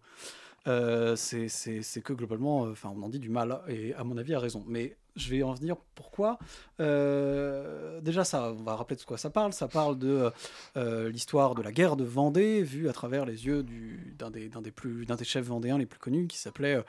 euh, 0.66 1.16
c'est 1.16 2.02
que 2.02 2.12
globalement, 2.12 2.66
euh, 2.66 2.72
enfin, 2.72 2.92
on 2.96 3.02
en 3.02 3.08
dit 3.08 3.18
du 3.18 3.28
mal, 3.30 3.60
et 3.68 3.94
à 3.94 4.04
mon 4.04 4.16
avis, 4.16 4.34
à 4.34 4.40
raison. 4.40 4.64
Mais 4.66 4.96
je 5.16 5.30
vais 5.30 5.42
en 5.42 5.52
venir 5.52 5.76
pourquoi? 5.94 6.38
Euh, 6.80 8.00
déjà, 8.00 8.24
ça, 8.24 8.52
on 8.52 8.62
va 8.62 8.76
rappeler 8.76 8.96
de 8.96 9.02
quoi 9.02 9.18
ça 9.18 9.30
parle. 9.30 9.52
Ça 9.52 9.68
parle 9.68 9.98
de 9.98 10.30
euh, 10.76 11.10
l'histoire 11.10 11.54
de 11.54 11.62
la 11.62 11.72
guerre 11.72 11.96
de 11.96 12.04
Vendée, 12.04 12.62
vue 12.62 12.88
à 12.88 12.92
travers 12.92 13.24
les 13.26 13.46
yeux 13.46 13.62
du- 13.62 14.14
d'un 14.18 14.30
des, 14.30 14.48
d'un 14.48 14.62
des, 14.62 14.70
plus- 14.70 15.04
d'un 15.06 15.16
des 15.16 15.24
chefs 15.24 15.46
vendéens 15.46 15.78
les 15.78 15.86
plus 15.86 15.98
connus, 15.98 16.26
qui 16.28 16.38
s'appelait, 16.38 16.76
euh, 16.76 16.82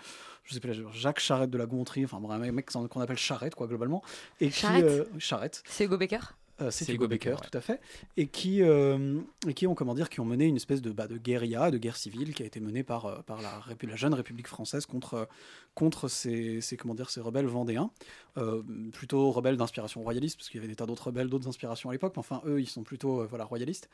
je 0.46 0.54
sais 0.54 0.62
Jacques 0.94 1.20
Charette 1.20 1.50
de 1.50 1.58
la 1.58 1.66
Gontrie, 1.66 2.06
enfin, 2.06 2.20
un 2.30 2.52
mec 2.52 2.70
qu'on 2.72 3.02
appelle 3.02 3.18
Charette, 3.18 3.56
quoi, 3.56 3.68
globalement. 3.68 4.04
Et 4.40 4.50
Charette. 4.52 5.64
C'est 5.66 5.86
Hugo 5.86 5.98
Becker? 5.98 6.20
Euh, 6.62 6.70
c'est 6.70 6.92
Hugo 6.94 7.08
Becker, 7.08 7.36
tout 7.42 7.58
à 7.58 7.62
fait, 7.62 7.82
et 8.16 8.28
qui, 8.28 8.62
euh, 8.62 9.20
et 9.48 9.56
qui 9.56 9.66
ont 9.66 9.74
comment 9.74 9.96
dire, 9.96 10.10
qui 10.10 10.20
ont 10.20 10.26
mené 10.26 10.46
une 10.46 10.56
espèce 10.56 10.84
de, 10.84 10.92
bah, 10.92 11.08
de 11.08 11.18
guérilla, 11.18 11.72
de 11.72 11.80
guerre 11.80 11.98
civile, 11.98 12.36
qui 12.36 12.44
a 12.44 12.46
été 12.46 12.60
menée 12.60 12.84
par, 12.84 13.06
euh, 13.06 13.22
par 13.26 13.42
la, 13.42 13.96
jeune 13.96 14.14
République 14.14 14.48
française 14.48 14.86
contre, 14.86 15.28
contre 15.76 16.08
ces, 16.08 16.60
comment 16.80 16.94
dire, 16.94 17.10
ces 17.10 17.20
rebelles 17.20 17.48
vendéens, 17.48 17.90
euh, 18.38 18.62
plutôt 18.92 19.32
rebelles 19.32 19.58
d'inspiration 19.58 20.02
royaliste, 20.02 20.38
parce 20.38 20.50
qu'il 20.50 20.60
y 20.60 20.64
avait 20.64 20.68
des 20.68 20.76
tas 20.76 20.86
d'autres 20.86 21.08
rebelles, 21.08 21.30
d'autres 21.30 21.48
inspirations 21.48 21.90
à 21.90 21.94
l'époque, 21.94 22.14
mais 22.16 22.20
enfin 22.20 22.42
eux, 22.46 22.62
ils 22.62 22.70
sont 22.70 22.84
plutôt 22.84 23.22
euh, 23.22 23.28
voilà 23.28 23.46
royalistes, 23.46 23.90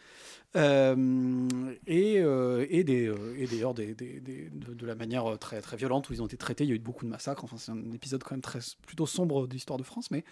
Euh, 0.56 1.48
et, 1.88 2.16
et, 2.16 2.84
des, 2.84 3.14
et 3.38 3.48
d'ailleurs 3.48 3.74
de, 3.74 4.86
la 4.86 4.96
manière 4.96 5.38
très 5.40 5.62
très 5.62 5.78
violente 5.78 6.10
où 6.10 6.14
ils 6.14 6.22
ont 6.22 6.26
été 6.26 6.38
traités, 6.38 6.64
il 6.64 6.70
y 6.70 6.74
a 6.74 6.76
eu 6.76 6.80
beaucoup 6.80 7.06
de 7.06 7.10
massacres, 7.10 7.44
enfin 7.44 7.58
c'est 7.58 7.72
un 7.72 7.92
épisode 7.92 8.24
quand 8.24 8.36
même 8.36 8.42
très 8.42 8.60
plutôt 8.86 9.06
sombre 9.06 9.48
de 9.48 9.54
l'histoire 9.54 9.78
de 9.78 9.84
France, 9.84 10.10
mais 10.12 10.24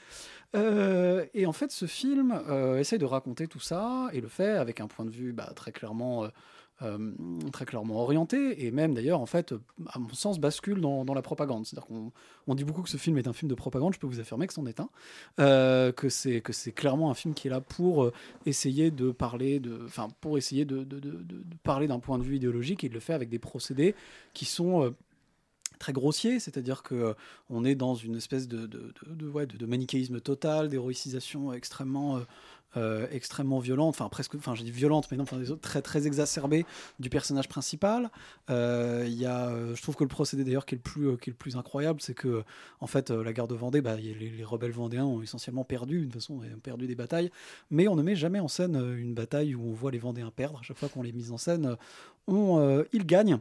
et 0.54 1.46
en 1.46 1.54
fait, 1.54 1.72
ce 1.72 1.86
film 1.86 2.42
essaye 2.78 3.00
de 3.00 3.06
raconter 3.06 3.48
tout 3.48 3.60
ça 3.60 4.10
et 4.14 4.22
le 4.22 4.28
fait 4.28 4.52
avec 4.58 4.80
un 4.80 4.88
point 4.88 5.06
de 5.06 5.12
vue 5.12 5.34
bah, 5.34 5.52
très 5.56 5.72
clairement. 5.72 6.28
Euh, 6.84 7.12
très 7.52 7.66
clairement 7.66 8.02
orienté 8.02 8.66
et 8.66 8.72
même 8.72 8.94
d'ailleurs 8.94 9.20
en 9.20 9.26
fait 9.26 9.52
euh, 9.52 9.60
à 9.88 9.98
mon 9.98 10.14
sens 10.14 10.40
bascule 10.40 10.80
dans, 10.80 11.04
la 11.06 11.22
propagande. 11.22 11.66
C'est 11.66 11.76
à 11.76 11.82
dire 11.82 11.88
qu'on 11.88 12.12
on 12.46 12.56
dit 12.56 12.64
beaucoup 12.64 12.84
que 12.84 12.90
ce 12.90 12.98
film 12.98 13.18
est 13.18 13.28
un 13.28 13.34
film 13.34 13.50
de 13.50 13.56
propagande. 13.56 13.94
Je 13.94 14.00
peux 14.00 14.08
vous 14.08 14.20
affirmer 14.20 14.46
que 14.48 14.54
c'en 14.54 14.66
est 14.66 14.80
un. 14.80 14.90
Euh, 15.40 15.92
que 15.92 16.10
c'est 16.10 16.42
que 16.42 16.54
c'est 16.54 16.72
clairement 16.72 17.10
un 17.10 17.16
film 17.16 17.34
qui 17.34 17.48
est 17.48 17.52
là 17.52 17.62
pour 17.62 18.12
essayer 18.46 18.92
de 18.92 19.12
parler 19.12 19.60
de 19.60 19.82
enfin 19.86 20.08
pour 20.22 20.38
essayer 20.38 20.66
de, 20.66 20.86
parler 21.64 21.88
d'un 21.88 22.00
point 22.00 22.20
de 22.20 22.24
vue 22.24 22.36
idéologique. 22.36 22.84
Et 22.84 22.88
il 22.88 22.94
le 22.94 23.00
fait 23.00 23.14
avec 23.14 23.30
des 23.30 23.40
procédés 23.40 23.96
qui 24.34 24.46
sont 24.46 24.94
très 25.78 25.94
grossier, 25.94 26.40
c'est-à-dire 26.40 26.84
que 26.84 26.96
euh, 26.96 27.14
on 27.50 27.64
est 27.64 27.76
dans 27.76 27.96
une 27.96 28.16
espèce 28.16 28.48
de, 28.48 28.66
de, 28.66 28.94
de- 29.06 29.66
manichéisme 29.66 30.20
total, 30.20 30.70
d'héroïcisation 30.70 31.54
extrêmement, 31.54 32.20
euh, 32.78 33.08
extrêmement 33.12 33.60
violente, 33.60 33.90
enfin 33.90 34.08
presque, 34.10 34.36
enfin 34.36 34.56
je 34.56 34.64
dis 34.64 34.72
violente, 34.72 35.08
mais 35.12 35.18
non, 35.18 35.24
enfin 35.24 35.38
très 35.62 35.82
très 35.82 36.08
exacerbée 36.08 36.66
du 37.00 37.10
personnage 37.10 37.50
principal. 37.50 38.10
Euh, 38.50 39.04
Il 39.08 39.16
y 39.16 39.26
a, 39.26 39.50
euh, 39.50 39.76
je 39.76 39.82
trouve 39.82 39.96
que 39.96 40.04
le 40.04 40.10
procédé 40.10 40.44
d'ailleurs 40.44 40.66
qui 40.66 40.76
est 40.76 40.78
le 40.78 40.82
plus, 40.82 41.18
qui 41.18 41.30
est 41.30 41.34
le 41.34 41.38
plus 41.38 41.58
incroyable, 41.58 42.00
c'est 42.02 42.14
que 42.14 42.44
en 42.80 42.88
fait 42.88 43.10
la 43.10 43.34
guerre 43.34 43.48
de 43.48 43.56
Vendée, 43.56 43.82
bah, 43.82 43.96
les, 43.96 44.14
les 44.14 44.44
rebelles 44.44 44.72
vendéens 44.72 45.06
ont 45.06 45.22
essentiellement 45.22 45.64
perdu, 45.64 46.02
d'une 46.02 46.12
façon, 46.12 46.36
ont 46.36 46.60
perdu 46.62 46.88
des 46.88 46.96
batailles, 46.96 47.32
mais 47.72 47.88
on 47.88 47.96
ne 47.96 48.04
met 48.04 48.16
jamais 48.16 48.40
en 48.40 48.48
scène 48.48 48.76
une 48.98 49.14
bataille 49.14 49.56
où 49.56 49.70
on 49.70 49.74
voit 49.74 49.92
les 49.92 50.00
Vendéens 50.00 50.32
perdre. 50.32 50.60
À 50.60 50.64
chaque 50.64 50.78
fois 50.78 50.90
qu'on 50.90 51.02
les 51.02 51.12
mise 51.12 51.32
en 51.32 51.38
scène, 51.38 51.76
euh, 52.30 52.84
ils 52.92 53.06
gagnent. 53.06 53.40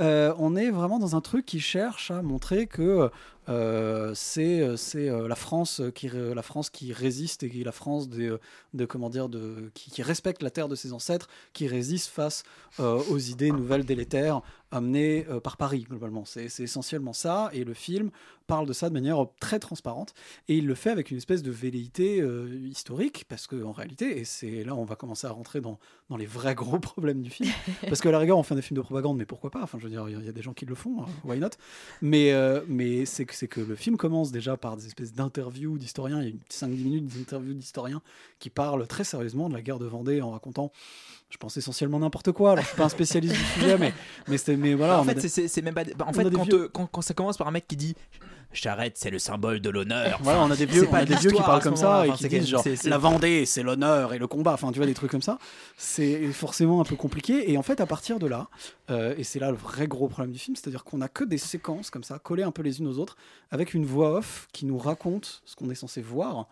Euh, 0.00 0.34
on 0.38 0.56
est 0.56 0.70
vraiment 0.70 0.98
dans 0.98 1.14
un 1.14 1.20
truc 1.20 1.46
qui 1.46 1.60
cherche 1.60 2.10
à 2.10 2.20
montrer 2.22 2.66
que 2.66 3.10
euh, 3.48 4.12
c'est 4.14 4.66
la 5.06 5.34
France 5.36 5.82
qui 5.94 6.08
la 6.08 6.42
France 6.42 6.70
qui 6.70 6.92
résiste 6.92 7.42
et 7.42 7.50
qui 7.50 7.62
la 7.62 7.72
France 7.72 8.08
de 8.08 8.40
comment 8.86 9.10
dire 9.10 9.28
de 9.28 9.70
qui, 9.74 10.02
respecte 10.02 10.42
la 10.42 10.50
terre 10.50 10.68
de 10.68 10.74
ses 10.74 10.92
ancêtres, 10.92 11.28
qui 11.52 11.68
résiste 11.68 12.08
face 12.08 12.42
aux 12.78 13.18
idées 13.18 13.52
nouvelles 13.52 13.84
délétères 13.84 14.42
amenées 14.74 15.26
euh, 15.28 15.40
par 15.40 15.56
Paris 15.56 15.86
globalement. 15.88 16.24
C'est 16.24 16.46
essentiellement 16.60 17.12
ça 17.12 17.50
et 17.52 17.64
le 17.64 17.74
film 17.74 18.10
parle 18.46 18.66
de 18.66 18.72
ça 18.74 18.88
de 18.90 18.94
manière 18.94 19.24
très 19.40 19.58
transparente 19.58 20.12
et 20.48 20.56
il 20.58 20.66
le 20.66 20.74
fait 20.74 20.90
avec 20.90 21.10
une 21.10 21.16
espèce 21.16 21.42
de 21.42 21.50
velléité 21.50 22.20
euh, 22.20 22.46
historique 22.68 23.24
parce 23.28 23.46
que 23.46 23.62
en 23.64 23.72
réalité 23.72 24.18
et 24.18 24.24
c'est 24.24 24.64
là 24.64 24.74
on 24.74 24.84
va 24.84 24.96
commencer 24.96 25.26
à 25.26 25.30
rentrer 25.30 25.62
dans, 25.62 25.78
dans 26.10 26.18
les 26.18 26.26
vrais 26.26 26.54
gros 26.54 26.78
problèmes 26.80 27.22
du 27.22 27.30
film 27.30 27.50
parce 27.88 28.00
que 28.02 28.08
à 28.08 28.12
la 28.12 28.18
rigueur 28.18 28.36
on 28.36 28.42
fait 28.42 28.54
des 28.54 28.60
films 28.62 28.76
de 28.76 28.82
propagande 28.82 29.16
mais 29.16 29.24
pourquoi 29.24 29.50
pas? 29.50 29.62
Enfin 29.62 29.78
je 29.78 29.84
veux 29.84 29.90
dire 29.90 30.06
il 30.08 30.24
y 30.24 30.28
a- 30.28 30.32
des 30.32 30.42
gens 30.42 30.52
qui 30.52 30.66
le 30.66 30.74
font 30.74 31.02
hein, 31.02 31.06
why 31.24 31.38
not? 31.38 31.50
Mais 32.02 32.32
euh, 32.32 32.60
mais 32.68 33.06
c'est 33.06 33.24
que 33.24 33.46
que 33.46 33.60
le 33.60 33.76
film 33.76 33.96
commence 33.96 34.30
déjà 34.32 34.56
par 34.56 34.76
des 34.76 34.86
espèces 34.86 35.12
d'interviews 35.14 35.78
d'historiens. 35.78 36.22
Il 36.22 36.28
y 36.28 36.32
a 36.32 36.34
5-10 36.50 36.68
minutes 36.84 37.06
d'interviews 37.06 37.54
d'historiens 37.54 38.02
qui 38.38 38.50
parlent 38.50 38.86
très 38.86 39.04
sérieusement 39.04 39.48
de 39.48 39.54
la 39.54 39.62
guerre 39.62 39.78
de 39.78 39.86
Vendée 39.86 40.20
en 40.22 40.30
racontant 40.30 40.70
je 41.34 41.38
pense 41.38 41.56
essentiellement 41.56 41.98
n'importe 41.98 42.30
quoi 42.30 42.52
alors 42.52 42.62
je 42.62 42.68
suis 42.68 42.76
pas 42.76 42.84
un 42.84 42.88
spécialiste 42.88 43.34
du 43.34 43.44
sujet 43.60 43.76
mais 43.76 43.92
mais 44.28 44.36
mais 44.56 44.74
voilà 44.74 45.00
en 45.00 45.04
fait, 45.04 45.14
des- 45.16 45.28
c'est- 45.48 45.62
même 45.62 45.74
pas. 45.74 45.82
bah, 45.84 46.04
en 46.08 46.12
fait, 46.12 46.30
quand, 46.30 46.44
vieux- 46.44 46.68
quand, 46.72 46.86
quand 46.86 47.02
ça 47.02 47.12
commence 47.12 47.36
par 47.36 47.48
un 47.48 47.50
mec 47.50 47.66
qui 47.66 47.76
dit 47.76 47.96
Charrette, 48.52 48.96
c'est 48.96 49.10
le 49.10 49.18
symbole 49.18 49.58
de 49.58 49.68
l'honneur. 49.68 50.20
Voilà, 50.22 50.40
on 50.44 50.50
a 50.52 50.54
des 50.54 50.64
vieux, 50.66 50.86
on 50.88 50.94
a 50.94 51.00
de 51.04 51.06
des 51.06 51.16
vieux 51.16 51.32
qui 51.32 51.42
parlent 51.42 51.60
comme 51.60 51.74
ça 51.74 52.06
et 52.06 52.10
Enfin, 52.10 52.28
qui 52.28 52.38
disent 52.38 52.46
genre 52.48 52.62
la 52.84 52.98
Vendée, 52.98 53.46
c'est 53.46 53.64
l'honneur 53.64 54.12
et 54.14 54.18
le 54.20 54.28
combat. 54.28 54.52
Enfin, 54.52 54.70
tu 54.70 54.76
vois 54.78 54.86
des 54.86 54.94
trucs 54.94 55.10
comme 55.10 55.22
ça. 55.22 55.38
C'est 55.76 56.24
forcément 56.28 56.80
un 56.80 56.84
peu 56.84 56.94
compliqué. 56.94 57.50
Et 57.50 57.58
en 57.58 57.62
fait, 57.62 57.80
à 57.80 57.86
partir 57.86 58.20
de 58.20 58.28
là, 58.28 58.46
euh, 58.90 59.12
et 59.18 59.24
c'est 59.24 59.40
là 59.40 59.50
le 59.50 59.56
vrai 59.56 59.88
gros 59.88 60.06
problème 60.06 60.30
du 60.32 60.38
film, 60.38 60.54
c'est-à-dire 60.54 60.84
qu'on 60.84 61.00
a 61.00 61.08
que 61.08 61.24
des 61.24 61.38
séquences 61.38 61.90
comme 61.90 62.04
ça, 62.04 62.20
collées 62.20 62.44
un 62.44 62.52
peu 62.52 62.62
les 62.62 62.78
unes 62.78 62.86
aux 62.86 62.98
autres, 63.00 63.16
avec 63.50 63.74
une 63.74 63.84
voix 63.86 64.18
off 64.18 64.46
qui 64.52 64.66
nous 64.66 64.78
raconte 64.78 65.42
ce 65.44 65.56
qu'on 65.56 65.68
est 65.70 65.74
censé 65.74 66.00
voir 66.00 66.46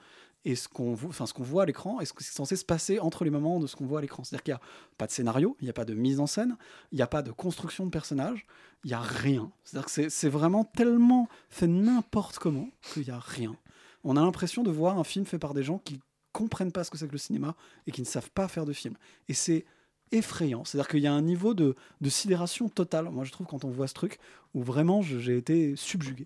et 0.45 0.57
ce 0.57 0.69
qu'on 0.69 0.95
vo- 0.95 1.09
enfin, 1.09 1.25
voit 1.39 1.63
à 1.63 1.67
l'écran 1.67 2.01
et 2.01 2.05
ce 2.05 2.13
qui 2.13 2.25
est 2.25 2.27
censé 2.27 2.57
se 2.57 2.65
passer 2.65 2.99
entre 2.99 3.25
les 3.25 3.31
moments 3.31 3.61
de 3.61 3.67
ce 3.67 3.77
qu'on 3.77 3.87
voit 3.87 3.99
à 4.01 4.03
l'écran. 4.03 4.25
C'est-à-dire 4.25 4.43
qu'il 4.43 4.53
n'y 4.55 4.59
a 4.59 4.61
pas 4.99 5.07
de 5.07 5.13
scénario, 5.13 5.57
il 5.61 5.65
n'y 5.65 5.71
a 5.71 5.75
pas 5.75 5.85
de 5.85 5.95
mise 5.95 6.19
en 6.21 6.27
scène, 6.27 6.57
il 6.91 6.97
n'y 6.97 7.03
a 7.03 7.07
pas 7.07 7.23
de 7.23 7.31
construction 7.31 7.85
de 7.87 7.91
personnages, 7.91 8.45
il 8.85 8.89
n'y 8.89 8.95
a 8.95 9.01
rien. 9.01 9.51
C'est-à-dire 9.65 9.87
que 9.87 10.09
c'est- 10.11 10.29
vraiment 10.29 10.65
tellement 10.65 11.29
fait 11.49 11.67
n'importe 11.69 12.39
comment 12.39 12.69
qu'il 12.93 13.05
n'y 13.05 13.11
a 13.11 13.19
rien. 13.21 13.57
On 14.05 14.17
a 14.17 14.21
l'impression 14.21 14.63
de 14.65 14.71
voir 14.71 14.99
un 14.99 15.05
film 15.05 15.25
fait 15.25 15.39
par 15.39 15.55
des 15.55 15.63
gens 15.63 15.79
qui 15.79 16.01
comprennent 16.33 16.73
pas 16.73 16.83
ce 16.83 16.91
que 16.91 16.99
c'est 16.99 17.07
que 17.07 17.13
le 17.13 17.19
cinéma 17.19 17.55
et 17.87 17.93
qui 17.93 18.01
ne 18.01 18.07
savent 18.07 18.31
pas 18.31 18.49
faire 18.49 18.65
de 18.65 18.73
film. 18.73 18.95
Et 19.29 19.35
c'est 19.35 19.65
effrayant. 20.11 20.65
C'est-à-dire 20.65 20.89
qu'il 20.89 21.01
y 21.01 21.07
a 21.07 21.13
un 21.13 21.23
niveau 21.23 21.55
de, 21.55 21.77
de 22.01 22.09
sidération 22.11 22.69
totale, 22.69 23.09
moi 23.11 23.25
je 23.25 23.31
trouve, 23.33 23.47
quand 23.47 23.65
on 23.65 23.71
voit 23.71 23.87
ce 23.87 23.95
truc, 23.95 24.19
où 24.55 24.63
vraiment 24.63 25.03
j'ai 25.03 25.37
été 25.37 25.77
subjugué. 25.77 26.25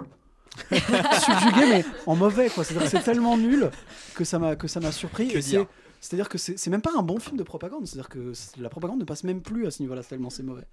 subjugué, 0.71 1.67
mais 1.69 1.85
en 2.07 2.17
mauvais, 2.17 2.49
quoi. 2.51 2.65
C'est-à-dire 2.65 2.91
que 2.91 2.97
c'est 2.97 3.03
tellement 3.05 3.37
nul 3.37 3.71
que 4.15 4.25
ça 4.25 4.39
m'a 4.39 4.57
que 4.57 4.69
ça 4.69 4.81
m'a 4.81 4.93
surpris. 4.93 5.29
Que 5.29 5.39
et 5.39 5.41
dire 5.41 5.61
c'est- 5.61 5.67
C'est-à-dire 6.09 6.29
que 6.29 6.39
c'est 6.39 6.59
c'est 6.59 6.71
même 6.71 6.83
pas 6.83 6.93
un 6.97 7.03
bon 7.03 7.19
film 7.19 7.37
de 7.37 7.43
propagande. 7.43 7.87
C'est-à-dire 7.87 8.09
que 8.09 8.33
c'est- 8.35 8.57
la 8.59 8.69
propagande 8.69 8.99
ne 9.01 9.05
passe 9.05 9.25
même 9.25 9.41
plus 9.41 9.67
à 9.67 9.71
ce 9.71 9.83
niveau-là, 9.83 10.03
tellement 10.03 10.31
c'est 10.31 10.43
mauvais. 10.43 10.67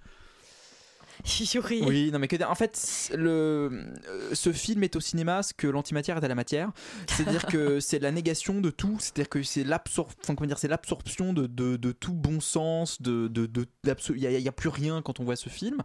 Oui, 1.88 2.10
non 2.12 2.20
mais 2.20 2.28
que. 2.28 2.42
En 2.44 2.56
fait, 2.56 3.12
le, 3.16 3.30
euh, 3.30 4.34
ce 4.34 4.52
film 4.52 4.84
est 4.84 4.96
au 4.96 5.00
cinéma 5.00 5.44
ce 5.44 5.54
que 5.54 5.68
l'antimatière 5.68 6.18
est 6.18 6.24
à 6.26 6.28
la 6.28 6.36
matière. 6.36 6.72
C'est-à-dire 7.08 7.46
que 7.46 7.80
c'est 7.80 8.00
la 8.00 8.12
négation 8.12 8.60
de 8.62 8.70
tout. 8.70 8.98
C'est-à-dire 9.00 9.30
que 9.30 9.44
c'est 9.44 9.64
l'absor- 9.64 10.10
enfin, 10.24 10.36
comment 10.36 10.48
dire, 10.48 10.58
c'est 10.58 10.68
l'absorption 10.68 11.34
de, 11.34 11.48
de, 11.48 11.78
de 11.78 11.92
tout 11.92 12.14
bon 12.14 12.40
sens. 12.40 13.02
De, 13.02 13.28
de, 13.28 13.50
il 13.86 14.16
n'y 14.16 14.26
a, 14.28 14.32
il 14.32 14.42
y 14.42 14.48
a 14.48 14.52
plus 14.52 14.70
rien 14.70 15.02
quand 15.02 15.20
on 15.20 15.24
voit 15.24 15.36
ce 15.36 15.50
film. 15.50 15.78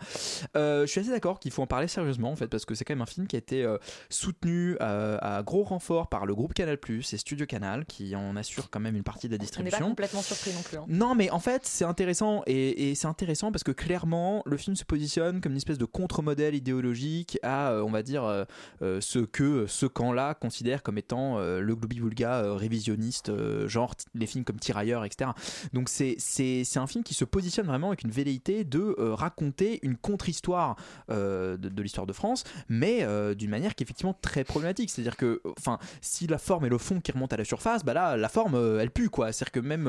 Euh, 0.57 0.87
je 0.87 0.91
suis 0.91 1.01
assez 1.01 1.11
d'accord 1.11 1.39
qu'il 1.41 1.51
faut 1.53 1.63
en 1.63 1.67
parler 1.67 1.89
sérieusement 1.89 2.31
en 2.31 2.37
fait 2.37 2.49
parce 2.49 2.65
que 2.65 2.75
c'est 2.75 2.85
quand 2.85 2.95
même 2.95 3.03
un 3.03 3.07
film 3.07 3.27
qui 3.27 3.37
a 3.37 3.39
été 3.39 3.63
euh, 3.65 3.79
soutenu 4.11 4.77
à 4.81 5.43
gros 5.45 5.63
renfort 5.63 6.09
par 6.09 6.27
le 6.27 6.35
groupe 6.35 6.55
Canal+ 6.55 6.79
et 6.89 7.17
Studio 7.17 7.47
Canal 7.47 7.85
qui 7.87 8.15
en 8.17 8.37
assure 8.37 8.71
quand 8.71 8.81
même 8.81 8.97
une 8.97 9.03
partie 9.03 9.29
de 9.29 9.33
la 9.33 9.37
On 9.37 9.39
n'est 9.39 9.45
distribution. 9.45 9.79
pas 9.79 9.85
complètement 9.85 10.23
surpris 10.23 10.53
non 10.53 10.63
plus. 10.63 10.77
hein. 10.79 10.85
Non, 10.89 11.15
mais 11.15 11.31
en 11.31 11.39
fait, 11.41 11.63
c'est 11.65 11.85
intéressant 11.85 12.43
et, 12.47 12.91
et 12.91 12.95
c'est 12.95 13.07
intéressant 13.07 13.53
parce 13.53 13.65
que 13.65 13.73
clairement, 13.73 14.43
le 14.47 14.57
film 14.57 14.77
se 14.77 14.85
positionne 14.85 15.18
comme 15.19 15.53
une 15.53 15.57
espèce 15.59 15.79
de 15.79 15.85
contre-modèle 15.85 16.55
idéologique 16.55 17.39
à, 17.43 17.71
euh, 17.73 17.83
on 17.83 17.91
va 17.91 18.03
dire, 18.03 18.25
euh, 18.25 18.45
euh, 18.83 19.01
ce 19.01 19.19
que 19.19 19.67
ce 19.67 19.87
camp-là 19.87 20.35
considère 20.35 20.83
comme 20.83 20.99
étant 20.99 21.39
le 21.39 21.75
globi-boulga 21.75 22.43
euh, 22.45 22.55
révisionniste, 22.55 23.33
genre 23.67 23.95
les 24.15 24.27
films 24.27 24.45
comme 24.45 24.59
Tirailleurs, 24.59 25.05
etc. 25.05 25.31
Donc 25.73 25.89
c'est 25.89 26.15
c'est 26.19 26.63
c'est 26.65 26.79
un 26.79 26.87
film 26.87 27.03
qui 27.05 27.15
se 27.15 27.25
positionne 27.25 27.67
vraiment 27.67 27.89
avec 27.89 28.03
une 28.05 28.11
velléité 28.11 28.65
de 28.65 28.95
raconter 28.99 29.79
une 29.83 29.97
contre-histoire 29.97 30.77
de, 31.09 31.83
l'histoire 31.83 32.07
de 32.07 32.13
France, 32.13 32.45
mais 32.69 33.07
d'une 33.35 33.51
manière 33.51 33.75
qui 33.75 33.83
est 33.83 33.87
effectivement 33.87 34.15
très 34.21 34.45
problématique. 34.45 34.91
C'est-à-dire 34.91 35.17
que, 35.17 35.41
enfin, 35.59 35.79
si 36.01 36.27
la 36.27 36.39
forme 36.39 36.67
et 36.67 36.69
le 36.69 36.79
fond 36.79 37.01
qui 37.01 37.13
remontent 37.13 37.35
à 37.35 37.39
la 37.39 37.45
surface, 37.45 37.85
bah 37.85 37.95
là, 37.95 38.17
la 38.17 38.29
forme, 38.29 38.55
elle 38.81 38.91
pue, 38.91 39.11
quoi. 39.11 39.33
C'est-à-dire 39.33 39.53
que 39.53 39.61
même 39.61 39.85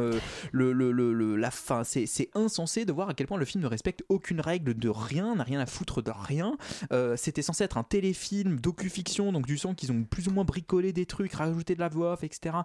le, 0.52 0.74
le- 0.74 0.92
le- 0.92 1.36
la 1.36 1.52
fin, 1.52 1.84
c'est 1.84 2.06
c'est 2.06 2.30
insensé 2.36 2.86
de 2.86 2.92
voir 2.92 3.10
à 3.10 3.14
quel 3.14 3.28
point 3.28 3.38
le 3.38 3.46
film 3.46 3.64
ne 3.64 3.68
respecte 3.68 4.04
aucune 4.10 4.42
règle 4.42 4.74
de 4.74 4.90
rien, 4.90 5.19
n'a 5.36 5.44
rien 5.44 5.60
à 5.60 5.66
foutre 5.66 6.02
de 6.02 6.12
rien. 6.12 6.58
Euh, 6.92 7.16
C'était 7.18 7.42
censé 7.42 7.64
être 7.64 7.78
un 7.78 7.84
téléfilm, 7.84 8.60
docu-fiction, 8.60 9.32
donc 9.32 9.46
du 9.46 9.58
sens 9.58 9.76
qu'ils 9.76 9.92
ont 9.92 10.04
plus 10.04 10.28
ou 10.28 10.32
moins 10.32 10.44
bricolé 10.46 10.94
des 10.94 11.06
trucs, 11.06 11.34
rajouté 11.34 11.76
de 11.76 11.80
la 11.80 11.90
voix 11.90 12.14
off, 12.14 12.24
etc. 12.24 12.56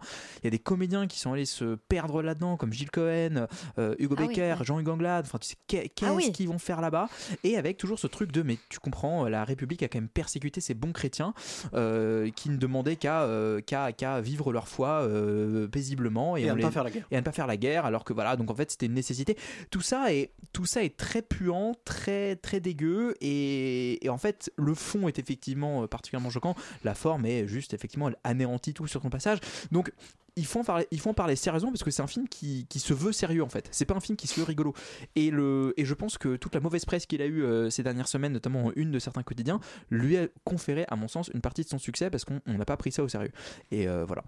Il 0.43 0.45
y 0.45 0.47
a 0.49 0.51
des 0.51 0.59
comédiens 0.59 1.07
qui 1.07 1.19
sont 1.19 1.33
allés 1.33 1.45
se 1.47 1.75
perdre 1.75 2.23
là-dedans, 2.23 2.57
comme 2.57 2.73
Gilles 2.73 2.91
Cohen, 2.91 3.47
euh, 3.79 3.95
Hugo 3.99 4.15
Ah 4.19 4.23
oui, 4.23 4.29
Becker, 4.29 4.55
ouais. 4.59 4.65
Jean-Hugues 4.65 4.89
Anglade. 4.89 5.25
Enfin, 5.27 5.39
tu 5.39 5.49
sais, 5.49 5.57
qu'est-ce 5.67 6.05
Ah 6.05 6.15
oui. 6.15 6.33
qu'ils 6.33 6.49
vont 6.49 6.59
faire 6.59 6.81
là-bas? 6.81 7.09
Et 7.43 7.57
avec 7.57 7.77
toujours 7.79 7.99
ce 7.99 8.07
truc 8.07 8.33
de, 8.33 8.43
mais 8.43 8.59
tu 8.69 8.79
comprends, 8.79 9.29
la 9.29 9.45
République 9.45 9.83
a 9.83 9.89
quand 9.89 9.99
même 9.99 10.09
persécuté 10.09 10.61
ces 10.61 10.75
bons 10.75 10.93
chrétiens 10.93 11.35
euh, 11.75 12.31
qui 12.31 12.51
ne 12.51 12.57
demandaient 12.57 12.97
qu'à 12.97 13.23
euh, 13.23 13.61
qu'à 13.61 13.93
qu'à 13.93 14.21
vivre 14.21 14.53
leur 14.53 14.69
foi 14.69 15.03
euh, 15.03 15.67
paisiblement 15.69 16.37
Et 16.37 16.49
à 16.49 16.53
ne 16.53 16.59
les- 16.59 16.63
pas 16.63 16.71
faire 16.71 16.85
la 16.85 16.91
guerre. 16.91 17.07
et 17.11 17.17
à 17.17 17.21
ne 17.21 17.25
pas 17.25 17.33
faire 17.33 17.47
la 17.47 17.57
guerre 17.57 17.85
alors 17.87 18.05
que 18.05 18.13
voilà 18.13 18.37
donc 18.37 18.51
en 18.51 18.55
fait 18.55 18.71
c'était 18.71 18.87
une 18.87 18.95
nécessité 18.95 19.37
tout 19.71 19.81
ça 19.81 20.13
est 20.13 20.33
tout 20.53 20.67
ça 20.67 20.83
est 20.85 20.97
très 20.97 21.23
puant 21.23 21.73
très 21.85 22.37
très 22.45 22.61
dégueu 22.61 23.15
et, 23.21 23.99
en 24.09 24.19
fait 24.19 24.53
le 24.57 24.75
fond 24.75 25.09
est 25.09 25.19
effectivement 25.19 25.83
euh, 25.83 25.87
particulièrement 25.87 26.31
choquant 26.31 26.55
la 26.85 26.95
forme 26.95 27.25
est 27.25 27.49
juste 27.49 27.73
effectivement 27.73 28.09
elle 28.09 28.19
anéantit 28.23 28.75
tout 28.75 28.87
sur 28.87 29.01
son 29.03 29.11
passage 29.11 29.39
donc 29.73 29.91
il 30.37 30.47
faut 30.47 30.63
parler, 30.63 30.87
parler 31.15 31.37
sérieusement 31.37 31.71
parce 31.71 31.85
que 31.85 31.91
c'est 31.91 32.03
un 32.03 32.07
film 32.07 32.29
qui, 32.29 32.67
qui 32.69 32.81
se 32.81 32.93
veut 32.93 33.13
sérieux 33.13 33.43
en 33.43 33.49
fait. 33.49 33.69
C'est 33.71 33.85
pas 33.85 33.95
un 33.95 34.01
film 34.01 34.17
qui 34.17 34.27
se 34.27 34.41
veut 34.41 34.45
rigolo. 34.45 34.75
Et, 35.15 35.31
le, 35.31 35.75
et 35.77 35.85
je 35.85 35.95
pense 35.95 36.19
que 36.19 36.37
toute 36.37 36.55
la 36.55 36.61
mauvaise 36.61 36.85
presse 36.85 37.07
qu'il 37.07 37.23
a 37.23 37.27
eue 37.27 37.45
euh, 37.45 37.71
ces 37.71 37.83
dernières 37.83 38.09
semaines, 38.09 38.33
notamment 38.33 38.73
une 38.75 38.91
de 38.91 38.99
certains 38.99 39.23
quotidiens, 39.23 39.61
lui 39.91 40.17
a 40.17 40.27
conféré, 40.45 40.87
à 40.89 40.97
mon 40.97 41.09
sens, 41.09 41.31
une 41.33 41.41
partie 41.41 41.63
de 41.63 41.69
son 41.69 41.79
succès 41.79 42.11
parce 42.11 42.25
qu'on 42.25 42.41
on 42.47 42.55
n'a 42.55 42.65
pas 42.65 42.77
pris 42.77 42.91
ça 42.91 43.05
au 43.05 43.09
sérieux. 43.09 43.33
Et 43.71 43.87
euh, 43.87 44.05
voilà. 44.05 44.25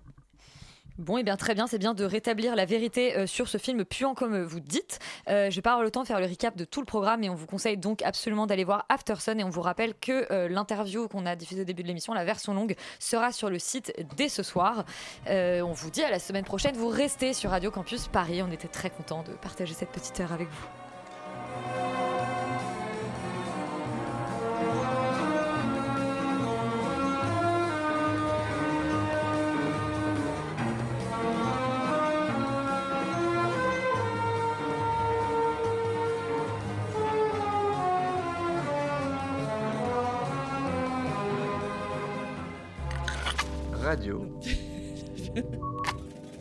Bon, 0.98 1.18
et 1.18 1.22
bien 1.22 1.36
très 1.36 1.54
bien, 1.54 1.66
c'est 1.66 1.78
bien 1.78 1.92
de 1.92 2.04
rétablir 2.04 2.56
la 2.56 2.64
vérité 2.64 3.16
euh, 3.16 3.26
sur 3.26 3.48
ce 3.48 3.58
film 3.58 3.84
puant 3.84 4.14
comme 4.14 4.42
vous 4.42 4.60
dites. 4.60 4.98
Euh, 5.28 5.50
je 5.50 5.56
vais 5.56 5.62
pas 5.62 5.72
avoir 5.72 5.84
le 5.84 5.90
temps 5.90 6.02
de 6.02 6.06
faire 6.06 6.20
le 6.20 6.26
recap 6.26 6.56
de 6.56 6.64
tout 6.64 6.80
le 6.80 6.86
programme 6.86 7.22
et 7.22 7.28
on 7.28 7.34
vous 7.34 7.46
conseille 7.46 7.76
donc 7.76 8.00
absolument 8.02 8.46
d'aller 8.46 8.64
voir 8.64 8.86
Aftersun 8.88 9.38
et 9.38 9.44
on 9.44 9.50
vous 9.50 9.60
rappelle 9.60 9.94
que 9.94 10.26
euh, 10.32 10.48
l'interview 10.48 11.06
qu'on 11.08 11.26
a 11.26 11.36
diffusée 11.36 11.62
au 11.62 11.64
début 11.64 11.82
de 11.82 11.88
l'émission, 11.88 12.14
la 12.14 12.24
version 12.24 12.54
longue, 12.54 12.76
sera 12.98 13.30
sur 13.30 13.50
le 13.50 13.58
site 13.58 13.92
dès 14.16 14.30
ce 14.30 14.42
soir. 14.42 14.86
Euh, 15.28 15.60
on 15.60 15.72
vous 15.72 15.90
dit 15.90 16.02
à 16.02 16.10
la 16.10 16.18
semaine 16.18 16.44
prochaine, 16.44 16.74
vous 16.76 16.88
restez 16.88 17.34
sur 17.34 17.50
Radio 17.50 17.70
Campus 17.70 18.08
Paris. 18.08 18.42
On 18.42 18.50
était 18.50 18.68
très 18.68 18.88
contents 18.88 19.22
de 19.22 19.32
partager 19.32 19.74
cette 19.74 19.90
petite 19.90 20.18
heure 20.20 20.32
avec 20.32 20.48
vous. 20.48 22.05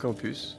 Campus 0.06 0.54